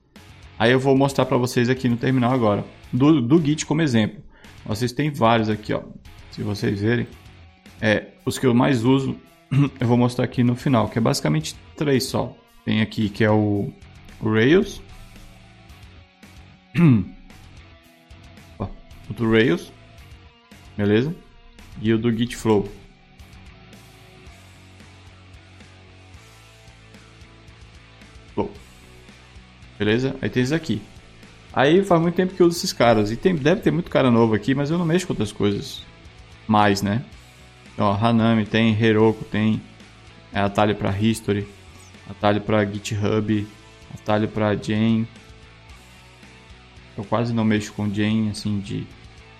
Aí 0.57 0.71
eu 0.71 0.79
vou 0.79 0.95
mostrar 0.97 1.25
para 1.25 1.35
vocês 1.35 1.69
aqui 1.69 1.89
no 1.89 1.97
terminal 1.97 2.31
agora 2.31 2.63
do, 2.93 3.21
do 3.21 3.43
Git 3.43 3.65
como 3.65 3.81
exemplo. 3.81 4.23
Vocês 4.65 4.93
têm 4.93 5.11
vários 5.11 5.49
aqui, 5.49 5.73
ó. 5.73 5.83
Se 6.31 6.41
vocês 6.41 6.79
verem, 6.79 7.05
é, 7.81 8.13
os 8.25 8.39
que 8.39 8.47
eu 8.47 8.53
mais 8.53 8.85
uso, 8.85 9.17
eu 9.51 9.85
vou 9.85 9.97
mostrar 9.97 10.23
aqui 10.23 10.41
no 10.41 10.55
final, 10.55 10.87
que 10.87 10.97
é 10.97 11.01
basicamente 11.01 11.57
três 11.75 12.05
só. 12.05 12.33
Tem 12.63 12.79
aqui 12.81 13.09
que 13.09 13.25
é 13.25 13.29
o, 13.29 13.69
o 14.21 14.31
Rails, 14.31 14.81
o 18.57 19.13
do 19.13 19.29
Rails, 19.29 19.73
beleza? 20.77 21.13
e 21.81 21.93
o 21.93 21.97
do 21.97 22.11
Git 22.11 22.35
Flow. 22.35 22.69
Bom, 28.35 28.49
beleza? 29.77 30.15
Aí 30.21 30.29
tem 30.29 30.43
isso 30.43 30.55
aqui. 30.55 30.81
Aí 31.53 31.83
faz 31.83 32.01
muito 32.01 32.15
tempo 32.15 32.33
que 32.33 32.41
eu 32.41 32.47
uso 32.47 32.57
esses 32.57 32.73
caras. 32.73 33.11
E 33.11 33.15
tem, 33.15 33.35
deve 33.35 33.61
ter 33.61 33.71
muito 33.71 33.89
cara 33.89 34.11
novo 34.11 34.33
aqui, 34.33 34.53
mas 34.53 34.69
eu 34.69 34.77
não 34.77 34.85
mexo 34.85 35.07
com 35.07 35.13
outras 35.13 35.31
coisas. 35.31 35.83
Mais, 36.47 36.81
né? 36.81 37.03
Então, 37.73 37.87
ó, 37.87 37.93
Hanami 37.93 38.45
tem, 38.45 38.77
Heroku 38.79 39.23
tem, 39.25 39.61
é, 40.31 40.39
atalho 40.39 40.75
para 40.75 40.97
History, 40.97 41.47
atalho 42.09 42.41
para 42.41 42.65
GitHub, 42.65 43.47
atalho 43.93 44.27
para 44.27 44.55
Jane. 44.55 45.07
Eu 46.97 47.03
quase 47.03 47.33
não 47.33 47.43
mexo 47.43 47.73
com 47.73 47.93
Jane, 47.93 48.29
assim, 48.29 48.59
de 48.59 48.85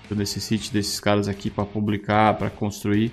eu 0.10 0.18
necessite 0.18 0.72
desses 0.72 1.00
caras 1.00 1.28
aqui 1.28 1.50
para 1.50 1.66
publicar, 1.66 2.36
para 2.36 2.50
construir. 2.50 3.12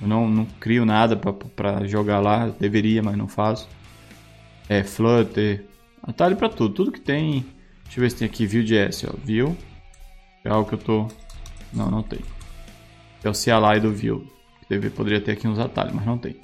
Eu 0.00 0.08
não, 0.08 0.28
não 0.28 0.46
crio 0.58 0.84
nada 0.84 1.16
para 1.16 1.86
jogar 1.86 2.20
lá, 2.20 2.48
deveria, 2.48 3.02
mas 3.02 3.16
não 3.16 3.28
faço. 3.28 3.68
É 4.68 4.82
Flutter, 4.82 5.66
atalho 6.02 6.36
para 6.36 6.48
tudo, 6.48 6.74
tudo 6.74 6.92
que 6.92 7.00
tem. 7.00 7.44
Deixa 7.84 7.98
eu 7.98 8.02
ver 8.02 8.10
se 8.10 8.16
tem 8.16 8.26
aqui 8.26 8.46
Vue.js, 8.46 9.04
ó, 9.04 9.14
Vue. 9.24 9.56
É 10.44 10.48
algo 10.48 10.68
que 10.68 10.74
eu 10.74 10.78
tô 10.78 11.08
Não, 11.72 11.90
não 11.90 12.02
tem. 12.02 12.20
É 13.22 13.28
o 13.28 13.32
CLI 13.32 13.80
do 13.80 13.92
Vue. 13.92 14.26
Deve, 14.68 14.88
poderia 14.88 15.20
ter 15.20 15.32
aqui 15.32 15.46
uns 15.46 15.58
atalhos, 15.58 15.92
mas 15.92 16.06
não 16.06 16.16
tem. 16.16 16.36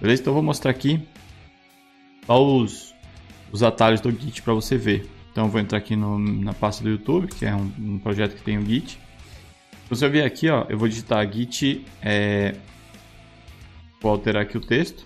Beleza? 0.00 0.22
Então 0.22 0.30
eu 0.30 0.34
vou 0.34 0.42
mostrar 0.42 0.70
aqui 0.70 1.06
só 2.26 2.44
os, 2.44 2.94
os 3.50 3.62
atalhos 3.62 4.00
do 4.00 4.10
Git 4.10 4.40
para 4.42 4.54
você 4.54 4.76
ver. 4.76 5.08
Então 5.30 5.44
eu 5.44 5.50
vou 5.50 5.60
entrar 5.60 5.78
aqui 5.78 5.96
no, 5.96 6.18
na 6.18 6.54
pasta 6.54 6.82
do 6.82 6.90
YouTube, 6.90 7.26
que 7.26 7.44
é 7.44 7.54
um, 7.54 7.72
um 7.78 7.98
projeto 7.98 8.36
que 8.36 8.42
tem 8.42 8.58
o 8.58 8.64
Git. 8.64 8.98
Você 9.88 10.08
vier 10.08 10.26
aqui, 10.26 10.48
ó, 10.48 10.64
eu 10.68 10.78
vou 10.78 10.88
digitar 10.88 11.30
Git, 11.30 11.84
é... 12.00 12.54
vou 14.00 14.12
alterar 14.12 14.42
aqui 14.42 14.56
o 14.56 14.60
texto. 14.60 15.04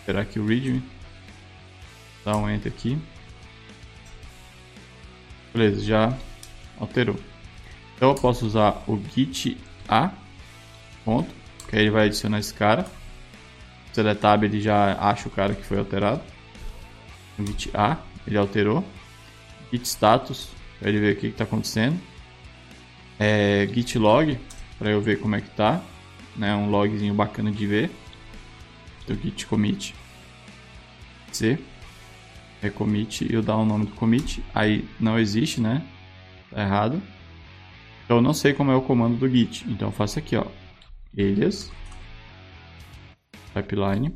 Alterar 0.00 0.22
aqui 0.22 0.38
o 0.38 0.46
readme. 0.46 0.82
Dá 2.24 2.36
um 2.36 2.50
enter 2.50 2.72
aqui. 2.72 2.98
Beleza, 5.52 5.84
já 5.84 6.16
alterou. 6.78 7.16
Então 7.96 8.10
eu 8.10 8.14
posso 8.14 8.46
usar 8.46 8.82
o 8.86 8.98
git 9.12 9.58
a 9.88 10.10
ponto, 11.04 11.32
que 11.68 11.76
aí 11.76 11.82
ele 11.82 11.90
vai 11.90 12.06
adicionar 12.06 12.38
esse 12.38 12.54
cara. 12.54 12.86
Se 13.92 14.02
deletar 14.02 14.42
ele 14.42 14.60
já 14.60 14.94
acha 14.94 15.28
o 15.28 15.30
cara 15.30 15.54
que 15.54 15.64
foi 15.64 15.78
alterado. 15.78 16.22
Git 17.38 17.70
a, 17.74 17.98
ele 18.26 18.38
alterou. 18.38 18.84
Git 19.72 19.86
status, 19.86 20.48
para 20.80 20.88
ele 20.88 20.98
ver 20.98 21.16
o 21.16 21.20
que 21.20 21.26
está 21.28 21.44
acontecendo. 21.44 22.00
É, 23.18 23.68
git 23.72 23.98
log, 23.98 24.38
para 24.78 24.90
eu 24.90 25.00
ver 25.00 25.20
como 25.20 25.36
é 25.36 25.40
que 25.40 25.50
tá. 25.50 25.82
Né, 26.34 26.54
um 26.56 26.70
logzinho 26.70 27.12
bacana 27.12 27.52
de 27.52 27.66
ver. 27.66 27.90
Do 29.06 29.14
git 29.14 29.46
commit. 29.46 29.94
C. 31.30 31.58
É 32.62 32.70
commit 32.70 33.24
e 33.24 33.34
eu 33.34 33.42
dar 33.42 33.56
o 33.56 33.64
nome 33.64 33.86
do 33.86 33.92
commit. 33.92 34.42
Aí 34.54 34.88
não 34.98 35.18
existe, 35.18 35.60
né? 35.60 35.86
Tá 36.50 36.62
errado. 36.62 37.00
Então 38.04 38.16
eu 38.16 38.22
não 38.22 38.32
sei 38.32 38.54
como 38.54 38.72
é 38.72 38.74
o 38.74 38.82
comando 38.82 39.18
do 39.18 39.28
git. 39.28 39.64
Então 39.68 39.88
eu 39.88 39.92
faço 39.92 40.18
aqui, 40.18 40.34
ó. 40.34 40.46
Alias. 41.16 41.70
Pipeline. 43.52 44.14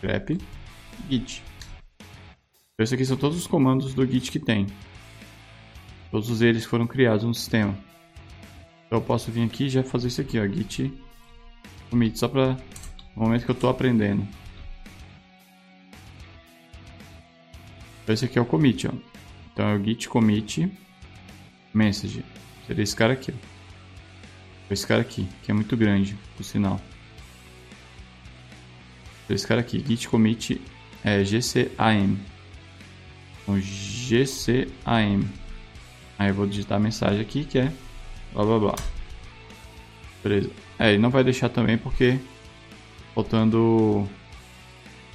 grep 0.00 0.38
git. 1.10 1.42
Então, 1.98 2.84
esses 2.84 2.92
aqui 2.92 3.04
são 3.04 3.16
todos 3.16 3.36
os 3.36 3.46
comandos 3.46 3.94
do 3.94 4.06
git 4.06 4.30
que 4.30 4.38
tem. 4.38 4.66
Todos 6.10 6.40
eles 6.40 6.64
foram 6.64 6.86
criados 6.86 7.24
no 7.24 7.34
sistema. 7.34 7.76
Então 8.86 8.98
eu 8.98 9.02
posso 9.02 9.30
vir 9.30 9.44
aqui 9.44 9.64
e 9.64 9.68
já 9.68 9.82
fazer 9.82 10.08
isso 10.08 10.20
aqui, 10.20 10.38
ó. 10.40 10.46
Git 10.46 10.92
commit, 11.90 12.18
só 12.18 12.28
para 12.28 12.56
o 13.14 13.20
momento 13.20 13.44
que 13.44 13.50
eu 13.50 13.54
estou 13.54 13.68
aprendendo. 13.68 14.26
Então 18.02 18.14
esse 18.14 18.24
aqui 18.24 18.38
é 18.38 18.42
o 18.42 18.46
commit, 18.46 18.86
ó. 18.86 18.92
Então 19.52 19.68
é 19.68 19.76
o 19.76 19.84
git 19.84 20.08
commit 20.08 20.72
message. 21.74 22.24
Seria 22.66 22.82
esse 22.82 22.96
cara 22.96 23.12
aqui. 23.12 23.34
Esse 24.70 24.86
cara 24.86 25.02
aqui, 25.02 25.28
que 25.42 25.50
é 25.50 25.54
muito 25.54 25.76
grande, 25.76 26.16
por 26.36 26.44
sinal. 26.44 26.80
Esse 29.28 29.46
cara 29.46 29.60
aqui, 29.60 29.84
git 29.86 30.08
commit 30.08 30.60
é 31.04 31.22
gcam. 31.22 32.16
Então, 33.42 33.60
gcam. 33.60 35.28
Aí 36.18 36.28
eu 36.28 36.34
vou 36.34 36.46
digitar 36.46 36.78
a 36.78 36.80
mensagem 36.80 37.20
aqui 37.20 37.44
que 37.44 37.58
é 37.58 37.72
blá 38.32 38.44
blá 38.44 38.58
blá. 38.58 38.74
Beleza. 40.22 40.50
É, 40.78 40.90
ele 40.90 40.98
não 40.98 41.10
vai 41.10 41.22
deixar 41.22 41.48
também 41.48 41.78
porque 41.78 42.18
faltando 43.14 44.08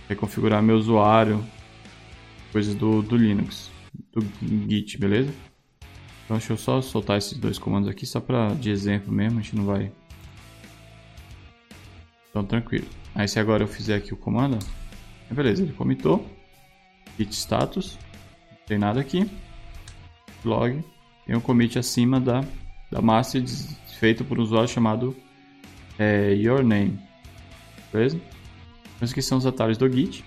reconfigurar 0.07 0.61
meu 0.61 0.75
usuário, 0.75 1.43
coisas 2.51 2.75
do, 2.75 3.01
do 3.01 3.17
Linux, 3.17 3.71
do 4.11 4.21
Git, 4.69 4.97
beleza? 4.97 5.33
Então 6.23 6.37
deixa 6.37 6.53
eu 6.53 6.57
só 6.57 6.81
soltar 6.81 7.17
esses 7.17 7.37
dois 7.37 7.57
comandos 7.57 7.89
aqui 7.89 8.05
só 8.05 8.19
para 8.19 8.53
de 8.53 8.69
exemplo 8.69 9.11
mesmo, 9.11 9.39
a 9.39 9.41
gente 9.41 9.55
não 9.55 9.65
vai. 9.65 9.91
Então 12.29 12.43
tranquilo. 12.45 12.87
Aí 13.13 13.27
se 13.27 13.39
agora 13.39 13.63
eu 13.63 13.67
fizer 13.67 13.95
aqui 13.95 14.13
o 14.13 14.17
comando, 14.17 14.57
beleza, 15.29 15.63
ele 15.63 15.73
comitou. 15.73 16.25
Git 17.17 17.33
status, 17.33 17.97
não 18.49 18.57
tem 18.65 18.77
nada 18.77 18.99
aqui. 18.99 19.29
Log, 20.43 20.83
tem 21.25 21.35
um 21.35 21.39
commit 21.39 21.79
acima 21.79 22.19
da, 22.19 22.43
da 22.91 23.01
master 23.01 23.43
feito 23.99 24.23
por 24.25 24.39
um 24.39 24.43
usuário 24.43 24.67
chamado 24.67 25.15
é, 25.97 26.33
your 26.33 26.63
name. 26.63 26.99
Beleza? 27.91 28.17
Então 28.95 29.05
esses 29.05 29.25
são 29.25 29.37
os 29.37 29.45
atalhos 29.45 29.77
do 29.77 29.89
Git. 29.89 30.23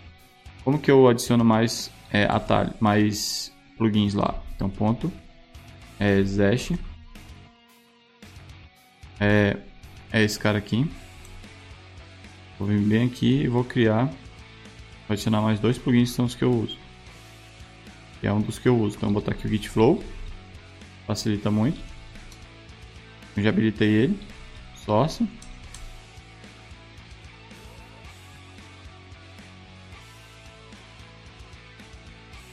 Como 0.65 0.79
que 0.79 0.91
eu 0.91 1.07
adiciono 1.09 1.45
mais 1.45 1.91
é, 2.11 2.25
atalho, 2.25 2.73
mais 2.81 3.53
plugins 3.77 4.15
lá? 4.15 4.43
Então 4.55 4.71
ponto 4.71 5.13
é. 6.01 6.21
É, 9.19 9.57
é 10.13 10.23
esse 10.23 10.39
cara 10.39 10.59
aqui. 10.59 10.89
Vou 12.59 12.69
vir 12.69 12.81
bem 12.81 13.07
aqui 13.07 13.43
e 13.43 13.49
vou 13.49 13.65
criar. 13.65 14.07
Vou 14.07 15.13
adicionar 15.13 15.43
mais 15.43 15.61
dois 15.61 15.79
plugins 15.79 16.11
que 16.11 16.17
são 16.17 16.25
os 16.25 16.35
que 16.35 16.45
eu 16.45 16.53
uso. 16.53 16.79
Que 18.21 18.27
é 18.27 18.33
um 18.33 18.41
dos 18.41 18.59
que 18.59 18.69
eu 18.69 18.79
uso. 18.79 18.97
Então 18.97 19.11
vou 19.11 19.21
botar 19.21 19.33
aqui 19.33 19.47
o 19.47 19.51
Git 19.51 19.69
Flow. 19.69 20.03
Facilita 21.07 21.51
muito. 21.51 21.81
Eu 23.37 23.43
já 23.43 23.51
habilitei 23.51 23.89
ele. 23.89 24.19
Source. 24.85 25.27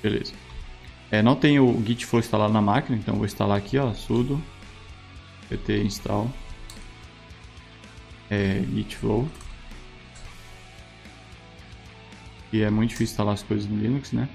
Beleza. 0.02 0.34
É, 1.10 1.22
não 1.22 1.36
tem 1.36 1.60
o 1.60 1.82
git 1.86 2.06
flow 2.06 2.20
instalado 2.20 2.52
na 2.52 2.62
máquina, 2.62 2.98
então 2.98 3.16
vou 3.16 3.26
instalar 3.26 3.58
aqui, 3.58 3.78
ó, 3.78 3.94
sudo 3.94 4.42
pt 5.48 5.84
install 5.84 6.30
é, 8.30 8.64
git 8.74 8.96
flow. 8.96 9.30
E 12.52 12.62
é 12.62 12.70
muito 12.70 12.90
difícil 12.90 13.14
instalar 13.14 13.34
as 13.34 13.44
coisas 13.44 13.68
no 13.68 13.78
Linux, 13.78 14.12
né? 14.12 14.28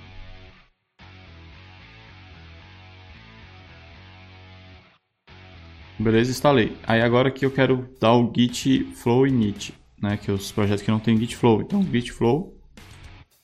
Beleza, 5.98 6.30
instalei. 6.30 6.76
Aí 6.86 7.02
agora 7.02 7.28
que 7.28 7.44
eu 7.44 7.50
quero 7.50 7.88
dar 8.00 8.14
o 8.14 8.32
git 8.32 8.84
flow 8.94 9.26
init, 9.26 9.74
né? 10.00 10.16
Que 10.16 10.30
é 10.30 10.34
os 10.34 10.52
projetos 10.52 10.82
que 10.82 10.90
não 10.92 11.00
tem 11.00 11.18
git 11.18 11.36
flow. 11.36 11.60
Então 11.60 11.82
git 11.82 12.12
flow 12.12 12.56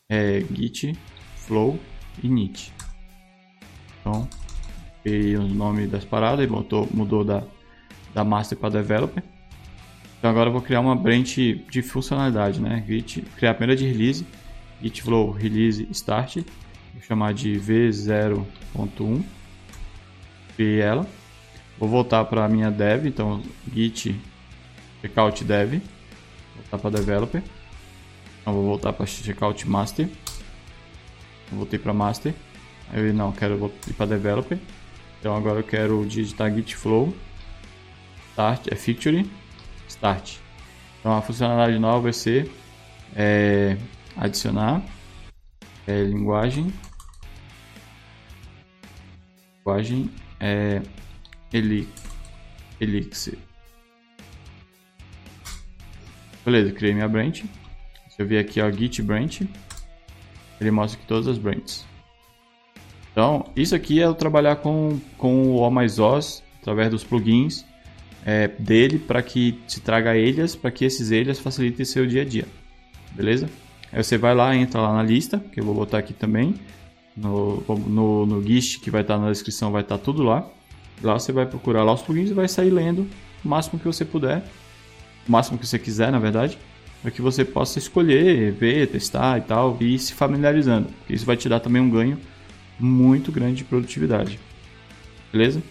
é 0.08 0.40
git 0.52 0.96
flow 1.34 1.80
init. 2.22 2.72
Então, 4.00 4.28
peguei 5.02 5.36
o 5.36 5.42
nome 5.42 5.88
das 5.88 6.04
paradas 6.04 6.44
e 6.44 6.48
botou, 6.48 6.88
mudou 6.92 7.24
da, 7.24 7.42
da 8.14 8.22
master 8.22 8.56
para 8.56 8.80
developer. 8.80 9.22
Então 10.18 10.30
agora 10.30 10.48
eu 10.48 10.52
vou 10.52 10.62
criar 10.62 10.80
uma 10.80 10.94
branch 10.94 11.56
de 11.68 11.82
funcionalidade, 11.82 12.60
né? 12.60 12.84
Git, 12.86 13.22
criar 13.36 13.50
a 13.50 13.54
primeira 13.54 13.76
de 13.76 13.84
release, 13.84 14.24
git 14.80 15.02
flow 15.02 15.32
release 15.32 15.88
start, 15.90 16.36
vou 16.36 17.02
chamar 17.02 17.34
de 17.34 17.58
v0.1, 17.58 19.24
criei 20.54 20.80
ela. 20.80 21.04
Vou 21.78 21.88
voltar 21.88 22.24
para 22.24 22.44
a 22.44 22.48
minha 22.48 22.70
dev, 22.70 23.06
então 23.06 23.42
git 23.72 24.20
checkout 25.00 25.44
dev, 25.44 25.80
voltar 26.54 26.78
para 26.78 26.90
developer. 26.98 27.42
Então 28.40 28.54
vou 28.54 28.64
voltar 28.64 28.92
para 28.92 29.06
checkout 29.06 29.68
master. 29.68 30.08
Voltei 31.52 31.78
para 31.78 31.92
master. 31.92 32.34
Eu 32.92 33.12
não, 33.12 33.32
quero 33.32 33.72
ir 33.88 33.92
para 33.92 34.06
developer. 34.06 34.58
Então 35.20 35.34
agora 35.34 35.60
eu 35.60 35.64
quero 35.64 36.04
digitar 36.06 36.54
git 36.54 36.76
flow 36.76 37.14
start 38.34 38.66
é 38.66 38.74
feature 38.74 39.30
start. 39.88 40.38
Então 40.98 41.16
a 41.16 41.22
funcionalidade 41.22 41.78
nova 41.78 42.00
vai 42.00 42.12
ser 42.12 42.50
é, 43.14 43.76
adicionar 44.16 44.82
é, 45.86 46.02
linguagem 46.02 46.72
linguagem 49.58 50.10
é, 50.40 50.82
elixir. 52.80 53.38
Beleza, 56.44 56.72
criei 56.72 56.92
minha 56.92 57.08
branch. 57.08 57.44
Se 58.08 58.22
eu 58.22 58.26
vir 58.26 58.38
aqui, 58.38 58.60
ó, 58.60 58.70
Git 58.70 59.02
Branch, 59.02 59.48
ele 60.60 60.70
mostra 60.70 60.98
aqui 60.98 61.08
todas 61.08 61.26
as 61.26 61.38
branches. 61.38 61.84
Então, 63.10 63.50
isso 63.56 63.74
aqui 63.74 64.00
é 64.00 64.04
eu 64.04 64.14
trabalhar 64.14 64.56
com, 64.56 64.98
com 65.16 65.50
o 65.50 65.56
O 65.56 65.70
mais 65.70 65.98
Os, 65.98 66.42
através 66.60 66.90
dos 66.90 67.04
plugins 67.04 67.64
é, 68.26 68.48
dele, 68.48 68.98
para 68.98 69.22
que 69.22 69.52
te 69.66 69.80
traga 69.80 70.16
ilhas, 70.16 70.54
para 70.54 70.70
que 70.70 70.84
esses 70.84 71.10
ilhas 71.10 71.38
facilitem 71.38 71.84
seu 71.84 72.06
dia 72.06 72.22
a 72.22 72.24
dia. 72.24 72.46
Beleza? 73.12 73.48
Aí 73.92 74.02
você 74.02 74.18
vai 74.18 74.34
lá, 74.34 74.54
entra 74.56 74.80
lá 74.80 74.92
na 74.92 75.02
lista, 75.02 75.38
que 75.38 75.60
eu 75.60 75.64
vou 75.64 75.74
botar 75.74 75.98
aqui 75.98 76.12
também. 76.12 76.54
No, 77.16 77.62
no, 77.86 78.26
no 78.26 78.42
GIST, 78.42 78.80
que 78.80 78.90
vai 78.90 79.02
estar 79.02 79.16
na 79.18 79.30
descrição, 79.30 79.70
vai 79.70 79.82
estar 79.82 79.98
tudo 79.98 80.24
lá. 80.24 80.48
Lá 81.02 81.14
você 81.14 81.32
vai 81.32 81.46
procurar 81.46 81.82
lá 81.84 81.92
os 81.92 82.02
plugins 82.02 82.30
e 82.30 82.34
vai 82.34 82.48
sair 82.48 82.70
lendo 82.70 83.08
o 83.44 83.48
máximo 83.48 83.78
que 83.78 83.86
você 83.86 84.04
puder. 84.04 84.42
O 85.28 85.32
máximo 85.32 85.58
que 85.58 85.66
você 85.66 85.78
quiser, 85.78 86.10
na 86.10 86.18
verdade. 86.18 86.58
Para 87.02 87.10
que 87.10 87.20
você 87.20 87.44
possa 87.44 87.78
escolher, 87.78 88.52
ver, 88.52 88.86
testar 88.88 89.38
e 89.38 89.42
tal. 89.42 89.76
E 89.80 89.94
ir 89.94 89.98
se 89.98 90.14
familiarizando. 90.14 90.88
Isso 91.08 91.26
vai 91.26 91.36
te 91.36 91.48
dar 91.48 91.60
também 91.60 91.82
um 91.82 91.90
ganho 91.90 92.18
muito 92.78 93.30
grande 93.30 93.56
de 93.56 93.64
produtividade. 93.64 94.38
Beleza? 95.32 95.62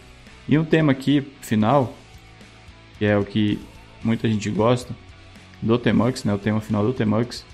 E 0.47 0.57
um 0.57 0.65
tema 0.65 0.91
aqui, 0.91 1.25
final, 1.41 1.95
que 2.99 3.05
é 3.05 3.17
o 3.17 3.23
que 3.23 3.59
muita 4.03 4.27
gente 4.27 4.49
gosta, 4.49 4.93
do 5.61 5.77
Tmux, 5.77 6.25
né? 6.25 6.33
O 6.33 6.37
tema 6.37 6.59
final 6.59 6.85
do 6.85 6.93
Tmux. 6.93 7.45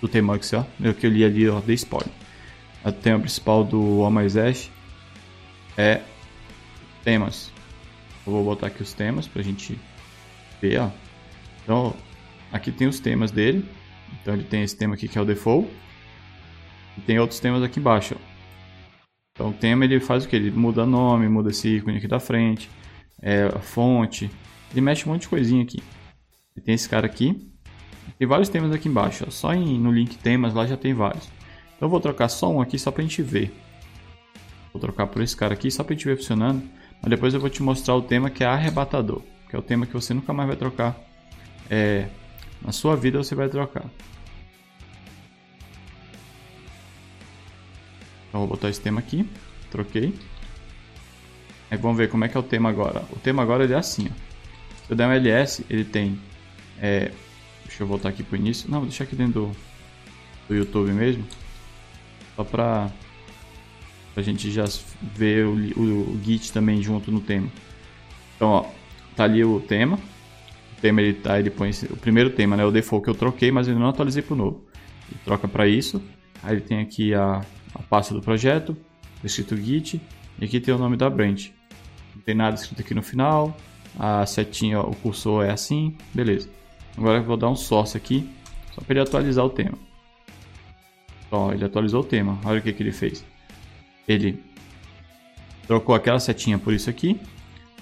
Do 0.00 0.08
Tmux, 0.08 0.52
ó. 0.52 0.64
É 0.82 0.90
o 0.90 0.94
que 0.94 1.06
eu 1.06 1.10
li 1.10 1.24
ali, 1.24 1.48
ó, 1.48 1.60
de 1.60 1.74
spoiler. 1.74 2.12
O 2.84 2.92
tema 2.92 3.18
principal 3.18 3.64
do 3.64 4.00
O 4.00 4.10
mais 4.10 4.36
Ash 4.36 4.70
é 5.76 6.00
temas. 7.06 7.52
Eu 8.26 8.32
vou 8.32 8.44
botar 8.44 8.66
aqui 8.66 8.82
os 8.82 8.92
temas 8.92 9.28
pra 9.28 9.40
gente 9.40 9.78
ver, 10.60 10.80
ó. 10.80 10.90
Então, 11.62 11.94
aqui 12.52 12.72
tem 12.72 12.88
os 12.88 12.98
temas 12.98 13.30
dele. 13.30 13.64
Então 14.20 14.34
ele 14.34 14.42
tem 14.42 14.64
esse 14.64 14.76
tema 14.76 14.94
aqui 14.94 15.06
que 15.06 15.16
é 15.16 15.20
o 15.20 15.24
default. 15.24 15.70
E 16.98 17.00
tem 17.02 17.20
outros 17.20 17.38
temas 17.38 17.62
aqui 17.62 17.78
embaixo, 17.78 18.16
ó. 18.18 18.36
Então 19.32 19.50
o 19.50 19.52
tema 19.52 19.84
ele 19.84 20.00
faz 20.00 20.24
o 20.24 20.28
que? 20.28 20.34
Ele 20.34 20.50
muda 20.50 20.84
nome, 20.84 21.28
muda 21.28 21.50
esse 21.50 21.76
ícone 21.76 21.98
aqui 21.98 22.08
da 22.08 22.18
frente, 22.18 22.70
é, 23.22 23.44
a 23.44 23.58
fonte, 23.58 24.30
ele 24.72 24.80
mexe 24.80 25.06
um 25.06 25.12
monte 25.12 25.22
de 25.22 25.28
coisinha 25.28 25.62
aqui. 25.62 25.82
E 26.56 26.60
tem 26.60 26.74
esse 26.74 26.88
cara 26.88 27.04
aqui, 27.04 27.46
tem 28.18 28.26
vários 28.26 28.48
temas 28.48 28.72
aqui 28.72 28.88
embaixo, 28.88 29.24
ó. 29.28 29.30
só 29.30 29.52
em, 29.52 29.78
no 29.78 29.92
link 29.92 30.16
temas 30.16 30.54
lá 30.54 30.66
já 30.66 30.76
tem 30.76 30.94
vários. 30.94 31.26
Então 31.76 31.86
eu 31.86 31.90
vou 31.90 32.00
trocar 32.00 32.28
só 32.28 32.50
um 32.50 32.62
aqui 32.62 32.78
só 32.78 32.90
pra 32.90 33.02
gente 33.02 33.20
ver. 33.20 33.52
Vou 34.72 34.80
trocar 34.80 35.06
por 35.06 35.20
esse 35.20 35.36
cara 35.36 35.52
aqui 35.52 35.70
só 35.70 35.84
pra 35.84 35.94
gente 35.94 36.06
ver 36.06 36.16
funcionando. 36.16 36.66
Mas 37.00 37.10
depois 37.10 37.34
eu 37.34 37.40
vou 37.40 37.50
te 37.50 37.62
mostrar 37.62 37.94
o 37.94 38.02
tema 38.02 38.30
que 38.30 38.42
é 38.42 38.46
arrebatador. 38.46 39.22
Que 39.48 39.56
é 39.56 39.58
o 39.58 39.62
tema 39.62 39.86
que 39.86 39.92
você 39.92 40.12
nunca 40.12 40.32
mais 40.32 40.48
vai 40.48 40.56
trocar. 40.56 40.96
É, 41.70 42.08
na 42.62 42.72
sua 42.72 42.96
vida 42.96 43.18
você 43.18 43.34
vai 43.34 43.48
trocar. 43.48 43.84
Então 48.28 48.40
vou 48.40 48.48
botar 48.48 48.68
esse 48.68 48.80
tema 48.80 49.00
aqui. 49.00 49.28
Troquei. 49.70 50.14
Aí 51.70 51.78
vamos 51.78 51.96
ver 51.96 52.08
como 52.08 52.24
é 52.24 52.28
que 52.28 52.36
é 52.36 52.40
o 52.40 52.42
tema 52.42 52.68
agora. 52.68 53.04
O 53.10 53.18
tema 53.18 53.42
agora 53.42 53.64
ele 53.64 53.72
é 53.72 53.76
assim. 53.76 54.08
Ó. 54.10 54.26
Se 54.86 54.92
eu 54.92 54.96
der 54.96 55.08
um 55.08 55.12
ls, 55.12 55.64
ele 55.68 55.84
tem... 55.84 56.20
É, 56.80 57.10
deixa 57.64 57.82
eu 57.82 57.86
voltar 57.86 58.08
aqui 58.08 58.22
pro 58.22 58.36
início. 58.36 58.70
Não, 58.70 58.80
vou 58.80 58.88
deixar 58.88 59.04
aqui 59.04 59.16
dentro 59.16 59.46
do, 59.46 59.56
do 60.48 60.54
YouTube 60.54 60.92
mesmo. 60.92 61.24
Só 62.36 62.44
pra, 62.44 62.90
pra 64.16 64.22
gente 64.22 64.50
já 64.50 64.64
ver 65.02 65.44
o, 65.44 65.52
o, 65.78 66.12
o 66.12 66.20
Git 66.24 66.50
também 66.52 66.82
junto 66.82 67.12
no 67.12 67.20
tema. 67.20 67.48
Então, 68.34 68.48
ó, 68.48 68.64
tá 69.14 69.24
ali 69.24 69.44
o 69.44 69.60
tema. 69.60 69.96
O 70.76 70.80
tema 70.80 71.02
ele 71.02 71.12
tá, 71.12 71.38
ele 71.38 71.50
põe 71.50 71.68
esse, 71.68 71.84
o 71.86 71.96
primeiro 71.96 72.30
tema, 72.30 72.56
né, 72.56 72.64
o 72.64 72.70
default 72.70 73.04
que 73.04 73.10
eu 73.10 73.14
troquei, 73.14 73.50
mas 73.52 73.68
eu 73.68 73.78
não 73.78 73.88
atualizei 73.88 74.22
pro 74.22 74.34
novo. 74.34 74.64
Ele 75.10 75.20
troca 75.24 75.46
para 75.46 75.68
isso. 75.68 76.02
Aí 76.42 76.54
ele 76.54 76.60
tem 76.62 76.80
aqui 76.80 77.14
a 77.14 77.42
a 77.78 77.82
pasta 77.82 78.14
do 78.14 78.22
projeto, 78.22 78.76
escrito 79.22 79.56
Git, 79.56 80.00
e 80.40 80.44
aqui 80.44 80.60
tem 80.60 80.72
o 80.72 80.78
nome 80.78 80.96
da 80.96 81.10
branch. 81.10 81.52
Não 82.14 82.22
tem 82.22 82.34
nada 82.34 82.56
escrito 82.56 82.80
aqui 82.80 82.94
no 82.94 83.02
final, 83.02 83.54
a 83.98 84.24
setinha, 84.24 84.80
o 84.80 84.94
cursor 84.96 85.44
é 85.44 85.50
assim, 85.50 85.96
beleza. 86.14 86.48
Agora 86.96 87.18
eu 87.18 87.24
vou 87.24 87.36
dar 87.36 87.50
um 87.50 87.56
source 87.56 87.96
aqui, 87.96 88.28
só 88.74 88.80
para 88.80 88.94
ele 88.94 89.00
atualizar 89.00 89.44
o 89.44 89.50
tema. 89.50 89.78
Ó, 91.30 91.52
ele 91.52 91.64
atualizou 91.64 92.00
o 92.00 92.04
tema, 92.04 92.38
olha 92.44 92.60
o 92.60 92.62
que, 92.62 92.72
que 92.72 92.82
ele 92.82 92.92
fez. 92.92 93.24
Ele 94.06 94.42
trocou 95.66 95.94
aquela 95.94 96.20
setinha 96.20 96.58
por 96.58 96.72
isso 96.72 96.88
aqui, 96.88 97.20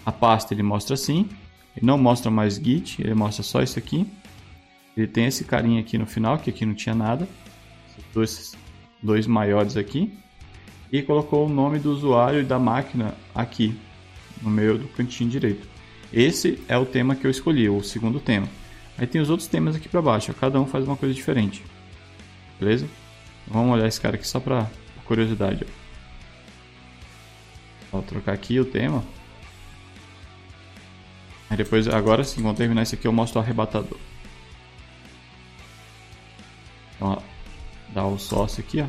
a 0.04 0.12
pasta 0.12 0.54
ele 0.54 0.62
mostra 0.62 0.94
assim, 0.94 1.28
ele 1.76 1.86
não 1.86 1.98
mostra 1.98 2.30
mais 2.30 2.54
Git, 2.54 3.00
ele 3.00 3.14
mostra 3.14 3.42
só 3.42 3.62
isso 3.62 3.78
aqui. 3.78 4.06
Ele 4.96 5.06
tem 5.06 5.26
esse 5.26 5.44
carinha 5.44 5.80
aqui 5.80 5.98
no 5.98 6.06
final, 6.06 6.38
que 6.38 6.50
aqui 6.50 6.64
não 6.64 6.74
tinha 6.74 6.94
nada. 6.94 7.26
Dois 8.12 8.54
dois 9.04 9.26
maiores 9.26 9.76
aqui, 9.76 10.16
e 10.90 11.02
colocou 11.02 11.46
o 11.46 11.48
nome 11.48 11.78
do 11.78 11.92
usuário 11.92 12.40
e 12.40 12.44
da 12.44 12.58
máquina 12.58 13.14
aqui, 13.34 13.76
no 14.40 14.48
meio 14.48 14.78
do 14.78 14.88
cantinho 14.88 15.28
direito. 15.28 15.68
Esse 16.10 16.58
é 16.66 16.78
o 16.78 16.86
tema 16.86 17.14
que 17.14 17.26
eu 17.26 17.30
escolhi, 17.30 17.68
o 17.68 17.82
segundo 17.82 18.18
tema. 18.18 18.48
Aí 18.96 19.06
tem 19.06 19.20
os 19.20 19.28
outros 19.28 19.46
temas 19.46 19.76
aqui 19.76 19.88
para 19.88 20.00
baixo, 20.00 20.32
cada 20.32 20.58
um 20.58 20.64
faz 20.64 20.86
uma 20.86 20.96
coisa 20.96 21.14
diferente. 21.14 21.62
Beleza? 22.58 22.88
Vamos 23.46 23.74
olhar 23.74 23.86
esse 23.86 24.00
cara 24.00 24.16
aqui 24.16 24.26
só 24.26 24.40
para 24.40 24.70
curiosidade. 25.04 25.66
Vou 27.94 28.02
trocar 28.02 28.32
aqui 28.32 28.58
o 28.58 28.64
tema. 28.64 29.04
Aí 31.48 31.56
depois, 31.56 31.86
agora 31.86 32.24
sim, 32.24 32.42
vamos 32.42 32.58
terminar 32.58 32.82
esse 32.82 32.96
aqui, 32.96 33.06
eu 33.06 33.12
mostro 33.12 33.38
o 33.38 33.42
arrebatador. 33.42 33.98
Então, 36.96 37.22
Dá 37.94 38.04
o 38.04 38.18
sócio 38.18 38.64
aqui, 38.64 38.80
ó. 38.80 38.86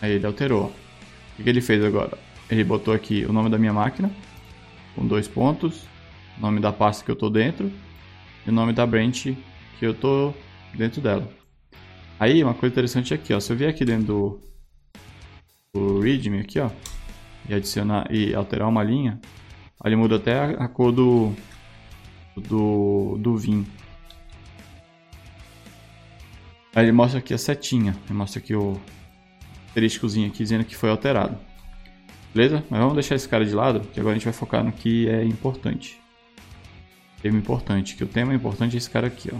Aí 0.00 0.12
ele 0.12 0.24
alterou. 0.24 0.72
O 1.36 1.42
que 1.42 1.48
ele 1.48 1.60
fez 1.60 1.82
agora? 1.82 2.16
Ele 2.48 2.62
botou 2.62 2.94
aqui 2.94 3.24
o 3.24 3.32
nome 3.32 3.50
da 3.50 3.58
minha 3.58 3.72
máquina, 3.72 4.08
com 4.94 5.04
dois 5.04 5.26
pontos, 5.26 5.82
o 6.38 6.40
nome 6.40 6.60
da 6.60 6.72
pasta 6.72 7.04
que 7.04 7.10
eu 7.10 7.14
estou 7.14 7.28
dentro 7.28 7.72
e 8.46 8.50
o 8.50 8.52
nome 8.52 8.72
da 8.72 8.86
branch 8.86 9.36
que 9.80 9.84
eu 9.84 9.90
estou 9.90 10.32
dentro 10.74 11.00
dela. 11.00 11.28
Aí, 12.20 12.44
uma 12.44 12.54
coisa 12.54 12.72
interessante 12.72 13.12
aqui, 13.12 13.34
ó, 13.34 13.40
se 13.40 13.52
eu 13.52 13.56
vier 13.56 13.70
aqui 13.70 13.84
dentro 13.84 14.06
do, 14.06 14.53
do 15.74 16.00
readme 16.00 16.38
aqui, 16.38 16.60
ó, 16.60 16.70
e 17.48 17.54
adicionar 17.54 18.06
e 18.10 18.34
alterar 18.34 18.68
uma 18.68 18.82
linha, 18.82 19.20
ele 19.84 19.96
muda 19.96 20.16
até 20.16 20.38
a, 20.38 20.64
a 20.64 20.68
cor 20.68 20.92
do 20.92 21.34
do, 22.36 23.16
do 23.18 23.36
Vim. 23.36 23.66
Aí 26.74 26.84
ele 26.84 26.92
mostra 26.92 27.18
aqui 27.18 27.34
a 27.34 27.38
setinha, 27.38 27.96
ele 28.06 28.14
mostra 28.14 28.40
aqui 28.40 28.54
o 28.54 28.80
asteriscozinho 29.66 30.28
aqui 30.28 30.38
dizendo 30.38 30.64
que 30.64 30.76
foi 30.76 30.90
alterado. 30.90 31.36
Beleza? 32.34 32.64
Mas 32.68 32.80
vamos 32.80 32.94
deixar 32.94 33.14
esse 33.14 33.28
cara 33.28 33.44
de 33.44 33.54
lado, 33.54 33.80
que 33.92 34.00
agora 34.00 34.14
a 34.14 34.18
gente 34.18 34.24
vai 34.24 34.32
focar 34.32 34.64
no 34.64 34.72
que 34.72 35.08
é 35.08 35.24
importante. 35.24 36.00
Tema 37.22 37.38
importante, 37.38 37.94
que 37.94 38.02
o 38.02 38.08
tema 38.08 38.34
importante 38.34 38.74
é 38.74 38.78
esse 38.78 38.90
cara 38.90 39.06
aqui, 39.06 39.30
ó. 39.32 39.38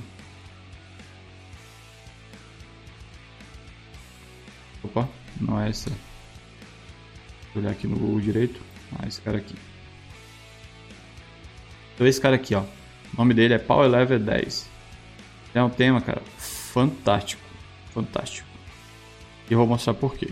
Opa, 4.85 5.09
não 5.41 5.61
é 5.61 5.71
essa. 5.71 5.91
Vou 7.55 7.63
olhar 7.63 7.73
aqui 7.73 7.87
no 7.87 7.97
Google 7.97 8.21
direito. 8.21 8.61
Ah, 8.99 9.07
esse 9.07 9.21
cara 9.21 9.39
aqui. 9.39 9.55
Então 11.95 12.07
esse 12.07 12.21
cara 12.21 12.35
aqui, 12.35 12.55
ó. 12.55 12.63
O 12.63 13.17
nome 13.19 13.33
dele 13.33 13.55
é 13.55 13.59
Power 13.59 13.89
Level 13.89 14.19
10. 14.19 14.69
É 15.55 15.63
um 15.63 15.71
tema, 15.71 16.01
cara, 16.01 16.21
fantástico. 16.37 17.43
Fantástico. 17.93 18.49
E 19.49 19.53
eu 19.53 19.59
vou 19.59 19.67
mostrar 19.67 19.95
por 19.95 20.17
quê. 20.17 20.31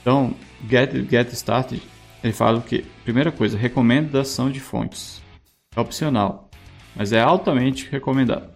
Então, 0.00 0.34
Get, 0.68 0.92
get 1.08 1.32
Started, 1.32 1.82
ele 2.22 2.32
fala 2.32 2.58
o 2.58 2.62
que? 2.62 2.84
Primeira 3.04 3.30
coisa, 3.30 3.56
recomendação 3.56 4.50
de 4.50 4.58
fontes. 4.58 5.22
É 5.76 5.80
opcional, 5.80 6.50
mas 6.96 7.12
é 7.12 7.20
altamente 7.20 7.88
recomendado. 7.90 8.48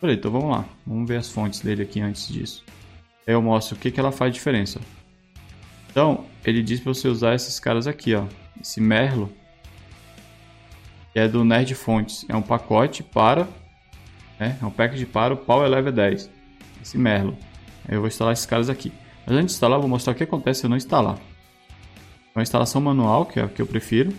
Falei, 0.00 0.16
então 0.16 0.30
vamos 0.30 0.50
lá. 0.50 0.64
Vamos 0.86 1.08
ver 1.08 1.18
as 1.18 1.30
fontes 1.30 1.60
dele 1.60 1.82
aqui 1.82 2.00
antes 2.00 2.28
disso. 2.28 2.64
Aí 3.26 3.34
eu 3.34 3.42
mostro 3.42 3.76
o 3.76 3.78
que, 3.78 3.90
que 3.90 4.00
ela 4.00 4.10
faz 4.10 4.34
diferença. 4.34 4.80
Então, 5.90 6.24
ele 6.44 6.62
diz 6.62 6.80
para 6.80 6.94
você 6.94 7.08
usar 7.08 7.34
esses 7.34 7.58
caras 7.60 7.86
aqui, 7.86 8.14
ó. 8.14 8.24
Esse 8.60 8.80
Merlo, 8.80 9.32
que 11.12 11.18
é 11.18 11.26
do 11.26 11.44
Nerd 11.44 11.74
Fontes. 11.74 12.24
É 12.28 12.36
um 12.36 12.42
pacote 12.42 13.02
para 13.02 13.46
né? 14.40 14.56
É 14.60 14.64
um 14.64 14.70
package 14.70 15.04
para 15.04 15.34
o 15.34 15.36
Power 15.36 15.68
Level 15.68 15.92
10, 15.92 16.30
esse 16.80 16.96
Merlo. 16.96 17.36
Eu 17.86 18.00
vou 18.00 18.08
instalar 18.08 18.32
esses 18.32 18.46
caras 18.46 18.70
aqui. 18.70 18.90
Mas 19.26 19.36
antes 19.36 19.48
de 19.48 19.52
instalar, 19.52 19.76
eu 19.76 19.82
vou 19.82 19.90
mostrar 19.90 20.14
o 20.14 20.16
que 20.16 20.24
acontece 20.24 20.60
se 20.60 20.66
eu 20.66 20.70
não 20.70 20.78
instalar. 20.78 21.18
Uma 22.34 22.42
instalação 22.42 22.80
manual, 22.80 23.26
que 23.26 23.38
é 23.38 23.44
a 23.44 23.48
que 23.48 23.60
eu 23.60 23.66
prefiro. 23.66 24.14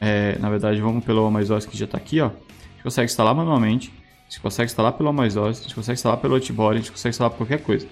É, 0.00 0.36
na 0.40 0.50
verdade, 0.50 0.80
vamos 0.80 1.04
pelo 1.04 1.24
Amazos 1.24 1.64
que 1.64 1.78
já 1.78 1.84
está 1.84 1.96
aqui. 1.96 2.20
Ó. 2.20 2.26
A 2.26 2.30
gente 2.72 2.82
consegue 2.82 3.04
instalar 3.04 3.34
manualmente. 3.34 3.92
A 4.26 4.30
gente 4.30 4.40
consegue 4.40 4.70
instalar 4.70 4.92
pelo 4.92 5.08
Amazos, 5.08 5.60
a 5.60 5.62
gente 5.62 5.74
consegue 5.74 5.94
instalar 5.96 6.18
pelo 6.18 6.34
Outboard, 6.34 6.78
a 6.78 6.80
gente 6.80 6.90
consegue 6.90 7.10
instalar 7.10 7.32
qualquer 7.32 7.62
coisa. 7.62 7.86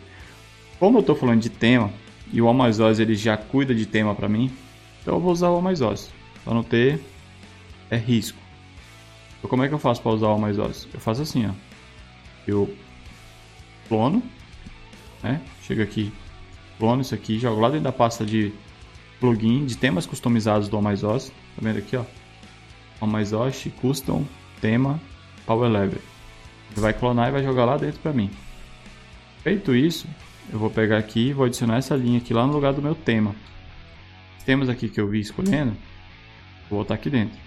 Como 0.78 0.98
eu 0.98 1.00
estou 1.00 1.16
falando 1.16 1.40
de 1.40 1.50
tema, 1.50 1.90
e 2.32 2.40
o 2.40 2.48
Amazos 2.48 3.00
ele 3.00 3.14
já 3.14 3.36
cuida 3.36 3.74
de 3.74 3.86
tema 3.86 4.14
para 4.14 4.28
mim, 4.28 4.50
então 5.00 5.14
eu 5.14 5.20
vou 5.20 5.32
usar 5.32 5.50
o 5.50 5.56
Amazos, 5.56 6.10
para 6.44 6.54
não 6.54 6.62
ter 6.62 7.00
é, 7.90 7.96
risco. 7.96 8.38
Então, 9.38 9.48
como 9.48 9.64
é 9.64 9.68
que 9.68 9.74
eu 9.74 9.78
faço 9.78 10.02
para 10.02 10.12
usar 10.12 10.28
o 10.28 10.38
mais 10.38 10.58
os? 10.58 10.88
Eu 10.92 11.00
faço 11.00 11.22
assim, 11.22 11.46
ó. 11.46 11.52
Eu 12.46 12.72
clono, 13.88 14.22
né? 15.22 15.40
Chego 15.62 15.82
aqui, 15.82 16.12
clono 16.78 17.02
isso 17.02 17.14
aqui, 17.14 17.38
jogo 17.38 17.60
lá 17.60 17.68
dentro 17.68 17.84
da 17.84 17.92
pasta 17.92 18.24
de 18.24 18.52
plugin 19.20 19.64
de 19.66 19.76
temas 19.76 20.06
customizados 20.06 20.68
do 20.68 20.80
mais 20.80 21.02
os. 21.02 21.28
Tá 21.28 21.34
vendo 21.60 21.78
aqui, 21.78 21.96
ó? 21.96 22.04
O 23.00 23.06
mais 23.06 23.32
os 23.32 23.64
custom 23.80 24.24
tema 24.60 25.00
power 25.46 25.70
level. 25.70 26.00
Ele 26.72 26.80
vai 26.80 26.92
clonar 26.92 27.28
e 27.28 27.32
vai 27.32 27.42
jogar 27.42 27.64
lá 27.64 27.76
dentro 27.76 28.00
para 28.00 28.12
mim. 28.12 28.30
Feito 29.42 29.74
isso, 29.74 30.06
eu 30.52 30.58
vou 30.58 30.70
pegar 30.70 30.98
aqui 30.98 31.28
e 31.28 31.32
vou 31.32 31.44
adicionar 31.44 31.76
essa 31.76 31.94
linha 31.94 32.18
aqui 32.18 32.32
lá 32.32 32.46
no 32.46 32.52
lugar 32.52 32.72
do 32.72 32.82
meu 32.82 32.94
tema. 32.94 33.34
Os 34.38 34.44
temas 34.44 34.68
aqui 34.68 34.88
que 34.88 35.00
eu 35.00 35.08
vi 35.08 35.20
escolhendo, 35.20 35.76
vou 36.70 36.80
botar 36.80 36.94
aqui 36.94 37.10
dentro. 37.10 37.38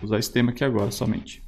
Vou 0.00 0.04
usar 0.04 0.18
esse 0.18 0.32
tema 0.32 0.50
aqui 0.50 0.64
agora 0.64 0.90
somente. 0.90 1.42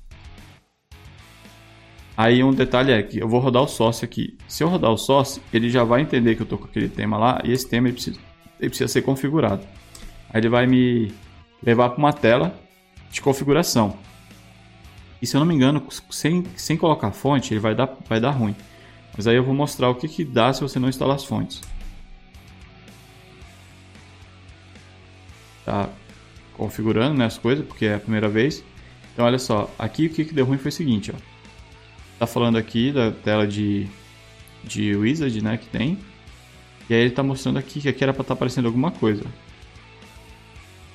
Aí 2.17 2.45
um 2.45 2.53
detalhe 2.53 2.93
é 2.93 3.03
que 3.03 3.19
eu 3.19 3.29
vou 3.29 3.41
rodar 3.41 3.63
o 3.63 3.69
sócio 3.69 4.05
aqui. 4.05 4.37
Se 4.47 4.63
eu 4.63 4.69
rodar 4.69 4.91
o 4.91 4.99
sócio, 4.99 5.43
ele 5.53 5.71
já 5.71 5.85
vai 5.85 6.03
entender 6.03 6.35
que 6.35 6.43
eu 6.43 6.45
estou 6.45 6.59
com 6.59 6.67
aquele 6.67 6.89
tema 6.89 7.17
lá 7.17 7.41
e 7.45 7.53
esse 7.53 7.67
tema 7.67 7.89
ele 7.89 7.95
precisa, 7.95 8.21
ele 8.59 8.69
precisa 8.69 8.89
ser 8.89 9.03
configurado. 9.03 9.67
Aí 10.29 10.41
ele 10.41 10.51
vai 10.51 10.67
me 10.67 11.15
levar 11.63 11.89
para 11.91 11.99
uma 11.99 12.13
tela 12.13 12.55
de 13.11 13.23
configuração. 13.23 13.97
E 15.21 15.27
se 15.27 15.37
eu 15.37 15.41
não 15.41 15.47
me 15.47 15.55
engano, 15.55 15.87
sem, 16.11 16.45
sem 16.57 16.77
colocar 16.77 17.13
fonte, 17.13 17.53
ele 17.53 17.61
vai 17.61 17.75
dar, 17.75 17.97
vai 18.09 18.19
dar 18.19 18.31
ruim. 18.31 18.55
Mas 19.17 19.27
aí 19.27 19.37
eu 19.37 19.45
vou 19.45 19.55
mostrar 19.55 19.91
o 19.91 19.95
que, 19.95 20.09
que 20.09 20.25
dá 20.25 20.53
se 20.53 20.63
você 20.63 20.79
não 20.79 20.89
instalar 20.89 21.17
as 21.17 21.25
fontes. 21.25 21.61
Tá 25.65 25.91
configurando 26.55 27.19
né, 27.19 27.27
as 27.27 27.37
coisas, 27.37 27.67
porque 27.67 27.87
é 27.87 27.95
a 27.97 28.01
primeira 28.01 28.29
vez. 28.29 28.65
Então 29.13 29.25
olha 29.25 29.39
só, 29.39 29.71
aqui 29.79 30.07
o 30.07 30.11
que, 30.11 30.25
que 30.25 30.35
deu 30.35 30.47
ruim 30.47 30.59
foi 30.59 30.71
o 30.71 30.73
seguinte, 30.73 31.13
ó. 31.15 31.19
Tá 32.19 32.27
falando 32.27 32.57
aqui 32.57 32.93
da 32.93 33.11
tela 33.11 33.47
de, 33.47 33.87
de 34.65 34.95
Wizard, 34.95 35.43
né, 35.43 35.57
que 35.57 35.67
tem. 35.67 35.99
E 36.89 36.95
aí 36.95 37.01
ele 37.01 37.11
tá 37.11 37.23
mostrando 37.23 37.59
aqui 37.59 37.81
que 37.81 37.89
aqui 37.89 38.03
era 38.03 38.13
para 38.13 38.23
estar 38.23 38.35
tá 38.35 38.39
aparecendo 38.39 38.67
alguma 38.67 38.91
coisa. 38.91 39.25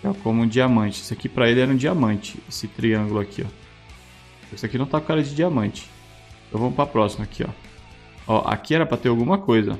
É 0.04 0.14
como 0.22 0.42
um 0.42 0.48
diamante. 0.48 1.02
Isso 1.02 1.14
aqui 1.14 1.28
para 1.28 1.50
ele 1.50 1.62
era 1.62 1.72
um 1.72 1.76
diamante, 1.76 2.40
esse 2.48 2.68
triângulo 2.68 3.20
aqui, 3.20 3.44
ó. 3.44 3.65
Isso 4.54 4.66
aqui 4.66 4.78
não 4.78 4.86
tá 4.86 5.00
com 5.00 5.08
cara 5.08 5.24
de 5.24 5.36
diamante. 5.36 5.90
Então 6.48 6.60
vamos 6.60 6.76
para 6.76 6.86
a 6.86 6.88
próxima 6.88 7.24
aqui, 7.24 7.44
ó. 7.44 7.50
Ó, 8.28 8.48
aqui 8.48 8.74
era 8.74 8.86
para 8.86 8.98
ter 8.98 9.10
alguma 9.10 9.38
coisa. 9.38 9.74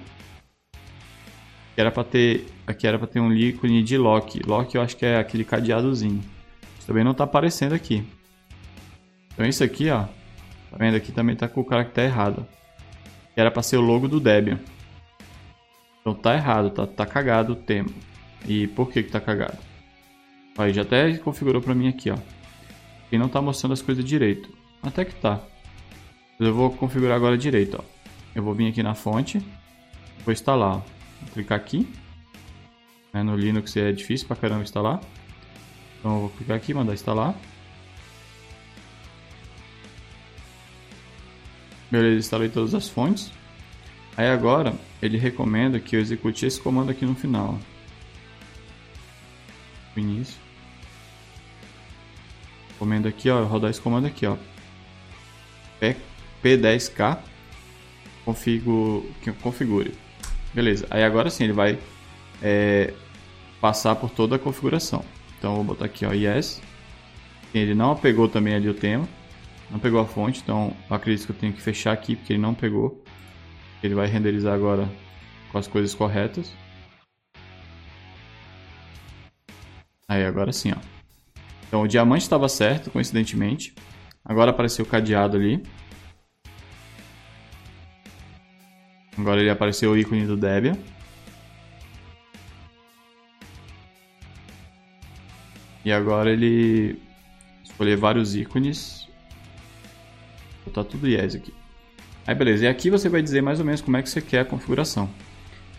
Aqui 0.74 1.82
era 1.82 1.92
para 1.92 2.04
ter, 2.04 2.48
aqui 2.66 2.88
era 2.88 2.98
para 2.98 3.08
ter 3.08 3.20
um 3.20 3.34
ícone 3.34 3.84
de 3.84 3.98
lock. 3.98 4.42
Lock 4.46 4.76
eu 4.76 4.82
acho 4.82 4.96
que 4.96 5.06
é 5.06 5.18
aquele 5.18 5.44
cadeadozinho. 5.44 6.22
Isso 6.78 6.88
também 6.88 7.04
não 7.04 7.14
tá 7.14 7.24
aparecendo 7.24 7.74
aqui. 7.74 8.06
Então 9.34 9.46
isso 9.46 9.64
aqui, 9.64 9.90
ó. 9.90 10.04
Tá 10.72 10.78
vendo 10.78 10.96
aqui 10.96 11.12
também 11.12 11.36
tá 11.36 11.48
com 11.48 11.62
o 11.62 11.66
caractere 11.66 12.08
errado. 12.08 12.46
Era 13.36 13.52
para 13.52 13.64
ser 13.64 13.78
o 13.78 13.82
logo 13.82 14.08
do 14.08 14.20
Debian. 14.20 14.60
Então 16.02 16.14
tá 16.14 16.36
errado, 16.36 16.70
tá, 16.70 16.86
tá 16.86 17.06
cagado 17.06 17.54
o 17.54 17.56
tema. 17.56 17.90
E 18.48 18.68
por 18.68 18.92
que 18.92 19.04
que 19.04 19.12
tá 19.12 19.20
cagado? 19.20 19.58
Aí 20.58 20.72
já 20.72 20.84
até 20.84 21.18
configurou 21.18 21.62
para 21.62 21.74
mim 21.74 21.88
aqui, 21.88 22.10
ó. 22.12 22.18
Não 23.18 23.30
tá 23.30 23.42
mostrando 23.42 23.74
as 23.74 23.82
coisas 23.82 24.04
direito. 24.04 24.50
Até 24.82 25.06
que 25.06 25.16
tá. 25.16 25.42
Eu 26.40 26.54
vou 26.54 26.70
configurar 26.72 27.16
agora 27.16 27.38
direito, 27.38 27.78
ó. 27.80 27.84
Eu 28.34 28.44
vou 28.44 28.54
vir 28.54 28.68
aqui 28.68 28.84
na 28.84 28.94
fonte, 28.94 29.40
vou 30.26 30.34
instalar, 30.34 30.78
ó. 30.78 30.82
Vou 31.22 31.30
clicar 31.34 31.58
aqui. 31.58 31.88
É, 33.14 33.24
no 33.24 33.36
Linux 33.36 33.76
é 33.78 33.92
difícil 33.94 34.28
pra 34.28 34.36
caramba 34.36 34.64
instalar. 34.64 35.00
Então 36.00 36.16
eu 36.16 36.20
vou 36.22 36.30
clicar 36.30 36.58
aqui, 36.58 36.74
mandar 36.74 36.94
instalar. 36.94 37.34
Beleza, 41.90 42.20
instalei 42.20 42.50
todas 42.50 42.76
as 42.76 42.90
fontes. 42.90 43.32
Aí 44.18 44.28
agora 44.28 44.74
ele 45.02 45.18
recomenda 45.18 45.80
que 45.80 45.96
eu 45.96 46.00
execute 46.02 46.46
esse 46.46 46.60
comando 46.60 46.90
aqui 46.92 47.06
no 47.06 47.16
final. 47.16 47.58
Início. 49.96 50.45
Comendo 52.86 53.08
aqui, 53.08 53.32
ó, 53.32 53.44
rodar 53.46 53.72
esse 53.72 53.82
comando 53.82 54.06
aqui, 54.06 54.28
ó. 54.28 54.38
P10K 56.44 57.18
configure, 58.24 59.12
configure. 59.42 59.92
Beleza, 60.54 60.86
aí 60.92 61.04
agora 61.04 61.32
sim 61.32 61.46
ele 61.46 61.54
vai 61.54 61.80
é, 62.44 62.94
passar 63.60 63.96
por 63.96 64.12
toda 64.12 64.36
a 64.36 64.40
configuração. 64.40 65.04
Então 65.36 65.56
vou 65.56 65.64
botar 65.64 65.86
aqui, 65.86 66.06
ó, 66.06 66.12
yes. 66.12 66.62
Ele 67.56 67.74
não 67.74 67.90
apegou 67.90 68.30
também 68.30 68.54
ali 68.54 68.70
o 68.70 68.74
tema, 68.76 69.10
não 69.72 69.80
pegou 69.80 70.00
a 70.00 70.06
fonte, 70.06 70.42
então 70.44 70.72
acredito 70.88 71.26
que 71.26 71.32
eu 71.32 71.38
tenho 71.38 71.54
que 71.54 71.62
fechar 71.64 71.92
aqui 71.92 72.16
porque 72.16 72.34
ele 72.34 72.42
não 72.42 72.54
pegou. 72.54 73.04
Ele 73.82 73.96
vai 73.96 74.06
renderizar 74.06 74.54
agora 74.54 74.88
com 75.52 75.58
as 75.58 75.66
coisas 75.66 75.96
corretas. 75.96 76.54
Aí 80.08 80.24
agora 80.24 80.52
sim, 80.52 80.72
ó. 80.72 80.95
Então 81.76 81.84
o 81.84 81.88
diamante 81.90 82.22
estava 82.22 82.48
certo, 82.48 82.90
coincidentemente. 82.90 83.76
Agora 84.24 84.52
apareceu 84.52 84.86
o 84.86 84.88
cadeado 84.88 85.36
ali. 85.36 85.62
Agora 89.18 89.42
ele 89.42 89.50
apareceu 89.50 89.92
o 89.92 89.98
ícone 89.98 90.26
do 90.26 90.38
Debian. 90.38 90.78
E 95.84 95.92
agora 95.92 96.32
ele 96.32 96.98
escolher 97.62 97.98
vários 97.98 98.38
ícones. 98.38 99.10
Vou 100.64 100.74
botar 100.74 100.86
tudo 100.86 101.10
yes 101.10 101.36
aqui. 101.36 101.54
Aí 102.26 102.34
beleza, 102.34 102.64
e 102.64 102.68
aqui 102.70 102.90
você 102.90 103.10
vai 103.10 103.22
dizer 103.22 103.42
mais 103.42 103.60
ou 103.60 103.66
menos 103.66 103.82
como 103.82 103.98
é 103.98 104.02
que 104.02 104.10
você 104.10 104.22
quer 104.22 104.40
a 104.40 104.46
configuração. 104.46 105.10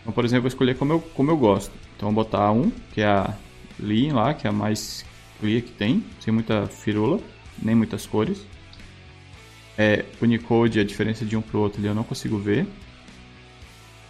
Então, 0.01 0.13
por 0.13 0.23
exemplo, 0.23 0.37
eu 0.37 0.41
vou 0.43 0.49
escolher 0.49 0.77
como 0.77 0.93
eu, 0.93 0.99
como 0.99 1.31
eu 1.31 1.37
gosto. 1.37 1.73
Então, 1.95 2.13
vou 2.13 2.23
botar 2.23 2.51
um, 2.51 2.69
que 2.93 3.01
é 3.01 3.07
a 3.07 3.33
Lean 3.79 4.13
lá, 4.13 4.35
que 4.35 4.45
é 4.45 4.51
a 4.51 4.53
mais 4.53 5.03
clear 5.39 5.61
que 5.61 5.71
tem, 5.71 6.03
sem 6.19 6.33
muita 6.33 6.67
firula, 6.67 7.19
nem 7.61 7.75
muitas 7.75 8.05
cores. 8.05 8.45
É, 9.77 10.05
Unicode, 10.21 10.79
a 10.79 10.83
diferença 10.83 11.23
de 11.23 11.37
um 11.37 11.41
para 11.41 11.57
o 11.57 11.61
outro 11.61 11.85
eu 11.85 11.93
não 11.93 12.03
consigo 12.03 12.37
ver. 12.37 12.63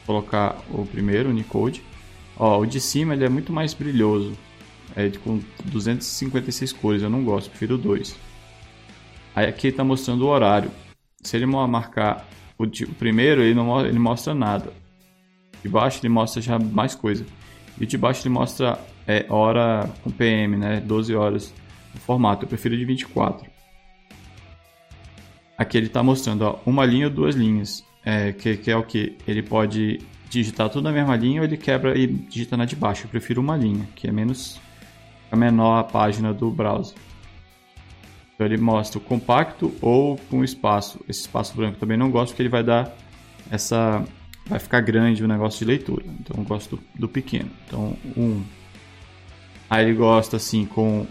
Vou 0.05 0.21
colocar 0.21 0.57
o 0.69 0.86
primeiro, 0.86 1.30
Unicode. 1.30 1.84
Ó, 2.38 2.59
o 2.59 2.65
de 2.65 2.80
cima 2.80 3.13
ele 3.13 3.25
é 3.25 3.30
muito 3.30 3.51
mais 3.51 3.73
brilhoso, 3.73 4.38
é 4.95 5.09
com 5.09 5.41
256 5.65 6.71
cores, 6.73 7.01
eu 7.01 7.09
não 7.09 7.23
gosto, 7.23 7.49
prefiro 7.49 7.78
dois. 7.78 8.15
Aí 9.36 9.47
aqui 9.47 9.67
está 9.67 9.84
mostrando 9.84 10.25
o 10.25 10.28
horário. 10.28 10.71
Se 11.21 11.36
ele 11.36 11.45
marcar 11.45 12.28
o, 12.57 12.65
de, 12.65 12.86
o 12.86 12.93
primeiro, 12.93 13.41
ele 13.41 13.53
não 13.53 13.86
ele 13.86 13.99
mostra 13.99 14.34
nada. 14.34 14.71
De 15.61 15.69
baixo 15.69 15.99
ele 16.01 16.09
mostra 16.09 16.41
já 16.41 16.57
mais 16.57 16.95
coisa. 16.95 17.25
E 17.80 17.86
de 17.86 17.97
baixo 17.97 18.21
ele 18.21 18.34
mostra 18.34 18.80
é, 19.08 19.26
hora 19.30 19.89
com 20.03 20.12
PM, 20.12 20.58
né? 20.58 20.82
12 20.82 21.16
horas 21.16 21.53
no 21.93 21.99
formato. 22.01 22.43
Eu 22.43 22.49
prefiro 22.49 22.78
de 22.78 22.84
24. 22.84 23.49
Aqui 25.58 25.78
ele 25.78 25.88
está 25.88 26.03
mostrando 26.03 26.43
ó, 26.43 26.60
uma 26.66 26.86
linha 26.86 27.08
ou 27.08 27.14
duas 27.14 27.36
linhas. 27.36 27.84
É, 28.05 28.32
que, 28.32 28.58
que 28.58 28.70
é 28.70 28.76
o 28.76 28.84
que? 28.84 29.18
Ele 29.28 29.41
pode 29.41 29.99
digitar 30.30 30.70
tudo 30.70 30.84
na 30.84 30.91
mesma 30.91 31.16
linha 31.16 31.41
ou 31.41 31.45
ele 31.45 31.58
quebra 31.58 31.97
e 31.97 32.05
digita 32.05 32.58
na 32.58 32.66
de 32.66 32.76
baixo. 32.76 33.05
Eu 33.05 33.10
prefiro 33.10 33.41
uma 33.41 33.55
linha, 33.55 33.88
que 33.95 34.08
é 34.08 34.12
menos 34.12 34.60
a 35.32 35.36
menor 35.36 35.80
a 35.80 35.84
página 35.84 36.34
do 36.34 36.51
browser. 36.51 36.97
Então 38.36 38.45
ele 38.45 38.58
mostra 38.58 38.99
o 38.99 39.01
compacto 39.01 39.74
ou 39.82 40.18
com 40.30 40.43
espaço. 40.43 40.99
Esse 41.08 41.22
espaço 41.22 41.55
branco 41.55 41.80
também 41.80 41.97
não 41.97 42.12
gosto 42.12 42.32
porque 42.32 42.43
ele 42.43 42.49
vai 42.49 42.64
dar 42.64 42.93
essa 43.49 44.05
vai 44.45 44.60
ficar 44.60 44.80
grande 44.80 45.24
o 45.24 45.28
negócio 45.28 45.60
de 45.60 45.66
leitura. 45.66 46.05
Então 46.20 46.36
eu 46.38 46.43
gosto 46.43 46.76
do, 46.76 46.84
do 46.93 47.10
pequeno. 47.10 47.49
Então 47.66 47.97
um 48.16 48.43
Aí 49.70 49.86
ele 49.86 49.93
gosta 49.93 50.38
assim 50.38 50.65
com 50.65 51.05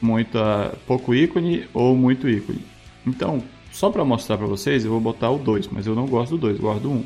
muita 0.00 0.74
pouco 0.86 1.14
ícone 1.14 1.66
ou 1.72 1.96
muito 1.96 2.28
ícone. 2.28 2.64
Então, 3.06 3.42
só 3.70 3.90
para 3.90 4.04
mostrar 4.04 4.36
para 4.36 4.46
vocês, 4.46 4.84
eu 4.84 4.90
vou 4.90 5.00
botar 5.00 5.30
o 5.30 5.38
2, 5.38 5.68
mas 5.68 5.86
eu 5.86 5.94
não 5.94 6.06
gosto 6.06 6.32
do 6.32 6.38
2, 6.38 6.58
gosto 6.58 6.82
do 6.82 6.90
1. 6.90 6.94
Um. 6.94 7.04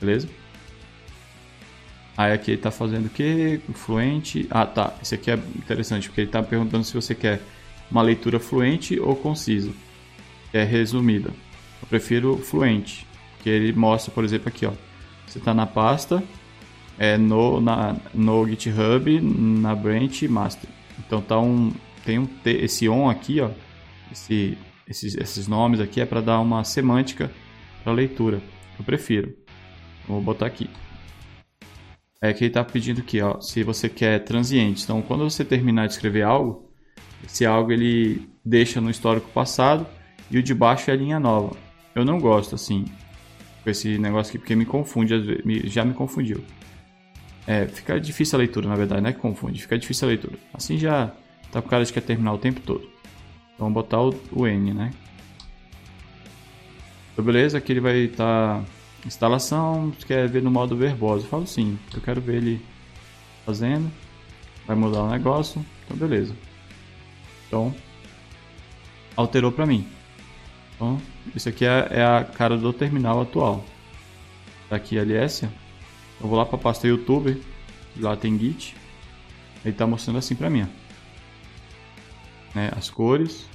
Beleza? 0.00 0.28
Aí 2.16 2.32
aqui 2.32 2.50
ele 2.50 2.58
está 2.58 2.70
fazendo 2.70 3.06
o 3.06 3.10
que? 3.10 3.60
Fluente. 3.74 4.46
Ah, 4.50 4.66
tá. 4.66 4.92
Esse 5.00 5.14
aqui 5.14 5.30
é 5.30 5.34
interessante 5.34 6.08
porque 6.08 6.22
ele 6.22 6.28
está 6.28 6.42
perguntando 6.42 6.82
se 6.82 6.92
você 6.92 7.14
quer 7.14 7.40
uma 7.90 8.02
leitura 8.02 8.40
fluente 8.40 8.98
ou 8.98 9.14
concisa. 9.14 9.70
É 10.52 10.64
resumida. 10.64 11.28
Eu 11.80 11.88
prefiro 11.88 12.36
fluente, 12.38 13.06
que 13.40 13.48
ele 13.48 13.72
mostra, 13.72 14.12
por 14.12 14.24
exemplo, 14.24 14.48
aqui, 14.48 14.66
ó. 14.66 14.72
Você 15.26 15.38
está 15.38 15.54
na 15.54 15.66
pasta, 15.66 16.22
é 16.98 17.16
no, 17.16 17.60
na, 17.60 17.96
no 18.12 18.46
GitHub, 18.46 19.20
na 19.20 19.74
branch 19.74 20.26
master. 20.28 20.68
Então 20.98 21.22
tá 21.22 21.38
um, 21.38 21.72
tem 22.04 22.18
um 22.18 22.28
esse 22.44 22.88
on 22.88 23.08
aqui, 23.08 23.40
ó, 23.40 23.50
esse, 24.10 24.58
esses, 24.86 25.14
esses 25.14 25.46
nomes 25.46 25.80
aqui 25.80 26.00
é 26.00 26.06
para 26.06 26.20
dar 26.20 26.40
uma 26.40 26.64
semântica 26.64 27.30
para 27.84 27.92
leitura. 27.92 28.42
Eu 28.78 28.84
prefiro. 28.84 29.34
Vou 30.06 30.20
botar 30.20 30.46
aqui. 30.46 30.68
é 32.20 32.32
que 32.32 32.44
ele 32.44 32.50
está 32.50 32.64
pedindo 32.64 33.00
aqui, 33.00 33.20
ó, 33.20 33.40
se 33.40 33.62
você 33.62 33.88
quer 33.88 34.18
transiente. 34.24 34.82
Então, 34.84 35.02
quando 35.02 35.28
você 35.28 35.44
terminar 35.44 35.86
de 35.86 35.92
escrever 35.92 36.22
algo, 36.22 36.72
esse 37.24 37.44
algo 37.44 37.72
ele 37.72 38.28
deixa 38.44 38.80
no 38.80 38.90
histórico 38.90 39.28
passado 39.30 39.86
e 40.30 40.38
o 40.38 40.42
de 40.42 40.54
baixo 40.54 40.90
é 40.90 40.94
a 40.94 40.96
linha 40.96 41.20
nova. 41.20 41.56
Eu 41.94 42.04
não 42.04 42.18
gosto 42.18 42.54
assim 42.54 42.84
com 43.62 43.70
esse 43.70 43.98
negócio 43.98 44.30
aqui 44.30 44.38
porque 44.38 44.56
me 44.56 44.64
confunde, 44.64 45.42
já 45.64 45.84
me 45.84 45.94
confundiu. 45.94 46.42
É, 47.48 47.66
fica 47.66 47.98
difícil 47.98 48.36
a 48.36 48.40
leitura, 48.40 48.68
na 48.68 48.76
verdade, 48.76 49.06
é 49.06 49.10
que 49.10 49.18
confunde, 49.18 49.62
fica 49.62 49.78
difícil 49.78 50.06
a 50.06 50.10
leitura. 50.10 50.36
Assim 50.52 50.76
já 50.76 51.10
tá 51.50 51.62
com 51.62 51.68
cara 51.70 51.82
de 51.82 51.90
que 51.90 51.98
quer 51.98 52.06
terminar 52.06 52.34
o 52.34 52.38
tempo 52.38 52.60
todo. 52.60 52.82
Então, 53.54 53.70
vamos 53.70 53.72
botar 53.72 54.02
o, 54.02 54.14
o 54.32 54.46
N, 54.46 54.74
né? 54.74 54.92
Então, 57.10 57.24
beleza, 57.24 57.56
aqui 57.56 57.72
ele 57.72 57.80
vai 57.80 57.96
estar. 58.00 58.60
Tá 58.60 58.64
instalação, 59.06 59.90
quer 60.06 60.28
ver 60.28 60.42
no 60.42 60.50
modo 60.50 60.76
verboso? 60.76 61.24
Eu 61.24 61.30
falo 61.30 61.46
sim, 61.46 61.78
eu 61.94 62.02
quero 62.02 62.20
ver 62.20 62.36
ele 62.36 62.60
fazendo. 63.46 63.90
Vai 64.66 64.76
mudar 64.76 65.04
o 65.04 65.08
negócio, 65.08 65.64
então 65.86 65.96
beleza. 65.96 66.36
Então, 67.46 67.74
alterou 69.16 69.50
para 69.50 69.64
mim. 69.64 69.88
Então, 70.76 71.00
isso 71.34 71.48
aqui 71.48 71.64
é, 71.64 71.88
é, 71.92 72.04
a 72.04 72.24
cara 72.24 72.58
do 72.58 72.74
terminal 72.74 73.22
atual. 73.22 73.64
Tá 74.68 74.76
aqui 74.76 74.98
LS. 74.98 75.48
Eu 76.20 76.28
vou 76.28 76.38
lá 76.38 76.44
para 76.44 76.58
pasta 76.58 76.86
YouTube, 76.86 77.42
lá 77.96 78.16
tem 78.16 78.38
Git. 78.38 78.76
Ele 79.64 79.74
tá 79.74 79.86
mostrando 79.86 80.18
assim 80.18 80.34
para 80.34 80.50
mim. 80.50 80.66
Né, 82.54 82.70
as 82.76 82.90
cores 82.90 83.46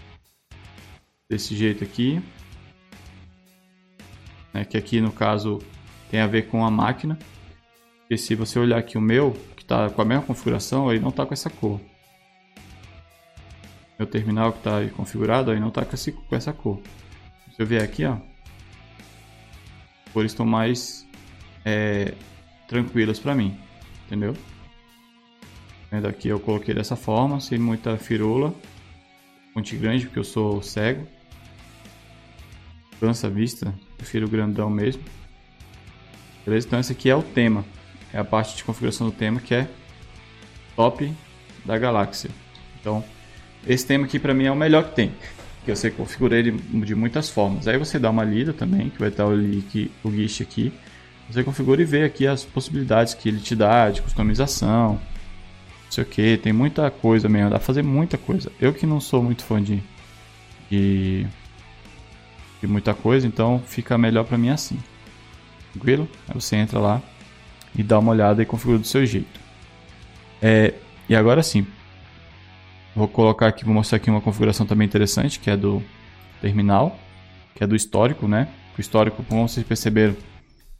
desse 1.29 1.55
jeito 1.55 1.83
aqui 1.83 2.21
né, 4.53 4.63
que 4.63 4.77
aqui 4.77 5.01
no 5.01 5.11
caso 5.11 5.59
tem 6.09 6.21
a 6.21 6.27
ver 6.27 6.43
com 6.43 6.63
a 6.63 6.69
máquina. 6.69 7.17
E 8.09 8.17
se 8.17 8.35
você 8.35 8.59
olhar 8.59 8.77
aqui 8.77 8.97
o 8.97 9.01
meu, 9.01 9.31
que 9.55 9.63
está 9.63 9.89
com 9.89 10.01
a 10.01 10.05
mesma 10.05 10.23
configuração, 10.23 10.91
ele 10.91 11.01
não 11.01 11.09
está 11.09 11.25
com 11.25 11.33
essa 11.33 11.49
cor. 11.49 11.81
Meu 13.97 14.07
terminal 14.07 14.51
que 14.51 14.59
está 14.59 14.87
configurado, 14.95 15.49
aí 15.49 15.59
não 15.59 15.69
está 15.69 15.83
com, 15.83 15.95
com, 15.97 16.35
essa 16.35 16.53
cor. 16.53 16.79
Se 17.55 17.61
eu 17.61 17.65
vier 17.65 17.81
aqui, 17.81 18.05
ó, 18.05 18.17
cores 20.11 20.31
estão 20.31 20.45
mais 20.45 21.07
é, 21.65 22.13
tranquilas 22.73 23.19
para 23.19 23.35
mim, 23.35 23.55
entendeu? 24.07 24.35
Vendo 25.91 26.07
aqui 26.07 26.27
eu 26.27 26.39
coloquei 26.39 26.73
dessa 26.73 26.95
forma, 26.95 27.39
sem 27.39 27.59
muita 27.59 27.97
firula, 27.97 28.51
fonte 29.53 29.75
grande 29.75 30.05
porque 30.05 30.17
eu 30.17 30.23
sou 30.23 30.59
cego 30.63 31.07
cansa 32.99 33.27
a 33.27 33.29
vista, 33.29 33.73
prefiro 33.97 34.29
grandão 34.29 34.69
mesmo. 34.69 35.03
Beleza? 36.45 36.65
Então 36.65 36.79
esse 36.79 36.93
aqui 36.93 37.09
é 37.09 37.15
o 37.15 37.21
tema, 37.21 37.63
é 38.11 38.17
a 38.17 38.23
parte 38.23 38.55
de 38.55 38.63
configuração 38.63 39.07
do 39.07 39.13
tema 39.13 39.39
que 39.39 39.53
é 39.53 39.67
top 40.75 41.13
da 41.65 41.77
galáxia. 41.77 42.31
Então 42.79 43.03
esse 43.67 43.85
tema 43.85 44.05
aqui 44.05 44.17
para 44.17 44.33
mim 44.33 44.45
é 44.45 44.51
o 44.51 44.55
melhor 44.55 44.89
que 44.89 44.95
tem, 44.95 45.11
que 45.63 45.69
eu 45.69 45.75
sei 45.75 45.91
configurar 45.91 46.39
ele 46.39 46.51
de 46.51 46.95
muitas 46.95 47.29
formas. 47.29 47.67
Aí 47.67 47.77
você 47.77 47.99
dá 47.99 48.09
uma 48.09 48.23
lida 48.23 48.51
também, 48.51 48.89
que 48.89 48.97
vai 48.97 49.09
estar 49.09 49.27
o 49.27 49.35
link, 49.35 49.91
o 50.03 50.09
GIST 50.09 50.41
aqui. 50.41 50.73
Você 51.29 51.43
configura 51.43 51.81
e 51.81 51.85
vê 51.85 52.03
aqui 52.03 52.27
as 52.27 52.43
possibilidades 52.43 53.13
que 53.13 53.29
ele 53.29 53.39
te 53.39 53.55
dá 53.55 53.89
de 53.89 54.01
customização, 54.01 54.93
não 55.85 55.91
sei 55.91 56.03
o 56.03 56.07
que, 56.07 56.37
tem 56.37 56.53
muita 56.53 56.89
coisa 56.91 57.29
mesmo, 57.29 57.49
dá 57.49 57.57
pra 57.57 57.65
fazer 57.65 57.83
muita 57.83 58.17
coisa. 58.17 58.51
Eu 58.59 58.73
que 58.73 58.85
não 58.85 58.99
sou 58.99 59.23
muito 59.23 59.43
fã 59.43 59.61
de, 59.61 59.81
de 60.69 61.25
de 62.63 62.67
muita 62.67 62.93
coisa, 62.93 63.27
então 63.27 63.61
fica 63.67 63.97
melhor 63.97 64.23
para 64.23 64.37
mim 64.37 64.49
assim. 64.49 64.79
Tranquilo? 65.73 66.07
Aí 66.29 66.33
você 66.33 66.55
entra 66.55 66.79
lá 66.79 67.01
e 67.75 67.83
dá 67.83 67.99
uma 67.99 68.13
olhada 68.13 68.41
e 68.41 68.45
configura 68.45 68.79
do 68.79 68.87
seu 68.87 69.05
jeito. 69.05 69.37
É, 70.41 70.73
e 71.09 71.15
agora 71.15 71.43
sim, 71.43 71.67
vou 72.95 73.05
colocar 73.05 73.47
aqui, 73.47 73.65
vou 73.65 73.73
mostrar 73.73 73.97
aqui 73.97 74.09
uma 74.09 74.21
configuração 74.21 74.65
também 74.65 74.85
interessante, 74.85 75.41
que 75.41 75.49
é 75.49 75.57
do 75.57 75.83
terminal, 76.41 76.97
que 77.53 77.65
é 77.65 77.67
do 77.67 77.75
histórico, 77.75 78.29
né? 78.29 78.47
O 78.77 78.79
histórico, 78.81 79.21
como 79.23 79.45
vocês 79.45 79.67
perceberam 79.67 80.15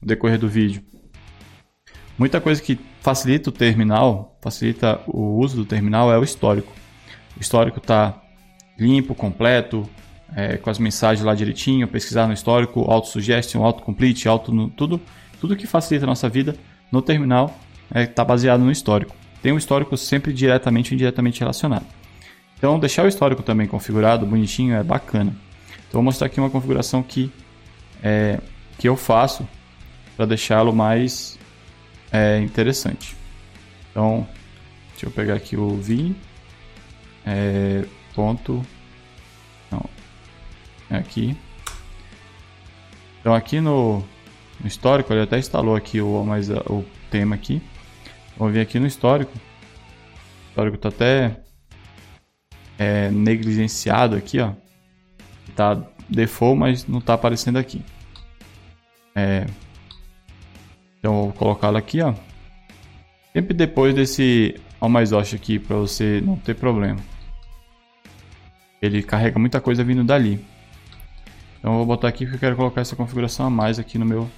no 0.04 0.08
decorrer 0.08 0.38
do 0.38 0.50
vídeo, 0.50 0.84
muita 2.18 2.40
coisa 2.42 2.62
que 2.62 2.78
facilita 3.02 3.50
o 3.50 3.54
terminal, 3.54 4.38
facilita 4.42 5.02
o 5.08 5.40
uso 5.40 5.56
do 5.56 5.66
terminal 5.66 6.12
é 6.12 6.18
o 6.18 6.24
histórico. 6.24 6.72
O 7.38 7.42
histórico 7.42 7.80
está 7.80 8.22
limpo, 8.78 9.16
completo, 9.16 9.90
é, 10.36 10.58
com 10.58 10.70
as 10.70 10.78
mensagens 10.78 11.26
lá 11.26 11.34
direitinho, 11.34 11.88
pesquisar 11.88 12.28
no 12.28 12.34
histórico, 12.34 12.82
auto-suggestion, 12.82 13.64
auto-complete, 13.64 14.28
auto 14.28 14.70
tudo, 14.70 15.02
tudo 15.40 15.56
que 15.56 15.66
facilita 15.66 16.06
a 16.06 16.08
nossa 16.08 16.28
vida 16.28 16.56
no 16.92 17.02
terminal 17.02 17.58
está 17.88 18.00
é, 18.00 18.06
tá 18.06 18.26
baseado 18.26 18.62
no 18.62 18.72
histórico. 18.72 19.16
Tem 19.42 19.52
um 19.52 19.58
histórico 19.58 19.96
sempre 19.98 20.34
diretamente 20.34 20.92
ou 20.92 20.96
indiretamente 20.96 21.40
relacionado. 21.40 21.86
Então, 22.58 22.80
deixar 22.80 23.06
o 23.06 23.08
histórico 23.08 23.44
também 23.44 23.68
configurado, 23.68 24.26
bonitinho, 24.26 24.76
é 24.76 24.84
bacana. 24.84 25.36
Então, 25.88 26.00
vou 26.00 26.04
mostrar 26.04 26.28
aqui 26.28 26.40
uma 26.40 26.50
configuração 26.50 27.04
que, 27.04 27.32
é, 28.02 28.40
que 28.78 28.88
eu 28.88 28.96
faço 28.96 29.48
para 30.16 30.26
deixá-lo 30.26 30.74
mais 30.74 31.38
é, 32.12 32.40
interessante. 32.40 33.16
Então, 33.92 34.28
deixa 34.92 35.06
eu 35.06 35.12
pegar 35.12 35.36
aqui 35.36 35.58
o 35.58 35.76
vim, 35.76 36.16
é, 37.26 37.86
ponto 38.14 38.66
aqui. 40.98 41.36
Então 43.20 43.34
aqui 43.34 43.60
no, 43.60 44.00
no 44.60 44.68
histórico, 44.68 45.14
ele 45.14 45.22
até 45.22 45.40
instalou 45.40 45.76
aqui 45.76 46.02
o, 46.02 46.24
mais, 46.24 46.50
o 46.50 46.84
tema 47.10 47.36
aqui. 47.36 47.62
Vamos 48.38 48.54
vir 48.54 48.62
aqui 48.62 48.80
no 48.80 48.88
histórico. 48.88 49.32
O 49.36 50.50
histórico 50.50 50.76
está 50.76 50.90
até 50.90 51.40
é, 52.78 53.10
negligenciado 53.10 54.16
aqui, 54.16 54.40
ó. 54.40 54.54
Tá 55.56 55.82
default, 56.10 56.60
mas 56.60 56.88
não 56.88 57.00
está 57.00 57.14
aparecendo 57.14 57.58
aqui. 57.58 57.84
É, 59.16 59.46
então 61.04 61.24
vou 61.24 61.34
colocá-lo 61.34 61.76
aqui, 61.76 62.02
ó. 62.02 62.14
Sempre 63.34 63.54
depois 63.54 63.94
desse 63.94 64.56
Almaizosh 64.80 65.34
aqui 65.34 65.60
para 65.60 65.76
você 65.76 66.22
não 66.24 66.38
ter 66.38 66.56
problema. 66.56 66.98
Ele 68.82 69.04
carrega 69.04 69.38
muita 69.38 69.60
coisa 69.60 69.84
vindo 69.84 70.02
dali. 70.06 70.40
Então 71.60 71.74
eu 71.74 71.78
vou 71.80 71.86
botar 71.86 72.08
aqui 72.08 72.24
porque 72.24 72.38
eu 72.38 72.40
quero 72.40 72.56
colocar 72.56 72.80
essa 72.80 72.96
configuração 72.96 73.46
a 73.46 73.50
mais 73.50 73.78
aqui 73.80 73.98
no 73.98 74.06
meu, 74.06 74.32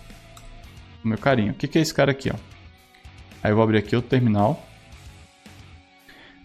no 1.03 1.09
meu 1.09 1.19
carinho. 1.19 1.51
O 1.51 1.55
que, 1.55 1.67
que 1.67 1.77
é 1.77 1.81
esse 1.83 1.93
cara 1.93 2.09
aqui? 2.09 2.31
Ó? 2.31 2.35
Aí 3.43 3.51
eu 3.51 3.55
vou 3.55 3.63
abrir 3.63 3.77
aqui 3.77 3.95
o 3.95 4.01
terminal. 4.01 4.67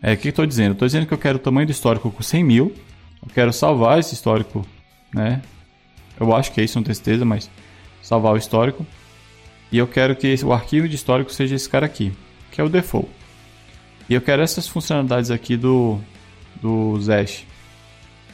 É, 0.03 0.13
o 0.13 0.19
que 0.19 0.29
estou 0.29 0.45
dizendo? 0.45 0.73
Estou 0.73 0.87
dizendo 0.87 1.07
que 1.07 1.15
eu 1.15 1.19
quero 1.19 1.37
o 1.37 1.41
tamanho 1.41 1.67
do 1.67 1.73
histórico 1.73 2.11
com 2.11 2.23
100 2.23 2.45
mil. 2.45 2.75
Eu 3.23 3.29
quero 3.33 3.55
salvar 3.55 3.99
esse 3.99 4.13
histórico, 4.13 4.67
né? 5.15 5.41
Eu 6.19 6.37
acho 6.37 6.53
que 6.53 6.61
é 6.61 6.65
isso, 6.65 6.77
não 6.79 6.83
tenho 6.83 6.95
certeza, 6.95 7.25
mas 7.25 7.51
salvar 8.03 8.35
o 8.35 8.37
histórico. 8.37 8.85
E 9.73 9.79
eu 9.79 9.87
quero 9.87 10.17
que 10.17 10.35
o 10.45 10.53
arquivo 10.53 10.89
de 10.89 10.97
histórico 10.97 11.33
seja 11.33 11.55
esse 11.55 11.69
cara 11.69 11.87
aqui, 11.87 12.13
que 12.51 12.61
é 12.61 12.65
o 12.65 12.69
default. 12.69 13.09
E 14.09 14.15
eu 14.15 14.21
quero 14.21 14.43
essas 14.43 14.67
funcionalidades 14.67 15.31
aqui 15.31 15.57
do, 15.57 16.01
do 16.61 17.01
Zash. 17.01 17.47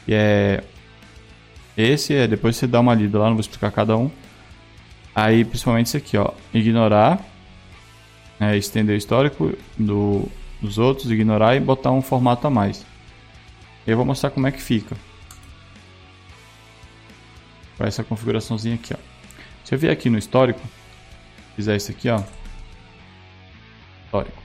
Que 0.06 0.14
é 0.14 0.64
esse 1.76 2.14
é, 2.14 2.26
depois 2.26 2.56
você 2.56 2.66
dá 2.66 2.80
uma 2.80 2.94
lida 2.94 3.18
lá, 3.18 3.26
não 3.26 3.34
vou 3.34 3.40
explicar 3.40 3.70
cada 3.70 3.96
um. 3.96 4.10
Aí, 5.14 5.44
principalmente 5.44 5.88
esse 5.88 5.96
aqui, 5.98 6.16
ó, 6.16 6.32
ignorar, 6.54 7.22
né, 8.40 8.56
estender 8.56 8.94
o 8.94 8.98
histórico 8.98 9.52
do, 9.78 10.26
dos 10.60 10.78
outros, 10.78 11.10
ignorar 11.10 11.54
e 11.54 11.60
botar 11.60 11.90
um 11.90 12.00
formato 12.00 12.46
a 12.46 12.50
mais. 12.50 12.84
Eu 13.86 13.96
vou 13.96 14.06
mostrar 14.06 14.30
como 14.30 14.46
é 14.46 14.52
que 14.52 14.62
fica. 14.62 14.96
Com 17.76 17.84
essa 17.84 18.02
configuraçãozinha 18.02 18.76
aqui, 18.76 18.94
ó. 18.94 18.98
Se 19.64 19.74
eu 19.74 19.78
vier 19.78 19.92
aqui 19.92 20.08
no 20.08 20.16
histórico, 20.16 20.60
fizer 21.56 21.74
isso 21.74 21.90
aqui, 21.90 22.08
ó. 22.08 22.22
Histórico. 24.04 24.42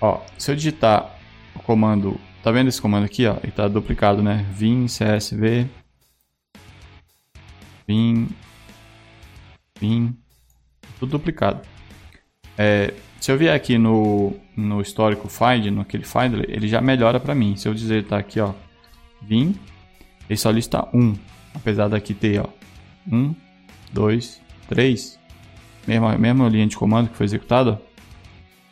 Ó, 0.00 0.22
se 0.38 0.50
eu 0.50 0.56
digitar 0.56 1.18
o 1.54 1.58
comando 1.58 2.18
Tá 2.44 2.50
vendo 2.50 2.68
esse 2.68 2.78
comando 2.78 3.04
aqui, 3.04 3.26
ó? 3.26 3.38
Ele 3.42 3.52
tá 3.52 3.66
duplicado, 3.66 4.22
né? 4.22 4.44
vim 4.52 4.84
csv 4.84 5.66
vim 7.88 8.28
vim 9.80 10.14
tudo 10.98 11.12
duplicado. 11.12 11.62
É, 12.58 12.92
se 13.18 13.32
eu 13.32 13.38
vier 13.38 13.54
aqui 13.54 13.78
no, 13.78 14.36
no 14.54 14.82
histórico 14.82 15.26
find, 15.26 15.70
no 15.70 15.80
aquele 15.80 16.04
find, 16.04 16.34
ele 16.46 16.68
já 16.68 16.82
melhora 16.82 17.18
para 17.18 17.34
mim. 17.34 17.56
Se 17.56 17.66
eu 17.66 17.72
dizer 17.72 18.04
tá 18.04 18.18
aqui, 18.18 18.38
ó, 18.38 18.52
vim, 19.22 19.58
ele 20.28 20.36
só 20.36 20.50
lista 20.50 20.86
1, 20.92 21.14
apesar 21.54 21.88
daqui 21.88 22.12
ter, 22.12 22.42
ó, 22.42 22.48
1, 23.10 23.34
2, 23.90 24.42
3, 24.68 25.18
mesma, 25.86 26.16
mesma 26.16 26.48
linha 26.48 26.66
de 26.66 26.76
comando 26.76 27.10
que 27.10 27.16
foi 27.16 27.26
executada, 27.26 27.80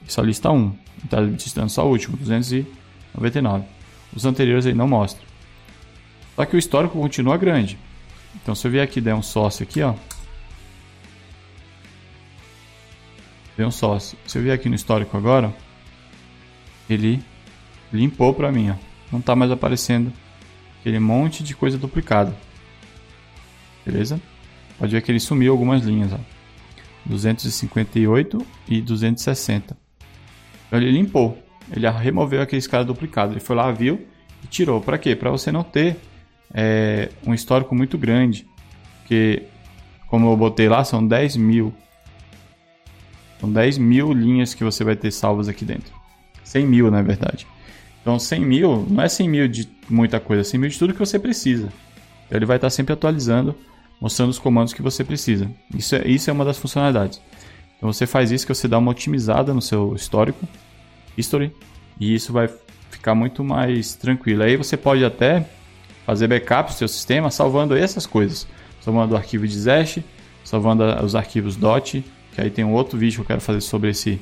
só 0.06 0.22
lista 0.22 0.50
1, 0.50 0.76
está 1.04 1.20
listando 1.20 1.68
só 1.68 1.86
o 1.86 1.90
último, 1.90 2.16
200 2.16 2.52
e 2.52 2.66
99. 3.14 3.64
Os 4.14 4.24
anteriores 4.24 4.66
aí 4.66 4.74
não 4.74 4.88
mostram. 4.88 5.24
Só 6.34 6.44
que 6.44 6.56
o 6.56 6.58
histórico 6.58 6.98
continua 6.98 7.36
grande. 7.36 7.78
Então 8.34 8.54
se 8.54 8.66
eu 8.66 8.70
vier 8.70 8.84
aqui 8.84 9.00
der 9.00 9.14
um 9.14 9.22
sócio 9.22 9.62
aqui, 9.62 9.82
ó. 9.82 9.94
Vejam 13.56 13.70
só, 13.70 13.98
se 13.98 14.16
eu 14.34 14.42
vier 14.42 14.54
aqui 14.54 14.68
no 14.68 14.74
histórico 14.74 15.16
agora, 15.16 15.54
ele 16.88 17.22
limpou 17.92 18.32
para 18.32 18.50
mim, 18.50 18.70
ó. 18.70 18.74
Não 19.10 19.20
tá 19.20 19.36
mais 19.36 19.50
aparecendo 19.50 20.12
aquele 20.80 20.98
monte 20.98 21.44
de 21.44 21.54
coisa 21.54 21.76
duplicada. 21.76 22.34
Beleza? 23.84 24.20
Pode 24.82 24.96
ver 24.96 25.00
que 25.00 25.12
ele 25.12 25.20
sumiu 25.20 25.52
algumas 25.52 25.84
linhas, 25.84 26.12
ó. 26.12 26.18
258 27.06 28.44
e 28.68 28.80
260. 28.80 29.76
Então 30.66 30.76
ele 30.76 30.90
limpou. 30.90 31.40
Ele 31.70 31.88
removeu 31.88 32.42
aqueles 32.42 32.66
caras 32.66 32.84
duplicados. 32.84 33.32
Ele 33.32 33.44
foi 33.44 33.54
lá, 33.54 33.70
viu 33.70 34.04
e 34.42 34.46
tirou. 34.48 34.80
Para 34.80 34.98
quê? 34.98 35.14
Para 35.14 35.30
você 35.30 35.52
não 35.52 35.62
ter 35.62 35.98
é, 36.52 37.10
um 37.24 37.32
histórico 37.32 37.76
muito 37.76 37.96
grande. 37.96 38.44
Porque, 38.98 39.44
como 40.08 40.28
eu 40.28 40.36
botei 40.36 40.68
lá, 40.68 40.82
são 40.82 41.06
10 41.06 41.36
mil. 41.36 41.72
São 43.38 43.52
10 43.52 43.78
mil 43.78 44.12
linhas 44.12 44.52
que 44.52 44.64
você 44.64 44.82
vai 44.82 44.96
ter 44.96 45.12
salvas 45.12 45.48
aqui 45.48 45.64
dentro. 45.64 45.94
100 46.42 46.66
mil, 46.66 46.90
na 46.90 47.02
verdade. 47.02 47.46
Então, 48.00 48.18
100 48.18 48.40
mil 48.44 48.84
não 48.90 49.04
é 49.04 49.08
100 49.08 49.28
mil 49.28 49.46
de 49.46 49.68
muita 49.88 50.18
coisa, 50.18 50.40
é 50.40 50.44
100 50.44 50.58
mil 50.58 50.70
de 50.70 50.76
tudo 50.76 50.92
que 50.92 50.98
você 50.98 51.20
precisa. 51.20 51.72
Então, 52.26 52.36
ele 52.36 52.46
vai 52.46 52.56
estar 52.56 52.68
sempre 52.68 52.92
atualizando, 52.92 53.56
mostrando 54.02 54.30
os 54.30 54.38
comandos 54.40 54.72
que 54.72 54.82
você 54.82 55.04
precisa. 55.04 55.48
Isso 55.72 55.94
é, 55.94 56.08
isso 56.08 56.28
é 56.28 56.32
uma 56.32 56.44
das 56.44 56.58
funcionalidades. 56.58 57.22
Então, 57.76 57.92
você 57.92 58.04
faz 58.04 58.32
isso 58.32 58.44
que 58.44 58.52
você 58.52 58.66
dá 58.66 58.76
uma 58.76 58.90
otimizada 58.90 59.54
no 59.54 59.62
seu 59.62 59.94
histórico, 59.94 60.44
history, 61.16 61.54
e 62.00 62.12
isso 62.12 62.32
vai 62.32 62.50
ficar 62.90 63.14
muito 63.14 63.44
mais 63.44 63.94
tranquilo. 63.94 64.42
Aí 64.42 64.56
você 64.56 64.76
pode 64.76 65.04
até 65.04 65.46
fazer 66.04 66.26
backup 66.26 66.72
do 66.72 66.76
seu 66.76 66.88
sistema 66.88 67.30
salvando 67.30 67.76
essas 67.76 68.04
coisas. 68.04 68.44
Salvando 68.80 69.14
o 69.14 69.16
arquivo 69.16 69.46
de 69.46 69.56
Zash, 69.56 70.00
salvando 70.44 70.82
os 71.04 71.14
arquivos 71.14 71.54
.dot, 71.54 72.04
que 72.34 72.40
aí 72.40 72.50
tem 72.50 72.64
um 72.64 72.72
outro 72.72 72.98
vídeo 72.98 73.16
que 73.16 73.20
eu 73.20 73.26
quero 73.26 73.40
fazer 73.40 73.60
sobre, 73.60 73.90
esse, 73.90 74.20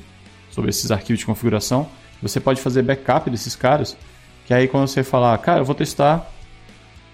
sobre 0.51 0.69
esses 0.69 0.91
arquivos 0.91 1.21
de 1.21 1.25
configuração. 1.25 1.89
Você 2.21 2.39
pode 2.39 2.61
fazer 2.61 2.83
backup 2.83 3.27
desses 3.31 3.55
caras, 3.55 3.97
que 4.45 4.53
aí 4.53 4.67
quando 4.67 4.87
você 4.87 5.03
falar, 5.03 5.35
cara, 5.39 5.61
eu 5.61 5.65
vou 5.65 5.73
testar, 5.73 6.31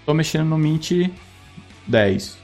tô 0.04 0.12
mexendo 0.12 0.44
no 0.48 0.58
Mint 0.58 0.92
10. 1.86 2.37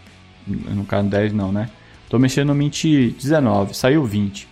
No 0.46 0.84
caso 0.84 1.08
10 1.08 1.32
não, 1.32 1.50
né? 1.50 1.70
Tô 2.08 2.18
mexendo 2.18 2.48
no 2.48 2.54
Mint 2.54 2.84
19, 2.84 3.74
saiu 3.74 4.04
20. 4.04 4.46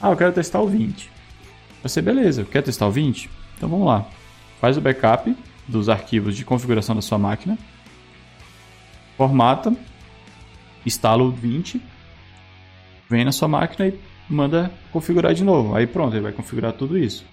Ah, 0.00 0.10
eu 0.10 0.16
quero 0.16 0.32
testar 0.32 0.60
o 0.60 0.68
20. 0.68 1.10
Você, 1.82 2.02
beleza, 2.02 2.44
quer 2.44 2.62
testar 2.62 2.86
o 2.86 2.90
20? 2.90 3.30
Então 3.56 3.68
vamos 3.68 3.86
lá. 3.86 4.06
Faz 4.60 4.76
o 4.76 4.80
backup 4.80 5.34
dos 5.66 5.88
arquivos 5.88 6.36
de 6.36 6.44
configuração 6.44 6.94
da 6.94 7.02
sua 7.02 7.18
máquina. 7.18 7.56
Formata. 9.16 9.74
Instala 10.84 11.22
o 11.22 11.30
20. 11.30 11.80
Vem 13.08 13.24
na 13.24 13.32
sua 13.32 13.48
máquina 13.48 13.88
e 13.88 13.98
manda 14.28 14.70
configurar 14.92 15.34
de 15.34 15.44
novo. 15.44 15.74
Aí 15.74 15.86
pronto, 15.86 16.14
ele 16.14 16.22
vai 16.22 16.32
configurar 16.32 16.72
tudo 16.72 16.98
isso. 16.98 17.24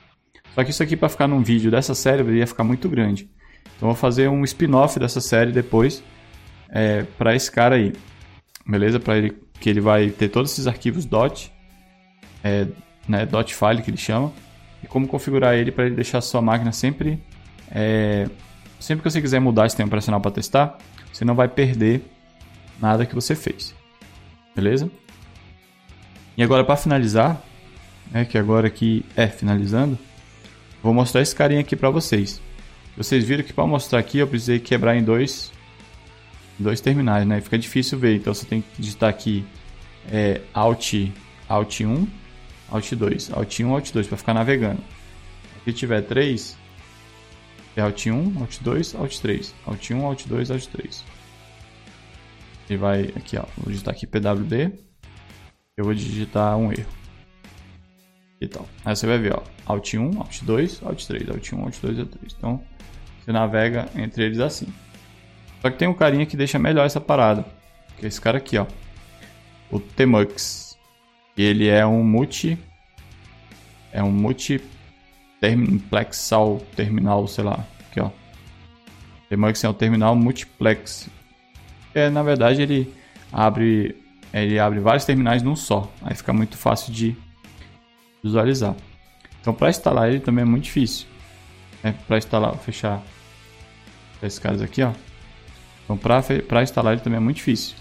Só 0.53 0.63
que 0.63 0.69
isso 0.69 0.81
aqui 0.81 0.95
para 0.95 1.09
ficar 1.09 1.27
num 1.27 1.43
vídeo 1.43 1.69
dessa 1.69 1.93
série 1.93 2.37
ia 2.37 2.47
ficar 2.47 2.63
muito 2.63 2.87
grande. 2.87 3.29
Então 3.75 3.89
vou 3.89 3.95
fazer 3.95 4.29
um 4.29 4.43
spin-off 4.43 4.97
dessa 4.99 5.19
série 5.19 5.51
depois 5.51 6.03
é, 6.69 7.03
para 7.17 7.35
esse 7.35 7.51
cara 7.51 7.75
aí. 7.75 7.93
Beleza? 8.65 8.99
Para 8.99 9.17
ele 9.17 9.35
que 9.59 9.69
ele 9.69 9.81
vai 9.81 10.09
ter 10.09 10.29
todos 10.29 10.51
esses 10.51 10.67
arquivos 10.67 11.05
.dot, 11.05 11.51
é, 12.43 12.67
né, 13.07 13.25
.dot 13.25 13.53
file 13.53 13.81
que 13.81 13.89
ele 13.89 13.97
chama 13.97 14.31
e 14.83 14.87
como 14.87 15.07
configurar 15.07 15.55
ele 15.55 15.71
para 15.71 15.85
ele 15.85 15.95
deixar 15.95 16.21
sua 16.21 16.41
máquina 16.41 16.71
sempre 16.71 17.19
é, 17.71 18.27
sempre 18.79 19.03
que 19.03 19.09
você 19.09 19.21
quiser 19.21 19.39
mudar 19.39 19.65
esse 19.65 19.71
sistema 19.71 19.87
operacional 19.87 20.21
para 20.21 20.31
testar, 20.31 20.77
você 21.11 21.25
não 21.25 21.35
vai 21.35 21.47
perder 21.47 22.03
nada 22.79 23.05
que 23.05 23.15
você 23.15 23.35
fez. 23.35 23.73
Beleza? 24.55 24.89
E 26.37 26.43
agora 26.43 26.63
para 26.63 26.75
finalizar, 26.75 27.41
né, 28.11 28.25
que 28.25 28.37
agora 28.37 28.67
aqui 28.67 29.05
é 29.15 29.27
finalizando, 29.27 29.97
vou 30.83 30.93
mostrar 30.93 31.21
esse 31.21 31.35
carinha 31.35 31.61
aqui 31.61 31.75
para 31.75 31.89
vocês. 31.89 32.41
Vocês 32.95 33.23
viram 33.23 33.43
que 33.43 33.53
para 33.53 33.65
mostrar 33.65 33.99
aqui 33.99 34.19
eu 34.19 34.27
precisei 34.27 34.59
quebrar 34.59 34.95
em 34.95 35.03
dois 35.03 35.51
dois 36.59 36.81
terminais, 36.81 37.25
né? 37.27 37.41
Fica 37.41 37.57
difícil 37.57 37.97
ver, 37.97 38.15
então 38.15 38.33
você 38.33 38.45
tem 38.45 38.61
que 38.61 38.81
digitar 38.81 39.09
aqui 39.09 39.45
é, 40.11 40.41
Alt 40.53 40.93
Alt 41.47 41.81
1 41.81 42.07
Alt 42.69 42.93
2, 42.93 43.31
Alt 43.31 43.59
1, 43.59 43.73
Alt 43.73 43.91
2 43.91 44.07
para 44.07 44.17
ficar 44.17 44.33
navegando. 44.33 44.81
Se 45.63 45.73
tiver 45.73 46.01
3, 46.01 46.57
é 47.75 47.81
Alt 47.81 48.05
1, 48.07 48.39
Alt 48.39 48.59
2, 48.61 48.95
Alt 48.95 49.19
3. 49.19 49.55
Alt 49.65 49.91
1, 49.91 50.05
Alt 50.05 50.25
2, 50.27 50.51
Alt 50.51 50.67
3. 50.67 51.03
Ele 52.69 52.77
vai 52.77 53.01
aqui, 53.15 53.37
ó, 53.37 53.45
vou 53.57 53.71
digitar 53.71 53.93
aqui 53.93 54.07
PWD. 54.07 54.71
Eu 55.77 55.85
vou 55.85 55.93
digitar 55.93 56.57
um 56.57 56.71
erro. 56.71 56.89
E. 58.41 58.49
Aí 58.83 58.95
você 58.95 59.05
vai 59.05 59.19
ver, 59.19 59.33
ó, 59.33 59.43
Alt 59.65 59.93
1, 59.93 60.19
Alt 60.19 60.43
2, 60.43 60.83
Alt 60.83 61.05
3, 61.05 61.29
Alt 61.29 61.53
1, 61.53 61.63
Alt 61.63 61.79
2, 61.81 61.99
Alt 61.99 62.09
3. 62.09 62.35
Então, 62.37 62.63
você 63.23 63.31
navega 63.31 63.89
entre 63.95 64.23
eles 64.23 64.39
assim. 64.39 64.67
Só 65.61 65.69
que 65.69 65.77
tem 65.77 65.87
um 65.87 65.93
carinha 65.93 66.25
que 66.25 66.37
deixa 66.37 66.59
melhor 66.59 66.85
essa 66.85 67.01
parada, 67.01 67.45
que 67.97 68.05
é 68.05 68.07
esse 68.07 68.21
cara 68.21 68.37
aqui, 68.37 68.57
ó. 68.57 68.65
O 69.71 69.79
Tmux. 69.79 70.77
E 71.37 71.43
ele 71.43 71.67
é 71.67 71.85
um 71.85 72.03
multi. 72.03 72.57
É 73.91 74.01
um 74.03 74.11
multiplexal 74.11 76.59
terminal, 76.75 77.27
sei 77.27 77.43
lá. 77.43 77.65
Aqui, 77.89 77.99
ó. 77.99 78.09
Temax 79.29 79.63
é 79.63 79.69
um 79.69 79.73
terminal 79.73 80.15
multiplex. 80.15 81.09
É, 81.93 82.09
na 82.09 82.23
verdade, 82.23 82.61
ele 82.61 82.93
abre, 83.31 83.95
ele 84.33 84.59
abre 84.59 84.79
vários 84.79 85.05
terminais 85.05 85.41
num 85.41 85.55
só. 85.55 85.91
Aí 86.01 86.15
fica 86.15 86.33
muito 86.33 86.57
fácil 86.57 86.93
de 86.93 87.15
visualizar. 88.23 88.75
Então, 89.41 89.53
para 89.53 89.69
instalar 89.69 90.09
ele 90.09 90.19
também 90.19 90.43
é 90.43 90.45
muito 90.45 90.65
difícil. 90.65 91.07
É, 91.83 91.91
para 91.91 92.17
instalar, 92.17 92.55
fechar 92.57 93.01
esses 94.21 94.39
caras 94.39 94.61
aqui, 94.61 94.81
ó. 94.81 94.91
Então, 95.85 95.97
para 95.97 96.63
instalar 96.63 96.93
ele 96.93 97.01
também 97.01 97.17
é 97.17 97.21
muito 97.21 97.37
difícil. 97.37 97.75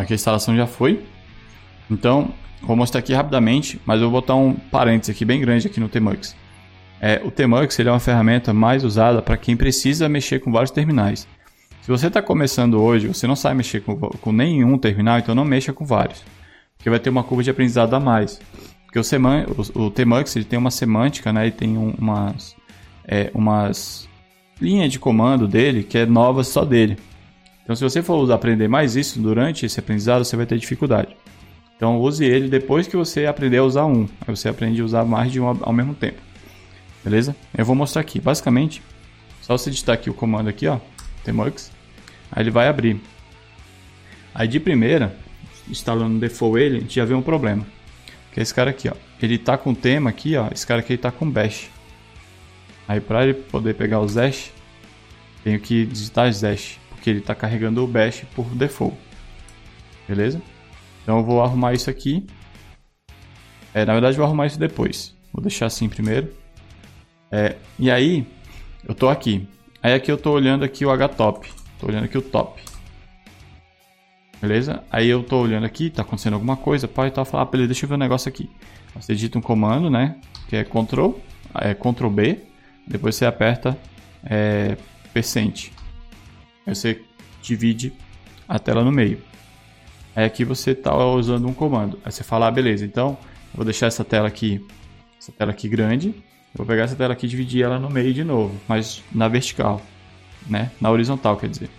Aqui 0.00 0.14
a 0.14 0.16
instalação 0.16 0.56
já 0.56 0.66
foi. 0.66 1.02
Então, 1.90 2.32
vou 2.62 2.74
mostrar 2.74 3.00
aqui 3.00 3.12
rapidamente, 3.12 3.80
mas 3.84 4.00
eu 4.00 4.10
vou 4.10 4.20
botar 4.20 4.34
um 4.34 4.54
parênteses 4.54 5.14
aqui 5.14 5.24
bem 5.24 5.40
grande 5.40 5.66
aqui 5.66 5.78
no 5.78 5.88
Tmux. 5.88 6.34
É, 7.00 7.20
o 7.24 7.30
Tmux 7.30 7.78
ele 7.78 7.88
é 7.88 7.92
uma 7.92 8.00
ferramenta 8.00 8.52
mais 8.52 8.84
usada 8.84 9.20
para 9.20 9.36
quem 9.36 9.56
precisa 9.56 10.08
mexer 10.08 10.40
com 10.40 10.50
vários 10.50 10.70
terminais. 10.70 11.28
Se 11.82 11.88
você 11.88 12.06
está 12.06 12.22
começando 12.22 12.80
hoje, 12.80 13.08
você 13.08 13.26
não 13.26 13.36
sabe 13.36 13.56
mexer 13.56 13.80
com, 13.80 13.96
com, 13.96 14.32
nenhum 14.32 14.78
terminal, 14.78 15.18
então 15.18 15.34
não 15.34 15.44
mexa 15.44 15.72
com 15.72 15.84
vários. 15.84 16.22
Porque 16.76 16.90
vai 16.90 16.98
ter 16.98 17.10
uma 17.10 17.24
curva 17.24 17.42
de 17.42 17.50
aprendizado 17.50 17.94
a 17.94 18.00
mais. 18.00 18.40
Porque 18.84 18.98
o, 18.98 19.04
seman, 19.04 19.46
o, 19.74 19.86
o 19.86 19.90
Tmux 19.90 20.34
ele 20.36 20.44
tem 20.44 20.58
uma 20.58 20.70
semântica, 20.70 21.32
né? 21.32 21.44
ele 21.44 21.52
tem 21.52 21.76
um, 21.76 21.94
umas, 21.98 22.56
é, 23.06 23.30
umas 23.34 24.08
linhas 24.60 24.92
de 24.92 24.98
comando 24.98 25.48
dele 25.48 25.82
que 25.82 25.98
é 25.98 26.06
nova 26.06 26.44
só 26.44 26.64
dele. 26.64 26.98
Então, 27.70 27.76
se 27.76 27.84
você 27.84 28.02
for 28.02 28.28
aprender 28.32 28.66
mais 28.66 28.96
isso 28.96 29.20
durante 29.20 29.64
esse 29.64 29.78
aprendizado, 29.78 30.24
você 30.24 30.34
vai 30.36 30.44
ter 30.44 30.58
dificuldade. 30.58 31.16
Então, 31.76 32.00
use 32.00 32.24
ele 32.24 32.48
depois 32.48 32.88
que 32.88 32.96
você 32.96 33.26
aprender 33.26 33.58
a 33.58 33.62
usar 33.62 33.84
um. 33.84 34.08
Aí 34.22 34.34
você 34.34 34.48
aprende 34.48 34.80
a 34.80 34.84
usar 34.84 35.04
mais 35.04 35.30
de 35.30 35.38
um 35.38 35.46
ao 35.46 35.72
mesmo 35.72 35.94
tempo. 35.94 36.20
Beleza? 37.04 37.36
Eu 37.56 37.64
vou 37.64 37.76
mostrar 37.76 38.00
aqui. 38.00 38.20
Basicamente, 38.20 38.82
só 39.40 39.56
você 39.56 39.70
digitar 39.70 39.94
aqui 39.94 40.10
o 40.10 40.14
comando 40.14 40.48
aqui, 40.48 40.66
ó, 40.66 40.80
tmux, 41.22 41.70
aí 42.32 42.42
ele 42.42 42.50
vai 42.50 42.66
abrir. 42.66 43.00
Aí 44.34 44.48
de 44.48 44.58
primeira, 44.58 45.16
instalando 45.68 46.16
o 46.16 46.18
default 46.18 46.60
ele, 46.60 46.78
a 46.78 46.80
gente 46.80 46.96
já 46.96 47.04
vê 47.04 47.14
um 47.14 47.22
problema. 47.22 47.64
Que 48.32 48.40
é 48.40 48.42
esse 48.42 48.52
cara 48.52 48.70
aqui, 48.70 48.88
ó. 48.88 48.94
Ele 49.22 49.38
tá 49.38 49.56
com 49.56 49.76
tema 49.76 50.10
aqui, 50.10 50.36
ó. 50.36 50.48
Esse 50.52 50.66
cara 50.66 50.80
aqui 50.80 50.94
ele 50.94 51.02
tá 51.02 51.12
com 51.12 51.30
bash. 51.30 51.70
Aí 52.88 53.00
para 53.00 53.22
ele 53.22 53.34
poder 53.34 53.76
pegar 53.76 54.00
o 54.00 54.08
Zash, 54.08 54.50
tenho 55.44 55.60
que 55.60 55.86
digitar 55.86 56.32
Zash 56.32 56.79
porque 57.00 57.08
ele 57.08 57.20
está 57.20 57.34
carregando 57.34 57.82
o 57.82 57.86
bash 57.86 58.24
por 58.34 58.44
default. 58.54 58.94
Beleza? 60.06 60.40
Então 61.02 61.16
eu 61.16 61.24
vou 61.24 61.42
arrumar 61.42 61.72
isso 61.72 61.88
aqui. 61.88 62.26
É, 63.72 63.86
na 63.86 63.94
verdade, 63.94 64.14
eu 64.14 64.18
vou 64.18 64.26
arrumar 64.26 64.46
isso 64.46 64.58
depois. 64.58 65.16
Vou 65.32 65.42
deixar 65.42 65.64
assim 65.64 65.88
primeiro. 65.88 66.30
É, 67.32 67.56
e 67.78 67.90
aí, 67.90 68.26
eu 68.86 68.94
tô 68.94 69.08
aqui. 69.08 69.48
Aí 69.82 69.94
aqui 69.94 70.12
eu 70.12 70.18
tô 70.18 70.30
olhando 70.30 70.62
aqui 70.62 70.84
o 70.84 70.94
htop. 70.94 71.50
Tô 71.78 71.86
olhando 71.86 72.04
aqui 72.04 72.18
o 72.18 72.22
top. 72.22 72.62
Beleza? 74.38 74.84
Aí 74.90 75.08
eu 75.08 75.22
tô 75.22 75.40
olhando 75.40 75.64
aqui, 75.64 75.88
tá 75.88 76.02
acontecendo 76.02 76.34
alguma 76.34 76.56
coisa, 76.56 76.86
pai 76.86 77.08
e 77.08 77.10
tal, 77.10 77.24
falar, 77.24 77.44
ah, 77.44 77.46
beleza, 77.46 77.68
deixa 77.68 77.86
eu 77.86 77.88
ver 77.88 77.94
um 77.94 77.98
negócio 77.98 78.28
aqui. 78.28 78.50
Você 78.94 79.14
digita 79.14 79.38
um 79.38 79.42
comando, 79.42 79.88
né? 79.88 80.16
Que 80.48 80.56
é 80.56 80.64
Ctrl, 80.64 81.12
é 81.54 81.72
Ctrl 81.72 82.08
B, 82.08 82.40
depois 82.86 83.14
você 83.14 83.24
aperta 83.24 83.78
é, 84.22 84.76
percent. 85.14 85.70
Aí 86.66 86.74
você 86.74 87.02
divide 87.42 87.92
a 88.48 88.58
tela 88.58 88.84
no 88.84 88.92
meio. 88.92 89.20
Aí 90.14 90.24
aqui 90.24 90.44
você 90.44 90.72
está 90.72 90.94
usando 90.96 91.46
um 91.46 91.54
comando. 91.54 91.98
Aí 92.04 92.12
você 92.12 92.22
fala, 92.22 92.48
ah, 92.48 92.50
beleza, 92.50 92.84
então 92.84 93.16
eu 93.52 93.56
vou 93.56 93.64
deixar 93.64 93.86
essa 93.86 94.04
tela 94.04 94.28
aqui, 94.28 94.64
essa 95.18 95.32
tela 95.32 95.50
aqui 95.50 95.68
grande. 95.68 96.14
Vou 96.54 96.66
pegar 96.66 96.82
essa 96.82 96.96
tela 96.96 97.12
aqui 97.12 97.26
e 97.26 97.28
dividir 97.28 97.62
ela 97.62 97.78
no 97.78 97.88
meio 97.88 98.12
de 98.12 98.24
novo, 98.24 98.58
mas 98.66 99.04
na 99.12 99.28
vertical, 99.28 99.80
né? 100.48 100.70
Na 100.80 100.90
horizontal, 100.90 101.36
quer 101.36 101.48
dizer. 101.48 101.70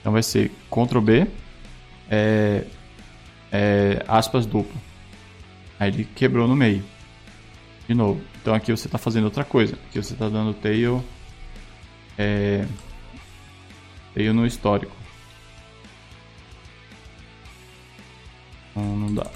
Então 0.00 0.12
vai 0.12 0.22
ser 0.22 0.50
Ctrl 0.70 1.00
B, 1.00 1.26
é, 2.10 2.64
é, 3.52 4.02
aspas 4.08 4.46
duplo. 4.46 4.80
Aí 5.78 5.90
ele 5.90 6.04
quebrou 6.04 6.48
no 6.48 6.56
meio. 6.56 6.82
De 7.86 7.94
novo. 7.94 8.20
Então 8.40 8.54
aqui 8.54 8.70
você 8.70 8.86
está 8.86 8.98
fazendo 8.98 9.24
outra 9.24 9.44
coisa. 9.44 9.74
Aqui 9.74 10.02
você 10.02 10.14
está 10.14 10.28
dando 10.28 10.54
tail, 10.54 11.04
é, 12.16 12.64
tail 14.18 14.34
no 14.34 14.44
histórico. 14.44 14.96
Não, 18.74 18.96
não 18.96 19.14
dá. 19.14 19.30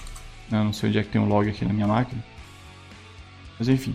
Eu 0.50 0.64
não 0.64 0.72
sei 0.72 0.88
onde 0.88 0.98
é 0.98 1.02
que 1.04 1.10
tem 1.10 1.20
um 1.20 1.28
log 1.28 1.48
aqui 1.48 1.64
na 1.64 1.72
minha 1.72 1.86
máquina. 1.86 2.22
Mas 3.58 3.68
enfim. 3.68 3.94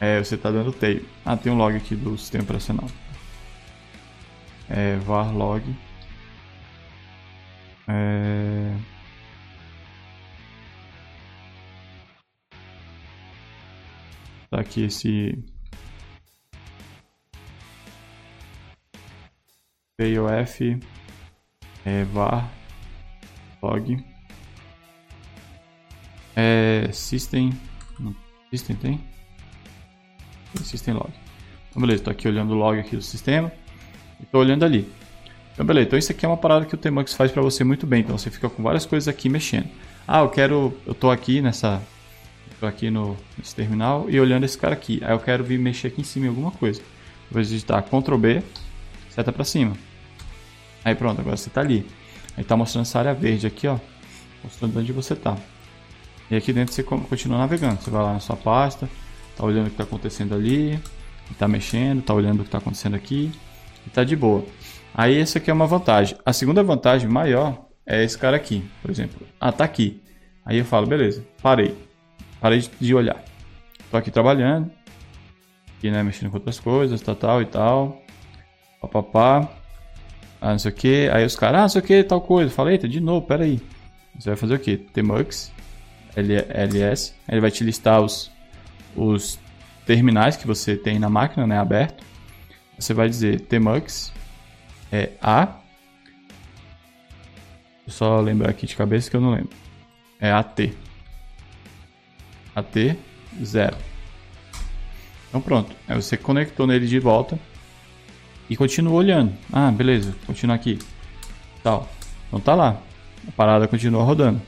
É, 0.00 0.22
você 0.22 0.36
está 0.36 0.50
dando 0.50 0.72
tail. 0.72 1.04
Ah, 1.24 1.36
tem 1.36 1.52
um 1.52 1.56
log 1.56 1.76
aqui 1.76 1.96
do 1.96 2.16
sistema 2.16 2.44
operacional. 2.44 2.88
É, 4.70 4.96
var 4.98 5.34
log. 5.34 5.64
É... 7.88 8.76
Tá 14.50 14.60
aqui 14.60 14.84
esse 14.84 15.42
POF 20.02 20.78
é, 21.84 22.04
var 22.04 22.50
log. 23.62 24.04
É, 26.34 26.88
system 26.92 27.52
system 28.50 28.76
tem? 28.76 29.00
System 30.62 30.94
log. 30.94 31.10
Então 31.70 31.80
beleza 31.80 32.00
estou 32.00 32.10
aqui 32.10 32.26
olhando 32.26 32.52
o 32.52 32.56
log 32.56 32.78
aqui 32.78 32.96
do 32.96 33.02
sistema 33.02 33.52
e 34.18 34.24
estou 34.24 34.40
olhando 34.40 34.64
ali. 34.64 34.90
Então 35.54 35.64
beleza 35.64 35.86
então 35.86 35.98
isso 35.98 36.10
aqui 36.10 36.24
é 36.24 36.28
uma 36.28 36.36
parada 36.36 36.66
que 36.66 36.74
o 36.74 36.78
Tmux 36.78 37.14
faz 37.14 37.30
para 37.30 37.42
você 37.42 37.62
muito 37.62 37.86
bem 37.86 38.00
então 38.00 38.18
você 38.18 38.30
fica 38.30 38.48
com 38.48 38.62
várias 38.62 38.84
coisas 38.84 39.06
aqui 39.08 39.28
mexendo. 39.28 39.68
Ah 40.06 40.20
eu 40.20 40.28
quero 40.28 40.76
eu 40.84 40.92
estou 40.92 41.10
aqui 41.10 41.40
nessa 41.40 41.80
estou 42.50 42.68
aqui 42.68 42.90
no 42.90 43.16
nesse 43.38 43.54
terminal 43.54 44.10
e 44.10 44.18
olhando 44.18 44.44
esse 44.44 44.58
cara 44.58 44.74
aqui. 44.74 45.00
Aí 45.04 45.12
eu 45.12 45.20
quero 45.20 45.44
vir 45.44 45.58
mexer 45.58 45.88
aqui 45.88 46.00
em 46.00 46.04
cima 46.04 46.26
em 46.26 46.28
alguma 46.28 46.50
coisa. 46.50 46.82
Vou 47.30 47.40
digitar 47.40 47.82
Ctrl 47.84 48.16
B 48.16 48.42
seta 49.10 49.30
para 49.30 49.44
cima 49.44 49.76
Aí 50.84 50.94
pronto, 50.94 51.20
agora 51.20 51.36
você 51.36 51.48
está 51.48 51.60
ali. 51.60 51.86
Aí 52.36 52.42
está 52.42 52.56
mostrando 52.56 52.84
essa 52.84 52.98
área 52.98 53.14
verde 53.14 53.46
aqui, 53.46 53.66
ó. 53.66 53.78
Mostrando 54.42 54.78
onde 54.78 54.92
você 54.92 55.12
está. 55.12 55.36
E 56.30 56.36
aqui 56.36 56.52
dentro 56.52 56.74
você 56.74 56.82
continua 56.82 57.38
navegando. 57.38 57.80
Você 57.80 57.90
vai 57.90 58.02
lá 58.02 58.14
na 58.14 58.20
sua 58.20 58.36
pasta, 58.36 58.88
está 59.30 59.44
olhando 59.44 59.66
o 59.66 59.68
que 59.68 59.74
está 59.74 59.84
acontecendo 59.84 60.34
ali, 60.34 60.80
está 61.30 61.46
mexendo, 61.46 62.00
está 62.00 62.14
olhando 62.14 62.40
o 62.40 62.42
que 62.42 62.48
está 62.48 62.58
acontecendo 62.58 62.94
aqui, 62.94 63.30
e 63.84 63.88
está 63.88 64.02
de 64.02 64.16
boa. 64.16 64.44
Aí 64.94 65.18
essa 65.18 65.38
aqui 65.38 65.50
é 65.50 65.54
uma 65.54 65.66
vantagem. 65.66 66.16
A 66.24 66.32
segunda 66.32 66.62
vantagem 66.62 67.08
maior 67.08 67.66
é 67.86 68.02
esse 68.02 68.16
cara 68.16 68.36
aqui, 68.36 68.64
por 68.80 68.90
exemplo. 68.90 69.26
Ah, 69.40 69.52
tá 69.52 69.64
aqui. 69.64 70.02
Aí 70.44 70.58
eu 70.58 70.64
falo, 70.64 70.86
beleza, 70.86 71.24
parei. 71.42 71.76
Parei 72.40 72.66
de 72.80 72.94
olhar. 72.94 73.22
Tô 73.90 73.96
aqui 73.96 74.10
trabalhando. 74.10 74.70
Aqui, 75.78 75.90
né, 75.90 76.02
mexendo 76.02 76.30
com 76.30 76.36
outras 76.36 76.58
coisas, 76.58 77.00
tal, 77.00 77.14
tal 77.14 77.42
e 77.42 77.46
tal. 77.46 78.02
Papapá 78.80 79.61
ah, 80.42 80.50
não 80.50 80.58
sei 80.58 80.72
o 80.72 80.74
que. 80.74 81.08
Aí 81.12 81.24
os 81.24 81.36
caras, 81.36 81.58
ah, 81.58 81.62
não 81.62 81.68
sei 81.68 81.80
o 81.80 81.84
que, 81.84 82.02
tal 82.02 82.20
coisa. 82.20 82.50
Falei, 82.50 82.74
eita, 82.74 82.88
de 82.88 83.00
novo, 83.00 83.24
peraí. 83.24 83.60
Você 84.18 84.30
vai 84.30 84.36
fazer 84.36 84.56
o 84.56 84.58
que? 84.58 84.76
Tmux, 84.76 85.52
LS. 86.16 87.14
Ele 87.28 87.40
vai 87.40 87.50
te 87.52 87.62
listar 87.62 88.00
os, 88.00 88.28
os 88.96 89.38
terminais 89.86 90.36
que 90.36 90.44
você 90.44 90.76
tem 90.76 90.98
na 90.98 91.08
máquina, 91.08 91.46
né, 91.46 91.56
aberto. 91.56 92.04
Você 92.76 92.92
vai 92.92 93.08
dizer 93.08 93.42
Tmux 93.42 94.12
é 94.90 95.10
A. 95.22 95.60
Só 97.86 98.20
lembrar 98.20 98.50
aqui 98.50 98.66
de 98.66 98.74
cabeça 98.74 99.08
que 99.08 99.16
eu 99.16 99.20
não 99.20 99.30
lembro. 99.30 99.56
É 100.18 100.32
AT. 100.32 100.72
AT 102.56 102.96
0. 103.40 103.76
Então 105.28 105.40
pronto. 105.40 105.74
Aí 105.86 105.94
você 105.94 106.16
conectou 106.16 106.66
nele 106.66 106.88
de 106.88 106.98
volta 106.98 107.38
e 108.52 108.56
continua 108.56 108.92
olhando. 108.92 109.32
Ah, 109.50 109.70
beleza, 109.70 110.14
continua 110.26 110.54
aqui. 110.54 110.78
Tal. 111.62 111.90
Então 112.28 112.38
tá 112.38 112.54
lá. 112.54 112.78
A 113.26 113.32
parada 113.32 113.66
continua 113.66 114.02
rodando. 114.02 114.42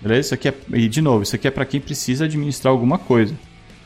Beleza? 0.00 0.20
Isso 0.20 0.34
aqui 0.34 0.48
é, 0.48 0.54
e 0.74 0.88
de 0.88 1.02
novo, 1.02 1.24
isso 1.24 1.34
aqui 1.34 1.48
é 1.48 1.50
para 1.50 1.64
quem 1.64 1.80
precisa 1.80 2.26
administrar 2.26 2.70
alguma 2.70 2.98
coisa. 2.98 3.34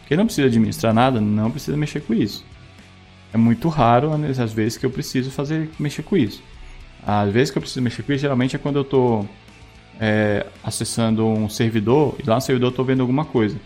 Quem 0.07 0.17
não 0.17 0.27
precisa 0.27 0.47
administrar 0.47 0.93
nada, 0.93 1.23
não 1.23 1.51
precisa 1.51 1.75
mexer 1.75 2.01
com 2.01 2.13
isso. 2.13 2.45
É 3.33 3.39
muito 3.39 3.69
raro 3.69 4.11
as 4.13 4.53
vezes 4.53 4.77
que 4.77 4.85
eu 4.85 4.91
preciso 4.91 5.31
fazer 5.31 5.71
mexer 5.79 6.03
com 6.03 6.19
isso. 6.19 6.43
As 7.05 7.33
vezes 7.33 7.51
que 7.51 7.57
eu 7.57 7.63
preciso 7.63 7.83
mexer 7.83 8.03
com 8.03 8.13
isso, 8.13 8.21
geralmente 8.21 8.57
é 8.57 8.59
quando 8.59 8.77
eu 8.77 8.83
estou 8.83 9.27
é, 9.99 10.47
acessando 10.63 11.27
um 11.27 11.49
servidor 11.49 12.15
e 12.23 12.29
lá 12.29 12.35
no 12.35 12.41
servidor 12.43 12.67
eu 12.67 12.71
estou 12.71 12.85
vendo 12.85 13.01
alguma 13.01 13.25
coisa. 13.25 13.57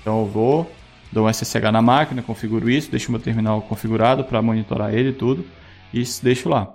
Então 0.00 0.20
eu 0.20 0.26
vou, 0.26 0.70
dou 1.14 1.26
um 1.26 1.32
SSH 1.32 1.70
na 1.72 1.80
máquina, 1.80 2.20
configuro 2.20 2.68
isso, 2.68 2.90
deixo 2.90 3.10
meu 3.12 3.20
terminal 3.20 3.62
configurado 3.62 4.24
para 4.24 4.42
monitorar 4.42 4.92
ele 4.92 5.10
e 5.10 5.12
tudo, 5.12 5.46
e 5.92 6.02
deixo 6.22 6.48
lá. 6.48 6.74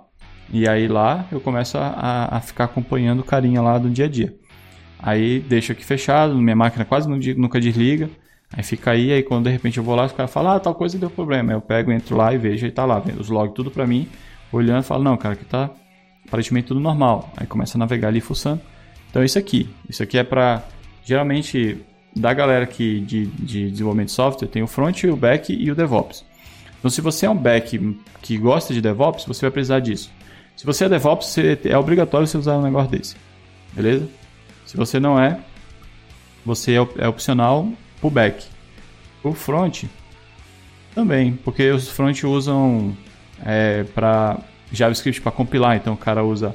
E 0.52 0.66
aí 0.66 0.88
lá 0.88 1.26
eu 1.30 1.40
começo 1.40 1.78
a, 1.78 2.36
a, 2.36 2.40
ficar 2.40 2.64
acompanhando 2.64 3.20
o 3.20 3.24
carinha 3.24 3.60
lá 3.60 3.78
do 3.78 3.90
dia 3.90 4.06
a 4.06 4.08
dia. 4.08 4.34
Aí 4.98 5.40
deixo 5.40 5.72
aqui 5.72 5.84
fechado, 5.84 6.34
minha 6.34 6.56
máquina 6.56 6.84
quase 6.84 7.08
nunca 7.36 7.60
desliga. 7.60 8.10
Aí 8.52 8.64
fica 8.64 8.90
aí, 8.90 9.12
aí 9.12 9.22
quando 9.22 9.44
de 9.44 9.50
repente 9.50 9.78
eu 9.78 9.84
vou 9.84 9.94
lá, 9.94 10.06
os 10.06 10.12
caras 10.12 10.32
falam, 10.32 10.52
ah, 10.52 10.58
tal 10.58 10.74
coisa 10.74 10.98
deu 10.98 11.08
problema. 11.10 11.52
Aí 11.52 11.56
eu 11.56 11.60
pego, 11.60 11.92
entro 11.92 12.16
lá 12.16 12.34
e 12.34 12.38
vejo 12.38 12.66
e 12.66 12.70
tá 12.70 12.84
lá, 12.84 13.00
os 13.18 13.28
logs 13.28 13.54
tudo 13.54 13.70
para 13.70 13.86
mim, 13.86 14.08
olhando, 14.50 14.82
falo, 14.82 15.04
não, 15.04 15.16
cara, 15.16 15.34
aqui 15.34 15.44
tá 15.44 15.70
aparentemente 16.26 16.68
tudo 16.68 16.80
normal. 16.80 17.30
Aí 17.36 17.46
começa 17.46 17.76
a 17.76 17.78
navegar 17.78 18.08
ali 18.08 18.20
fuçando. 18.20 18.60
Então 19.08 19.22
isso 19.22 19.38
aqui, 19.38 19.68
isso 19.88 20.02
aqui 20.02 20.18
é 20.18 20.24
para 20.24 20.64
geralmente 21.04 21.78
da 22.14 22.32
galera 22.34 22.64
aqui 22.64 23.00
de, 23.00 23.26
de 23.26 23.70
desenvolvimento 23.70 24.08
de 24.08 24.14
software 24.14 24.48
tem 24.48 24.62
o 24.62 24.66
front, 24.66 25.04
o 25.04 25.16
back 25.16 25.52
e 25.52 25.70
o 25.70 25.74
DevOps. 25.74 26.24
Então, 26.78 26.90
se 26.90 27.00
você 27.00 27.26
é 27.26 27.30
um 27.30 27.36
back 27.36 27.98
que 28.22 28.38
gosta 28.38 28.72
de 28.72 28.80
DevOps, 28.80 29.24
você 29.24 29.42
vai 29.42 29.50
precisar 29.50 29.80
disso. 29.80 30.10
Se 30.56 30.64
você 30.66 30.86
é 30.86 30.88
DevOps, 30.88 31.26
você, 31.26 31.58
é 31.64 31.76
obrigatório 31.76 32.26
você 32.26 32.38
usar 32.38 32.56
um 32.56 32.62
negócio 32.62 32.90
desse. 32.90 33.16
Beleza? 33.72 34.08
Se 34.66 34.76
você 34.76 34.98
não 34.98 35.20
é, 35.20 35.38
você 36.44 36.72
é, 36.72 36.88
é 36.98 37.08
opcional 37.08 37.68
o 38.02 38.10
back. 38.10 38.46
O 39.22 39.32
front 39.34 39.84
também, 40.94 41.34
porque 41.44 41.70
os 41.70 41.88
front 41.88 42.24
usam 42.24 42.96
é, 43.44 43.84
para 43.94 44.38
JavaScript 44.72 45.20
para 45.20 45.32
compilar, 45.32 45.76
então 45.76 45.94
o 45.94 45.96
cara 45.96 46.24
usa 46.24 46.54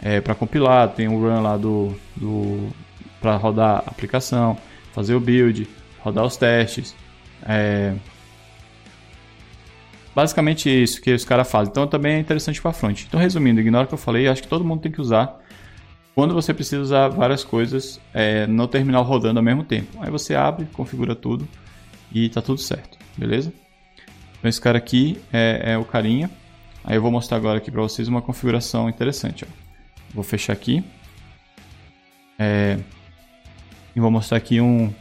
é, 0.00 0.20
para 0.20 0.34
compilar, 0.34 0.88
tem 0.90 1.08
o 1.08 1.18
run 1.18 1.40
lá 1.40 1.56
do, 1.56 1.94
do 2.14 2.68
para 3.20 3.36
rodar 3.36 3.82
a 3.86 3.90
aplicação 3.90 4.56
fazer 4.94 5.14
o 5.14 5.20
build, 5.20 5.68
rodar 6.00 6.24
os 6.24 6.36
testes. 6.36 6.94
É... 7.42 7.94
Basicamente 10.14 10.70
isso 10.70 11.02
que 11.02 11.12
os 11.12 11.24
caras 11.24 11.50
fazem. 11.50 11.70
Então 11.70 11.86
também 11.86 12.14
é 12.14 12.18
interessante 12.20 12.62
para 12.62 12.72
front. 12.72 13.02
Então 13.02 13.18
resumindo, 13.18 13.60
ignora 13.60 13.84
o 13.84 13.88
que 13.88 13.94
eu 13.94 13.98
falei, 13.98 14.28
acho 14.28 14.42
que 14.42 14.48
todo 14.48 14.64
mundo 14.64 14.80
tem 14.80 14.92
que 14.92 15.00
usar 15.00 15.40
quando 16.14 16.32
você 16.32 16.54
precisa 16.54 16.80
usar 16.80 17.08
várias 17.08 17.42
coisas 17.42 18.00
é, 18.12 18.46
no 18.46 18.68
terminal 18.68 19.02
rodando 19.02 19.40
ao 19.40 19.44
mesmo 19.44 19.64
tempo. 19.64 19.98
Aí 20.00 20.10
você 20.10 20.34
abre, 20.34 20.66
configura 20.66 21.16
tudo 21.16 21.48
e 22.12 22.28
tá 22.28 22.40
tudo 22.40 22.60
certo, 22.60 22.96
beleza? 23.16 23.52
Então 24.38 24.48
esse 24.48 24.60
cara 24.60 24.78
aqui 24.78 25.18
é, 25.32 25.72
é 25.72 25.78
o 25.78 25.84
carinha. 25.84 26.30
Aí 26.84 26.96
eu 26.96 27.02
vou 27.02 27.10
mostrar 27.10 27.38
agora 27.38 27.58
aqui 27.58 27.70
para 27.70 27.82
vocês 27.82 28.06
uma 28.06 28.22
configuração 28.22 28.88
interessante. 28.88 29.44
Ó. 29.44 29.48
Vou 30.14 30.22
fechar 30.22 30.52
aqui. 30.52 30.84
É, 32.38 32.78
e 33.94 34.00
vou 34.00 34.10
mostrar 34.10 34.38
aqui 34.38 34.60
um, 34.60 34.92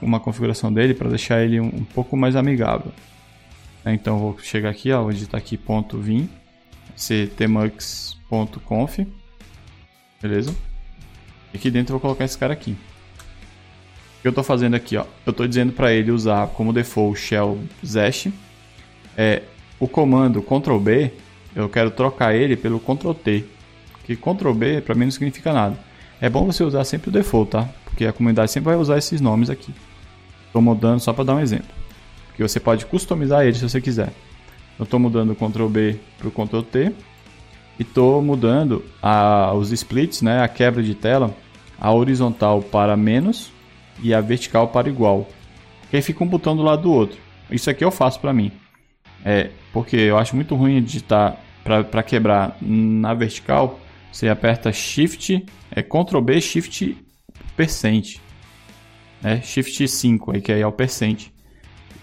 uma 0.00 0.18
configuração 0.20 0.72
dele 0.72 0.94
para 0.94 1.08
deixar 1.08 1.42
ele 1.42 1.60
um, 1.60 1.66
um, 1.66 1.84
pouco 1.84 2.16
mais 2.16 2.36
amigável. 2.36 2.92
Então 3.84 4.18
vou 4.18 4.38
chegar 4.38 4.70
aqui, 4.70 4.90
ó, 4.92 5.02
vou 5.02 5.12
digitar 5.12 5.38
aqui 5.38 5.58
ponto 5.58 5.98
.vim, 5.98 6.28
ctmux.conf, 6.96 7.40
beleza? 10.22 10.54
E 11.52 11.56
aqui 11.56 11.70
dentro 11.70 11.94
eu 11.94 11.98
vou 11.98 12.00
colocar 12.00 12.24
esse 12.24 12.38
cara 12.38 12.54
aqui. 12.54 12.70
O 14.18 14.22
que 14.22 14.28
eu 14.28 14.30
estou 14.30 14.42
fazendo 14.42 14.74
aqui, 14.74 14.96
ó, 14.96 15.04
eu 15.26 15.30
estou 15.32 15.46
dizendo 15.46 15.72
para 15.72 15.92
ele 15.92 16.10
usar 16.10 16.46
como 16.48 16.72
default 16.72 17.20
shell 17.20 17.58
zesh. 17.84 18.28
É, 19.16 19.42
o 19.78 19.86
comando 19.86 20.42
Ctrl 20.42 20.78
B, 20.78 21.12
eu 21.54 21.68
quero 21.68 21.90
trocar 21.90 22.34
ele 22.34 22.56
pelo 22.56 22.80
Ctrl 22.80 23.12
T, 23.12 23.44
que 24.04 24.16
Ctrl 24.16 24.52
B 24.54 24.80
para 24.80 24.94
mim 24.94 25.04
não 25.04 25.10
significa 25.10 25.52
nada. 25.52 25.78
É 26.24 26.30
bom 26.30 26.46
você 26.46 26.64
usar 26.64 26.84
sempre 26.84 27.10
o 27.10 27.12
default, 27.12 27.50
tá? 27.50 27.68
Porque 27.84 28.06
a 28.06 28.12
comunidade 28.12 28.50
sempre 28.50 28.70
vai 28.70 28.76
usar 28.76 28.96
esses 28.96 29.20
nomes 29.20 29.50
aqui. 29.50 29.74
Estou 30.46 30.62
mudando 30.62 30.98
só 30.98 31.12
para 31.12 31.24
dar 31.24 31.34
um 31.34 31.40
exemplo. 31.40 31.68
que 32.34 32.42
você 32.42 32.58
pode 32.58 32.86
customizar 32.86 33.44
ele 33.44 33.52
se 33.52 33.68
você 33.68 33.78
quiser. 33.78 34.10
Eu 34.78 34.84
estou 34.84 34.98
mudando 34.98 35.32
o 35.32 35.36
Ctrl 35.36 35.66
B 35.66 35.96
para 36.16 36.28
o 36.28 36.30
Ctrl 36.30 36.62
T 36.62 36.92
e 37.78 37.82
estou 37.82 38.22
mudando 38.22 38.82
a, 39.02 39.52
os 39.52 39.70
splits, 39.70 40.22
né, 40.22 40.40
a 40.40 40.48
quebra 40.48 40.82
de 40.82 40.94
tela, 40.94 41.30
a 41.78 41.92
horizontal 41.92 42.62
para 42.62 42.96
menos 42.96 43.52
e 44.02 44.14
a 44.14 44.22
vertical 44.22 44.68
para 44.68 44.88
igual. 44.88 45.28
Que 45.90 45.96
aí 45.96 46.02
fica 46.02 46.24
um 46.24 46.26
botão 46.26 46.56
do 46.56 46.62
lado 46.62 46.84
do 46.84 46.90
outro. 46.90 47.18
Isso 47.50 47.68
aqui 47.68 47.84
eu 47.84 47.90
faço 47.90 48.18
para 48.18 48.32
mim. 48.32 48.50
É, 49.22 49.50
porque 49.74 49.96
eu 49.96 50.16
acho 50.16 50.34
muito 50.34 50.54
ruim 50.54 50.82
digitar 50.82 51.36
para 51.62 52.02
quebrar 52.02 52.56
na 52.62 53.12
vertical. 53.12 53.78
Você 54.14 54.28
aperta 54.28 54.72
Shift, 54.72 55.44
é 55.72 55.82
Ctrl 55.82 56.20
B, 56.20 56.40
Shift 56.40 56.96
percent. 57.56 58.18
Né? 59.20 59.40
Shift 59.42 59.88
5, 59.88 60.30
aí, 60.30 60.40
que 60.40 60.52
aí 60.52 60.60
é 60.60 60.66
o 60.66 60.70
percent. 60.70 61.30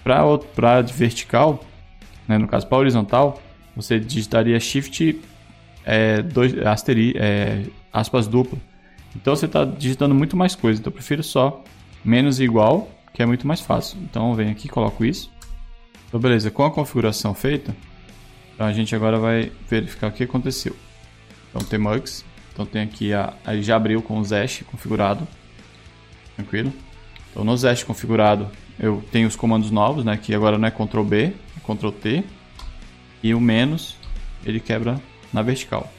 Para 0.03 0.81
vertical, 0.81 1.63
né, 2.27 2.37
no 2.37 2.49
caso 2.49 2.67
para 2.67 2.79
horizontal, 2.79 3.41
você 3.73 3.97
digitaria 3.97 4.59
Shift 4.59 5.21
é, 5.85 6.21
dois, 6.21 6.53
asteri, 6.65 7.13
é, 7.15 7.63
aspas 7.93 8.27
duplo. 8.27 8.59
Então 9.15 9.33
você 9.33 9.45
está 9.45 9.63
digitando 9.63 10.13
muito 10.13 10.35
mais 10.35 10.53
coisa. 10.53 10.81
Então 10.81 10.91
eu 10.91 10.95
prefiro 10.95 11.23
só 11.23 11.63
menos 12.03 12.41
igual, 12.41 12.89
que 13.13 13.23
é 13.23 13.25
muito 13.25 13.47
mais 13.47 13.61
fácil. 13.61 13.97
Então 14.01 14.31
eu 14.31 14.35
venho 14.35 14.51
aqui, 14.51 14.67
coloco 14.67 15.05
isso. 15.05 15.31
Então 16.09 16.19
beleza, 16.19 16.51
com 16.51 16.65
a 16.65 16.71
configuração 16.71 17.33
feita, 17.33 17.73
então 18.53 18.67
a 18.67 18.73
gente 18.73 18.93
agora 18.93 19.17
vai 19.17 19.49
verificar 19.69 20.09
o 20.09 20.11
que 20.11 20.25
aconteceu. 20.25 20.75
Então 21.51 21.67
tem 21.67 21.77
mugs, 21.77 22.25
então 22.53 22.65
tem 22.65 22.81
aqui 22.81 23.13
a, 23.13 23.33
ele 23.47 23.61
já 23.61 23.75
abriu 23.75 24.01
com 24.01 24.17
o 24.17 24.23
Zesh 24.23 24.63
configurado, 24.69 25.27
tranquilo. 26.35 26.73
Então 27.29 27.43
no 27.43 27.55
Zesh 27.55 27.83
configurado 27.83 28.49
eu 28.79 29.03
tenho 29.11 29.27
os 29.27 29.35
comandos 29.35 29.69
novos, 29.69 30.03
né, 30.03 30.17
que 30.17 30.33
agora 30.33 30.57
não 30.57 30.67
é 30.67 30.71
Ctrl 30.71 31.03
B, 31.03 31.33
é 31.57 31.59
Ctrl 31.59 31.91
T, 31.91 32.23
e 33.21 33.33
o 33.33 33.39
menos 33.39 33.97
ele 34.45 34.59
quebra 34.59 34.99
na 35.31 35.41
vertical. 35.41 35.91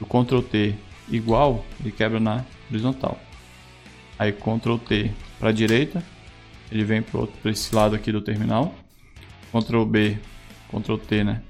O 0.00 0.06
Ctrl 0.06 0.40
T 0.40 0.74
igual, 1.10 1.64
ele 1.80 1.92
quebra 1.92 2.20
na 2.20 2.44
horizontal. 2.70 3.18
Aí 4.18 4.32
Ctrl 4.32 4.76
T 4.76 5.10
para 5.38 5.52
direita, 5.52 6.02
ele 6.70 6.84
vem 6.84 7.02
para 7.02 7.50
esse 7.50 7.74
lado 7.74 7.94
aqui 7.94 8.12
do 8.12 8.20
terminal. 8.20 8.74
Ctrl 9.52 9.84
B, 9.84 10.18
Ctrl 10.70 10.96
T, 10.96 11.24
né? 11.24 11.42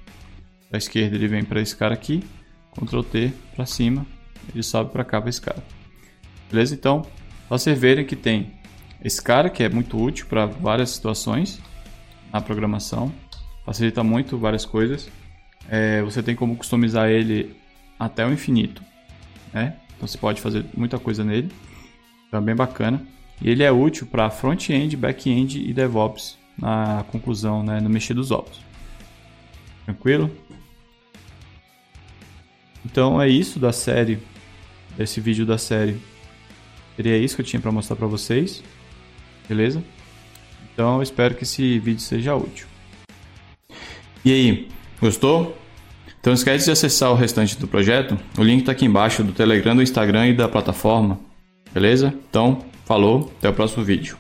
Para 0.69 0.79
esquerda 0.79 1.17
ele 1.17 1.29
vem 1.29 1.45
para 1.45 1.61
esse 1.61 1.75
cara 1.75 1.95
aqui. 1.95 2.23
Ctrl 2.73 3.03
T 3.03 3.33
para 3.55 3.67
cima, 3.67 4.07
ele 4.53 4.63
sobe 4.63 4.91
para 4.91 5.05
cá 5.05 5.21
para 5.21 5.31
esse 5.31 5.41
cara. 5.41 5.63
Beleza? 6.51 6.75
Então, 6.75 7.05
vocês 7.49 7.79
verem 7.79 8.05
que 8.05 8.17
tem 8.17 8.53
esse 9.03 9.23
cara 9.23 9.49
que 9.49 9.63
é 9.63 9.69
muito 9.69 10.01
útil 10.01 10.27
para 10.27 10.47
várias 10.47 10.91
situações 10.91 11.61
na 12.33 12.41
programação. 12.41 13.13
Facilita 13.65 14.03
muito 14.03 14.39
várias 14.39 14.65
coisas. 14.65 15.09
É, 15.69 16.03
você 16.03 16.23
tem 16.23 16.35
como 16.35 16.57
customizar 16.57 17.09
ele 17.09 17.55
até 17.99 18.27
o 18.27 18.33
infinito. 18.33 18.83
Né? 19.53 19.77
Então 19.97 20.07
você 20.07 20.19
pode 20.19 20.41
fazer 20.41 20.65
muita 20.77 20.99
coisa 20.99 21.25
nele. 21.25 21.51
Então 22.27 22.41
é 22.41 22.43
bem 22.43 22.55
bacana. 22.55 23.03
E 23.41 23.49
ele 23.51 23.63
é 23.63 23.71
útil 23.71 24.07
para 24.07 24.31
front-end, 24.31 24.97
back-end 24.97 25.61
e 25.61 25.73
DevOps 25.73 26.37
na 26.59 27.05
conclusão, 27.13 27.63
né, 27.63 27.81
no 27.81 27.89
mexer 27.89 28.15
dos 28.15 28.31
ovos. 28.33 28.61
Tranquilo? 29.85 30.31
Então 32.91 33.21
é 33.21 33.29
isso 33.29 33.61
da 33.61 33.71
série, 33.71 34.19
desse 34.97 35.21
vídeo 35.21 35.45
da 35.45 35.59
série. 35.59 35.99
Seria 36.97 37.17
isso 37.19 37.37
que 37.37 37.43
eu 37.43 37.47
tinha 37.47 37.61
para 37.61 37.71
mostrar 37.71 37.97
para 37.97 38.07
vocês. 38.07 38.63
Beleza? 39.47 39.85
Então 40.73 41.03
espero 41.03 41.35
que 41.35 41.45
esse 41.45 41.79
vídeo 41.79 42.01
seja 42.01 42.35
útil. 42.35 42.67
E 44.25 44.33
aí, 44.33 44.69
gostou? 45.01 45.57
Então 46.21 46.33
esquece 46.33 46.65
de 46.65 46.71
acessar 46.71 47.11
o 47.11 47.15
restante 47.15 47.59
do 47.59 47.69
projeto. 47.69 48.19
O 48.39 48.43
link 48.43 48.61
está 48.61 48.73
aqui 48.73 48.87
embaixo 48.87 49.23
do 49.23 49.33
Telegram, 49.33 49.77
do 49.77 49.83
Instagram 49.83 50.29
e 50.29 50.35
da 50.35 50.49
plataforma. 50.49 51.21
Beleza? 51.73 52.15
Então, 52.29 52.65
falou, 52.85 53.33
até 53.39 53.49
o 53.51 53.53
próximo 53.53 53.85
vídeo. 53.85 54.17